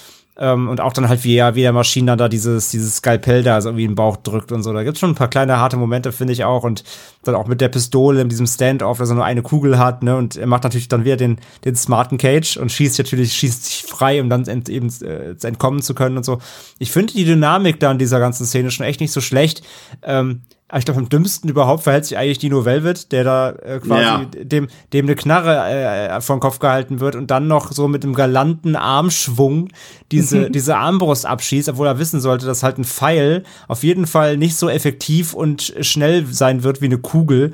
Ähm, 0.41 0.69
und 0.69 0.81
auch 0.81 0.93
dann 0.93 1.09
halt, 1.09 1.25
wie, 1.25 1.35
ja, 1.35 1.57
wie 1.57 1.63
der 1.63 1.73
Maschinen 1.73 2.07
dann 2.07 2.19
da 2.19 2.29
dieses, 2.29 2.71
dieses 2.71 2.97
Skalpell 2.97 3.43
da 3.43 3.61
so 3.61 3.71
irgendwie 3.71 3.85
in 3.85 3.91
den 3.91 3.97
Bauch 3.97 4.17
drückt 4.17 4.53
und 4.53 4.63
so. 4.63 4.73
Da 4.73 4.85
gibt's 4.85 5.01
schon 5.01 5.11
ein 5.11 5.17
paar 5.17 5.29
kleine 5.29 5.59
harte 5.59 5.77
Momente, 5.77 6.13
finde 6.13 6.33
ich 6.33 6.45
auch. 6.45 6.63
Und 6.63 6.85
dann 7.25 7.35
auch 7.35 7.49
mit 7.49 7.61
der 7.61 7.69
Pistole 7.69 8.21
in 8.21 8.29
diesem 8.29 8.47
Standoff, 8.47 8.99
dass 8.99 9.09
er 9.09 9.17
nur 9.17 9.25
eine 9.25 9.43
Kugel 9.43 9.79
hat, 9.79 10.05
ne? 10.05 10.17
Und 10.17 10.37
er 10.37 10.47
macht 10.47 10.63
natürlich 10.63 10.89
dann 10.89 11.05
wieder 11.05 11.17
den, 11.17 11.39
den 11.65 11.75
smarten 11.75 12.19
Cage 12.19 12.57
und 12.57 12.71
schießt 12.71 12.99
natürlich, 12.99 13.33
schießt 13.33 13.65
sich 13.65 13.83
frei, 13.83 14.21
um 14.21 14.31
dann 14.31 14.47
ent, 14.47 14.69
eben 14.69 14.89
äh, 15.03 15.35
entkommen 15.43 15.83
zu 15.83 15.95
können 15.95 16.17
und 16.17 16.25
so. 16.25 16.39
Ich 16.79 16.93
finde 16.93 17.13
die 17.13 17.25
Dynamik 17.25 17.81
da 17.81 17.91
in 17.91 17.99
dieser 17.99 18.21
ganzen 18.21 18.47
Szene 18.47 18.71
schon 18.71 18.87
echt 18.87 19.01
nicht 19.01 19.13
so 19.13 19.21
schlecht. 19.21 19.63
Ähm, 20.03 20.43
ich 20.77 20.85
glaube, 20.85 21.01
am 21.01 21.09
dümmsten 21.09 21.49
überhaupt 21.49 21.85
verhält 21.85 22.05
sich 22.05 22.19
eigentlich 22.19 22.39
Dino 22.39 22.67
Velvet, 22.67 23.11
der 23.11 23.25
da 23.25 23.51
äh, 23.51 23.81
quasi 23.81 24.03
ja. 24.03 24.25
dem, 24.25 24.69
dem 24.93 25.07
eine 25.07 25.15
Knarre 25.15 25.71
äh, 25.71 26.21
vom 26.21 26.41
Kopf 26.41 26.59
gehalten 26.59 27.01
wird 27.01 27.17
und 27.17 27.31
dann 27.31 27.47
noch 27.47 27.73
so 27.73 27.89
mit 27.89 28.05
einem 28.05 28.15
galanten 28.15 28.77
Armschwung 28.77 29.69
diese, 30.13 30.51
diese 30.51 30.77
Armbrust 30.77 31.25
abschießt, 31.25 31.71
obwohl 31.71 31.87
er 31.87 31.99
wissen 31.99 32.21
sollte, 32.21 32.45
dass 32.45 32.63
halt 32.63 32.77
ein 32.77 32.85
Pfeil 32.85 33.45
auf 33.67 33.83
jeden 33.83 34.07
Fall 34.07 34.37
nicht 34.37 34.57
so 34.57 34.69
effektiv 34.69 35.33
und 35.33 35.75
schnell 35.81 36.27
sein 36.27 36.63
wird 36.63 36.83
wie 36.83 36.87
eine 36.87 36.99
Kugel. 36.99 37.53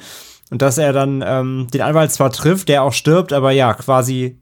Und 0.51 0.61
dass 0.61 0.79
er 0.79 0.93
dann 0.93 1.23
ähm, 1.27 1.69
den 1.73 1.83
Anwalt 1.83 2.13
zwar 2.13 2.31
trifft, 2.31 2.69
der 2.69 2.83
auch 2.83 2.93
stirbt, 2.93 3.33
aber 3.33 3.51
ja, 3.53 3.75
quasi, 3.75 4.39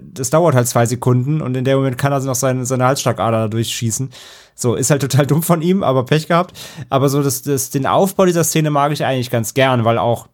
das 0.00 0.30
dauert 0.30 0.54
halt 0.54 0.68
zwei 0.68 0.86
Sekunden 0.86 1.40
und 1.40 1.56
in 1.56 1.64
dem 1.64 1.76
Moment 1.78 1.98
kann 1.98 2.12
er 2.12 2.20
noch 2.20 2.34
seine, 2.34 2.64
seine 2.64 2.86
Halsschlagader 2.86 3.48
durchschießen. 3.48 4.10
So, 4.54 4.74
ist 4.74 4.90
halt 4.90 5.02
total 5.02 5.26
dumm 5.26 5.42
von 5.42 5.62
ihm, 5.62 5.82
aber 5.82 6.04
Pech 6.04 6.28
gehabt. 6.28 6.58
Aber 6.88 7.08
so, 7.08 7.22
das, 7.22 7.42
das, 7.42 7.70
den 7.70 7.86
Aufbau 7.86 8.26
dieser 8.26 8.44
Szene 8.44 8.70
mag 8.70 8.92
ich 8.92 9.04
eigentlich 9.04 9.30
ganz 9.30 9.54
gern, 9.54 9.84
weil 9.84 9.98
auch. 9.98 10.28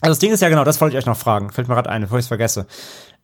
Also 0.00 0.12
das 0.12 0.18
Ding 0.18 0.32
ist 0.32 0.42
ja 0.42 0.48
genau, 0.48 0.64
das 0.64 0.80
wollte 0.80 0.96
ich 0.96 1.02
euch 1.02 1.06
noch 1.06 1.16
fragen. 1.16 1.50
Fällt 1.50 1.68
mir 1.68 1.74
gerade 1.74 1.90
ein, 1.90 2.02
bevor 2.02 2.18
ich 2.18 2.24
es 2.24 2.28
vergesse. 2.28 2.66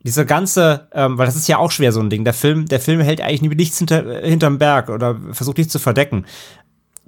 Diese 0.05 0.25
ganze, 0.25 0.87
ähm, 0.93 1.19
weil 1.19 1.27
das 1.27 1.35
ist 1.35 1.49
ja 1.49 1.59
auch 1.59 1.73
schwer 1.73 1.91
so 1.91 1.99
ein 1.99 2.09
Ding. 2.09 2.23
Der 2.23 2.35
Film, 2.35 2.67
der 2.67 2.79
Film 2.79 3.01
hält 3.01 3.21
eigentlich 3.21 3.57
nichts 3.57 3.79
hinter, 3.79 4.21
hinterm 4.21 4.59
Berg 4.59 4.91
oder 4.91 5.17
versucht 5.33 5.59
nichts 5.59 5.73
zu 5.73 5.81
verdecken 5.81 6.25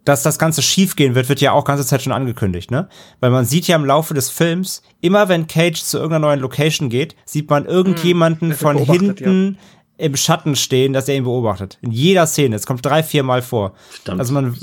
dass 0.04 0.22
das 0.22 0.38
Ganze 0.38 0.62
schiefgehen 0.62 1.14
wird, 1.14 1.28
wird 1.28 1.40
ja 1.40 1.52
auch 1.52 1.64
ganze 1.64 1.84
Zeit 1.84 2.02
schon 2.02 2.12
angekündigt, 2.12 2.70
ne? 2.70 2.88
Weil 3.20 3.30
man 3.30 3.44
sieht 3.44 3.66
ja 3.66 3.76
im 3.76 3.84
Laufe 3.84 4.14
des 4.14 4.30
Films, 4.30 4.82
immer 5.00 5.28
wenn 5.28 5.46
Cage 5.46 5.82
zu 5.82 5.98
irgendeiner 5.98 6.26
neuen 6.26 6.40
Location 6.40 6.88
geht, 6.88 7.16
sieht 7.24 7.50
man 7.50 7.66
irgendjemanden 7.66 8.50
hm, 8.50 8.56
von 8.56 8.78
hinten 8.78 9.54
ja 9.54 9.60
im 10.00 10.16
Schatten 10.16 10.56
stehen, 10.56 10.92
dass 10.92 11.08
er 11.08 11.16
ihn 11.16 11.24
beobachtet. 11.24 11.78
In 11.82 11.92
jeder 11.92 12.26
Szene. 12.26 12.56
Es 12.56 12.66
kommt 12.66 12.84
drei, 12.84 13.02
vier 13.02 13.22
Mal 13.22 13.42
vor. 13.42 13.74
Verdammt, 13.90 14.20
also 14.20 14.32
man, 14.32 14.56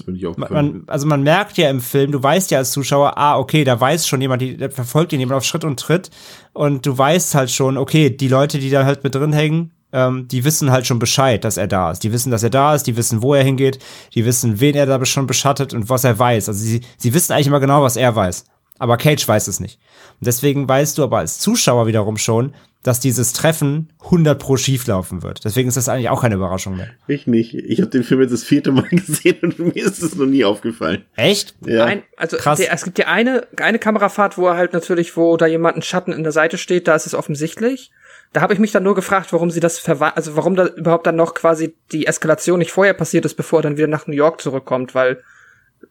man, 0.50 0.84
also 0.88 1.06
man 1.06 1.22
merkt 1.22 1.58
ja 1.58 1.70
im 1.70 1.80
Film, 1.80 2.12
du 2.12 2.22
weißt 2.22 2.52
ja 2.52 2.58
als 2.58 2.72
Zuschauer, 2.72 3.18
ah, 3.18 3.38
okay, 3.38 3.64
da 3.64 3.80
weiß 3.80 4.08
schon 4.08 4.20
jemand, 4.20 4.42
die, 4.42 4.58
der 4.58 4.72
verfolgt 4.72 5.14
ihn 5.14 5.20
jemand 5.20 5.38
auf 5.38 5.44
Schritt 5.44 5.64
und 5.64 5.80
Tritt. 5.80 6.10
Und 6.54 6.86
du 6.86 6.98
weißt 6.98 7.36
halt 7.36 7.52
schon, 7.52 7.78
okay, 7.78 8.10
die 8.10 8.28
Leute, 8.28 8.58
die 8.58 8.72
da 8.72 8.84
halt 8.84 9.04
mit 9.04 9.14
drin 9.14 9.32
hängen, 9.32 9.72
ähm, 9.94 10.28
die 10.28 10.44
wissen 10.44 10.72
halt 10.72 10.86
schon 10.86 11.00
Bescheid, 11.00 11.44
dass 11.44 11.58
er 11.58 11.68
da 11.68 11.92
ist. 11.92 12.04
Die 12.04 12.12
wissen, 12.12 12.32
dass 12.32 12.44
er 12.44 12.50
da 12.50 12.76
ist, 12.76 12.84
die 12.84 12.98
wissen, 12.98 13.22
wo 13.22 13.34
er 13.34 13.44
hingeht, 13.44 13.80
die 14.14 14.26
wissen, 14.26 14.60
wen 14.60 14.76
er 14.76 14.86
da 14.86 15.04
schon 15.06 15.28
beschattet 15.28 15.74
und 15.74 15.90
was 15.90 16.04
er 16.04 16.18
weiß. 16.18 16.50
Also 16.50 16.60
sie, 16.60 16.82
sie 16.98 17.14
wissen 17.14 17.34
eigentlich 17.34 17.48
immer 17.48 17.60
genau, 17.60 17.82
was 17.84 17.96
er 17.96 18.16
weiß. 18.16 18.46
Aber 18.80 18.98
Cage 18.98 19.28
weiß 19.28 19.48
es 19.48 19.60
nicht. 19.60 19.80
Und 20.20 20.28
deswegen 20.28 20.68
weißt 20.68 20.98
du 20.98 21.04
aber 21.04 21.20
als 21.20 21.40
Zuschauer 21.40 21.88
wiederum 21.88 22.18
schon, 22.18 22.54
dass 22.84 23.00
dieses 23.00 23.34
Treffen 23.34 23.92
100 24.06 24.40
pro 24.40 24.56
schief 24.56 24.88
laufen 24.88 25.24
wird. 25.24 25.44
Deswegen 25.44 25.68
ist 25.68 25.76
das 25.76 25.90
eigentlich 25.90 26.10
auch 26.10 26.22
keine 26.22 26.36
Überraschung 26.36 26.78
mehr. 26.78 26.88
Ich 27.08 27.28
nicht. 27.28 27.54
Ich 27.54 27.82
habe 27.82 27.90
den 27.90 28.04
Film 28.04 28.22
jetzt 28.22 28.32
das 28.32 28.44
vierte 28.44 28.72
Mal 28.72 28.88
gesehen 28.92 29.40
und 29.42 29.60
mir 29.60 29.76
ist 29.76 30.02
es 30.02 30.16
noch 30.16 30.26
nie 30.26 30.46
aufgefallen. 30.46 31.04
Echt? 31.16 31.56
Ja. 31.66 31.86
Ein, 31.86 32.04
also 32.16 32.38
Krass. 32.38 32.60
Der, 32.60 32.72
es 32.72 32.84
gibt 32.84 33.00
ja 33.00 33.08
eine, 33.08 33.48
eine 33.58 33.80
Kamerafahrt, 33.80 34.38
wo 34.38 34.48
er 34.48 34.56
halt 34.56 34.74
natürlich, 34.74 35.18
wo 35.18 35.36
da 35.38 35.48
jemand 35.48 35.78
ein 35.78 35.82
Schatten 35.82 36.14
in 36.14 36.24
der 36.24 36.32
Seite 36.32 36.58
steht, 36.58 36.88
da 36.88 36.96
ist 36.96 37.08
es 37.08 37.16
offensichtlich. 37.16 37.92
Da 38.38 38.42
habe 38.42 38.54
ich 38.54 38.60
mich 38.60 38.72
dann 38.72 38.84
nur 38.84 38.94
gefragt, 38.94 39.34
warum 39.34 39.50
sie 39.50 39.60
das 39.60 39.80
verwa 39.80 40.10
also 40.10 40.36
warum 40.36 40.56
da 40.56 40.68
überhaupt 40.68 41.08
dann 41.08 41.16
noch 41.16 41.34
quasi 41.34 41.74
die 41.92 42.06
Eskalation 42.06 42.60
nicht 42.60 42.72
vorher 42.72 42.94
passiert 42.94 43.26
ist, 43.26 43.34
bevor 43.34 43.62
er 43.62 43.64
dann 43.64 43.78
wieder 43.78 43.88
nach 43.88 44.06
New 44.06 44.14
York 44.14 44.42
zurückkommt, 44.42 44.94
weil 44.94 45.24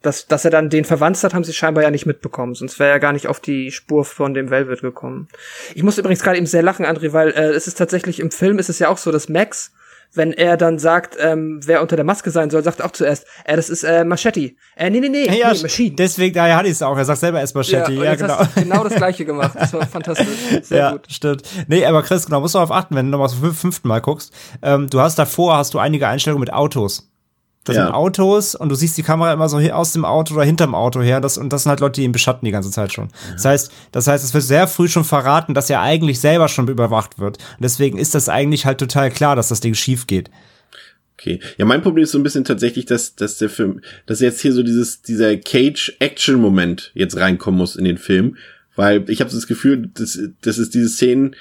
dass, 0.00 0.28
dass 0.28 0.44
er 0.44 0.52
dann 0.52 0.70
den 0.70 0.84
verwandt 0.84 1.20
hat, 1.24 1.34
haben 1.34 1.42
sie 1.42 1.52
scheinbar 1.52 1.82
ja 1.82 1.90
nicht 1.90 2.06
mitbekommen, 2.06 2.54
sonst 2.54 2.78
wäre 2.78 2.92
er 2.92 3.00
gar 3.00 3.12
nicht 3.12 3.26
auf 3.26 3.40
die 3.40 3.72
Spur 3.72 4.04
von 4.04 4.32
dem 4.32 4.50
Velvet 4.50 4.80
gekommen. 4.80 5.26
Ich 5.74 5.82
muss 5.82 5.98
übrigens 5.98 6.22
gerade 6.22 6.36
eben 6.36 6.46
sehr 6.46 6.62
lachen, 6.62 6.86
André, 6.86 7.12
weil 7.12 7.30
äh, 7.30 7.50
es 7.50 7.66
ist 7.66 7.78
tatsächlich 7.78 8.20
im 8.20 8.30
Film 8.30 8.60
ist 8.60 8.68
es 8.68 8.78
ja 8.78 8.90
auch 8.90 8.98
so, 8.98 9.10
dass 9.10 9.28
Max, 9.28 9.72
wenn 10.16 10.32
er 10.32 10.56
dann 10.56 10.78
sagt, 10.78 11.16
ähm, 11.20 11.60
wer 11.64 11.82
unter 11.82 11.96
der 11.96 12.04
Maske 12.04 12.30
sein 12.30 12.50
soll, 12.50 12.62
sagt 12.62 12.82
auch 12.82 12.92
zuerst, 12.92 13.26
äh, 13.44 13.56
das 13.56 13.68
ist 13.68 13.84
äh, 13.84 14.04
Machete. 14.04 14.52
Äh, 14.76 14.90
nee, 14.90 15.00
nee, 15.00 15.08
nee, 15.08 15.26
ja, 15.26 15.52
nee 15.52 15.62
Machine. 15.62 15.96
Deswegen, 15.96 16.34
daher 16.34 16.56
hatte 16.56 16.68
ich 16.68 16.74
es 16.74 16.82
auch. 16.82 16.96
Er 16.96 17.04
sagt 17.04 17.20
selber 17.20 17.40
erst 17.40 17.54
Machete. 17.54 17.92
Ja, 17.92 18.04
ja 18.04 18.14
genau. 18.14 18.38
genau 18.54 18.84
das 18.84 18.94
gleiche 18.96 19.24
gemacht. 19.24 19.52
Das 19.58 19.72
war 19.72 19.86
fantastisch. 19.86 20.26
Sehr 20.62 20.78
ja, 20.78 20.92
gut. 20.92 21.06
stimmt. 21.10 21.42
Nee, 21.68 21.84
aber 21.84 22.02
Chris, 22.02 22.26
genau, 22.26 22.40
musst 22.40 22.54
du 22.54 22.58
darauf 22.58 22.72
achten, 22.72 22.94
wenn 22.94 23.06
du 23.06 23.12
nochmal 23.12 23.28
zum 23.28 23.54
fünften 23.54 23.88
Mal 23.88 24.00
guckst. 24.00 24.32
Ähm, 24.62 24.88
du 24.88 25.00
hast 25.00 25.18
davor, 25.18 25.56
hast 25.56 25.74
du 25.74 25.78
einige 25.78 26.08
Einstellungen 26.08 26.40
mit 26.40 26.52
Autos. 26.52 27.10
Das 27.66 27.74
ja. 27.74 27.86
sind 27.86 27.94
Autos 27.94 28.54
und 28.54 28.68
du 28.68 28.76
siehst 28.76 28.96
die 28.96 29.02
Kamera 29.02 29.32
immer 29.32 29.48
so 29.48 29.58
aus 29.58 29.92
dem 29.92 30.04
Auto 30.04 30.34
oder 30.34 30.44
hinterm 30.44 30.74
Auto 30.74 31.02
her. 31.02 31.20
Das, 31.20 31.36
und 31.36 31.52
das 31.52 31.64
sind 31.64 31.70
halt 31.70 31.80
Leute, 31.80 32.00
die 32.00 32.04
ihn 32.04 32.12
beschatten 32.12 32.46
die 32.46 32.52
ganze 32.52 32.70
Zeit 32.70 32.92
schon. 32.92 33.08
Ja. 33.08 33.32
Das 33.32 33.44
heißt, 33.44 33.72
das 33.90 34.06
heißt, 34.06 34.24
es 34.24 34.32
wird 34.32 34.44
sehr 34.44 34.68
früh 34.68 34.88
schon 34.88 35.04
verraten, 35.04 35.52
dass 35.52 35.68
er 35.68 35.80
eigentlich 35.80 36.20
selber 36.20 36.48
schon 36.48 36.68
überwacht 36.68 37.18
wird. 37.18 37.38
Und 37.38 37.62
deswegen 37.62 37.98
ist 37.98 38.14
das 38.14 38.28
eigentlich 38.28 38.66
halt 38.66 38.78
total 38.78 39.10
klar, 39.10 39.34
dass 39.34 39.48
das 39.48 39.60
Ding 39.60 39.74
schief 39.74 40.06
geht. 40.06 40.30
Okay. 41.18 41.40
Ja, 41.58 41.64
mein 41.64 41.82
Problem 41.82 42.04
ist 42.04 42.12
so 42.12 42.18
ein 42.18 42.22
bisschen 42.22 42.44
tatsächlich, 42.44 42.86
dass, 42.86 43.16
dass 43.16 43.38
der 43.38 43.50
Film, 43.50 43.80
dass 44.06 44.20
jetzt 44.20 44.40
hier 44.40 44.52
so 44.52 44.62
dieses, 44.62 45.02
dieser 45.02 45.36
Cage-Action-Moment 45.36 46.92
jetzt 46.94 47.16
reinkommen 47.16 47.58
muss 47.58 47.74
in 47.74 47.84
den 47.84 47.98
Film. 47.98 48.36
Weil 48.76 49.08
ich 49.08 49.20
habe 49.20 49.30
so 49.30 49.38
das 49.38 49.46
Gefühl, 49.48 49.90
dass, 49.92 50.20
dass 50.42 50.58
es 50.58 50.70
diese 50.70 50.88
Szenen 50.88 51.34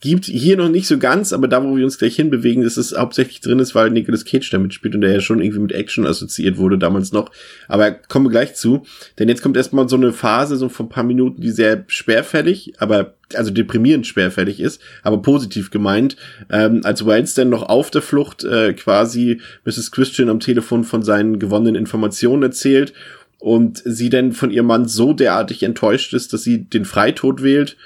gibt. 0.00 0.26
Hier 0.26 0.56
noch 0.56 0.68
nicht 0.68 0.86
so 0.86 0.98
ganz, 0.98 1.32
aber 1.32 1.48
da, 1.48 1.64
wo 1.64 1.76
wir 1.76 1.84
uns 1.84 1.98
gleich 1.98 2.16
hinbewegen, 2.16 2.62
dass 2.62 2.76
es 2.76 2.96
hauptsächlich 2.96 3.40
drin 3.40 3.58
ist, 3.58 3.74
weil 3.74 3.90
Nicolas 3.90 4.24
Cage 4.24 4.48
damit 4.50 4.74
spielt 4.74 4.94
und 4.94 5.00
der 5.00 5.12
ja 5.12 5.20
schon 5.20 5.40
irgendwie 5.40 5.60
mit 5.60 5.72
Action 5.72 6.06
assoziiert 6.06 6.58
wurde 6.58 6.78
damals 6.78 7.12
noch. 7.12 7.30
Aber 7.68 7.90
kommen 7.90 8.26
wir 8.26 8.30
gleich 8.30 8.54
zu. 8.54 8.84
Denn 9.18 9.28
jetzt 9.28 9.42
kommt 9.42 9.56
erstmal 9.56 9.88
so 9.88 9.96
eine 9.96 10.12
Phase, 10.12 10.56
so 10.56 10.68
von 10.68 10.86
ein 10.86 10.90
paar 10.90 11.04
Minuten, 11.04 11.40
die 11.40 11.50
sehr 11.50 11.84
schwerfällig, 11.86 12.74
aber 12.78 13.14
also 13.34 13.50
deprimierend 13.50 14.06
schwerfällig 14.06 14.60
ist, 14.60 14.80
aber 15.02 15.20
positiv 15.20 15.70
gemeint, 15.70 16.16
ähm, 16.50 16.82
als 16.84 17.04
Wilds 17.04 17.34
dann 17.34 17.48
noch 17.48 17.62
auf 17.62 17.90
der 17.90 18.02
Flucht 18.02 18.44
äh, 18.44 18.72
quasi 18.74 19.40
Mrs. 19.64 19.90
Christian 19.90 20.28
am 20.28 20.40
Telefon 20.40 20.84
von 20.84 21.02
seinen 21.02 21.38
gewonnenen 21.38 21.74
Informationen 21.74 22.44
erzählt 22.44 22.92
und 23.38 23.82
sie 23.84 24.10
dann 24.10 24.32
von 24.32 24.50
ihrem 24.50 24.66
Mann 24.66 24.86
so 24.86 25.12
derartig 25.12 25.62
enttäuscht 25.62 26.14
ist, 26.14 26.32
dass 26.32 26.42
sie 26.42 26.64
den 26.64 26.84
Freitod 26.84 27.42
wählt 27.42 27.76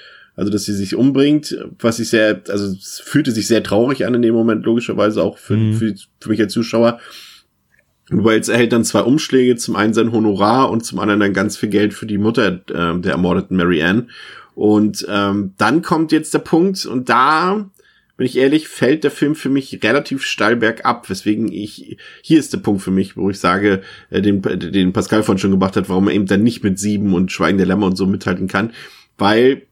also 0.41 0.51
dass 0.51 0.63
sie 0.63 0.73
sich 0.73 0.95
umbringt, 0.95 1.55
was 1.77 1.99
ich 1.99 2.09
sehr, 2.09 2.41
also 2.49 2.65
es 2.65 2.99
fühlte 2.99 3.31
sich 3.31 3.45
sehr 3.45 3.61
traurig 3.61 4.07
an 4.07 4.15
in 4.15 4.23
dem 4.23 4.33
Moment, 4.33 4.65
logischerweise 4.65 5.21
auch 5.21 5.37
für, 5.37 5.55
mhm. 5.55 5.75
für, 5.75 5.93
für 6.19 6.29
mich 6.29 6.41
als 6.41 6.51
Zuschauer. 6.51 6.99
Wells 8.09 8.49
erhält 8.49 8.73
dann 8.73 8.83
zwei 8.83 9.01
Umschläge, 9.01 9.55
zum 9.55 9.75
einen 9.75 9.93
sein 9.93 10.11
Honorar 10.11 10.71
und 10.71 10.83
zum 10.83 10.97
anderen 10.97 11.19
dann 11.19 11.33
ganz 11.33 11.57
viel 11.57 11.69
Geld 11.69 11.93
für 11.93 12.07
die 12.07 12.17
Mutter 12.17 12.59
äh, 12.69 12.99
der 12.99 13.11
ermordeten 13.11 13.55
Mary 13.55 13.83
Ann. 13.83 14.09
Und 14.55 15.05
ähm, 15.07 15.53
dann 15.59 15.83
kommt 15.83 16.11
jetzt 16.11 16.33
der 16.33 16.39
Punkt, 16.39 16.87
und 16.87 17.07
da 17.07 17.69
bin 18.17 18.25
ich 18.25 18.35
ehrlich, 18.35 18.67
fällt 18.67 19.03
der 19.03 19.11
Film 19.11 19.35
für 19.35 19.49
mich 19.49 19.83
relativ 19.83 20.23
steil 20.23 20.55
bergab, 20.55 21.07
weswegen 21.07 21.51
ich, 21.51 21.97
hier 22.23 22.39
ist 22.39 22.51
der 22.51 22.57
Punkt 22.57 22.81
für 22.81 22.89
mich, 22.89 23.15
wo 23.15 23.29
ich 23.29 23.37
sage, 23.37 23.81
äh, 24.09 24.23
den, 24.23 24.41
den 24.41 24.91
Pascal 24.91 25.21
von 25.21 25.37
schon 25.37 25.51
gebracht 25.51 25.75
hat, 25.75 25.87
warum 25.87 26.07
er 26.07 26.15
eben 26.15 26.25
dann 26.25 26.41
nicht 26.41 26.63
mit 26.63 26.79
Sieben 26.79 27.13
und 27.13 27.31
Schweigen 27.31 27.59
der 27.59 27.67
Lämmer 27.67 27.85
und 27.85 27.95
so 27.95 28.07
mithalten 28.07 28.47
kann, 28.47 28.71
weil 29.19 29.67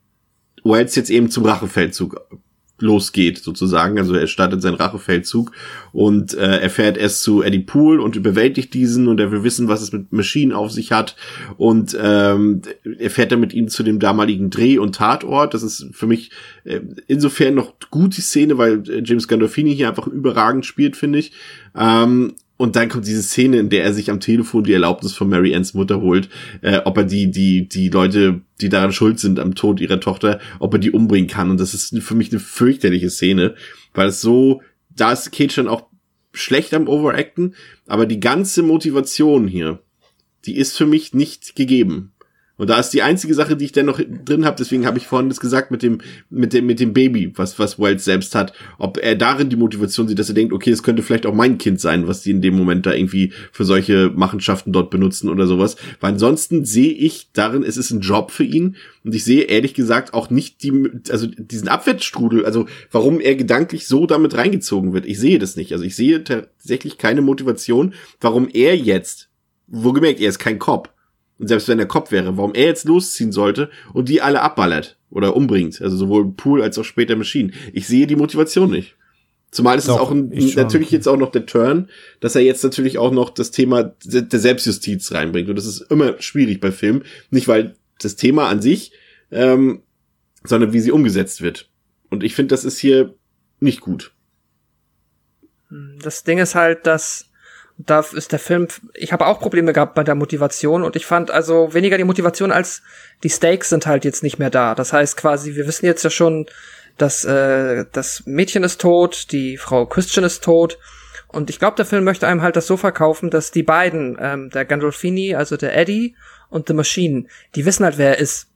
Wells 0.64 0.95
jetzt 0.95 1.10
eben 1.10 1.30
zum 1.30 1.45
Rachefeldzug 1.45 2.20
losgeht, 2.82 3.39
sozusagen. 3.39 3.97
Also 3.97 4.16
er 4.16 4.28
startet 4.28 4.62
seinen 4.62 4.76
Rachefeldzug 4.76 5.51
und 5.91 6.34
äh, 6.34 6.60
er 6.60 6.70
fährt 6.70 6.97
erst 6.97 7.24
zu 7.24 7.43
Eddie 7.43 7.60
Poole 7.60 8.01
und 8.01 8.16
überwältigt 8.16 8.74
diesen 8.74 9.07
und 9.07 9.20
er 9.20 9.32
will 9.32 9.43
wissen, 9.43 9.68
was 9.68 9.82
es 9.82 9.91
mit 9.91 10.12
Maschinen 10.12 10.53
auf 10.53 10.72
sich 10.72 10.91
hat. 10.91 11.16
Und 11.57 11.97
ähm, 12.01 12.62
er 12.97 13.10
fährt 13.10 13.32
dann 13.32 13.39
mit 13.39 13.53
ihm 13.53 13.68
zu 13.68 13.84
dem 13.84 13.99
damaligen 13.99 14.49
Dreh- 14.49 14.80
und 14.80 14.95
Tatort. 14.95 15.53
Das 15.53 15.64
ist 15.64 15.88
für 15.91 16.07
mich 16.07 16.32
äh, 16.64 16.82
insofern 17.07 17.55
noch 17.55 17.74
gut 17.91 18.18
die 18.18 18.22
Szene, 18.22 18.57
weil 18.57 18.84
äh, 18.89 19.01
James 19.03 19.28
Gandolfini 19.28 19.76
hier 19.76 19.89
einfach 19.89 20.07
überragend 20.07 20.66
spielt, 20.66 20.95
finde 20.95 21.20
ich. 21.20 21.34
Ähm, 21.76 22.36
und 22.60 22.76
dann 22.76 22.89
kommt 22.89 23.07
diese 23.07 23.24
Szene, 23.24 23.57
in 23.57 23.70
der 23.70 23.86
er 23.86 23.93
sich 23.93 24.12
am 24.12 24.20
Telefon 24.20 24.66
die 24.66 24.74
Erlaubnis 24.74 25.14
von 25.14 25.30
Mary 25.30 25.55
Anns 25.55 25.74
Mutter 25.74 26.01
holt, 26.01 26.28
äh, 26.62 26.82
ob 26.84 26.97
er 26.97 27.05
die, 27.05 27.32
die, 27.32 27.70
die 27.70 27.88
Leute, 27.88 28.41
die 28.60 28.68
daran 28.68 28.91
schuld 28.91 29.18
sind 29.18 29.39
am 29.39 29.55
Tod 29.55 29.80
ihrer 29.80 30.01
Tochter, 30.01 30.41
ob 30.60 30.74
er 30.74 30.80
die 30.80 30.91
umbringen 30.91 31.30
kann. 31.30 31.51
Und 31.51 31.62
das 31.62 31.74
ist 31.74 31.97
für 32.03 32.16
mich 32.16 32.32
eine 32.32 32.41
fürchterliche 32.41 33.10
Szene, 33.10 33.55
weil 33.93 34.10
es 34.10 34.20
so, 34.20 34.62
da 34.89 35.14
ist 35.14 35.32
Cage 35.32 35.53
schon 35.53 35.70
auch 35.70 35.86
schlecht 36.34 36.74
am 36.74 36.89
Overacten, 36.89 37.55
aber 37.88 38.05
die 38.05 38.20
ganze 38.20 38.62
Motivation 38.62 39.47
hier, 39.47 39.80
die 40.45 40.57
ist 40.57 40.78
für 40.78 40.86
mich 40.86 41.14
nicht 41.14 41.55
gegeben. 41.55 42.12
Und 42.60 42.70
da 42.70 42.78
ist 42.78 42.89
die 42.89 43.01
einzige 43.01 43.34
Sache, 43.34 43.55
die 43.55 43.64
ich 43.64 43.72
dann 43.72 43.86
noch 43.86 44.01
drin 44.26 44.43
habe, 44.43 44.57
deswegen 44.60 44.86
habe 44.86 44.97
ich 44.97 45.07
vorhin 45.07 45.30
das 45.30 45.39
gesagt 45.39 45.72
mit 45.72 45.82
dem, 45.82 45.99
mit 46.30 46.51
dem, 46.51 46.66
mit 46.66 46.82
dem 46.82 46.91
Baby, 46.91 47.32
was, 47.36 47.57
was 47.57 47.80
Wells 47.80 48.03
selbst 48.03 48.36
hat, 48.36 48.51
ob 48.78 48.97
er 48.97 49.16
darin 49.16 49.49
die 49.49 49.55
Motivation 49.55 50.10
sieht, 50.10 50.20
dass 50.20 50.28
er 50.28 50.36
denkt, 50.36 50.51
okay, 50.51 50.70
es 50.70 50.84
könnte 50.84 51.01
vielleicht 51.01 51.26
auch 51.26 51.34
mein 51.34 51.57
Kind 51.57 51.80
sein, 51.80 52.05
was 52.05 52.22
die 52.22 52.32
in 52.32 52.41
dem 52.41 52.57
Moment 52.57 52.86
da 52.86 52.93
irgendwie 52.93 53.32
für 53.53 53.64
solche 53.64 54.12
Machenschaften 54.14 54.74
dort 54.74 54.89
benutzen 54.89 55.30
oder 55.30 55.47
sowas. 55.47 55.78
Weil 56.01 56.12
ansonsten 56.12 56.66
sehe 56.66 56.91
ich 56.91 57.30
darin, 57.32 57.64
es 57.64 57.78
ist 57.78 57.91
ein 57.91 58.01
Job 58.01 58.32
für 58.32 58.43
ihn. 58.43 58.76
Und 59.05 59.16
ich 59.16 59.24
sehe 59.24 59.43
ehrlich 59.43 59.74
gesagt 59.74 60.14
auch 60.14 60.30
nicht 60.30 60.62
die, 60.62 60.89
also 61.10 61.28
diesen 61.28 61.70
Abwärtsstrudel, 61.70 62.45
also 62.45 62.66
warum 62.91 63.22
er 63.22 63.36
gedanklich 63.36 63.88
so 63.88 64.05
damit 64.05 64.36
reingezogen 64.36 64.91
wird. 64.91 65.05
Ich 65.05 65.18
sehe 65.18 65.39
das 65.39 65.55
nicht. 65.55 65.72
Also 65.72 65.86
ich 65.86 65.95
sehe 65.95 66.26
tatsächlich 66.26 66.97
keine 66.97 67.22
Motivation, 67.22 67.93
warum 68.20 68.49
er 68.51 68.76
jetzt, 68.76 69.30
wo 69.68 69.93
gemerkt, 69.93 70.20
er 70.20 70.28
ist 70.28 70.39
kein 70.39 70.60
Cop 70.60 70.93
und 71.40 71.48
selbst 71.48 71.68
wenn 71.68 71.78
der 71.78 71.88
Kopf 71.88 72.12
wäre, 72.12 72.38
warum 72.38 72.54
er 72.54 72.66
jetzt 72.66 72.86
losziehen 72.86 73.32
sollte 73.32 73.70
und 73.94 74.10
die 74.10 74.22
alle 74.22 74.42
abballert 74.42 74.98
oder 75.10 75.36
umbringt. 75.36 75.82
Also 75.82 75.96
sowohl 75.98 76.32
Pool 76.34 76.62
als 76.62 76.78
auch 76.78 76.84
später 76.84 77.16
Machine. 77.16 77.52
Ich 77.74 77.88
sehe 77.88 78.08
die 78.08 78.18
Motivation 78.18 78.70
nicht. 78.70 78.96
Zumal 79.52 79.78
ist 79.78 79.88
Doch, 79.88 79.96
es 79.96 80.02
auch 80.02 80.12
ein, 80.12 80.30
natürlich 80.56 80.92
jetzt 80.92 81.08
auch 81.08 81.18
noch 81.18 81.32
der 81.32 81.48
Turn, 81.48 81.90
dass 82.20 82.36
er 82.36 82.42
jetzt 82.42 82.64
natürlich 82.64 83.00
auch 83.00 83.12
noch 83.12 83.32
das 83.32 83.50
Thema 83.50 83.96
der 84.04 84.40
Selbstjustiz 84.40 85.12
reinbringt. 85.12 85.50
Und 85.50 85.56
das 85.56 85.66
ist 85.66 85.82
immer 85.90 86.22
schwierig 86.22 86.60
bei 86.60 86.72
Filmen. 86.72 87.04
Nicht 87.32 87.48
weil 87.48 87.76
das 88.00 88.16
Thema 88.16 88.48
an 88.48 88.62
sich, 88.62 88.92
ähm, 89.32 89.82
sondern 90.44 90.72
wie 90.74 90.80
sie 90.80 90.92
umgesetzt 90.92 91.42
wird. 91.42 91.70
Und 92.10 92.24
ich 92.24 92.36
finde, 92.36 92.54
das 92.54 92.64
ist 92.64 92.78
hier 92.78 93.16
nicht 93.60 93.82
gut. 93.82 94.12
Das 96.02 96.24
Ding 96.24 96.38
ist 96.38 96.56
halt, 96.56 96.86
dass 96.86 97.29
da 97.82 98.02
ist 98.02 98.34
der 98.34 98.40
Film, 98.40 98.68
ich 98.94 99.14
habe 99.14 99.26
auch 99.26 99.40
Probleme 99.40 99.72
gehabt 99.72 99.96
bei 99.96 100.04
der 100.04 100.16
Motivation 100.16 100.84
und 100.84 100.98
ich 100.98 101.06
fand 101.06 101.32
also 101.32 101.74
weniger 101.74 101.98
die 101.98 102.04
Motivation 102.04 102.52
als 102.52 102.82
die 103.24 103.30
Stakes 103.30 103.70
sind 103.70 103.88
halt 103.88 104.04
jetzt 104.04 104.22
nicht 104.22 104.38
mehr 104.38 104.50
da. 104.50 104.76
Das 104.76 104.92
heißt 104.92 105.16
quasi, 105.16 105.56
wir 105.56 105.66
wissen 105.66 105.86
jetzt 105.86 106.04
ja 106.04 106.10
schon, 106.10 106.46
dass 106.98 107.24
äh, 107.24 107.86
das 107.94 108.24
Mädchen 108.26 108.66
ist 108.66 108.82
tot, 108.82 109.32
die 109.32 109.56
Frau 109.56 109.86
Christian 109.86 110.26
ist 110.26 110.44
tot. 110.44 110.78
Und 111.30 111.50
ich 111.50 111.58
glaube, 111.58 111.78
der 111.78 111.86
Film 111.86 112.04
möchte 112.04 112.28
einem 112.28 112.42
halt 112.42 112.58
das 112.58 112.68
so 112.68 112.76
verkaufen, 112.76 113.30
dass 113.30 113.52
die 113.52 113.64
beiden, 113.64 114.18
ähm, 114.20 114.50
der 114.50 114.66
Gandolfini, 114.66 115.36
also 115.36 115.56
der 115.56 115.78
Eddie 115.78 116.16
und 116.50 116.68
The 116.68 116.74
Machine, 116.74 117.28
die 117.56 117.66
wissen 117.66 117.86
halt, 117.86 117.98
wer 117.98 118.18
er 118.18 118.20
ist. 118.20 118.48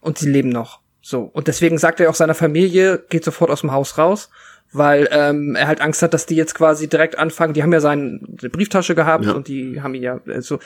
Und 0.00 0.18
sie 0.18 0.28
leben 0.28 0.50
noch. 0.50 0.80
So. 1.00 1.22
Und 1.22 1.48
deswegen 1.48 1.78
sagt 1.78 1.98
er 1.98 2.10
auch 2.10 2.14
seiner 2.14 2.34
Familie, 2.34 3.02
geht 3.08 3.24
sofort 3.24 3.50
aus 3.50 3.62
dem 3.62 3.72
Haus 3.72 3.96
raus 3.96 4.28
weil 4.72 5.08
ähm, 5.10 5.54
er 5.54 5.66
halt 5.66 5.80
Angst 5.80 6.02
hat, 6.02 6.14
dass 6.14 6.26
die 6.26 6.34
jetzt 6.34 6.54
quasi 6.54 6.88
direkt 6.88 7.18
anfangen. 7.18 7.54
Die 7.54 7.62
haben 7.62 7.72
ja 7.72 7.80
seine 7.80 8.18
Brieftasche 8.52 8.94
gehabt 8.94 9.24
ja. 9.24 9.32
und 9.32 9.48
die 9.48 9.80
haben 9.80 9.94
ihn 9.94 10.02
ja 10.02 10.20
äh, 10.26 10.42
so. 10.42 10.58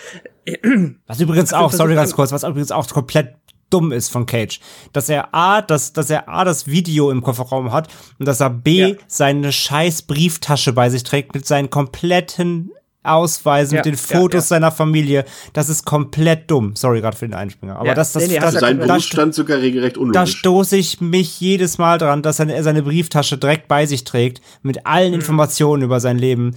was 1.07 1.20
übrigens 1.20 1.53
auch, 1.53 1.72
sorry 1.72 1.94
ganz 1.94 2.14
kurz, 2.14 2.32
was 2.32 2.42
übrigens 2.42 2.72
auch 2.72 2.88
komplett 2.88 3.34
dumm 3.70 3.92
ist 3.92 4.11
von 4.11 4.26
Cage, 4.26 4.61
dass 4.92 5.09
er 5.09 5.34
A, 5.34 5.62
dass, 5.62 5.92
dass 5.92 6.11
er 6.11 6.28
A, 6.28 6.44
das 6.44 6.66
Video 6.66 7.11
im 7.11 7.22
Kofferraum 7.22 7.72
hat 7.72 7.88
und 8.18 8.26
dass 8.26 8.40
er 8.40 8.51
B, 8.51 8.78
ja. 8.80 8.96
seine 9.07 9.53
scheiß 9.53 10.03
Brieftasche 10.03 10.72
bei 10.72 10.90
sich 10.90 11.05
trägt 11.05 11.34
mit 11.34 11.46
seinen 11.46 11.70
kompletten 11.70 12.72
Ausweisen 13.03 13.74
ja, 13.74 13.78
mit 13.78 13.86
den 13.86 13.96
Fotos 13.96 14.32
ja, 14.32 14.57
ja. 14.57 14.61
seiner 14.61 14.70
Familie. 14.70 15.24
Das 15.53 15.68
ist 15.68 15.84
komplett 15.84 16.51
dumm. 16.51 16.76
Sorry 16.76 17.01
gerade 17.01 17.16
für 17.16 17.26
den 17.26 17.34
Einspringer. 17.34 17.76
Aber 17.76 17.94
das, 17.94 18.12
das, 18.12 18.28
nee, 18.28 18.38
das, 18.38 18.53
das 18.53 18.61
sein 18.61 18.78
Berufsstand 18.78 19.34
sogar 19.34 19.59
regelrecht 19.59 19.96
unlogisch. 19.96 20.14
Da 20.14 20.26
stoße 20.26 20.76
ich 20.76 21.01
mich 21.01 21.40
jedes 21.40 21.78
Mal 21.78 21.98
dran, 21.98 22.22
dass 22.22 22.38
er 22.40 22.62
seine 22.62 22.82
Brieftasche 22.82 23.38
direkt 23.38 23.68
bei 23.68 23.86
sich 23.86 24.05
trägt, 24.05 24.42
mit 24.62 24.86
allen 24.86 25.11
mhm. 25.11 25.16
Informationen 25.16 25.82
über 25.82 26.01
sein 26.01 26.18
Leben. 26.18 26.57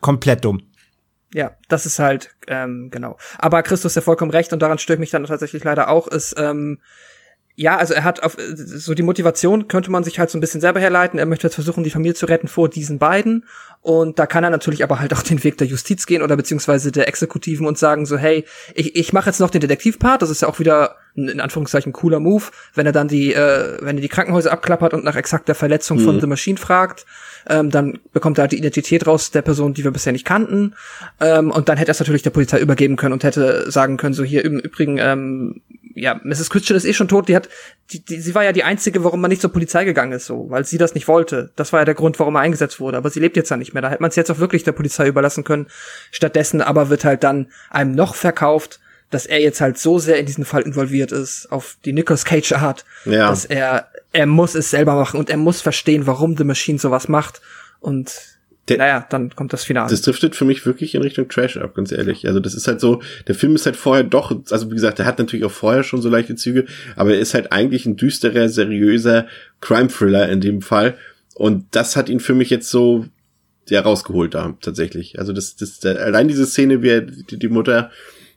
Komplett 0.00 0.44
dumm. 0.44 0.62
Ja, 1.32 1.52
das 1.68 1.86
ist 1.86 1.98
halt, 1.98 2.30
ähm, 2.46 2.90
genau. 2.90 3.16
Aber 3.38 3.62
Christus 3.62 3.94
ja 3.94 4.02
vollkommen 4.02 4.30
recht 4.30 4.52
und 4.52 4.62
daran 4.62 4.78
stört 4.78 5.00
mich 5.00 5.10
dann 5.10 5.24
tatsächlich 5.24 5.64
leider 5.64 5.88
auch, 5.88 6.06
ist, 6.06 6.34
ähm, 6.38 6.78
ja, 7.56 7.76
also 7.76 7.94
er 7.94 8.02
hat 8.02 8.22
auf 8.22 8.36
so 8.56 8.94
die 8.94 9.02
Motivation 9.02 9.68
könnte 9.68 9.90
man 9.90 10.02
sich 10.02 10.18
halt 10.18 10.28
so 10.28 10.36
ein 10.36 10.40
bisschen 10.40 10.60
selber 10.60 10.80
herleiten. 10.80 11.20
Er 11.20 11.26
möchte 11.26 11.46
jetzt 11.46 11.54
versuchen, 11.54 11.84
die 11.84 11.90
Familie 11.90 12.14
zu 12.14 12.26
retten 12.26 12.48
vor 12.48 12.68
diesen 12.68 12.98
beiden. 12.98 13.44
Und 13.80 14.18
da 14.18 14.26
kann 14.26 14.42
er 14.42 14.50
natürlich 14.50 14.82
aber 14.82 14.98
halt 14.98 15.12
auch 15.14 15.22
den 15.22 15.44
Weg 15.44 15.58
der 15.58 15.66
Justiz 15.66 16.06
gehen 16.06 16.22
oder 16.22 16.36
beziehungsweise 16.36 16.90
der 16.90 17.06
Exekutiven 17.06 17.66
und 17.66 17.78
sagen 17.78 18.06
so, 18.06 18.16
hey, 18.16 18.44
ich, 18.74 18.96
ich 18.96 19.12
mache 19.12 19.28
jetzt 19.28 19.40
noch 19.40 19.50
den 19.50 19.60
Detektivpart. 19.60 20.22
Das 20.22 20.30
ist 20.30 20.42
ja 20.42 20.48
auch 20.48 20.58
wieder 20.58 20.96
ein, 21.16 21.28
in 21.28 21.40
Anführungszeichen 21.40 21.92
cooler 21.92 22.18
Move, 22.18 22.44
wenn 22.74 22.86
er 22.86 22.92
dann 22.92 23.08
die, 23.08 23.34
äh, 23.34 23.76
wenn 23.82 23.98
er 23.98 24.02
die 24.02 24.08
Krankenhäuser 24.08 24.50
abklappert 24.50 24.94
und 24.94 25.04
nach 25.04 25.16
exakter 25.16 25.54
Verletzung 25.54 25.98
mhm. 25.98 26.04
von 26.04 26.20
The 26.20 26.26
Machine 26.26 26.56
fragt. 26.56 27.06
Ähm, 27.48 27.70
dann 27.70 28.00
bekommt 28.12 28.38
er 28.38 28.42
halt 28.42 28.52
die 28.52 28.58
Identität 28.58 29.06
raus 29.06 29.30
der 29.30 29.42
Person, 29.42 29.74
die 29.74 29.84
wir 29.84 29.90
bisher 29.90 30.12
nicht 30.12 30.24
kannten. 30.24 30.74
Ähm, 31.20 31.50
und 31.50 31.68
dann 31.68 31.76
hätte 31.76 31.90
er 31.90 31.92
es 31.92 32.00
natürlich 32.00 32.22
der 32.22 32.30
Polizei 32.30 32.58
übergeben 32.58 32.96
können 32.96 33.12
und 33.12 33.22
hätte 33.22 33.70
sagen 33.70 33.98
können, 33.98 34.14
so 34.14 34.24
hier 34.24 34.44
im 34.44 34.58
Übrigen, 34.58 34.96
ähm, 34.98 35.60
ja, 35.94 36.20
Mrs. 36.22 36.50
Christian 36.50 36.76
ist 36.76 36.84
eh 36.84 36.92
schon 36.92 37.08
tot, 37.08 37.28
die 37.28 37.36
hat, 37.36 37.48
die, 37.90 38.04
die, 38.04 38.20
sie 38.20 38.34
war 38.34 38.44
ja 38.44 38.52
die 38.52 38.64
einzige, 38.64 39.04
warum 39.04 39.20
man 39.20 39.28
nicht 39.28 39.40
zur 39.40 39.52
Polizei 39.52 39.84
gegangen 39.84 40.12
ist, 40.12 40.26
so, 40.26 40.50
weil 40.50 40.64
sie 40.64 40.78
das 40.78 40.94
nicht 40.94 41.08
wollte. 41.08 41.50
Das 41.56 41.72
war 41.72 41.80
ja 41.80 41.84
der 41.84 41.94
Grund, 41.94 42.18
warum 42.18 42.34
er 42.36 42.40
eingesetzt 42.40 42.80
wurde, 42.80 42.96
aber 42.96 43.10
sie 43.10 43.20
lebt 43.20 43.36
jetzt 43.36 43.50
ja 43.50 43.56
nicht 43.56 43.74
mehr. 43.74 43.82
Da 43.82 43.90
hätte 43.90 44.02
man 44.02 44.10
es 44.10 44.16
jetzt 44.16 44.30
auch 44.30 44.38
wirklich 44.38 44.64
der 44.64 44.72
Polizei 44.72 45.06
überlassen 45.06 45.44
können. 45.44 45.68
Stattdessen 46.10 46.60
aber 46.60 46.90
wird 46.90 47.04
halt 47.04 47.22
dann 47.22 47.48
einem 47.70 47.92
noch 47.92 48.14
verkauft, 48.14 48.80
dass 49.10 49.26
er 49.26 49.40
jetzt 49.40 49.60
halt 49.60 49.78
so 49.78 49.98
sehr 49.98 50.18
in 50.18 50.26
diesen 50.26 50.44
Fall 50.44 50.62
involviert 50.62 51.12
ist, 51.12 51.52
auf 51.52 51.76
die 51.84 51.92
Nicolas 51.92 52.24
Cage 52.24 52.52
Art, 52.52 52.84
ja. 53.04 53.28
dass 53.28 53.44
er, 53.44 53.88
er 54.12 54.26
muss 54.26 54.54
es 54.54 54.70
selber 54.70 54.94
machen 54.94 55.20
und 55.20 55.30
er 55.30 55.36
muss 55.36 55.60
verstehen, 55.60 56.06
warum 56.06 56.36
The 56.36 56.44
Machine 56.44 56.78
sowas 56.78 57.08
macht 57.08 57.40
und 57.80 58.33
der, 58.68 58.78
naja, 58.78 59.06
dann 59.10 59.34
kommt 59.34 59.52
das 59.52 59.64
Finale. 59.64 59.90
Das 59.90 60.00
driftet 60.02 60.34
für 60.34 60.46
mich 60.46 60.64
wirklich 60.64 60.94
in 60.94 61.02
Richtung 61.02 61.28
Trash 61.28 61.58
ab, 61.58 61.74
ganz 61.74 61.92
ehrlich. 61.92 62.26
Also 62.26 62.40
das 62.40 62.54
ist 62.54 62.66
halt 62.66 62.80
so, 62.80 63.02
der 63.26 63.34
Film 63.34 63.54
ist 63.54 63.66
halt 63.66 63.76
vorher 63.76 64.04
doch, 64.04 64.34
also 64.50 64.70
wie 64.70 64.74
gesagt, 64.74 64.98
der 64.98 65.06
hat 65.06 65.18
natürlich 65.18 65.44
auch 65.44 65.50
vorher 65.50 65.82
schon 65.82 66.00
so 66.00 66.08
leichte 66.08 66.34
Züge, 66.34 66.64
aber 66.96 67.12
er 67.12 67.20
ist 67.20 67.34
halt 67.34 67.52
eigentlich 67.52 67.84
ein 67.84 67.96
düsterer, 67.96 68.48
seriöser 68.48 69.26
Crime-Thriller 69.60 70.30
in 70.30 70.40
dem 70.40 70.62
Fall. 70.62 70.96
Und 71.34 71.66
das 71.72 71.96
hat 71.96 72.08
ihn 72.08 72.20
für 72.20 72.34
mich 72.34 72.48
jetzt 72.48 72.70
so 72.70 73.06
ja 73.68 73.80
rausgeholt 73.80 74.34
da 74.34 74.56
tatsächlich. 74.60 75.18
Also 75.18 75.32
das, 75.32 75.56
das 75.56 75.80
der, 75.80 76.00
allein 76.00 76.28
diese 76.28 76.46
Szene, 76.46 76.82
wie 76.82 76.88
er 76.88 77.00
die, 77.02 77.38
die 77.38 77.48
Mutter 77.48 77.90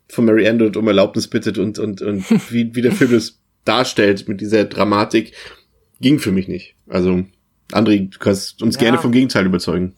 von 0.10 0.26
Mary 0.26 0.48
Ann 0.48 0.76
um 0.76 0.88
Erlaubnis 0.88 1.28
bittet 1.28 1.58
und 1.58 1.80
und 1.80 2.02
und 2.02 2.30
wie, 2.52 2.76
wie 2.76 2.82
der 2.82 2.92
Film 2.92 3.12
das 3.12 3.40
darstellt 3.64 4.28
mit 4.28 4.42
dieser 4.42 4.66
Dramatik, 4.66 5.34
ging 6.02 6.20
für 6.20 6.32
mich 6.32 6.48
nicht. 6.48 6.76
Also 6.88 7.26
André, 7.72 8.10
du 8.10 8.20
kannst 8.20 8.62
uns 8.62 8.76
ja. 8.76 8.82
gerne 8.82 8.98
vom 8.98 9.12
Gegenteil 9.12 9.46
überzeugen. 9.46 9.94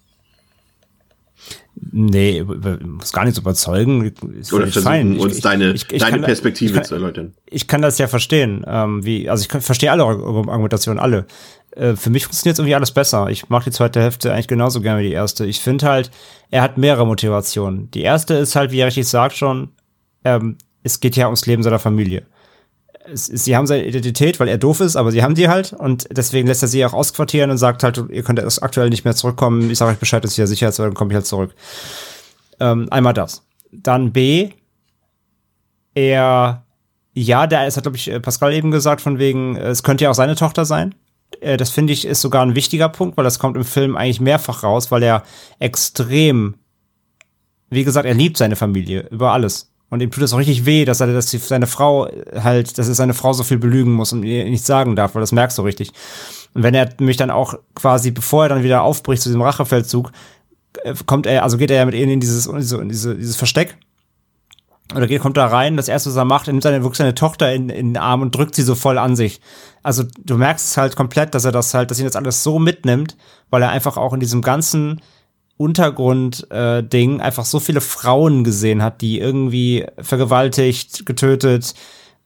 Nee, 1.92 2.44
muss 2.44 3.14
gar 3.14 3.24
nichts 3.24 3.40
überzeugen. 3.40 4.12
Ist 4.40 4.52
Oder 4.52 4.66
versuchen 4.68 4.84
fein. 4.84 5.20
uns 5.20 5.38
ich, 5.38 5.42
deine, 5.42 5.72
ich, 5.72 5.90
ich, 5.92 6.02
deine 6.02 6.20
Perspektive 6.22 6.74
kann, 6.74 6.84
zu 6.84 6.96
erläutern. 6.96 7.34
Ich 7.46 7.68
kann 7.68 7.82
das 7.82 7.98
ja 7.98 8.08
verstehen. 8.08 8.66
Ähm, 8.68 9.06
wie, 9.06 9.30
also 9.30 9.42
ich 9.42 9.50
kann, 9.50 9.62
verstehe 9.62 9.92
alle 9.92 10.04
Argumentationen, 10.04 11.00
alle. 11.00 11.26
Äh, 11.72 11.96
für 11.96 12.10
mich 12.10 12.26
funktioniert 12.26 12.60
irgendwie 12.60 12.76
alles 12.76 12.92
besser. 12.92 13.30
Ich 13.30 13.50
mache 13.50 13.66
die 13.66 13.76
zweite 13.76 14.02
Hälfte 14.02 14.34
eigentlich 14.34 14.48
genauso 14.48 14.82
gerne 14.82 15.02
wie 15.02 15.08
die 15.08 15.14
erste. 15.14 15.46
Ich 15.46 15.62
finde 15.62 15.88
halt, 15.88 16.12
er 16.52 16.62
hat 16.62 16.78
mehrere 16.78 17.08
Motivationen. 17.08 17.90
Die 17.92 18.02
erste 18.02 18.34
ist 18.34 18.56
halt, 18.56 18.72
wie 18.72 18.80
er 18.80 18.88
richtig 18.88 19.08
sagt 19.08 19.38
schon, 19.38 19.70
ähm, 20.26 20.58
es 20.84 21.00
geht 21.00 21.16
ja 21.16 21.26
ums 21.26 21.46
Leben 21.46 21.64
seiner 21.64 21.80
Familie 21.80 22.26
sie 23.14 23.55
haben 23.55 23.68
seine 23.68 23.86
Identität, 23.86 24.39
weil 24.39 24.47
er 24.47 24.57
doof 24.57 24.80
ist, 24.80 24.95
aber 24.95 25.12
sie 25.12 25.24
haben 25.24 25.36
die 25.36 25.49
halt 25.49 25.74
und 25.74 26.07
deswegen 26.12 26.47
lässt 26.47 26.62
er 26.62 26.68
sie 26.68 26.86
auch 26.86 26.93
ausquartieren 26.93 27.51
und 27.51 27.57
sagt 27.57 27.84
halt, 27.84 28.03
ihr 28.10 28.24
könnt 28.24 28.39
aktuell 28.62 28.89
nicht 28.89 29.05
mehr 29.05 29.16
zurückkommen, 29.16 29.70
ich 29.70 29.78
sage 29.78 29.91
euch 29.91 29.97
Bescheid, 29.97 30.24
dass 30.24 30.38
ja 30.38 30.47
sicher 30.47 30.72
dann 30.72 30.93
komme 30.93 31.12
ich 31.12 31.16
halt 31.16 31.26
zurück. 31.26 31.53
Ähm, 32.60 32.88
einmal 32.91 33.14
das. 33.14 33.43
Dann 33.72 34.12
B, 34.12 34.49
er, 35.93 36.66
ja, 37.14 37.47
der, 37.47 37.68
es 37.68 37.78
hat, 37.78 37.84
glaube 37.84 37.97
ich, 37.97 38.12
Pascal 38.22 38.53
eben 38.53 38.72
gesagt, 38.72 39.01
von 39.01 39.20
wegen, 39.20 39.55
es 39.55 39.84
könnte 39.84 40.05
ja 40.05 40.10
auch 40.10 40.16
seine 40.16 40.36
Tochter 40.36 40.66
sein. 40.66 40.95
Äh, 41.41 41.57
das 41.57 41.70
finde 41.70 41.93
ich 41.93 42.05
ist 42.05 42.22
sogar 42.22 42.41
ein 42.43 42.55
wichtiger 42.55 42.89
Punkt, 42.89 43.18
weil 43.18 43.24
das 43.24 43.39
kommt 43.39 43.57
im 43.57 43.66
Film 43.66 43.95
eigentlich 43.95 44.22
mehrfach 44.22 44.64
raus, 44.64 44.91
weil 44.91 45.03
er 45.03 45.24
extrem, 45.60 46.55
wie 47.70 47.84
gesagt, 47.84 48.05
er 48.05 48.14
liebt 48.14 48.38
seine 48.38 48.55
Familie 48.55 49.07
über 49.10 49.32
alles. 49.32 49.69
Und 49.90 50.02
ihm 50.02 50.12
tut 50.12 50.24
es 50.24 50.34
auch 50.34 50.38
richtig 50.38 50.66
weh, 50.66 50.86
dass 50.86 51.00
er, 51.02 51.08
dass 51.08 51.32
seine 51.32 51.68
Frau 51.68 52.08
halt, 52.36 52.78
dass 52.78 52.88
er 52.88 52.94
seine 52.94 53.14
Frau 53.14 53.34
so 53.34 53.44
viel 53.44 53.58
belügen 53.58 53.94
muss 53.94 54.14
und 54.14 54.24
ihr 54.24 54.44
nichts 54.46 54.68
sagen 54.68 54.96
darf, 54.96 55.16
weil 55.16 55.22
das 55.22 55.32
merkst 55.32 55.58
du 55.58 55.64
richtig. 55.64 55.92
Und 56.54 56.64
wenn 56.64 56.76
er 56.76 56.90
mich 57.00 57.18
dann 57.18 57.32
auch 57.32 57.56
quasi, 57.76 58.12
bevor 58.12 58.44
er 58.44 58.50
dann 58.50 58.64
wieder 58.64 58.84
aufbricht 58.84 59.22
zu 59.22 59.30
diesem 59.30 59.42
Rachefeldzug, 59.42 60.12
äh, 60.84 60.94
kommt 61.06 61.26
er, 61.26 61.44
also 61.44 61.58
geht 61.58 61.72
er 61.72 61.78
ja 61.78 61.86
mit 61.86 61.96
ihnen 61.96 62.12
in 62.12 62.20
dieses, 62.20 62.46
in 62.46 62.90
diese, 62.90 63.16
dieses 63.16 63.36
Versteck. 63.36 63.78
Oder 64.96 65.06
geht, 65.06 65.22
kommt 65.22 65.38
da 65.38 65.46
rein, 65.46 65.78
das 65.78 65.88
erste, 65.88 66.10
was 66.10 66.16
er 66.16 66.26
macht, 66.26 66.48
er 66.48 66.54
nimmt 66.54 66.64
seine, 66.64 66.82
wirklich 66.82 66.98
seine 66.98 67.14
Tochter 67.14 67.54
in, 67.54 67.70
in 67.70 67.94
den 67.94 67.98
Arm 67.98 68.24
und 68.24 68.34
drückt 68.34 68.56
sie 68.56 68.64
so 68.64 68.74
voll 68.74 68.98
an 68.98 69.16
sich. 69.16 69.40
Also 69.84 70.04
du 70.24 70.38
merkst 70.38 70.66
es 70.66 70.78
halt 70.78 70.96
komplett, 70.96 71.36
dass 71.36 71.46
er 71.46 71.52
das 71.52 71.74
halt, 71.76 71.92
dass 71.92 72.00
ihn 72.00 72.06
das 72.06 72.16
alles 72.16 72.44
so 72.44 72.58
mitnimmt, 72.58 73.16
weil 73.52 73.62
er 73.62 73.70
einfach 73.70 73.98
auch 73.98 74.14
in 74.14 74.20
diesem 74.20 74.42
ganzen 74.42 75.00
Untergrund-Ding 75.60 77.20
äh, 77.20 77.22
einfach 77.22 77.43
so 77.43 77.60
viele 77.60 77.82
Frauen 77.82 78.45
gesehen 78.45 78.82
hat, 78.82 79.01
die 79.01 79.20
irgendwie 79.20 79.86
vergewaltigt, 79.99 81.05
getötet, 81.05 81.74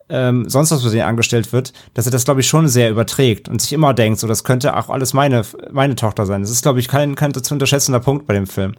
ähm, 0.08 0.48
sonst 0.48 0.70
was 0.70 0.84
für 0.84 0.96
ihn 0.96 1.02
angestellt 1.02 1.52
wird, 1.52 1.74
dass 1.96 2.06
er 2.06 2.12
das, 2.12 2.26
glaube 2.26 2.42
ich, 2.42 2.48
schon 2.48 2.68
sehr 2.68 2.92
überträgt 2.92 3.50
und 3.50 3.60
sich 3.60 3.74
immer 3.74 3.96
denkt, 3.96 4.20
so, 4.20 4.28
das 4.28 4.44
könnte 4.44 4.78
auch 4.78 4.90
alles 4.90 5.14
meine, 5.14 5.44
meine 5.72 5.96
Tochter 5.96 6.28
sein. 6.28 6.42
Das 6.42 6.52
ist, 6.52 6.62
glaube 6.62 6.80
ich, 6.80 6.88
kein, 6.88 7.16
kein 7.16 7.34
zu 7.34 7.54
unterschätzender 7.54 8.00
Punkt 8.00 8.28
bei 8.28 8.36
dem 8.36 8.46
Film. 8.46 8.76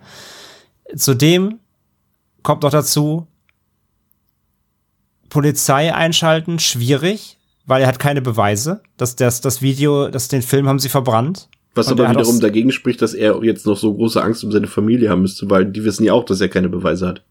Zudem 0.95 1.59
kommt 2.45 2.63
noch 2.63 2.71
dazu, 2.71 3.27
Polizei 5.31 5.93
einschalten, 5.93 6.61
schwierig, 6.61 7.39
weil 7.67 7.83
er 7.83 7.89
hat 7.89 7.99
keine 7.99 8.23
Beweise. 8.23 8.83
dass 8.99 9.17
das, 9.17 9.41
das 9.41 9.63
Video, 9.63 10.11
das, 10.11 10.29
den 10.29 10.43
Film 10.43 10.69
haben 10.69 10.79
sie 10.79 10.89
verbrannt. 10.89 11.49
Was 11.75 11.89
aber 11.89 12.09
wiederum 12.09 12.41
dagegen 12.41 12.71
spricht, 12.71 13.03
dass 13.03 13.15
er 13.15 13.43
jetzt 13.43 13.67
noch 13.67 13.77
so 13.77 13.93
große 13.93 14.23
Angst 14.23 14.45
um 14.45 14.53
seine 14.53 14.69
Familie 14.69 15.11
haben 15.11 15.23
müsste, 15.23 15.51
weil 15.51 15.67
die 15.67 15.85
wissen 15.85 16.05
ja 16.05 16.13
auch, 16.13 16.25
dass 16.25 16.41
er 16.41 16.49
keine 16.49 16.69
Beweise 16.69 17.07
hat. 17.07 17.23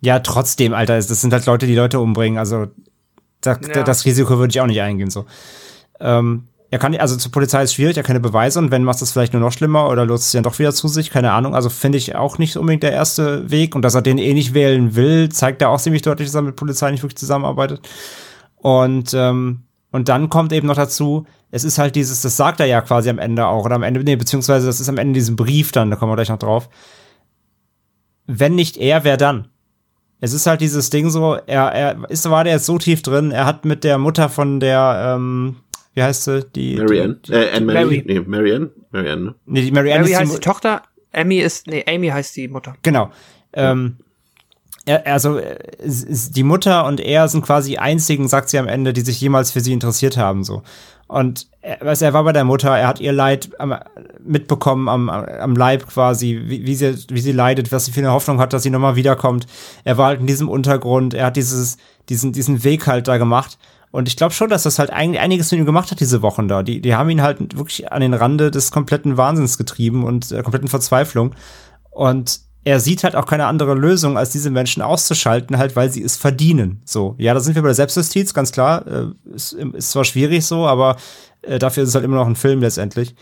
Ja, 0.00 0.20
trotzdem, 0.20 0.72
Alter, 0.72 0.96
das 0.96 1.08
sind 1.08 1.32
halt 1.32 1.44
Leute, 1.44 1.66
die 1.66 1.74
Leute 1.74 2.00
umbringen. 2.00 2.38
Also 2.38 2.68
da, 3.42 3.58
ja. 3.74 3.82
das 3.82 4.06
Risiko 4.06 4.38
würde 4.38 4.50
ich 4.50 4.60
auch 4.60 4.66
nicht 4.66 4.80
eingehen. 4.80 5.10
So. 5.10 5.26
Ähm, 6.00 6.44
er 6.70 6.78
kann, 6.78 6.94
also 6.96 7.16
zur 7.16 7.32
Polizei 7.32 7.62
ist 7.62 7.74
schwierig, 7.74 7.96
er 7.96 8.02
hat 8.02 8.06
keine 8.06 8.20
Beweise 8.20 8.60
und 8.60 8.70
wenn 8.70 8.84
macht 8.84 9.02
das 9.02 9.12
vielleicht 9.12 9.32
nur 9.32 9.42
noch 9.42 9.52
schlimmer 9.52 9.88
oder 9.88 10.06
lotst 10.06 10.28
es 10.28 10.32
ja 10.32 10.40
doch 10.40 10.58
wieder 10.58 10.72
zu 10.72 10.88
sich, 10.88 11.10
keine 11.10 11.32
Ahnung. 11.32 11.54
Also 11.54 11.68
finde 11.68 11.98
ich 11.98 12.14
auch 12.14 12.38
nicht 12.38 12.56
unbedingt 12.56 12.82
der 12.82 12.92
erste 12.92 13.50
Weg 13.50 13.74
und 13.74 13.82
dass 13.82 13.94
er 13.94 14.02
den 14.02 14.18
eh 14.18 14.32
nicht 14.32 14.54
wählen 14.54 14.94
will, 14.94 15.28
zeigt 15.28 15.60
er 15.60 15.68
auch 15.70 15.80
ziemlich 15.80 16.02
deutlich, 16.02 16.28
dass 16.28 16.34
er 16.34 16.42
mit 16.42 16.56
Polizei 16.56 16.90
nicht 16.90 17.02
wirklich 17.02 17.18
zusammenarbeitet. 17.18 17.80
Und 18.56 19.12
ähm, 19.12 19.64
und 19.92 20.08
dann 20.08 20.28
kommt 20.28 20.52
eben 20.52 20.68
noch 20.68 20.76
dazu, 20.76 21.26
es 21.50 21.64
ist 21.64 21.78
halt 21.78 21.96
dieses, 21.96 22.22
das 22.22 22.36
sagt 22.36 22.60
er 22.60 22.66
ja 22.66 22.80
quasi 22.80 23.10
am 23.10 23.18
Ende 23.18 23.46
auch, 23.46 23.64
oder 23.64 23.74
am 23.74 23.82
Ende, 23.82 24.02
nee, 24.02 24.16
beziehungsweise 24.16 24.66
das 24.66 24.80
ist 24.80 24.88
am 24.88 24.98
Ende 24.98 25.14
diesem 25.14 25.36
Brief 25.36 25.72
dann, 25.72 25.90
da 25.90 25.96
kommen 25.96 26.12
wir 26.12 26.16
gleich 26.16 26.28
noch 26.28 26.38
drauf. 26.38 26.68
Wenn 28.26 28.54
nicht 28.54 28.76
er, 28.76 29.04
wer 29.04 29.16
dann? 29.16 29.48
Es 30.20 30.32
ist 30.32 30.46
halt 30.46 30.60
dieses 30.60 30.90
Ding 30.90 31.10
so, 31.10 31.34
er, 31.46 31.72
er 31.72 32.10
ist, 32.10 32.28
war 32.28 32.44
der 32.44 32.54
jetzt 32.54 32.66
so 32.66 32.78
tief 32.78 33.02
drin, 33.02 33.30
er 33.32 33.46
hat 33.46 33.64
mit 33.64 33.84
der 33.84 33.98
Mutter 33.98 34.28
von 34.28 34.60
der, 34.60 35.16
ähm, 35.16 35.56
wie 35.94 36.02
heißt 36.02 36.24
sie? 36.24 36.44
Die, 36.54 36.76
Marianne. 36.76 37.18
Die, 37.26 37.32
äh, 37.32 37.50
Anne 37.56 37.66
Mary. 37.66 37.84
Mary. 37.84 38.04
Nee, 38.06 38.20
Marianne. 38.20 38.70
Marianne, 38.90 39.22
ne? 39.22 39.34
Nee, 39.46 39.62
die 39.62 39.72
Marianne 39.72 40.02
Mary 40.02 40.12
ist 40.12 40.20
heißt 40.20 40.32
die, 40.32 40.36
die 40.36 40.40
Tochter, 40.40 40.82
Amy 41.12 41.38
ist, 41.38 41.66
nee, 41.66 41.84
Amy 41.88 42.08
heißt 42.08 42.36
die 42.36 42.48
Mutter. 42.48 42.76
Genau. 42.82 43.10
Ähm, 43.52 43.96
er, 44.84 45.06
also 45.06 45.40
die 45.80 46.42
Mutter 46.42 46.86
und 46.86 47.00
er 47.00 47.28
sind 47.28 47.42
quasi 47.44 47.70
die 47.70 47.78
einzigen, 47.78 48.28
sagt 48.28 48.50
sie 48.50 48.58
am 48.58 48.68
Ende, 48.68 48.92
die 48.92 49.00
sich 49.00 49.20
jemals 49.20 49.50
für 49.50 49.60
sie 49.60 49.72
interessiert 49.72 50.16
haben, 50.16 50.44
so. 50.44 50.62
Und 51.10 51.48
er, 51.60 51.84
weißt, 51.84 52.02
er 52.02 52.12
war 52.12 52.22
bei 52.22 52.32
der 52.32 52.44
Mutter, 52.44 52.70
er 52.70 52.86
hat 52.86 53.00
ihr 53.00 53.12
Leid 53.12 53.50
am, 53.58 53.74
mitbekommen 54.24 54.88
am, 54.88 55.10
am 55.10 55.56
Leib 55.56 55.88
quasi, 55.88 56.42
wie, 56.44 56.64
wie, 56.64 56.76
sie, 56.76 57.04
wie 57.08 57.20
sie 57.20 57.32
leidet, 57.32 57.72
was 57.72 57.86
sie 57.86 57.90
für 57.90 57.98
eine 57.98 58.12
Hoffnung 58.12 58.38
hat, 58.38 58.52
dass 58.52 58.62
sie 58.62 58.70
nochmal 58.70 58.94
wiederkommt. 58.94 59.46
Er 59.82 59.98
war 59.98 60.06
halt 60.06 60.20
in 60.20 60.28
diesem 60.28 60.48
Untergrund, 60.48 61.12
er 61.12 61.26
hat 61.26 61.36
dieses, 61.36 61.78
diesen, 62.08 62.32
diesen 62.32 62.62
Weg 62.62 62.86
halt 62.86 63.08
da 63.08 63.18
gemacht. 63.18 63.58
Und 63.90 64.06
ich 64.06 64.16
glaube 64.16 64.32
schon, 64.32 64.50
dass 64.50 64.62
das 64.62 64.78
halt 64.78 64.90
ein, 64.90 65.16
einiges 65.16 65.50
mit 65.50 65.58
ihm 65.58 65.66
gemacht 65.66 65.90
hat, 65.90 65.98
diese 65.98 66.22
Wochen 66.22 66.46
da. 66.46 66.62
Die, 66.62 66.80
die 66.80 66.94
haben 66.94 67.10
ihn 67.10 67.22
halt 67.22 67.58
wirklich 67.58 67.90
an 67.90 68.02
den 68.02 68.14
Rande 68.14 68.52
des 68.52 68.70
kompletten 68.70 69.16
Wahnsinns 69.16 69.58
getrieben 69.58 70.04
und 70.04 70.30
der 70.30 70.44
kompletten 70.44 70.68
Verzweiflung. 70.68 71.34
Und 71.90 72.38
er 72.64 72.80
sieht 72.80 73.04
halt 73.04 73.16
auch 73.16 73.26
keine 73.26 73.46
andere 73.46 73.74
Lösung, 73.74 74.18
als 74.18 74.30
diese 74.30 74.50
Menschen 74.50 74.82
auszuschalten, 74.82 75.56
halt, 75.56 75.76
weil 75.76 75.90
sie 75.90 76.02
es 76.02 76.16
verdienen. 76.16 76.82
So, 76.84 77.14
ja, 77.18 77.32
da 77.32 77.40
sind 77.40 77.54
wir 77.54 77.62
bei 77.62 77.68
der 77.68 77.74
Selbstjustiz, 77.74 78.34
ganz 78.34 78.52
klar. 78.52 78.86
Äh, 78.86 79.06
ist, 79.34 79.52
ist 79.52 79.90
zwar 79.90 80.04
schwierig 80.04 80.44
so, 80.44 80.66
aber 80.66 80.96
äh, 81.42 81.58
dafür 81.58 81.82
ist 81.82 81.90
es 81.90 81.94
halt 81.94 82.04
immer 82.04 82.16
noch 82.16 82.26
ein 82.26 82.36
Film 82.36 82.60
letztendlich. 82.60 83.14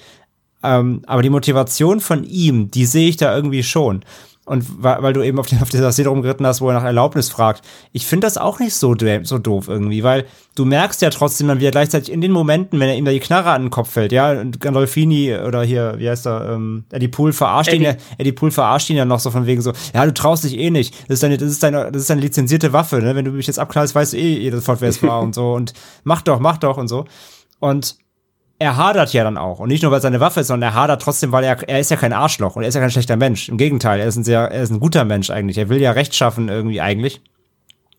Ähm, 0.63 1.03
aber 1.07 1.23
die 1.23 1.31
Motivation 1.31 2.01
von 2.01 2.25
ihm, 2.25 2.71
die 2.71 2.85
sehe 2.85 3.09
ich 3.09 3.17
da 3.17 3.35
irgendwie 3.35 3.63
schon. 3.63 4.05
Und 4.49 4.83
weil, 4.83 5.13
du 5.13 5.23
eben 5.23 5.39
auf, 5.39 5.47
den, 5.47 5.61
auf 5.61 5.69
dieser 5.69 5.93
Szene 5.93 6.09
rumgeritten 6.09 6.47
hast, 6.47 6.63
wo 6.63 6.69
er 6.69 6.75
nach 6.75 6.85
Erlaubnis 6.85 7.29
fragt. 7.29 7.63
Ich 7.93 8.07
finde 8.07 8.27
das 8.27 8.39
auch 8.39 8.59
nicht 8.61 8.75
so, 8.75 8.97
so 9.23 9.39
doof 9.39 9.69
irgendwie, 9.69 10.03
weil 10.03 10.25
du 10.55 10.65
merkst 10.65 11.03
ja 11.03 11.11
trotzdem 11.11 11.49
dann 11.49 11.61
wieder 11.61 11.71
gleichzeitig 11.71 12.11
in 12.11 12.23
den 12.23 12.33
Momenten, 12.33 12.81
wenn 12.81 12.89
er 12.89 12.97
ihm 12.97 13.05
da 13.05 13.11
die 13.11 13.21
Knarre 13.21 13.51
an 13.51 13.65
den 13.65 13.71
Kopf 13.71 13.91
fällt, 13.91 14.11
ja, 14.11 14.33
und 14.33 14.59
Gandolfini 14.59 15.37
oder 15.37 15.63
hier, 15.63 15.97
wie 15.99 16.09
heißt 16.09 16.27
er, 16.27 16.55
ähm, 16.55 16.85
Eddie 16.91 17.09
Pool 17.09 17.35
verarscht 17.35 17.69
Eddie. 17.69 17.77
ihn 17.77 17.83
ja, 17.85 17.97
Eddie 18.17 18.33
Pool 18.33 18.51
verarscht 18.51 18.89
ihn 18.89 18.97
ja 18.97 19.05
noch 19.05 19.21
so 19.21 19.31
von 19.31 19.45
wegen 19.45 19.61
so, 19.61 19.73
ja, 19.93 20.07
du 20.07 20.15
traust 20.15 20.45
dich 20.45 20.57
eh 20.57 20.71
nicht. 20.71 20.95
Das 21.09 21.17
ist 21.17 21.23
deine, 21.23 21.37
das 21.37 21.51
ist 21.51 21.63
deine, 21.63 21.93
das 21.93 22.01
ist 22.03 22.11
deine 22.11 22.23
lizenzierte 22.23 22.73
Waffe, 22.73 23.03
ne? 23.03 23.15
Wenn 23.15 23.27
du 23.27 23.33
mich 23.33 23.47
jetzt 23.47 23.59
abknallst, 23.59 23.95
weißt 23.95 24.15
du 24.15 24.17
eh 24.17 24.51
sofort, 24.51 24.81
wer 24.81 24.89
es 24.89 25.03
war 25.03 25.21
und 25.21 25.35
so. 25.35 25.53
Und 25.53 25.75
mach 26.05 26.23
doch, 26.23 26.41
mach 26.41 26.57
doch 26.57 26.79
und 26.79 26.89
so. 26.89 27.05
Und 27.61 27.97
er 28.59 28.77
hadert 28.77 29.13
ja 29.13 29.25
dann 29.25 29.39
auch. 29.39 29.61
Und 29.61 29.69
nicht 29.69 29.83
nur, 29.83 29.93
weil 29.93 30.01
seine 30.01 30.21
Waffe 30.21 30.41
ist, 30.41 30.49
sondern 30.49 30.71
er 30.71 30.75
hadert 30.75 31.01
trotzdem, 31.01 31.31
weil 31.31 31.45
er, 31.45 31.69
er 31.69 31.79
ist 31.79 31.91
ja 31.91 31.97
kein 31.97 32.13
Arschloch 32.13 32.57
und 32.57 32.63
er 32.63 32.69
ist 32.69 32.75
ja 32.75 32.81
kein 32.81 32.91
schlechter 32.91 33.17
Mensch. 33.17 33.49
Im 33.49 33.57
Gegenteil, 33.57 34.01
er 34.01 34.07
ist 34.07 34.17
ein 34.17 34.25
sehr, 34.25 34.51
er 34.51 34.63
ist 34.63 34.71
ein 34.71 34.81
guter 34.81 35.05
Mensch 35.05 35.31
eigentlich. 35.31 35.59
Er 35.59 35.69
will 35.69 35.81
ja 35.81 35.93
Recht 35.93 36.15
schaffen 36.15 36.49
irgendwie 36.49 36.81
eigentlich. 36.81 37.21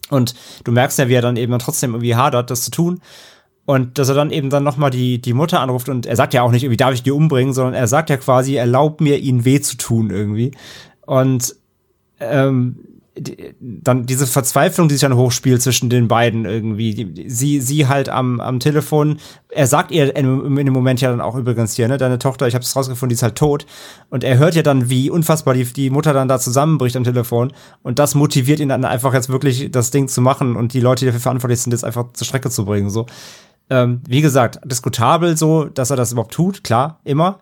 Und 0.09 0.35
du 0.63 0.71
merkst 0.71 0.99
ja, 0.99 1.07
wie 1.07 1.13
er 1.13 1.21
dann 1.21 1.37
eben 1.37 1.51
dann 1.51 1.59
trotzdem 1.59 1.93
irgendwie 1.93 2.15
hadert, 2.15 2.51
das 2.51 2.63
zu 2.63 2.71
tun. 2.71 3.01
Und 3.65 3.99
dass 3.99 4.09
er 4.09 4.15
dann 4.15 4.31
eben 4.31 4.49
dann 4.49 4.63
nochmal 4.63 4.89
die, 4.89 5.21
die 5.21 5.33
Mutter 5.33 5.59
anruft 5.59 5.89
und 5.89 6.07
er 6.07 6.15
sagt 6.15 6.33
ja 6.33 6.41
auch 6.41 6.51
nicht, 6.51 6.63
irgendwie 6.63 6.77
darf 6.77 6.93
ich 6.93 7.03
die 7.03 7.11
umbringen, 7.11 7.53
sondern 7.53 7.75
er 7.75 7.87
sagt 7.87 8.09
ja 8.09 8.17
quasi, 8.17 8.55
erlaub 8.55 8.99
mir, 8.99 9.19
ihnen 9.19 9.45
weh 9.45 9.61
zu 9.61 9.77
tun 9.77 10.09
irgendwie. 10.09 10.51
Und 11.05 11.55
ähm, 12.19 12.79
dann 13.59 14.05
diese 14.05 14.27
Verzweiflung, 14.27 14.87
die 14.87 14.95
sich 14.95 15.01
dann 15.01 15.15
hochspielt 15.15 15.61
zwischen 15.61 15.89
den 15.89 16.07
beiden 16.07 16.45
irgendwie. 16.45 17.25
Sie, 17.27 17.61
sie 17.61 17.87
halt 17.87 18.09
am, 18.09 18.39
am 18.39 18.59
Telefon. 18.59 19.19
Er 19.49 19.67
sagt 19.67 19.91
ihr 19.91 20.15
in, 20.15 20.57
in 20.57 20.65
dem 20.65 20.73
Moment 20.73 21.01
ja 21.01 21.09
dann 21.09 21.21
auch 21.21 21.35
übrigens 21.35 21.73
hier, 21.75 21.87
ne, 21.87 21.97
deine 21.97 22.19
Tochter, 22.19 22.47
ich 22.47 22.55
habe 22.55 22.63
es 22.63 22.75
rausgefunden, 22.75 23.09
die 23.09 23.15
ist 23.15 23.23
halt 23.23 23.35
tot. 23.35 23.65
Und 24.09 24.23
er 24.23 24.37
hört 24.37 24.55
ja 24.55 24.61
dann, 24.61 24.89
wie 24.89 25.09
unfassbar 25.09 25.53
die, 25.53 25.65
die 25.65 25.89
Mutter 25.89 26.13
dann 26.13 26.27
da 26.27 26.39
zusammenbricht 26.39 26.95
am 26.95 27.03
Telefon. 27.03 27.51
Und 27.83 27.99
das 27.99 28.15
motiviert 28.15 28.59
ihn 28.59 28.69
dann 28.69 28.85
einfach 28.85 29.13
jetzt 29.13 29.29
wirklich 29.29 29.71
das 29.71 29.91
Ding 29.91 30.07
zu 30.07 30.21
machen 30.21 30.55
und 30.55 30.73
die 30.73 30.81
Leute, 30.81 31.01
die 31.01 31.05
dafür 31.07 31.21
verantwortlich 31.21 31.61
sind, 31.61 31.71
jetzt 31.71 31.85
einfach 31.85 32.13
zur 32.13 32.25
Strecke 32.25 32.49
zu 32.49 32.65
bringen. 32.65 32.89
So. 32.89 33.05
Ähm, 33.69 34.01
wie 34.07 34.21
gesagt, 34.21 34.59
diskutabel 34.65 35.37
so, 35.37 35.65
dass 35.65 35.91
er 35.91 35.97
das 35.97 36.11
überhaupt 36.11 36.33
tut, 36.33 36.63
klar, 36.63 36.99
immer. 37.03 37.39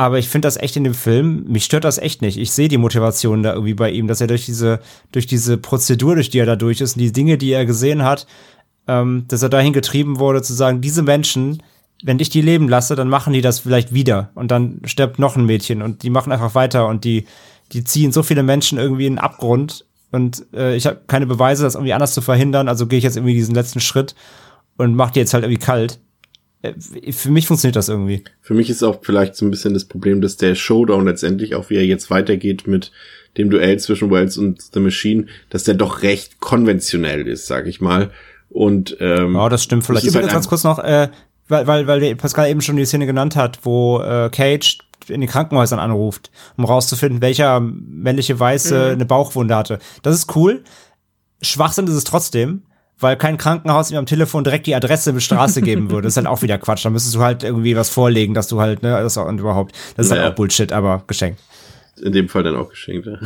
Aber 0.00 0.20
ich 0.20 0.28
finde 0.28 0.46
das 0.46 0.56
echt 0.56 0.76
in 0.76 0.84
dem 0.84 0.94
Film, 0.94 1.44
mich 1.48 1.64
stört 1.64 1.82
das 1.82 1.98
echt 1.98 2.22
nicht. 2.22 2.38
Ich 2.38 2.52
sehe 2.52 2.68
die 2.68 2.78
Motivation 2.78 3.42
da 3.42 3.52
irgendwie 3.52 3.74
bei 3.74 3.90
ihm, 3.90 4.06
dass 4.06 4.20
er 4.20 4.28
durch 4.28 4.46
diese, 4.46 4.78
durch 5.10 5.26
diese 5.26 5.58
Prozedur, 5.58 6.14
durch 6.14 6.30
die 6.30 6.38
er 6.38 6.46
da 6.46 6.54
durch 6.54 6.80
ist 6.80 6.94
und 6.94 7.02
die 7.02 7.10
Dinge, 7.10 7.36
die 7.36 7.50
er 7.50 7.66
gesehen 7.66 8.04
hat, 8.04 8.28
ähm, 8.86 9.24
dass 9.26 9.42
er 9.42 9.48
dahin 9.48 9.72
getrieben 9.72 10.20
wurde, 10.20 10.40
zu 10.40 10.54
sagen, 10.54 10.80
diese 10.80 11.02
Menschen, 11.02 11.64
wenn 12.04 12.20
ich 12.20 12.30
die 12.30 12.42
leben 12.42 12.68
lasse, 12.68 12.94
dann 12.94 13.08
machen 13.08 13.32
die 13.32 13.40
das 13.40 13.58
vielleicht 13.58 13.92
wieder. 13.92 14.30
Und 14.36 14.52
dann 14.52 14.80
stirbt 14.84 15.18
noch 15.18 15.34
ein 15.34 15.46
Mädchen 15.46 15.82
und 15.82 16.04
die 16.04 16.10
machen 16.10 16.30
einfach 16.30 16.54
weiter 16.54 16.86
und 16.86 17.02
die, 17.02 17.26
die 17.72 17.82
ziehen 17.82 18.12
so 18.12 18.22
viele 18.22 18.44
Menschen 18.44 18.78
irgendwie 18.78 19.06
in 19.06 19.14
den 19.14 19.18
Abgrund. 19.18 19.84
Und 20.12 20.46
äh, 20.54 20.76
ich 20.76 20.86
habe 20.86 21.00
keine 21.08 21.26
Beweise, 21.26 21.64
das 21.64 21.74
irgendwie 21.74 21.92
anders 21.92 22.14
zu 22.14 22.20
verhindern, 22.20 22.68
also 22.68 22.86
gehe 22.86 22.98
ich 22.98 23.04
jetzt 23.04 23.16
irgendwie 23.16 23.34
diesen 23.34 23.56
letzten 23.56 23.80
Schritt 23.80 24.14
und 24.76 24.94
mach 24.94 25.10
die 25.10 25.18
jetzt 25.18 25.34
halt 25.34 25.42
irgendwie 25.42 25.64
kalt. 25.64 25.98
Äh, 26.62 26.74
für 27.12 27.30
mich 27.30 27.46
funktioniert 27.46 27.76
das 27.76 27.88
irgendwie. 27.88 28.24
Für 28.40 28.54
mich 28.54 28.70
ist 28.70 28.82
auch 28.82 29.00
vielleicht 29.02 29.36
so 29.36 29.46
ein 29.46 29.50
bisschen 29.50 29.74
das 29.74 29.84
Problem, 29.84 30.20
dass 30.20 30.36
der 30.36 30.54
Showdown 30.54 31.06
letztendlich, 31.06 31.54
auch 31.54 31.70
wie 31.70 31.76
er 31.76 31.84
jetzt 31.84 32.10
weitergeht 32.10 32.66
mit 32.66 32.92
dem 33.36 33.50
Duell 33.50 33.78
zwischen 33.78 34.10
Wells 34.10 34.36
und 34.36 34.62
The 34.72 34.80
Machine, 34.80 35.26
dass 35.50 35.64
der 35.64 35.74
doch 35.74 36.02
recht 36.02 36.40
konventionell 36.40 37.26
ist, 37.26 37.46
sag 37.46 37.66
ich 37.66 37.80
mal. 37.80 38.10
Und 38.48 38.96
ähm, 39.00 39.34
ja, 39.34 39.48
das 39.48 39.62
stimmt 39.62 39.84
vielleicht. 39.84 40.06
Übrigens 40.06 40.24
halt 40.24 40.32
ganz 40.32 40.48
kurz 40.48 40.64
noch, 40.64 40.78
äh, 40.78 41.08
weil, 41.48 41.66
weil, 41.66 41.86
weil 41.86 42.16
Pascal 42.16 42.50
eben 42.50 42.60
schon 42.60 42.76
die 42.76 42.86
Szene 42.86 43.06
genannt 43.06 43.36
hat, 43.36 43.60
wo 43.62 44.00
äh, 44.00 44.30
Cage 44.30 44.78
in 45.08 45.20
den 45.20 45.30
Krankenhäusern 45.30 45.78
anruft, 45.78 46.30
um 46.56 46.64
rauszufinden, 46.64 47.22
welcher 47.22 47.60
männliche 47.60 48.38
Weiße 48.38 48.74
mhm. 48.74 48.92
eine 48.92 49.06
Bauchwunde 49.06 49.56
hatte. 49.56 49.78
Das 50.02 50.14
ist 50.14 50.34
cool. 50.36 50.64
Schwachsinn 51.40 51.86
ist 51.86 51.94
es 51.94 52.04
trotzdem, 52.04 52.62
weil 52.98 53.16
kein 53.16 53.36
Krankenhaus 53.38 53.90
ihm 53.90 53.96
am 53.96 54.06
Telefon 54.06 54.44
direkt 54.44 54.66
die 54.66 54.74
Adresse 54.74 55.12
mit 55.12 55.22
Straße 55.22 55.62
geben 55.62 55.90
würde. 55.90 56.02
Das 56.02 56.14
ist 56.14 56.16
halt 56.16 56.26
auch 56.26 56.42
wieder 56.42 56.58
Quatsch. 56.58 56.84
Da 56.84 56.90
müsstest 56.90 57.14
du 57.14 57.20
halt 57.20 57.44
irgendwie 57.44 57.76
was 57.76 57.88
vorlegen, 57.88 58.34
dass 58.34 58.48
du 58.48 58.60
halt, 58.60 58.82
ne, 58.82 58.90
das 58.90 59.16
und 59.16 59.40
überhaupt. 59.40 59.74
Das 59.96 60.06
ist 60.06 60.10
naja. 60.10 60.22
halt 60.22 60.32
auch 60.32 60.36
Bullshit, 60.36 60.72
aber 60.72 61.04
geschenkt. 61.06 61.40
In 62.00 62.12
dem 62.12 62.28
Fall 62.28 62.44
dann 62.44 62.54
auch 62.54 62.70
geschenkt, 62.70 63.06
ja. 63.06 63.18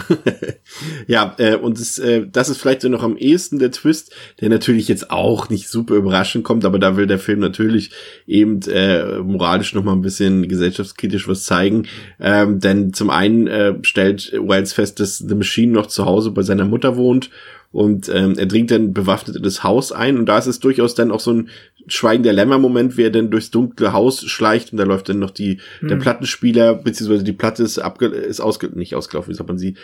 ja, 1.07 1.35
äh, 1.39 1.57
und 1.57 1.79
das, 1.79 1.99
äh, 1.99 2.27
das 2.31 2.49
ist 2.49 2.59
vielleicht 2.59 2.81
so 2.81 2.89
noch 2.89 3.03
am 3.03 3.18
ehesten 3.18 3.59
der 3.59 3.70
Twist, 3.70 4.14
der 4.41 4.49
natürlich 4.49 4.89
jetzt 4.89 5.11
auch 5.11 5.51
nicht 5.51 5.68
super 5.68 5.95
überraschend 5.95 6.45
kommt, 6.45 6.64
aber 6.64 6.79
da 6.79 6.97
will 6.97 7.07
der 7.07 7.18
Film 7.18 7.41
natürlich 7.41 7.91
eben 8.27 8.61
äh, 8.62 9.18
moralisch 9.18 9.75
noch 9.75 9.85
mal 9.85 9.93
ein 9.93 10.01
bisschen 10.01 10.49
gesellschaftskritisch 10.49 11.29
was 11.29 11.45
zeigen. 11.45 11.87
Ähm, 12.18 12.61
denn 12.61 12.95
zum 12.95 13.11
einen 13.11 13.47
äh, 13.47 13.75
stellt 13.83 14.33
Wells 14.33 14.73
fest, 14.73 15.01
dass 15.01 15.18
The 15.18 15.35
Machine 15.35 15.73
noch 15.73 15.87
zu 15.87 16.07
Hause 16.07 16.31
bei 16.31 16.43
seiner 16.43 16.64
Mutter 16.64 16.97
wohnt 16.97 17.31
und 17.73 18.09
ähm, 18.09 18.35
er 18.39 18.47
dringt 18.47 18.70
dann 18.70 18.93
bewaffnet 18.93 19.37
in 19.37 19.43
das 19.43 19.64
Haus 19.64 19.93
ein 19.93 20.18
und 20.18 20.27
da 20.27 20.39
ist 20.39 20.47
es 20.47 20.61
durchaus 20.61 20.95
dann 20.95 21.11
auch 21.11 21.20
so 21.20 21.33
ein 21.33 21.49
Schweigen 21.87 22.23
der 22.23 22.33
Lämmer-Moment, 22.33 22.97
wie 22.97 23.03
er 23.03 23.11
dann 23.11 23.31
durchs 23.31 23.51
dunkle 23.51 23.93
Haus 23.93 24.25
schleicht 24.25 24.73
und 24.73 24.79
da 24.79 24.85
läuft 24.85 25.09
dann 25.09 25.18
noch 25.18 25.31
die, 25.31 25.59
hm. 25.81 25.89
der 25.89 25.97
Plattenspieler, 25.97 26.75
beziehungsweise 26.75 27.25
die 27.25 27.33
Platte 27.33 27.62
ist 27.62 27.79
abge, 27.79 28.07
ist 28.07 28.41
ausge, 28.41 28.68
nicht 28.75 28.95
ausgelaufen, 28.95 29.33
wie 29.33 29.37
sagt 29.37 29.49
man 29.49 29.59
sie, 29.59 29.75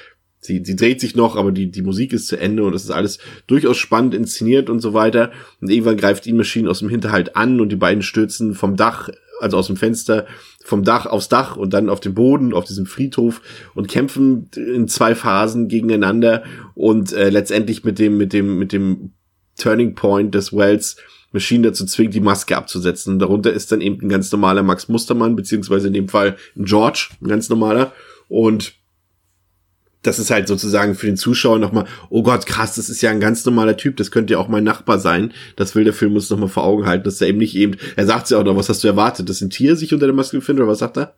sie, 0.40 0.62
sie 0.64 0.76
dreht 0.76 1.00
sich 1.00 1.16
noch, 1.16 1.36
aber 1.36 1.52
die, 1.52 1.70
die 1.70 1.82
Musik 1.82 2.12
ist 2.12 2.28
zu 2.28 2.38
Ende 2.38 2.64
und 2.64 2.74
es 2.74 2.84
ist 2.84 2.90
alles 2.90 3.18
durchaus 3.46 3.76
spannend 3.76 4.14
inszeniert 4.14 4.70
und 4.70 4.80
so 4.80 4.94
weiter. 4.94 5.32
Und 5.60 5.70
irgendwann 5.70 5.96
greift 5.96 6.26
ihn 6.26 6.36
Maschinen 6.36 6.68
aus 6.68 6.80
dem 6.80 6.88
Hinterhalt 6.88 7.36
an 7.36 7.60
und 7.60 7.70
die 7.70 7.76
beiden 7.76 8.02
stürzen 8.02 8.54
vom 8.54 8.76
Dach, 8.76 9.08
also 9.40 9.56
aus 9.56 9.66
dem 9.66 9.76
Fenster, 9.76 10.26
vom 10.68 10.84
Dach 10.84 11.06
aufs 11.06 11.30
Dach 11.30 11.56
und 11.56 11.72
dann 11.72 11.88
auf 11.88 11.98
den 11.98 12.12
Boden, 12.12 12.52
auf 12.52 12.66
diesem 12.66 12.84
Friedhof 12.84 13.40
und 13.74 13.88
kämpfen 13.88 14.50
in 14.54 14.86
zwei 14.86 15.14
Phasen 15.14 15.66
gegeneinander 15.66 16.42
und 16.74 17.10
äh, 17.14 17.30
letztendlich 17.30 17.84
mit 17.84 17.98
dem, 17.98 18.18
mit 18.18 18.34
dem, 18.34 18.58
mit 18.58 18.72
dem 18.72 19.12
Turning 19.56 19.94
Point 19.94 20.34
des 20.34 20.52
Wells 20.52 20.96
Machine 21.32 21.68
dazu 21.68 21.86
zwingt, 21.86 22.12
die 22.12 22.20
Maske 22.20 22.54
abzusetzen. 22.54 23.14
Und 23.14 23.18
darunter 23.20 23.50
ist 23.50 23.72
dann 23.72 23.80
eben 23.80 24.02
ein 24.02 24.10
ganz 24.10 24.30
normaler 24.30 24.62
Max 24.62 24.88
Mustermann, 24.88 25.36
beziehungsweise 25.36 25.88
in 25.88 25.94
dem 25.94 26.08
Fall 26.08 26.36
ein 26.54 26.64
George, 26.66 27.08
ein 27.22 27.28
ganz 27.28 27.48
normaler. 27.48 27.92
Und 28.28 28.74
das 30.02 30.18
ist 30.18 30.30
halt 30.30 30.46
sozusagen 30.46 30.94
für 30.94 31.06
den 31.06 31.16
Zuschauer 31.16 31.58
nochmal, 31.58 31.86
oh 32.08 32.22
Gott, 32.22 32.46
krass, 32.46 32.76
das 32.76 32.88
ist 32.88 33.02
ja 33.02 33.10
ein 33.10 33.20
ganz 33.20 33.44
normaler 33.44 33.76
Typ, 33.76 33.96
das 33.96 34.10
könnte 34.10 34.34
ja 34.34 34.38
auch 34.38 34.48
mein 34.48 34.64
Nachbar 34.64 34.98
sein. 34.98 35.32
Das 35.56 35.74
will 35.74 35.84
der 35.84 35.92
Film 35.92 36.14
uns 36.14 36.30
nochmal 36.30 36.48
vor 36.48 36.64
Augen 36.64 36.86
halten, 36.86 37.04
dass 37.04 37.20
er 37.20 37.28
eben 37.28 37.38
nicht 37.38 37.56
eben, 37.56 37.76
er 37.96 38.06
sagt 38.06 38.30
ja 38.30 38.38
auch 38.38 38.44
noch, 38.44 38.56
was 38.56 38.68
hast 38.68 38.84
du 38.84 38.88
erwartet, 38.88 39.28
dass 39.28 39.40
ein 39.40 39.50
Tier 39.50 39.76
sich 39.76 39.92
unter 39.92 40.06
der 40.06 40.14
Maske 40.14 40.38
befindet, 40.38 40.62
oder 40.62 40.72
was 40.72 40.78
sagt 40.78 40.98
er? 40.98 41.14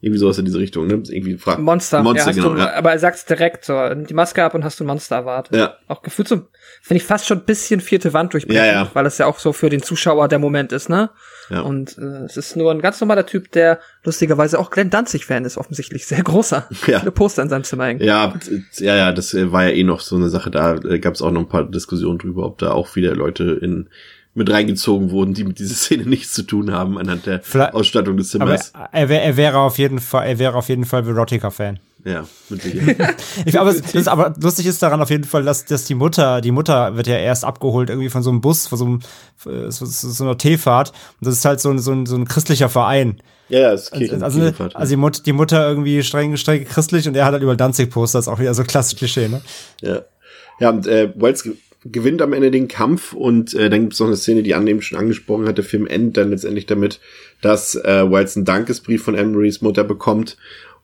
Irgendwie 0.00 0.20
sowas 0.20 0.38
in 0.38 0.44
diese 0.44 0.60
Richtung, 0.60 0.86
ne? 0.86 1.02
Irgendwie 1.08 1.36
fragt. 1.38 1.58
Monster, 1.58 2.04
Monster, 2.04 2.30
ja, 2.30 2.32
genau. 2.32 2.54
Du, 2.54 2.60
ja. 2.60 2.72
Aber 2.74 2.92
er 2.92 3.00
sagt's 3.00 3.24
direkt 3.24 3.64
so, 3.64 3.74
die 3.94 4.14
Maske 4.14 4.44
ab 4.44 4.54
und 4.54 4.62
hast 4.62 4.78
du 4.78 4.84
ein 4.84 4.86
Monster 4.86 5.16
erwartet. 5.16 5.56
Ja. 5.56 5.74
Auch 5.88 6.02
gefühlt 6.02 6.28
so, 6.28 6.46
finde 6.82 7.02
ich 7.02 7.04
fast 7.04 7.26
schon 7.26 7.38
ein 7.38 7.44
bisschen 7.44 7.80
vierte 7.80 8.12
Wand 8.12 8.32
durchbrechen, 8.32 8.64
Ja, 8.64 8.66
ja. 8.66 8.90
weil 8.92 9.06
es 9.06 9.18
ja 9.18 9.26
auch 9.26 9.40
so 9.40 9.52
für 9.52 9.70
den 9.70 9.82
Zuschauer 9.82 10.28
der 10.28 10.38
Moment 10.38 10.70
ist, 10.70 10.88
ne? 10.88 11.10
Ja. 11.50 11.60
Und 11.62 11.96
äh, 11.98 12.24
es 12.24 12.36
ist 12.36 12.56
nur 12.56 12.70
ein 12.70 12.80
ganz 12.80 13.00
normaler 13.00 13.24
Typ, 13.26 13.50
der 13.52 13.78
lustigerweise 14.04 14.58
auch 14.58 14.70
Glenn 14.70 14.90
Danzig-Fan 14.90 15.44
ist, 15.44 15.56
offensichtlich. 15.56 16.06
Sehr 16.06 16.22
großer. 16.22 16.68
Ja. 16.86 17.00
Viele 17.00 17.12
Poster 17.12 17.42
in 17.42 17.48
seinem 17.48 17.64
Zimmer 17.64 17.86
hängen. 17.86 18.02
Ja, 18.02 18.28
t- 18.38 18.62
ja, 18.84 18.96
ja, 18.96 19.12
das 19.12 19.34
äh, 19.34 19.52
war 19.52 19.64
ja 19.64 19.70
eh 19.70 19.82
noch 19.84 20.00
so 20.00 20.16
eine 20.16 20.28
Sache, 20.28 20.50
da 20.50 20.76
äh, 20.76 20.98
gab 20.98 21.14
es 21.14 21.22
auch 21.22 21.30
noch 21.30 21.40
ein 21.40 21.48
paar 21.48 21.64
Diskussionen 21.70 22.18
drüber, 22.18 22.44
ob 22.46 22.58
da 22.58 22.70
auch 22.72 22.94
wieder 22.96 23.14
Leute 23.14 23.58
in 23.60 23.88
mit 24.34 24.50
reingezogen 24.50 25.10
wurden, 25.10 25.34
die 25.34 25.44
mit 25.44 25.58
dieser 25.58 25.74
Szene 25.76 26.04
nichts 26.04 26.32
zu 26.32 26.42
tun 26.42 26.72
haben 26.72 26.98
anhand 26.98 27.26
der 27.26 27.40
Vielleicht- 27.42 27.74
Ausstattung 27.74 28.16
des 28.16 28.34
Aber 28.36 28.56
Zimmers. 28.56 28.72
er, 28.92 29.08
wär, 29.08 29.22
er 29.24 29.36
wäre 29.36 29.58
auf 29.58 29.78
jeden 29.78 29.98
Fall, 29.98 30.26
er 30.28 30.38
wäre 30.38 30.54
auf 30.54 30.68
jeden 30.68 30.84
Fall 30.84 31.06
Verotica-Fan. 31.06 31.78
ja, 32.04 32.24
mit. 32.48 32.60
Ich, 33.44 33.58
aber, 33.58 33.74
das, 33.74 34.06
aber 34.08 34.34
lustig 34.40 34.66
ist 34.66 34.82
daran 34.82 35.00
auf 35.02 35.10
jeden 35.10 35.24
Fall, 35.24 35.42
dass, 35.42 35.64
dass 35.64 35.84
die 35.84 35.94
Mutter, 35.94 36.40
die 36.40 36.50
Mutter 36.52 36.96
wird 36.96 37.06
ja 37.08 37.16
erst 37.16 37.44
abgeholt 37.44 37.90
irgendwie 37.90 38.08
von 38.10 38.22
so 38.22 38.30
einem 38.30 38.40
Bus, 38.40 38.66
von 38.68 38.78
so, 38.78 38.84
einem, 38.84 39.00
äh, 39.46 39.70
so, 39.70 39.84
so, 39.86 40.24
einer 40.24 40.38
T-Fahrt. 40.38 40.90
Und 41.20 41.26
das 41.26 41.34
ist 41.34 41.44
halt 41.44 41.60
so 41.60 41.70
ein, 41.70 41.78
so 41.78 41.92
ein, 41.92 42.06
so 42.06 42.16
ein 42.16 42.26
christlicher 42.26 42.68
Verein. 42.68 43.20
ja, 43.48 43.60
ja, 43.60 43.72
es 43.72 43.90
Also, 43.92 44.24
also, 44.24 44.52
also 44.74 44.90
die, 44.90 44.96
Mut, 44.96 45.26
die 45.26 45.32
Mutter 45.32 45.68
irgendwie 45.68 46.02
streng, 46.02 46.36
streng 46.36 46.64
christlich 46.64 47.08
und 47.08 47.16
er 47.16 47.24
hat 47.24 47.32
halt 47.32 47.42
über 47.42 47.56
Danzig-Poster, 47.56 48.18
ist 48.20 48.28
auch 48.28 48.38
wieder 48.38 48.54
so 48.54 48.62
klassisch 48.62 48.98
Klischee, 48.98 49.28
ne? 49.28 49.40
Ja, 49.80 50.02
ja 50.60 50.70
und 50.70 50.86
äh, 50.86 51.12
Wells 51.16 51.48
gewinnt 51.84 52.22
am 52.22 52.32
Ende 52.32 52.50
den 52.50 52.68
Kampf 52.68 53.12
und 53.12 53.54
äh, 53.54 53.70
dann 53.70 53.82
gibt's 53.82 54.00
noch 54.00 54.06
eine 54.06 54.16
Szene, 54.16 54.42
die 54.42 54.54
Anne 54.54 54.70
eben 54.70 54.82
schon 54.82 54.98
angesprochen 54.98 55.46
hat. 55.46 55.58
Der 55.58 55.64
Film 55.64 55.86
endet 55.86 56.16
dann 56.16 56.30
letztendlich 56.30 56.66
damit, 56.66 57.00
dass 57.40 57.74
äh, 57.76 58.10
Wells 58.10 58.36
einen 58.36 58.44
Dankesbrief 58.44 59.02
von 59.02 59.14
Emerys 59.14 59.62
Mutter 59.62 59.84
bekommt. 59.84 60.36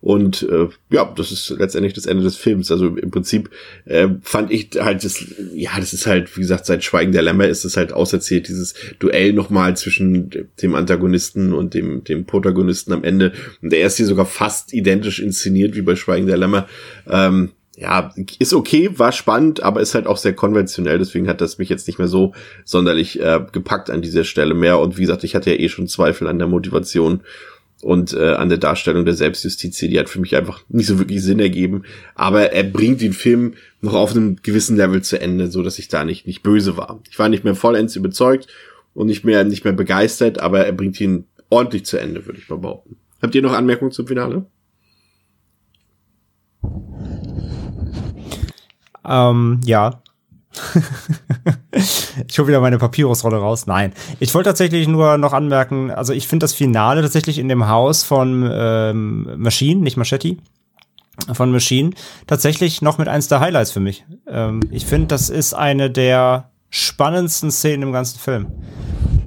Und 0.04 0.46
äh, 0.50 0.68
ja, 0.90 1.10
das 1.16 1.32
ist 1.32 1.48
letztendlich 1.48 1.94
das 1.94 2.04
Ende 2.04 2.22
des 2.22 2.36
Films. 2.36 2.70
Also 2.70 2.88
im 2.88 3.10
Prinzip 3.10 3.48
äh, 3.86 4.08
fand 4.20 4.52
ich 4.52 4.68
halt 4.78 5.02
das, 5.02 5.24
ja, 5.54 5.70
das 5.78 5.94
ist 5.94 6.06
halt, 6.06 6.36
wie 6.36 6.42
gesagt, 6.42 6.66
seit 6.66 6.84
Schweigen 6.84 7.12
der 7.12 7.22
Lämmer 7.22 7.48
ist 7.48 7.64
es 7.64 7.78
halt 7.78 7.94
auserzählt, 7.94 8.48
dieses 8.48 8.74
Duell 8.98 9.32
nochmal 9.32 9.78
zwischen 9.78 10.50
dem 10.60 10.74
Antagonisten 10.74 11.54
und 11.54 11.72
dem, 11.72 12.04
dem 12.04 12.26
Protagonisten 12.26 12.92
am 12.92 13.02
Ende. 13.02 13.32
Und 13.62 13.72
der 13.72 13.86
ist 13.86 13.96
hier 13.96 14.04
sogar 14.04 14.26
fast 14.26 14.74
identisch 14.74 15.20
inszeniert 15.20 15.74
wie 15.74 15.82
bei 15.82 15.96
Schweigen 15.96 16.26
der 16.26 16.36
Lämmer. 16.36 16.68
Ähm, 17.08 17.52
ja, 17.84 18.14
ist 18.38 18.54
okay, 18.54 18.90
war 18.96 19.12
spannend, 19.12 19.62
aber 19.62 19.82
ist 19.82 19.94
halt 19.94 20.06
auch 20.06 20.16
sehr 20.16 20.32
konventionell, 20.32 20.98
deswegen 20.98 21.28
hat 21.28 21.42
das 21.42 21.58
mich 21.58 21.68
jetzt 21.68 21.86
nicht 21.86 21.98
mehr 21.98 22.08
so 22.08 22.32
sonderlich 22.64 23.20
äh, 23.20 23.40
gepackt 23.52 23.90
an 23.90 24.00
dieser 24.00 24.24
Stelle 24.24 24.54
mehr. 24.54 24.78
Und 24.78 24.96
wie 24.96 25.02
gesagt, 25.02 25.22
ich 25.22 25.34
hatte 25.34 25.50
ja 25.50 25.58
eh 25.58 25.68
schon 25.68 25.86
Zweifel 25.86 26.26
an 26.26 26.38
der 26.38 26.48
Motivation 26.48 27.20
und 27.82 28.14
äh, 28.14 28.32
an 28.32 28.48
der 28.48 28.56
Darstellung 28.56 29.04
der 29.04 29.12
Selbstjustiz. 29.12 29.76
Die 29.76 29.98
hat 29.98 30.08
für 30.08 30.18
mich 30.18 30.34
einfach 30.34 30.62
nicht 30.70 30.86
so 30.86 30.98
wirklich 30.98 31.22
Sinn 31.22 31.40
ergeben. 31.40 31.82
Aber 32.14 32.52
er 32.52 32.64
bringt 32.64 33.02
den 33.02 33.12
Film 33.12 33.52
noch 33.82 33.92
auf 33.92 34.12
einem 34.12 34.36
gewissen 34.42 34.78
Level 34.78 35.02
zu 35.02 35.20
Ende, 35.20 35.50
so 35.50 35.62
dass 35.62 35.78
ich 35.78 35.88
da 35.88 36.04
nicht, 36.06 36.26
nicht 36.26 36.42
böse 36.42 36.78
war. 36.78 37.00
Ich 37.10 37.18
war 37.18 37.28
nicht 37.28 37.44
mehr 37.44 37.54
vollends 37.54 37.96
überzeugt 37.96 38.48
und 38.94 39.08
nicht 39.08 39.26
mehr, 39.26 39.44
nicht 39.44 39.64
mehr 39.64 39.74
begeistert, 39.74 40.38
aber 40.38 40.64
er 40.64 40.72
bringt 40.72 40.98
ihn 41.02 41.26
ordentlich 41.50 41.84
zu 41.84 41.98
Ende, 41.98 42.24
würde 42.24 42.38
ich 42.38 42.48
mal 42.48 42.58
behaupten. 42.58 42.96
Habt 43.20 43.34
ihr 43.34 43.42
noch 43.42 43.52
Anmerkungen 43.52 43.92
zum 43.92 44.06
Finale? 44.06 44.46
Ähm, 49.06 49.60
ja. 49.64 50.00
ich 52.28 52.38
hole 52.38 52.48
wieder 52.48 52.60
meine 52.60 52.78
Papyrusrolle 52.78 53.38
raus. 53.38 53.66
Nein. 53.66 53.92
Ich 54.20 54.32
wollte 54.34 54.50
tatsächlich 54.50 54.86
nur 54.86 55.18
noch 55.18 55.32
anmerken, 55.32 55.90
also 55.90 56.12
ich 56.12 56.28
finde 56.28 56.44
das 56.44 56.52
Finale 56.52 57.02
tatsächlich 57.02 57.38
in 57.38 57.48
dem 57.48 57.68
Haus 57.68 58.04
von 58.04 58.48
ähm, 58.52 59.28
Machine, 59.36 59.80
nicht 59.80 59.96
Machetti, 59.96 60.38
von 61.32 61.50
Machine, 61.50 61.90
tatsächlich 62.26 62.82
noch 62.82 62.98
mit 62.98 63.08
eins 63.08 63.28
der 63.28 63.40
Highlights 63.40 63.72
für 63.72 63.80
mich. 63.80 64.04
Ähm, 64.28 64.60
ich 64.70 64.86
finde, 64.86 65.08
das 65.08 65.28
ist 65.28 65.54
eine 65.54 65.90
der 65.90 66.50
spannendsten 66.70 67.50
Szenen 67.50 67.84
im 67.84 67.92
ganzen 67.92 68.18
Film. 68.18 68.46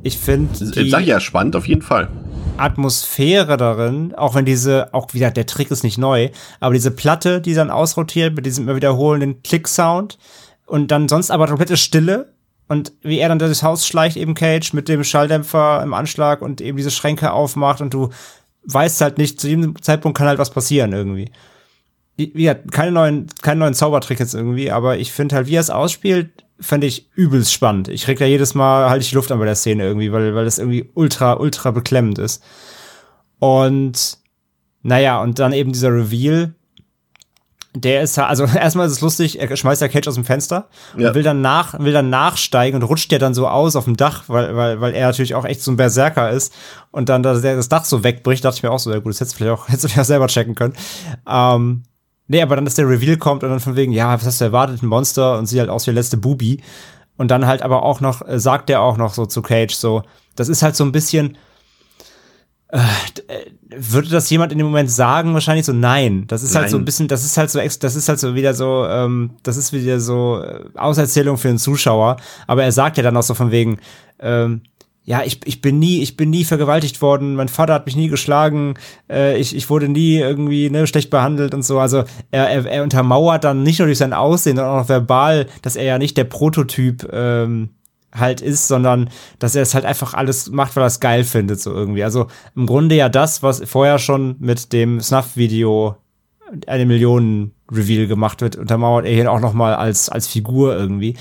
Ich 0.03 0.17
finde 0.17 0.53
Ich 0.79 0.91
sag 0.91 1.05
ja, 1.05 1.19
spannend 1.19 1.55
auf 1.55 1.67
jeden 1.67 1.81
Fall. 1.81 2.09
Atmosphäre 2.57 3.57
darin, 3.57 4.13
auch 4.15 4.35
wenn 4.35 4.45
diese, 4.45 4.93
auch 4.93 5.13
wieder, 5.13 5.31
der 5.31 5.45
Trick 5.45 5.71
ist 5.71 5.83
nicht 5.83 5.97
neu, 5.97 6.29
aber 6.59 6.73
diese 6.73 6.91
Platte, 6.91 7.41
die 7.41 7.53
dann 7.53 7.69
ausrotiert 7.69 8.35
mit 8.35 8.45
diesem 8.45 8.65
immer 8.65 8.75
wiederholenden 8.75 9.43
Klick-Sound 9.43 10.17
und 10.65 10.91
dann 10.91 11.07
sonst 11.07 11.31
aber 11.31 11.47
komplette 11.47 11.77
Stille 11.77 12.33
und 12.67 12.91
wie 13.01 13.19
er 13.19 13.29
dann 13.29 13.39
durchs 13.39 13.63
Haus 13.63 13.87
schleicht, 13.87 14.17
eben 14.17 14.33
Cage, 14.33 14.73
mit 14.73 14.89
dem 14.89 15.03
Schalldämpfer 15.03 15.81
im 15.83 15.93
Anschlag 15.93 16.41
und 16.41 16.61
eben 16.61 16.77
diese 16.77 16.91
Schränke 16.91 17.31
aufmacht 17.31 17.81
und 17.81 17.93
du 17.93 18.09
weißt 18.63 19.01
halt 19.01 19.17
nicht, 19.17 19.39
zu 19.39 19.47
jedem 19.47 19.81
Zeitpunkt 19.81 20.17
kann 20.17 20.27
halt 20.27 20.39
was 20.39 20.49
passieren 20.49 20.91
irgendwie. 20.91 21.31
Wie, 22.17 22.31
wie 22.33 22.53
keine 22.71 22.91
neuen, 22.91 23.27
keinen 23.41 23.59
neuen 23.59 23.73
Zaubertrick 23.75 24.19
jetzt 24.19 24.33
irgendwie, 24.33 24.71
aber 24.71 24.97
ich 24.97 25.11
finde 25.11 25.35
halt, 25.35 25.47
wie 25.47 25.55
er 25.55 25.61
es 25.61 25.69
ausspielt, 25.69 26.43
fand 26.59 26.83
ich 26.83 27.09
übelst 27.15 27.53
spannend. 27.53 27.87
Ich 27.87 28.03
krieg 28.03 28.19
ja 28.19 28.25
jedes 28.25 28.55
Mal, 28.55 28.89
halte 28.89 29.03
ich 29.03 29.09
die 29.09 29.15
Luft 29.15 29.31
an 29.31 29.39
bei 29.39 29.45
der 29.45 29.55
Szene 29.55 29.83
irgendwie, 29.83 30.11
weil, 30.11 30.33
weil 30.35 30.45
das 30.45 30.57
irgendwie 30.57 30.89
ultra, 30.95 31.33
ultra 31.33 31.71
beklemmend 31.71 32.17
ist. 32.19 32.43
Und 33.39 34.17
naja, 34.83 35.21
und 35.21 35.39
dann 35.39 35.53
eben 35.53 35.71
dieser 35.73 35.89
Reveal, 35.93 36.53
der 37.75 38.01
ist 38.01 38.17
also 38.17 38.45
erstmal 38.55 38.87
ist 38.87 38.93
es 38.93 39.01
lustig, 39.01 39.39
er 39.39 39.55
schmeißt 39.55 39.81
ja 39.81 39.87
Cage 39.87 40.07
aus 40.07 40.15
dem 40.15 40.25
Fenster 40.25 40.67
Ja. 40.97 41.09
und 41.09 41.15
will 41.15 41.23
dann 41.23 41.41
nach, 41.41 41.77
will 41.79 41.93
dann 41.93 42.09
nachsteigen 42.09 42.81
und 42.81 42.87
rutscht 42.87 43.11
ja 43.11 43.19
dann 43.19 43.33
so 43.35 43.47
aus 43.47 43.75
auf 43.75 43.85
dem 43.85 43.97
Dach, 43.97 44.23
weil, 44.27 44.55
weil, 44.55 44.81
weil 44.81 44.93
er 44.95 45.07
natürlich 45.07 45.35
auch 45.35 45.45
echt 45.45 45.61
so 45.61 45.71
ein 45.71 45.77
Berserker 45.77 46.31
ist 46.31 46.53
und 46.91 47.09
dann 47.09 47.21
das, 47.21 47.41
das 47.41 47.69
Dach 47.69 47.85
so 47.85 48.03
wegbricht, 48.03 48.43
dachte 48.43 48.57
ich 48.57 48.63
mir 48.63 48.71
auch 48.71 48.79
so, 48.79 48.91
ja 48.91 48.99
gut, 48.99 49.11
das 49.11 49.19
hättest 49.19 49.35
du 49.35 49.37
vielleicht 49.43 49.59
auch, 49.59 49.67
hättest 49.67 49.83
du 49.83 49.87
vielleicht 49.89 50.01
auch 50.01 50.05
selber 50.05 50.27
checken 50.27 50.55
können. 50.55 50.73
Ähm, 51.29 51.83
nee, 52.27 52.41
aber 52.41 52.55
dann, 52.55 52.65
dass 52.65 52.75
der 52.75 52.89
Reveal 52.89 53.17
kommt 53.17 53.43
und 53.43 53.49
dann 53.49 53.59
von 53.59 53.75
wegen, 53.75 53.91
ja, 53.91 54.13
was 54.13 54.25
hast 54.25 54.41
du 54.41 54.45
erwartet, 54.45 54.81
ein 54.81 54.87
Monster 54.87 55.37
und 55.37 55.45
sieht 55.45 55.59
halt 55.59 55.69
aus 55.69 55.85
wie 55.85 55.91
der 55.91 55.95
letzte 55.95 56.17
Bubi. 56.17 56.61
Und 57.17 57.29
dann 57.29 57.47
halt 57.47 57.63
aber 57.63 57.83
auch 57.83 57.99
noch, 57.99 58.27
äh, 58.27 58.39
sagt 58.39 58.69
er 58.69 58.81
auch 58.81 58.97
noch 58.97 59.13
so 59.13 59.25
zu 59.25 59.41
Cage 59.41 59.73
so, 59.73 60.03
das 60.35 60.49
ist 60.49 60.61
halt 60.61 60.75
so 60.75 60.83
ein 60.83 60.91
bisschen, 60.91 61.35
äh, 62.69 62.79
würde 63.69 64.09
das 64.09 64.29
jemand 64.29 64.51
in 64.51 64.57
dem 64.57 64.67
Moment 64.67 64.91
sagen? 64.91 65.33
Wahrscheinlich 65.33 65.65
so, 65.65 65.73
nein. 65.73 66.25
Das 66.27 66.43
ist 66.43 66.55
halt 66.55 66.69
so 66.69 66.77
ein 66.77 66.81
Nein. 66.81 66.85
bisschen, 66.85 67.07
das 67.07 67.23
ist 67.23 67.37
halt 67.37 67.49
so, 67.49 67.59
das 67.59 67.95
ist 67.95 68.09
halt 68.09 68.19
so 68.19 68.35
wieder 68.35 68.53
so, 68.53 68.85
ähm, 68.85 69.31
das 69.43 69.57
ist 69.57 69.73
wieder 69.73 69.99
so 69.99 70.41
äh, 70.41 70.65
Auserzählung 70.75 71.37
für 71.37 71.47
den 71.47 71.57
Zuschauer. 71.57 72.17
Aber 72.45 72.63
er 72.63 72.71
sagt 72.71 72.97
ja 72.97 73.03
dann 73.03 73.15
auch 73.15 73.23
so 73.23 73.33
von 73.33 73.51
wegen, 73.51 73.79
ähm, 74.19 74.61
ja, 75.07 75.23
ich, 75.23 75.39
ich 75.45 75.61
bin 75.61 75.79
nie, 75.79 76.01
ich 76.01 76.17
bin 76.17 76.29
nie 76.31 76.43
vergewaltigt 76.43 77.01
worden, 77.01 77.35
mein 77.35 77.47
Vater 77.47 77.73
hat 77.73 77.85
mich 77.85 77.95
nie 77.95 78.09
geschlagen, 78.09 78.73
äh, 79.09 79.39
ich, 79.39 79.55
ich 79.55 79.69
wurde 79.69 79.87
nie 79.87 80.17
irgendwie 80.17 80.69
ne, 80.69 80.85
schlecht 80.85 81.09
behandelt 81.09 81.53
und 81.53 81.63
so. 81.63 81.79
Also 81.79 82.03
er, 82.29 82.49
er, 82.49 82.65
er 82.65 82.83
untermauert 82.83 83.45
dann 83.45 83.63
nicht 83.63 83.79
nur 83.79 83.85
durch 83.85 83.99
sein 83.99 84.11
Aussehen, 84.11 84.57
sondern 84.57 84.81
auch 84.81 84.89
verbal, 84.89 85.47
dass 85.61 85.77
er 85.77 85.85
ja 85.85 85.97
nicht 85.97 86.17
der 86.17 86.25
Prototyp 86.25 87.07
ähm, 87.13 87.69
halt 88.13 88.41
ist, 88.41 88.67
sondern 88.67 89.09
dass 89.39 89.55
er 89.55 89.61
es 89.61 89.73
halt 89.73 89.85
einfach 89.85 90.13
alles 90.13 90.49
macht, 90.49 90.75
weil 90.75 90.83
er 90.83 90.87
es 90.87 90.99
geil 90.99 91.23
findet, 91.23 91.61
so 91.61 91.71
irgendwie. 91.71 92.03
Also 92.03 92.27
im 92.53 92.65
Grunde 92.65 92.95
ja 92.95 93.07
das, 93.07 93.41
was 93.41 93.63
vorher 93.63 93.99
schon 93.99 94.35
mit 94.39 94.73
dem 94.73 94.99
Snuff-Video 94.99 95.95
eine 96.67 96.85
Millionen 96.85 97.53
Reveal 97.71 98.07
gemacht 98.07 98.41
wird, 98.41 98.57
untermauert 98.57 99.05
er 99.05 99.13
hier 99.13 99.31
auch 99.31 99.39
noch 99.39 99.53
mal 99.53 99.73
als 99.73 100.09
als 100.09 100.27
Figur 100.27 100.75
irgendwie. 100.75 101.15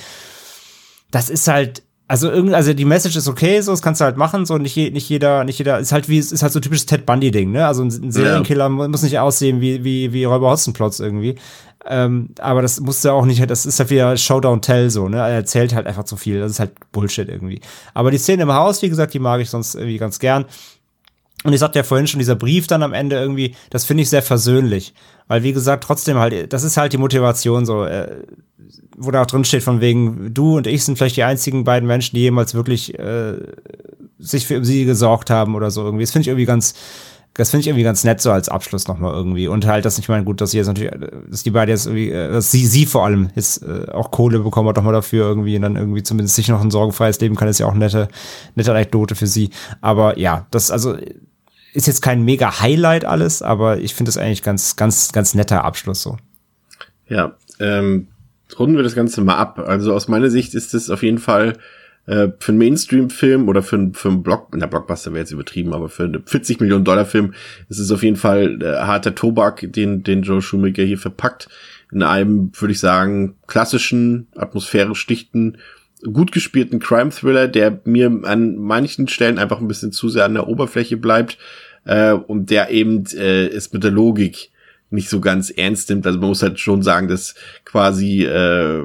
Das 1.13 1.31
ist 1.31 1.47
halt 1.47 1.86
also 2.09 2.31
irgendwie, 2.31 2.55
also 2.55 2.73
die 2.73 2.85
Message 2.85 3.17
ist 3.17 3.27
okay, 3.29 3.61
so 3.61 3.73
das 3.73 3.83
kannst 3.83 4.01
du 4.01 4.05
halt 4.05 4.17
machen, 4.17 4.47
so 4.47 4.59
nicht, 4.59 4.77
je, 4.77 4.91
nicht 4.91 5.09
jeder, 5.09 5.43
nicht 5.45 5.59
jeder 5.59 5.79
ist 5.81 5.91
halt 5.93 6.09
wie 6.09 6.19
ist 6.19 6.43
halt 6.43 6.53
so 6.53 6.61
typisches 6.61 6.87
Ted 6.87 7.05
Bundy 7.05 7.31
Ding, 7.33 7.51
ne? 7.51 7.67
Also 7.67 7.83
ein, 7.83 7.89
ein 7.89 8.13
Serienkiller 8.13 8.69
mu- 8.69 8.87
muss 8.89 9.03
nicht 9.03 9.19
aussehen 9.19 9.61
wie 9.61 9.83
wie 9.83 10.13
wie 10.13 10.25
Räuber 10.25 10.51
Hotzenplotz 10.51 11.01
irgendwie. 11.01 11.35
Ähm, 11.89 12.31
aber 12.41 12.63
das 12.63 12.81
musste 12.81 13.13
auch 13.13 13.27
nicht, 13.27 13.49
das 13.49 13.65
ist 13.67 13.79
ja 13.79 13.89
wieder 13.91 14.17
Showdown 14.17 14.61
Tell 14.61 14.91
so, 14.91 15.09
ne? 15.09 15.19
Er 15.19 15.29
erzählt 15.29 15.75
halt 15.75 15.87
einfach 15.87 16.05
zu 16.05 16.17
viel. 16.17 16.41
Das 16.41 16.51
ist 16.53 16.61
halt 16.61 16.73
Bullshit 16.93 17.29
irgendwie. 17.29 17.61
Aber 17.95 18.11
die 18.11 18.19
Szene 18.19 18.43
im 18.45 18.53
Haus, 18.53 18.83
wie 18.83 18.89
gesagt, 18.89 19.15
die 19.15 19.19
mag 19.21 19.41
ich 19.41 19.51
sonst 19.51 19.75
irgendwie 19.75 19.99
ganz 19.99 20.19
gern. 20.19 20.45
Und 21.45 21.53
ich 21.53 21.61
sagte 21.61 21.79
ja 21.79 21.85
vorhin 21.85 22.07
schon, 22.09 22.19
dieser 22.19 22.35
Brief 22.35 22.67
dann 22.67 22.83
am 22.83 22.93
Ende 22.93 23.17
irgendwie, 23.17 23.55
das 23.71 23.85
finde 23.85 24.03
ich 24.03 24.11
sehr 24.11 24.23
versöhnlich. 24.23 24.95
Weil, 25.29 25.43
wie 25.45 25.53
gesagt, 25.53 25.85
trotzdem 25.85 26.17
halt, 26.19 26.53
das 26.53 26.65
ist 26.65 26.77
halt 26.77 26.93
die 26.93 26.99
Motivation 26.99 27.67
so, 27.67 27.85
äh, 27.85 28.23
wo 28.97 29.11
da 29.11 29.23
auch 29.23 29.27
drin 29.27 29.45
steht, 29.45 29.63
von 29.63 29.81
wegen, 29.81 30.33
du 30.33 30.57
und 30.57 30.67
ich 30.67 30.85
sind 30.85 30.97
vielleicht 30.97 31.17
die 31.17 31.23
einzigen 31.23 31.65
beiden 31.65 31.87
Menschen, 31.87 32.17
die 32.17 32.23
jemals 32.23 32.55
wirklich 32.55 32.99
äh, 32.99 33.35
sich 34.19 34.47
für 34.47 34.65
sie 34.65 34.85
gesorgt 34.85 35.31
haben 35.31 35.55
oder 35.55 35.71
so 35.71 35.85
irgendwie. 35.85 36.05
Das 36.05 36.13
finde 36.13 36.23
ich 36.23 36.29
irgendwie 36.29 36.47
ganz, 36.47 36.75
das 37.35 37.51
finde 37.51 37.61
ich 37.61 37.67
irgendwie 37.69 37.85
ganz 37.85 38.05
nett 38.05 38.21
so 38.21 38.31
als 38.31 38.49
Abschluss 38.49 38.89
nochmal 38.89 39.13
irgendwie. 39.13 39.49
Und 39.49 39.67
halt, 39.67 39.85
dass 39.85 39.99
ich 39.99 40.09
meine, 40.09 40.25
gut, 40.25 40.41
dass 40.41 40.53
sie 40.53 40.57
jetzt 40.59 40.69
natürlich, 40.69 40.93
dass 41.29 41.43
die 41.43 41.51
beiden 41.51 41.71
jetzt 41.71 41.87
irgendwie, 41.87 42.11
äh, 42.11 42.33
dass 42.33 42.51
sie, 42.51 42.67
sie 42.67 42.87
vor 42.87 43.05
allem 43.05 43.29
jetzt 43.35 43.63
äh, 43.63 43.91
auch 43.93 44.11
Kohle 44.11 44.39
bekommen 44.39 44.69
hat, 44.69 44.77
nochmal 44.77 44.95
dafür 44.95 45.27
irgendwie 45.27 45.57
und 45.57 45.63
dann 45.63 45.77
irgendwie 45.77 46.03
zumindest 46.03 46.37
sich 46.37 46.49
noch 46.49 46.63
ein 46.63 46.71
sorgenfreies 46.71 47.21
Leben 47.21 47.37
kann, 47.37 47.49
ist 47.49 47.59
ja 47.59 47.67
auch 47.67 47.73
eine 47.73 47.81
nette, 47.81 48.09
nette 48.55 48.71
Anekdote 48.71 49.15
für 49.15 49.27
sie. 49.27 49.51
Aber 49.83 50.19
ja, 50.19 50.47
das, 50.51 50.71
also, 50.71 50.97
ist 51.75 51.87
jetzt 51.87 52.01
kein 52.01 52.25
mega 52.25 52.63
Highlight 52.63 53.05
alles, 53.05 53.43
aber 53.43 53.79
ich 53.79 53.95
finde 53.95 54.09
es 54.09 54.17
eigentlich 54.17 54.43
ganz, 54.43 54.77
ganz, 54.77 55.13
ganz 55.13 55.35
netter 55.35 55.63
Abschluss 55.63 56.01
so. 56.01 56.17
Ja, 57.07 57.37
ähm, 57.61 58.09
runden 58.59 58.77
wir 58.77 58.83
das 58.83 58.95
Ganze 58.95 59.21
mal 59.23 59.37
ab. 59.37 59.59
Also 59.59 59.93
aus 59.93 60.09
meiner 60.09 60.31
Sicht 60.31 60.55
ist 60.55 60.75
es 60.75 60.91
auf 60.91 61.03
jeden 61.03 61.19
Fall 61.19 61.55
äh, 62.07 62.29
für 62.39 62.53
einen 62.53 62.59
Mainstream-Film 62.59 63.49
oder 63.49 63.63
für, 63.63 63.91
für 63.93 64.09
einen 64.09 64.23
Block, 64.23 64.49
na 64.57 64.67
Blockbuster 64.67 65.13
wäre 65.13 65.21
jetzt 65.21 65.33
übertrieben, 65.33 65.73
aber 65.73 65.89
für 65.89 66.05
einen 66.05 66.23
40 66.25 66.61
Millionen 66.61 66.85
Dollar 66.85 67.05
Film 67.05 67.35
ist 67.69 67.79
es 67.79 67.91
auf 67.91 68.03
jeden 68.03 68.17
Fall 68.17 68.63
äh, 68.63 68.77
harter 68.77 69.15
Tobak, 69.15 69.73
den, 69.73 70.03
den 70.03 70.23
Joe 70.23 70.41
Schumacher 70.41 70.85
hier 70.85 70.99
verpackt. 70.99 71.49
In 71.93 72.03
einem, 72.03 72.51
würde 72.59 72.73
ich 72.73 72.81
sagen, 72.81 73.37
klassischen, 73.47 74.27
atmosphärisch 74.37 75.07
dichten, 75.07 75.59
gut 76.13 76.33
gespielten 76.33 76.79
Crime-Thriller, 76.79 77.49
der 77.49 77.81
mir 77.85 78.21
an 78.25 78.57
manchen 78.57 79.09
Stellen 79.09 79.39
einfach 79.39 79.61
ein 79.61 79.69
bisschen 79.69 79.93
zu 79.93 80.09
sehr 80.09 80.25
an 80.25 80.35
der 80.35 80.49
Oberfläche 80.49 80.97
bleibt 80.97 81.39
äh, 81.85 82.13
und 82.13 82.51
der 82.51 82.71
eben 82.71 83.05
äh, 83.15 83.47
es 83.47 83.73
mit 83.73 83.83
der 83.83 83.91
Logik 83.91 84.51
nicht 84.91 85.09
so 85.09 85.21
ganz 85.21 85.51
ernst 85.51 85.91
nimmt. 85.91 86.07
Also 86.07 86.19
man 86.19 86.29
muss 86.29 86.43
halt 86.43 86.61
schon 86.61 86.83
sagen, 86.83 87.09
dass 87.09 87.35
quasi 87.65 88.25
äh, 88.25 88.83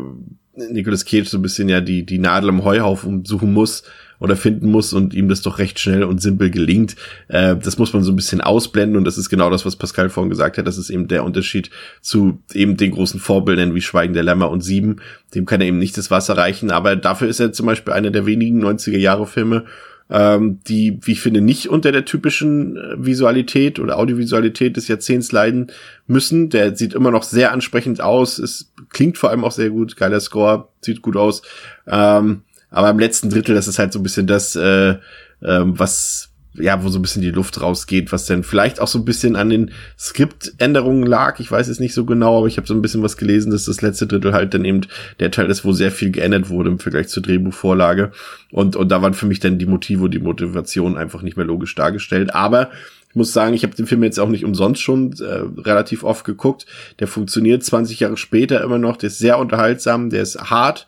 Nicolas 0.54 1.06
Cage 1.06 1.28
so 1.28 1.38
ein 1.38 1.42
bisschen 1.42 1.70
ja 1.70 1.82
die, 1.82 2.06
die 2.06 2.20
Nadel 2.20 2.50
im 2.50 2.64
Heuhaufen 2.64 3.26
suchen 3.26 3.54
muss 3.54 3.84
oder 4.20 4.36
finden 4.36 4.70
muss 4.70 4.94
und 4.94 5.14
ihm 5.14 5.30
das 5.30 5.42
doch 5.42 5.58
recht 5.58 5.80
schnell 5.80 6.04
und 6.04 6.22
simpel 6.22 6.52
gelingt. 6.52 6.96
Äh, 7.28 7.56
das 7.56 7.78
muss 7.78 7.92
man 7.92 8.04
so 8.04 8.12
ein 8.12 8.16
bisschen 8.16 8.40
ausblenden 8.40 8.98
und 8.98 9.06
das 9.06 9.18
ist 9.18 9.30
genau 9.30 9.50
das, 9.50 9.66
was 9.66 9.76
Pascal 9.76 10.10
vorhin 10.10 10.30
gesagt 10.30 10.58
hat. 10.58 10.68
Das 10.68 10.78
ist 10.78 10.90
eben 10.90 11.08
der 11.08 11.24
Unterschied 11.24 11.72
zu 12.02 12.40
eben 12.54 12.78
den 12.78 12.92
großen 12.92 13.20
Vorbildern 13.20 13.74
wie 13.74 13.82
Schweigen 13.82 14.14
der 14.14 14.24
Lämmer 14.24 14.52
und 14.52 14.62
Sieben. 14.62 14.98
Dem 15.34 15.46
kann 15.46 15.62
er 15.62 15.68
eben 15.68 15.80
nicht 15.80 15.98
das 15.98 16.12
Wasser 16.12 16.38
reichen, 16.38 16.70
aber 16.70 16.96
dafür 16.96 17.28
ist 17.28 17.40
er 17.40 17.52
zum 17.52 17.66
Beispiel 17.66 17.94
einer 17.94 18.12
der 18.12 18.26
wenigen 18.26 18.64
90er 18.64 19.00
Jahre 19.00 19.26
Filme, 19.26 19.66
ähm, 20.12 20.60
die, 20.68 21.00
wie 21.02 21.14
ich 21.14 21.22
finde, 21.22 21.42
nicht 21.42 21.70
unter 21.70 21.92
der 21.92 22.06
typischen 22.06 22.76
äh, 22.76 23.06
Visualität 23.06 23.80
oder 23.80 23.98
Audiovisualität 23.98 24.76
des 24.76 24.88
Jahrzehnts 24.90 25.32
leiden 25.32 25.72
müssen. 26.06 26.50
Der 26.50 26.76
sieht 26.76 26.94
immer 26.94 27.12
noch 27.12 27.24
sehr 27.24 27.54
ansprechend 27.54 28.02
aus. 28.02 28.38
Es 28.38 28.72
klingt 28.90 29.18
vor 29.18 29.30
allem 29.30 29.46
auch 29.46 29.54
sehr 29.54 29.70
gut. 29.70 29.96
Geiler 29.96 30.20
Score, 30.20 30.68
sieht 30.82 31.02
gut 31.02 31.16
aus. 31.16 31.42
Ähm, 31.88 32.42
aber 32.70 32.90
im 32.90 33.00
letzten 33.00 33.30
Drittel, 33.30 33.56
das 33.56 33.68
ist 33.68 33.80
halt 33.80 33.94
so 33.94 34.00
ein 34.00 34.04
bisschen 34.04 34.28
das, 34.28 34.56
äh, 34.56 34.96
ähm, 35.44 35.80
was, 35.80 36.31
ja, 36.54 36.84
wo 36.84 36.90
so 36.90 37.00
ein 37.00 37.02
bisschen 37.02 37.22
die 37.22 37.32
Luft 37.32 37.62
rausgeht, 37.62 38.12
was 38.12 38.26
dann 38.26 38.44
vielleicht 38.44 38.82
auch 38.82 38.88
so 38.88 39.00
ein 39.00 39.06
bisschen 39.06 39.36
an 39.36 39.50
den 39.50 39.72
Skriptänderungen 39.98 41.06
lag. 41.06 41.40
Ich 41.40 41.50
weiß 41.50 41.70
es 41.70 41.80
nicht 41.80 41.94
so 41.94 42.06
genau, 42.06 42.40
aber 42.40 42.48
ich 42.48 42.58
habe 42.58 42.68
so 42.68 42.74
ein 42.74 42.82
bisschen 42.82 43.04
was 43.04 43.16
gelesen, 43.16 43.52
dass 43.52 43.66
das 43.66 43.82
letzte 43.82 44.06
Drittel 44.06 44.34
halt 44.34 44.54
dann 44.54 44.66
eben 44.66 44.82
der 45.20 45.32
Teil 45.32 45.50
ist, 45.50 45.64
wo 45.64 45.72
sehr 45.72 45.92
viel 45.92 46.12
geändert 46.12 46.50
wurde 46.50 46.70
im 46.70 46.80
Vergleich 46.80 47.08
zur 47.08 47.24
Drehbuchvorlage. 47.24 48.12
Und, 48.52 48.76
und 48.76 48.90
da 48.90 49.02
waren 49.02 49.14
für 49.14 49.28
mich 49.28 49.40
dann 49.40 49.60
die 49.60 49.66
Motive 49.66 50.04
und 50.04 50.14
die 50.14 50.20
Motivation 50.20 50.98
einfach 50.98 51.22
nicht 51.22 51.38
mehr 51.38 51.46
logisch 51.46 51.74
dargestellt. 51.76 52.36
Aber 52.36 52.70
ich 53.12 53.16
muss 53.16 53.34
sagen, 53.34 53.54
ich 53.54 53.64
habe 53.64 53.76
den 53.76 53.88
Film 53.88 54.04
jetzt 54.04 54.20
auch 54.20 54.30
nicht 54.30 54.46
umsonst 54.46 54.82
schon 54.82 55.14
äh, 55.20 55.62
relativ 55.62 56.04
oft 56.04 56.26
geguckt. 56.26 56.66
Der 57.00 57.08
funktioniert 57.08 57.64
20 57.64 58.00
Jahre 58.00 58.18
später 58.18 58.62
immer 58.62 58.78
noch. 58.78 58.98
Der 58.98 59.08
ist 59.08 59.20
sehr 59.20 59.38
unterhaltsam, 59.38 60.10
der 60.10 60.22
ist 60.22 60.50
hart, 60.50 60.88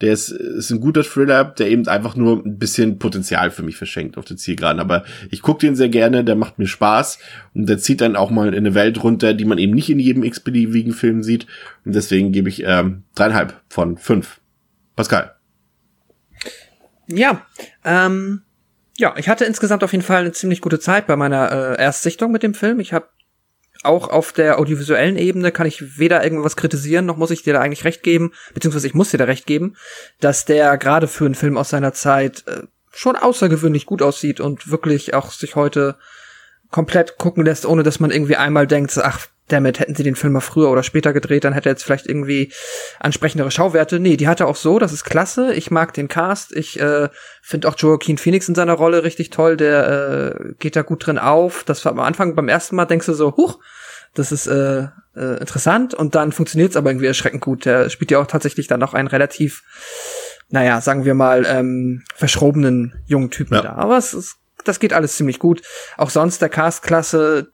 der 0.00 0.12
ist, 0.12 0.30
ist 0.30 0.70
ein 0.70 0.80
guter 0.80 1.04
Thriller, 1.04 1.44
der 1.44 1.68
eben 1.68 1.86
einfach 1.86 2.16
nur 2.16 2.44
ein 2.44 2.58
bisschen 2.58 2.98
Potenzial 2.98 3.50
für 3.50 3.62
mich 3.62 3.76
verschenkt 3.76 4.18
auf 4.18 4.24
der 4.24 4.36
Zielgeraden. 4.36 4.80
Aber 4.80 5.04
ich 5.30 5.42
gucke 5.42 5.66
den 5.66 5.76
sehr 5.76 5.88
gerne, 5.88 6.24
der 6.24 6.34
macht 6.34 6.58
mir 6.58 6.66
Spaß 6.66 7.18
und 7.54 7.68
der 7.68 7.78
zieht 7.78 8.00
dann 8.00 8.16
auch 8.16 8.30
mal 8.30 8.48
in 8.48 8.54
eine 8.54 8.74
Welt 8.74 9.02
runter, 9.02 9.34
die 9.34 9.44
man 9.44 9.58
eben 9.58 9.74
nicht 9.74 9.90
in 9.90 10.00
jedem 10.00 10.24
x-beliebigen 10.24 10.92
Film 10.92 11.22
sieht. 11.22 11.46
Und 11.84 11.94
deswegen 11.94 12.32
gebe 12.32 12.48
ich 12.48 12.64
ähm, 12.64 13.04
dreieinhalb 13.14 13.60
von 13.68 13.96
fünf. 13.96 14.40
Pascal. 14.96 15.34
Ja, 17.06 17.44
ähm, 17.84 18.42
ja, 18.96 19.14
ich 19.16 19.28
hatte 19.28 19.44
insgesamt 19.44 19.84
auf 19.84 19.92
jeden 19.92 20.04
Fall 20.04 20.20
eine 20.20 20.32
ziemlich 20.32 20.60
gute 20.60 20.78
Zeit 20.78 21.06
bei 21.06 21.16
meiner 21.16 21.50
äh, 21.50 21.82
Erstsichtung 21.82 22.30
mit 22.30 22.42
dem 22.42 22.54
Film. 22.54 22.80
Ich 22.80 22.92
habe 22.92 23.08
auch 23.84 24.08
auf 24.08 24.32
der 24.32 24.58
audiovisuellen 24.58 25.16
Ebene 25.16 25.52
kann 25.52 25.66
ich 25.66 25.98
weder 25.98 26.22
irgendwas 26.22 26.56
kritisieren, 26.56 27.06
noch 27.06 27.16
muss 27.16 27.30
ich 27.30 27.42
dir 27.42 27.52
da 27.52 27.60
eigentlich 27.60 27.84
recht 27.84 28.02
geben, 28.02 28.32
beziehungsweise 28.52 28.86
ich 28.86 28.94
muss 28.94 29.10
dir 29.10 29.18
da 29.18 29.24
recht 29.24 29.46
geben, 29.46 29.76
dass 30.20 30.44
der 30.44 30.76
gerade 30.78 31.08
für 31.08 31.26
einen 31.26 31.34
Film 31.34 31.56
aus 31.56 31.70
seiner 31.70 31.92
Zeit 31.92 32.44
äh, 32.46 32.62
schon 32.92 33.16
außergewöhnlich 33.16 33.86
gut 33.86 34.02
aussieht 34.02 34.40
und 34.40 34.70
wirklich 34.70 35.14
auch 35.14 35.32
sich 35.32 35.56
heute 35.56 35.96
komplett 36.70 37.18
gucken 37.18 37.44
lässt, 37.44 37.66
ohne 37.66 37.82
dass 37.82 38.00
man 38.00 38.10
irgendwie 38.10 38.36
einmal 38.36 38.66
denkt, 38.66 38.98
ach, 38.98 39.26
damit 39.48 39.78
hätten 39.78 39.94
sie 39.94 40.02
den 40.02 40.16
Film 40.16 40.32
mal 40.32 40.40
früher 40.40 40.70
oder 40.70 40.82
später 40.82 41.12
gedreht, 41.12 41.44
dann 41.44 41.52
hätte 41.52 41.68
er 41.68 41.72
jetzt 41.72 41.84
vielleicht 41.84 42.06
irgendwie 42.06 42.52
ansprechendere 42.98 43.50
Schauwerte. 43.50 44.00
Nee, 44.00 44.16
die 44.16 44.26
hat 44.26 44.40
er 44.40 44.48
auch 44.48 44.56
so, 44.56 44.78
das 44.78 44.92
ist 44.92 45.04
klasse. 45.04 45.52
Ich 45.52 45.70
mag 45.70 45.92
den 45.92 46.08
Cast. 46.08 46.56
Ich 46.56 46.80
äh, 46.80 47.08
finde 47.42 47.68
auch 47.68 47.74
Joaquin 47.76 48.16
Phoenix 48.16 48.48
in 48.48 48.54
seiner 48.54 48.72
Rolle 48.72 49.04
richtig 49.04 49.30
toll. 49.30 49.56
Der 49.56 50.34
äh, 50.40 50.54
geht 50.58 50.76
da 50.76 50.82
gut 50.82 51.06
drin 51.06 51.18
auf. 51.18 51.62
Das 51.64 51.84
war 51.84 51.92
am 51.92 52.00
Anfang 52.00 52.34
beim 52.34 52.48
ersten 52.48 52.76
Mal 52.76 52.86
denkst 52.86 53.06
du 53.06 53.12
so, 53.12 53.36
huch, 53.36 53.58
das 54.14 54.32
ist 54.32 54.46
äh, 54.46 54.88
äh, 55.16 55.38
interessant 55.40 55.92
und 55.92 56.14
dann 56.14 56.32
funktioniert 56.32 56.70
es 56.70 56.76
aber 56.76 56.90
irgendwie 56.90 57.06
erschreckend 57.06 57.42
gut. 57.42 57.66
Der 57.66 57.90
spielt 57.90 58.10
ja 58.10 58.20
auch 58.20 58.26
tatsächlich 58.26 58.66
dann 58.66 58.80
noch 58.80 58.94
einen 58.94 59.08
relativ, 59.08 59.62
naja, 60.48 60.80
sagen 60.80 61.04
wir 61.04 61.14
mal, 61.14 61.44
ähm, 61.46 62.02
verschrobenen 62.14 63.02
jungen 63.06 63.30
Typen 63.30 63.54
ja. 63.54 63.62
da. 63.62 63.72
Aber 63.74 63.98
es 63.98 64.14
ist, 64.14 64.36
das 64.64 64.80
geht 64.80 64.94
alles 64.94 65.16
ziemlich 65.16 65.38
gut. 65.38 65.60
Auch 65.98 66.10
sonst 66.10 66.40
der 66.40 66.48
Cast-Klasse. 66.48 67.52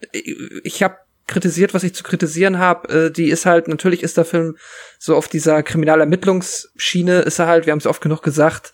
Ich 0.63 0.83
habe 0.83 0.97
kritisiert, 1.31 1.73
was 1.73 1.83
ich 1.83 1.95
zu 1.95 2.03
kritisieren 2.03 2.59
habe. 2.59 3.07
Äh, 3.07 3.11
die 3.11 3.31
ist 3.31 3.47
halt, 3.47 3.69
natürlich 3.69 4.03
ist 4.03 4.19
der 4.19 4.27
Film 4.27 4.57
so 4.99 5.17
auf 5.17 5.29
dieser 5.29 5.63
Kriminalermittlungsschiene, 5.63 7.21
ist 7.21 7.39
er 7.39 7.47
halt, 7.47 7.65
wir 7.65 7.73
haben 7.73 7.79
es 7.79 7.87
oft 7.87 8.03
genug 8.03 8.23
gesagt, 8.23 8.73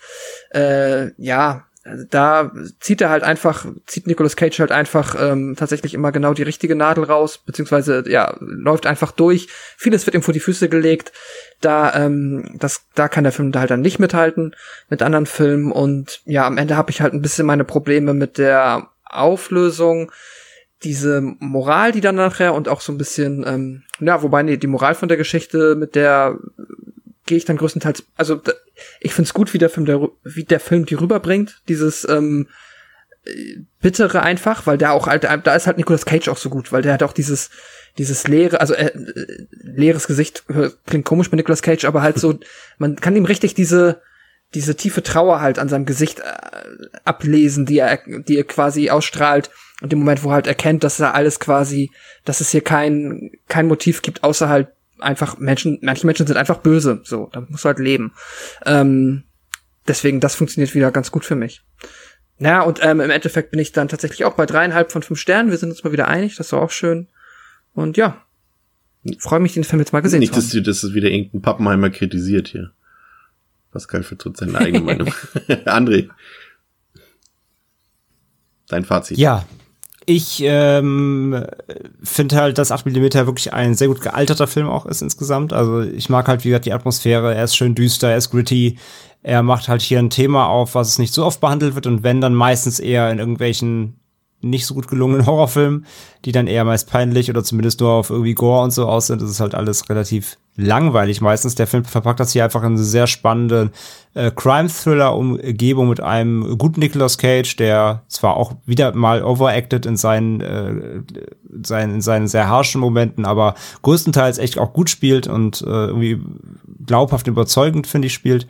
äh, 0.50 1.12
ja, 1.22 1.66
da 2.10 2.50
zieht 2.80 3.00
er 3.00 3.10
halt 3.10 3.22
einfach, 3.22 3.64
zieht 3.86 4.06
Nicolas 4.06 4.36
Cage 4.36 4.58
halt 4.58 4.72
einfach 4.72 5.14
ähm, 5.18 5.54
tatsächlich 5.56 5.94
immer 5.94 6.10
genau 6.10 6.34
die 6.34 6.42
richtige 6.42 6.74
Nadel 6.74 7.04
raus, 7.04 7.38
beziehungsweise 7.38 8.04
ja, 8.08 8.36
läuft 8.40 8.86
einfach 8.86 9.12
durch. 9.12 9.48
Vieles 9.76 10.04
wird 10.06 10.14
ihm 10.14 10.22
vor 10.22 10.34
die 10.34 10.40
Füße 10.40 10.68
gelegt. 10.68 11.12
Da, 11.60 11.94
ähm, 11.94 12.50
das, 12.58 12.86
da 12.94 13.08
kann 13.08 13.24
der 13.24 13.32
Film 13.32 13.52
da 13.52 13.60
halt 13.60 13.70
dann 13.70 13.82
nicht 13.82 13.98
mithalten 13.98 14.56
mit 14.88 15.02
anderen 15.02 15.26
Filmen. 15.26 15.70
Und 15.70 16.22
ja, 16.24 16.46
am 16.46 16.58
Ende 16.58 16.76
habe 16.76 16.90
ich 16.90 17.00
halt 17.00 17.12
ein 17.14 17.22
bisschen 17.22 17.46
meine 17.46 17.64
Probleme 17.64 18.14
mit 18.14 18.38
der 18.38 18.88
Auflösung 19.04 20.10
diese 20.86 21.20
Moral, 21.20 21.92
die 21.92 22.00
dann 22.00 22.14
nachher 22.14 22.54
und 22.54 22.68
auch 22.68 22.80
so 22.80 22.92
ein 22.92 22.98
bisschen, 22.98 23.44
ähm, 23.46 23.82
ja, 24.00 24.22
wobei 24.22 24.42
nee, 24.42 24.56
die 24.56 24.68
Moral 24.68 24.94
von 24.94 25.08
der 25.08 25.16
Geschichte, 25.16 25.74
mit 25.74 25.94
der 25.94 26.38
gehe 27.26 27.36
ich 27.36 27.44
dann 27.44 27.56
größtenteils, 27.56 28.04
also 28.16 28.40
ich 29.00 29.12
find's 29.12 29.34
gut, 29.34 29.52
wie 29.52 29.58
der 29.58 29.68
Film, 29.68 29.84
der, 29.84 30.08
wie 30.22 30.44
der 30.44 30.60
Film 30.60 30.86
die 30.86 30.94
rüberbringt, 30.94 31.60
dieses 31.68 32.08
ähm, 32.08 32.46
bittere 33.80 34.22
einfach, 34.22 34.66
weil 34.66 34.78
der 34.78 34.92
auch 34.92 35.08
halt, 35.08 35.24
da 35.24 35.54
ist 35.56 35.66
halt 35.66 35.76
Nicolas 35.76 36.06
Cage 36.06 36.28
auch 36.28 36.36
so 36.36 36.48
gut, 36.48 36.70
weil 36.70 36.82
der 36.82 36.92
hat 36.92 37.02
auch 37.02 37.12
dieses 37.12 37.50
dieses 37.98 38.28
leere, 38.28 38.60
also 38.60 38.74
äh, 38.74 38.92
leeres 39.50 40.06
Gesicht 40.06 40.44
klingt 40.86 41.04
komisch 41.04 41.30
bei 41.30 41.36
Nicolas 41.36 41.62
Cage, 41.62 41.84
aber 41.86 42.02
halt 42.02 42.18
so, 42.18 42.38
man 42.78 42.96
kann 42.96 43.16
ihm 43.16 43.24
richtig 43.24 43.54
diese 43.54 44.02
diese 44.54 44.76
tiefe 44.76 45.02
Trauer 45.02 45.40
halt 45.40 45.58
an 45.58 45.68
seinem 45.68 45.86
Gesicht 45.86 46.20
äh, 46.20 46.98
ablesen, 47.04 47.66
die 47.66 47.78
er 47.78 47.98
die 48.06 48.36
er 48.36 48.44
quasi 48.44 48.90
ausstrahlt 48.90 49.50
und 49.82 49.92
im 49.92 49.98
Moment, 49.98 50.22
wo 50.22 50.30
er 50.30 50.34
halt 50.34 50.46
erkennt, 50.46 50.84
dass 50.84 51.00
er 51.00 51.14
alles 51.14 51.40
quasi, 51.40 51.90
dass 52.24 52.40
es 52.40 52.50
hier 52.50 52.62
kein, 52.62 53.30
kein 53.48 53.66
Motiv 53.66 54.02
gibt, 54.02 54.24
außer 54.24 54.48
halt 54.48 54.68
einfach 54.98 55.38
Menschen, 55.38 55.78
manche 55.82 56.06
Menschen 56.06 56.26
sind 56.26 56.36
einfach 56.36 56.58
böse, 56.58 57.02
so, 57.04 57.28
da 57.32 57.42
muss 57.48 57.64
halt 57.64 57.78
leben. 57.78 58.14
Ähm, 58.64 59.24
deswegen, 59.86 60.20
das 60.20 60.34
funktioniert 60.34 60.74
wieder 60.74 60.90
ganz 60.90 61.10
gut 61.10 61.24
für 61.24 61.34
mich. 61.34 61.62
Ja, 62.38 62.62
und 62.62 62.80
ähm, 62.82 63.00
im 63.00 63.10
Endeffekt 63.10 63.50
bin 63.50 63.60
ich 63.60 63.72
dann 63.72 63.88
tatsächlich 63.88 64.24
auch 64.24 64.34
bei 64.34 64.46
dreieinhalb 64.46 64.92
von 64.92 65.02
fünf 65.02 65.18
Sternen. 65.18 65.50
Wir 65.50 65.58
sind 65.58 65.70
uns 65.70 65.84
mal 65.84 65.92
wieder 65.92 66.08
einig, 66.08 66.36
das 66.36 66.52
war 66.52 66.62
auch 66.62 66.70
schön. 66.70 67.08
Und 67.74 67.96
ja, 67.96 68.22
freue 69.18 69.40
mich, 69.40 69.54
den 69.54 69.64
Film 69.64 69.80
jetzt 69.80 69.92
mal 69.92 70.00
gesehen 70.00 70.20
Nicht, 70.20 70.32
zu 70.32 70.36
haben. 70.36 70.44
Nicht, 70.44 70.66
dass 70.66 70.80
du 70.80 70.88
das 70.88 70.94
wieder 70.94 71.10
irgendein 71.10 71.42
Pappenheimer 71.42 71.90
kritisiert 71.90 72.48
hier. 72.48 72.72
Pascal 73.76 74.02
vertritt 74.02 74.38
seine 74.38 74.58
eigene 74.58 74.84
Meinung. 74.84 75.08
André. 75.66 76.08
Dein 78.68 78.86
Fazit. 78.86 79.18
Ja, 79.18 79.44
ich 80.06 80.40
ähm, 80.42 81.44
finde 82.02 82.36
halt, 82.36 82.56
dass 82.56 82.72
8 82.72 82.86
mm 82.86 83.26
wirklich 83.26 83.52
ein 83.52 83.74
sehr 83.74 83.88
gut 83.88 84.00
gealterter 84.00 84.46
Film 84.46 84.66
auch 84.66 84.86
ist 84.86 85.02
insgesamt. 85.02 85.52
Also 85.52 85.82
ich 85.82 86.08
mag 86.08 86.26
halt, 86.26 86.42
wie 86.44 86.48
gesagt, 86.48 86.64
die 86.64 86.72
Atmosphäre. 86.72 87.34
Er 87.34 87.44
ist 87.44 87.54
schön 87.54 87.74
düster, 87.74 88.08
er 88.08 88.16
ist 88.16 88.30
gritty. 88.30 88.78
Er 89.22 89.42
macht 89.42 89.68
halt 89.68 89.82
hier 89.82 89.98
ein 89.98 90.08
Thema 90.08 90.46
auf, 90.46 90.74
was 90.74 90.88
es 90.88 90.98
nicht 90.98 91.12
so 91.12 91.26
oft 91.26 91.42
behandelt 91.42 91.74
wird 91.74 91.86
und 91.86 92.02
wenn 92.02 92.22
dann 92.22 92.34
meistens 92.34 92.80
eher 92.80 93.10
in 93.10 93.18
irgendwelchen 93.18 94.00
nicht 94.40 94.64
so 94.64 94.74
gut 94.74 94.88
gelungenen 94.88 95.26
Horrorfilmen, 95.26 95.84
die 96.24 96.32
dann 96.32 96.46
eher 96.46 96.64
meist 96.64 96.88
peinlich 96.88 97.28
oder 97.28 97.44
zumindest 97.44 97.80
nur 97.80 97.90
auf 97.90 98.08
irgendwie 98.08 98.34
Gore 98.34 98.62
und 98.62 98.70
so 98.70 98.86
aus 98.86 99.08
sind. 99.08 99.20
Das 99.20 99.28
ist 99.28 99.40
halt 99.40 99.54
alles 99.54 99.90
relativ 99.90 100.38
langweilig 100.56 101.20
meistens. 101.20 101.54
Der 101.54 101.66
Film 101.66 101.84
verpackt 101.84 102.20
das 102.20 102.32
hier 102.32 102.44
einfach 102.44 102.62
in 102.62 102.72
eine 102.72 102.82
sehr 102.82 103.06
spannende 103.06 103.70
äh, 104.14 104.30
Crime-Thriller-Umgebung 104.30 105.88
mit 105.88 106.00
einem 106.00 106.58
guten 106.58 106.80
Nicolas 106.80 107.18
Cage, 107.18 107.56
der 107.56 108.02
zwar 108.08 108.36
auch 108.36 108.54
wieder 108.64 108.94
mal 108.94 109.22
overacted 109.22 109.86
in 109.86 109.96
seinen, 109.96 110.40
äh, 110.40 111.02
seinen, 111.62 111.96
in 111.96 112.00
seinen 112.00 112.28
sehr 112.28 112.48
harschen 112.48 112.80
Momenten, 112.80 113.24
aber 113.24 113.54
größtenteils 113.82 114.38
echt 114.38 114.58
auch 114.58 114.72
gut 114.72 114.90
spielt 114.90 115.26
und 115.26 115.60
äh, 115.62 115.64
irgendwie 115.66 116.20
glaubhaft 116.84 117.26
überzeugend, 117.26 117.86
finde 117.86 118.06
ich, 118.06 118.14
spielt. 118.14 118.46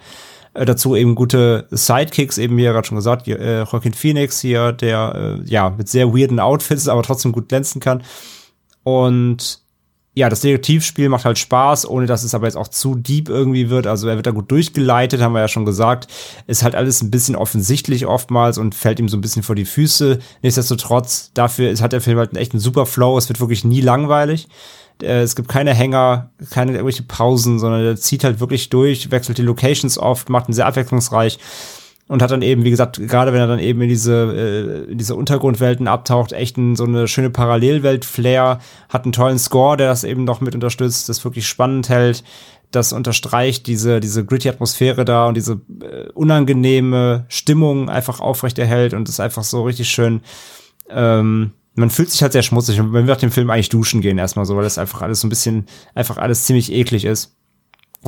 Äh, 0.55 0.65
dazu 0.65 0.97
eben 0.97 1.15
gute 1.15 1.67
Sidekicks, 1.71 2.39
eben 2.39 2.57
wie 2.57 2.63
ja 2.63 2.73
gerade 2.73 2.87
schon 2.87 2.97
gesagt, 2.97 3.29
äh, 3.29 3.65
Joaquin 3.65 3.95
Phoenix 3.95 4.41
hier, 4.41 4.73
der 4.73 5.39
äh, 5.41 5.49
ja 5.49 5.71
mit 5.71 5.89
sehr 5.89 6.15
weirden 6.15 6.41
Outfits, 6.41 6.89
aber 6.89 7.03
trotzdem 7.03 7.33
gut 7.33 7.49
glänzen 7.49 7.81
kann. 7.81 8.03
Und 8.83 9.66
ja, 10.17 10.31
das 10.31 10.41
Detektivspiel 10.41 11.11
macht 11.11 11.27
halt 11.27 11.37
Spaß, 11.39 11.87
ohne 11.87 12.07
dass 12.07 12.25
es 12.25 12.35
aber 12.35 12.47
jetzt 12.47 12.57
auch 12.57 12.69
zu 12.69 12.95
deep 12.95 13.29
irgendwie 13.29 13.69
wird. 13.69 13.87
Also 13.87 14.09
er 14.09 14.17
wird 14.17 14.27
da 14.27 14.31
gut 14.31 14.51
durchgeleitet, 14.51 15.21
haben 15.21 15.35
wir 15.35 15.41
ja 15.41 15.49
schon 15.49 15.67
gesagt. 15.67 16.09
Ist 16.47 16.63
halt 16.63 16.75
alles 16.75 17.03
ein 17.03 17.11
bisschen 17.11 17.37
offensichtlich 17.37 18.07
oftmals 18.07 18.57
und 18.57 18.75
fällt 18.75 18.99
ihm 18.99 19.11
so 19.11 19.19
ein 19.19 19.21
bisschen 19.21 19.43
vor 19.43 19.55
die 19.55 19.67
Füße. 19.67 20.19
Nichtsdestotrotz, 20.41 21.33
dafür 21.35 21.71
ist, 21.71 21.83
hat 21.83 21.93
der 21.93 22.01
Film 22.01 22.17
halt 22.17 22.31
einen 22.31 22.41
echten 22.41 22.59
super 22.59 22.87
Flow. 22.87 23.19
Es 23.19 23.29
wird 23.29 23.41
wirklich 23.41 23.67
nie 23.67 23.83
langweilig. 23.83 24.49
Äh, 25.03 25.21
es 25.21 25.37
gibt 25.37 25.49
keine 25.49 25.75
Hänger, 25.75 26.31
keine 26.49 26.73
irgendwelche 26.73 27.03
Pausen, 27.03 27.59
sondern 27.59 27.85
er 27.85 27.97
zieht 27.97 28.25
halt 28.25 28.41
wirklich 28.41 28.71
durch, 28.71 29.11
wechselt 29.11 29.37
die 29.37 29.43
Locations 29.43 29.99
oft, 29.99 30.31
macht 30.31 30.49
ihn 30.49 30.55
sehr 30.55 30.67
abwechslungsreich 30.67 31.39
und 32.09 32.23
hat 32.23 32.31
dann 32.31 32.43
eben, 32.43 32.65
wie 32.65 32.71
gesagt, 32.71 33.01
gerade 33.09 33.33
wenn 33.33 33.41
er 33.41 33.47
dann 33.49 33.59
eben 33.59 33.81
in 33.81 33.89
diese, 33.89 34.87
äh, 34.87 34.93
in 34.93 34.99
diese 34.99 35.15
Untergrundwelten 35.15 35.89
abtaucht, 35.89 36.33
echt 36.33 36.57
ein, 36.57 36.77
so 36.77 36.85
eine 36.85 37.09
schöne 37.09 37.31
Parallelwelt-Flair, 37.31 38.61
hat 38.89 39.05
einen 39.05 39.13
tollen 39.13 39.39
Score, 39.39 39.77
der 39.77 39.89
das 39.89 40.05
eben 40.05 40.25
noch 40.25 40.41
mit 40.41 40.55
unterstützt, 40.55 41.09
das 41.09 41.25
wirklich 41.25 41.49
spannend 41.49 41.89
hält. 41.89 42.23
Das 42.71 42.93
unterstreicht 42.93 43.67
diese, 43.67 44.01
diese 44.01 44.25
gritty 44.25 44.49
Atmosphäre 44.49 45.05
da 45.05 45.27
und 45.27 45.37
diese 45.37 45.61
äh, 45.81 46.09
unangenehme 46.15 47.27
Stimmung 47.29 47.89
einfach 47.89 48.21
aufrechterhält 48.21 48.95
und 48.95 49.09
ist 49.09 49.21
einfach 49.21 49.45
so 49.45 49.63
richtig 49.65 49.89
schön 49.89 50.21
ähm, 50.89 51.53
man 51.77 51.91
fühlt 51.91 52.11
sich 52.11 52.23
halt 52.23 52.33
sehr 52.33 52.43
schmutzig 52.43 52.81
und 52.81 52.91
man 52.91 53.07
wird 53.07 53.21
dem 53.21 53.31
Film 53.31 53.51
eigentlich 53.51 53.69
duschen 53.69 54.01
gehen 54.01 54.17
erstmal 54.17 54.47
so, 54.47 54.57
weil 54.57 54.65
das 54.65 54.79
einfach 54.79 55.03
alles 55.03 55.21
so 55.21 55.27
ein 55.27 55.31
bisschen, 55.31 55.67
einfach 55.95 56.17
alles 56.17 56.45
ziemlich 56.45 56.73
eklig 56.73 57.05
ist 57.05 57.36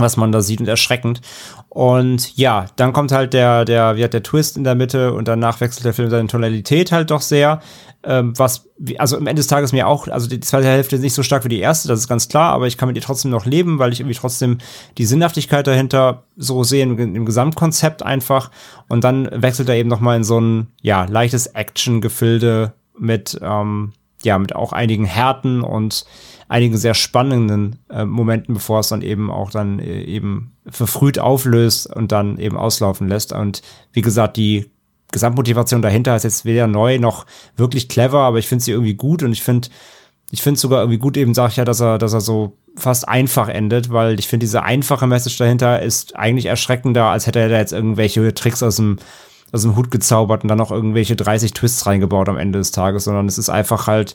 was 0.02 0.16
man 0.16 0.32
da 0.32 0.40
sieht 0.40 0.60
und 0.60 0.68
erschreckend. 0.68 1.20
Und 1.68 2.36
ja, 2.36 2.66
dann 2.76 2.92
kommt 2.92 3.12
halt 3.12 3.34
der, 3.34 3.64
der, 3.64 3.96
wie 3.96 4.04
hat 4.04 4.14
der 4.14 4.22
Twist 4.22 4.56
in 4.56 4.64
der 4.64 4.74
Mitte 4.74 5.12
und 5.12 5.28
danach 5.28 5.60
wechselt 5.60 5.84
der 5.84 5.94
Film 5.94 6.10
seine 6.10 6.28
Tonalität 6.28 6.92
halt 6.92 7.10
doch 7.10 7.20
sehr. 7.20 7.60
Ähm, 8.04 8.32
was, 8.38 8.68
also 8.98 9.16
am 9.16 9.26
Ende 9.26 9.40
des 9.40 9.48
Tages 9.48 9.72
mir 9.72 9.86
auch, 9.88 10.08
also 10.08 10.28
die 10.28 10.40
zweite 10.40 10.68
Hälfte 10.68 10.96
ist 10.96 11.02
nicht 11.02 11.14
so 11.14 11.22
stark 11.22 11.44
wie 11.44 11.48
die 11.48 11.58
erste, 11.58 11.88
das 11.88 11.98
ist 11.98 12.08
ganz 12.08 12.28
klar, 12.28 12.52
aber 12.52 12.66
ich 12.68 12.78
kann 12.78 12.86
mit 12.86 12.96
ihr 12.96 13.02
trotzdem 13.02 13.32
noch 13.32 13.44
leben, 13.44 13.78
weil 13.78 13.92
ich 13.92 14.00
irgendwie 14.00 14.16
trotzdem 14.16 14.58
die 14.98 15.04
Sinnhaftigkeit 15.04 15.66
dahinter 15.66 16.22
so 16.36 16.62
sehe 16.62 16.84
im, 16.84 16.96
im 16.98 17.26
Gesamtkonzept 17.26 18.02
einfach. 18.02 18.50
Und 18.88 19.04
dann 19.04 19.28
wechselt 19.32 19.68
er 19.68 19.74
eben 19.74 19.88
noch 19.88 20.00
mal 20.00 20.16
in 20.16 20.24
so 20.24 20.40
ein, 20.40 20.68
ja, 20.80 21.04
leichtes 21.04 21.48
Action-Gefilde 21.48 22.72
mit, 22.96 23.38
ähm, 23.42 23.92
ja, 24.22 24.38
mit 24.38 24.54
auch 24.54 24.72
einigen 24.72 25.04
Härten 25.04 25.62
und 25.62 26.04
einigen 26.48 26.76
sehr 26.76 26.94
spannenden 26.94 27.78
äh, 27.90 28.04
Momenten, 28.04 28.54
bevor 28.54 28.80
es 28.80 28.88
dann 28.88 29.02
eben 29.02 29.30
auch 29.30 29.50
dann 29.50 29.78
äh, 29.78 30.02
eben 30.02 30.52
verfrüht 30.66 31.18
auflöst 31.18 31.94
und 31.94 32.10
dann 32.10 32.38
eben 32.38 32.56
auslaufen 32.56 33.06
lässt. 33.06 33.32
Und 33.32 33.62
wie 33.92 34.00
gesagt, 34.00 34.36
die 34.36 34.70
Gesamtmotivation 35.12 35.82
dahinter 35.82 36.16
ist 36.16 36.24
jetzt 36.24 36.44
weder 36.44 36.66
neu 36.66 36.98
noch 36.98 37.26
wirklich 37.56 37.88
clever, 37.88 38.20
aber 38.20 38.38
ich 38.38 38.48
finde 38.48 38.64
sie 38.64 38.72
irgendwie 38.72 38.94
gut 38.94 39.22
und 39.22 39.32
ich 39.32 39.42
finde, 39.42 39.68
ich 40.30 40.42
finde 40.42 40.60
sogar 40.60 40.80
irgendwie 40.80 40.98
gut 40.98 41.16
eben, 41.16 41.34
sag 41.34 41.50
ich 41.50 41.56
ja, 41.56 41.64
dass 41.64 41.80
er, 41.80 41.98
dass 41.98 42.12
er 42.12 42.20
so 42.20 42.58
fast 42.76 43.08
einfach 43.08 43.48
endet, 43.48 43.90
weil 43.90 44.18
ich 44.18 44.28
finde, 44.28 44.44
diese 44.44 44.62
einfache 44.62 45.06
Message 45.06 45.38
dahinter 45.38 45.82
ist 45.82 46.16
eigentlich 46.16 46.46
erschreckender, 46.46 47.04
als 47.04 47.26
hätte 47.26 47.40
er 47.40 47.48
da 47.48 47.58
jetzt 47.58 47.72
irgendwelche 47.72 48.34
Tricks 48.34 48.62
aus 48.62 48.76
dem 48.76 48.98
aus 49.50 49.62
dem 49.62 49.76
Hut 49.76 49.90
gezaubert 49.90 50.42
und 50.42 50.48
dann 50.48 50.58
noch 50.58 50.70
irgendwelche 50.70 51.16
30 51.16 51.54
Twists 51.54 51.86
reingebaut 51.86 52.28
am 52.28 52.36
Ende 52.36 52.58
des 52.58 52.70
Tages, 52.70 53.04
sondern 53.04 53.26
es 53.26 53.38
ist 53.38 53.48
einfach 53.48 53.86
halt, 53.86 54.14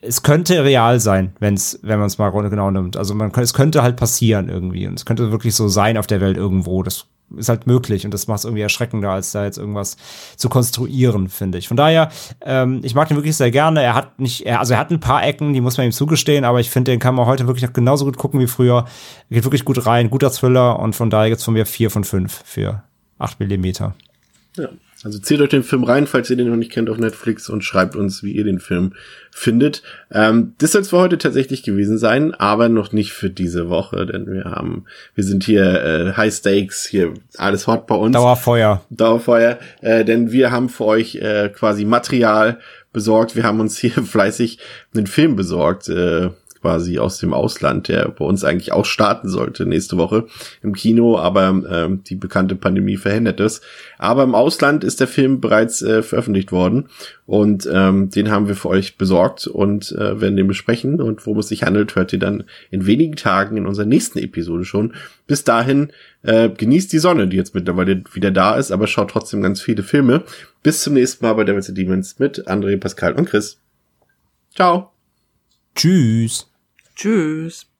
es 0.00 0.22
könnte 0.22 0.64
real 0.64 1.00
sein, 1.00 1.32
wenn's, 1.40 1.78
wenn 1.82 1.98
man 1.98 2.06
es 2.06 2.18
mal 2.18 2.30
genau 2.30 2.70
nimmt. 2.70 2.96
Also 2.96 3.14
man 3.14 3.30
es 3.32 3.54
könnte 3.54 3.82
halt 3.82 3.96
passieren 3.96 4.48
irgendwie 4.48 4.86
und 4.86 4.94
es 4.94 5.04
könnte 5.04 5.30
wirklich 5.32 5.54
so 5.54 5.68
sein 5.68 5.98
auf 5.98 6.06
der 6.06 6.20
Welt 6.20 6.36
irgendwo. 6.36 6.82
Das 6.82 7.06
ist 7.36 7.48
halt 7.48 7.66
möglich 7.66 8.04
und 8.04 8.14
das 8.14 8.26
macht 8.26 8.38
es 8.38 8.44
irgendwie 8.44 8.62
erschreckender, 8.62 9.10
als 9.10 9.32
da 9.32 9.44
jetzt 9.44 9.58
irgendwas 9.58 9.96
zu 10.36 10.48
konstruieren, 10.48 11.28
finde 11.28 11.58
ich. 11.58 11.68
Von 11.68 11.76
daher, 11.76 12.10
ähm, 12.40 12.80
ich 12.82 12.94
mag 12.94 13.08
den 13.08 13.16
wirklich 13.16 13.36
sehr 13.36 13.50
gerne. 13.50 13.82
Er 13.82 13.94
hat 13.94 14.18
nicht, 14.18 14.46
er, 14.46 14.60
also 14.60 14.74
er 14.74 14.80
hat 14.80 14.90
ein 14.90 15.00
paar 15.00 15.24
Ecken, 15.26 15.52
die 15.52 15.60
muss 15.60 15.76
man 15.76 15.86
ihm 15.86 15.92
zugestehen, 15.92 16.44
aber 16.44 16.60
ich 16.60 16.70
finde, 16.70 16.92
den 16.92 17.00
kann 17.00 17.14
man 17.14 17.26
heute 17.26 17.46
wirklich 17.46 17.64
noch 17.64 17.72
genauso 17.72 18.04
gut 18.04 18.16
gucken 18.16 18.40
wie 18.40 18.46
früher. 18.46 18.86
Geht 19.30 19.44
wirklich 19.44 19.64
gut 19.64 19.84
rein, 19.84 20.10
guter 20.10 20.30
Thriller 20.30 20.78
und 20.78 20.96
von 20.96 21.10
daher 21.10 21.28
gibt's 21.28 21.44
von 21.44 21.54
mir 21.54 21.66
vier 21.66 21.90
von 21.90 22.04
fünf 22.04 22.42
für 22.44 22.82
acht 23.18 23.40
Millimeter. 23.40 23.94
Ja. 24.56 24.68
Also 25.04 25.20
zählt 25.20 25.40
euch 25.40 25.50
den 25.50 25.62
Film 25.62 25.84
rein, 25.84 26.06
falls 26.08 26.28
ihr 26.28 26.36
den 26.36 26.48
noch 26.48 26.56
nicht 26.56 26.72
kennt 26.72 26.90
auf 26.90 26.98
Netflix 26.98 27.48
und 27.48 27.62
schreibt 27.62 27.94
uns, 27.94 28.22
wie 28.24 28.32
ihr 28.32 28.44
den 28.44 28.58
Film 28.58 28.94
findet. 29.30 29.82
Ähm, 30.10 30.54
das 30.58 30.72
soll 30.72 30.82
es 30.82 30.90
für 30.90 30.98
heute 30.98 31.18
tatsächlich 31.18 31.62
gewesen 31.62 31.98
sein, 31.98 32.34
aber 32.34 32.68
noch 32.68 32.92
nicht 32.92 33.12
für 33.12 33.30
diese 33.30 33.68
Woche, 33.68 34.06
denn 34.06 34.26
wir 34.26 34.44
haben, 34.46 34.86
wir 35.14 35.22
sind 35.22 35.44
hier 35.44 35.84
äh, 35.84 36.12
High 36.16 36.34
Stakes, 36.34 36.84
hier 36.86 37.14
alles 37.36 37.68
hot 37.68 37.86
bei 37.86 37.94
uns. 37.94 38.14
Dauerfeuer. 38.14 38.84
Dauerfeuer, 38.90 39.58
äh, 39.82 40.04
denn 40.04 40.32
wir 40.32 40.50
haben 40.50 40.68
für 40.68 40.84
euch 40.84 41.14
äh, 41.16 41.48
quasi 41.50 41.84
Material 41.84 42.58
besorgt. 42.92 43.36
Wir 43.36 43.44
haben 43.44 43.60
uns 43.60 43.78
hier 43.78 43.90
fleißig 44.04 44.58
einen 44.94 45.06
Film 45.06 45.36
besorgt. 45.36 45.88
Äh, 45.88 46.30
quasi 46.60 46.98
aus 46.98 47.18
dem 47.18 47.32
Ausland, 47.32 47.88
der 47.88 48.08
bei 48.08 48.24
uns 48.24 48.44
eigentlich 48.44 48.72
auch 48.72 48.84
starten 48.84 49.28
sollte 49.28 49.66
nächste 49.66 49.96
Woche 49.96 50.26
im 50.62 50.74
Kino, 50.74 51.18
aber 51.18 51.48
ähm, 51.48 52.02
die 52.04 52.16
bekannte 52.16 52.54
Pandemie 52.54 52.96
verhindert 52.96 53.40
es. 53.40 53.60
Aber 53.98 54.22
im 54.22 54.34
Ausland 54.34 54.84
ist 54.84 55.00
der 55.00 55.08
Film 55.08 55.40
bereits 55.40 55.82
äh, 55.82 56.02
veröffentlicht 56.02 56.52
worden 56.52 56.88
und 57.26 57.68
ähm, 57.72 58.10
den 58.10 58.30
haben 58.30 58.48
wir 58.48 58.54
für 58.54 58.68
euch 58.68 58.96
besorgt 58.96 59.46
und 59.46 59.92
äh, 59.92 60.20
werden 60.20 60.36
den 60.36 60.46
besprechen 60.46 61.00
und 61.00 61.24
worum 61.26 61.38
es 61.38 61.48
sich 61.48 61.62
handelt, 61.62 61.94
hört 61.94 62.12
ihr 62.12 62.18
dann 62.18 62.44
in 62.70 62.86
wenigen 62.86 63.16
Tagen 63.16 63.56
in 63.56 63.66
unserer 63.66 63.86
nächsten 63.86 64.18
Episode 64.18 64.64
schon. 64.64 64.94
Bis 65.26 65.44
dahin 65.44 65.92
äh, 66.22 66.48
genießt 66.48 66.92
die 66.92 66.98
Sonne, 66.98 67.28
die 67.28 67.36
jetzt 67.36 67.54
mittlerweile 67.54 68.02
wieder 68.12 68.30
da 68.30 68.56
ist, 68.56 68.70
aber 68.70 68.86
schaut 68.86 69.10
trotzdem 69.10 69.42
ganz 69.42 69.60
viele 69.60 69.82
Filme. 69.82 70.24
Bis 70.62 70.82
zum 70.82 70.94
nächsten 70.94 71.24
Mal 71.24 71.34
bei 71.34 71.44
Devils 71.44 71.68
and 71.68 71.78
Demons 71.78 72.18
mit 72.18 72.48
André, 72.48 72.78
Pascal 72.78 73.12
und 73.12 73.28
Chris. 73.28 73.60
Ciao. 74.54 74.90
Tschüss. 75.74 76.47
Tschüss. 76.98 77.68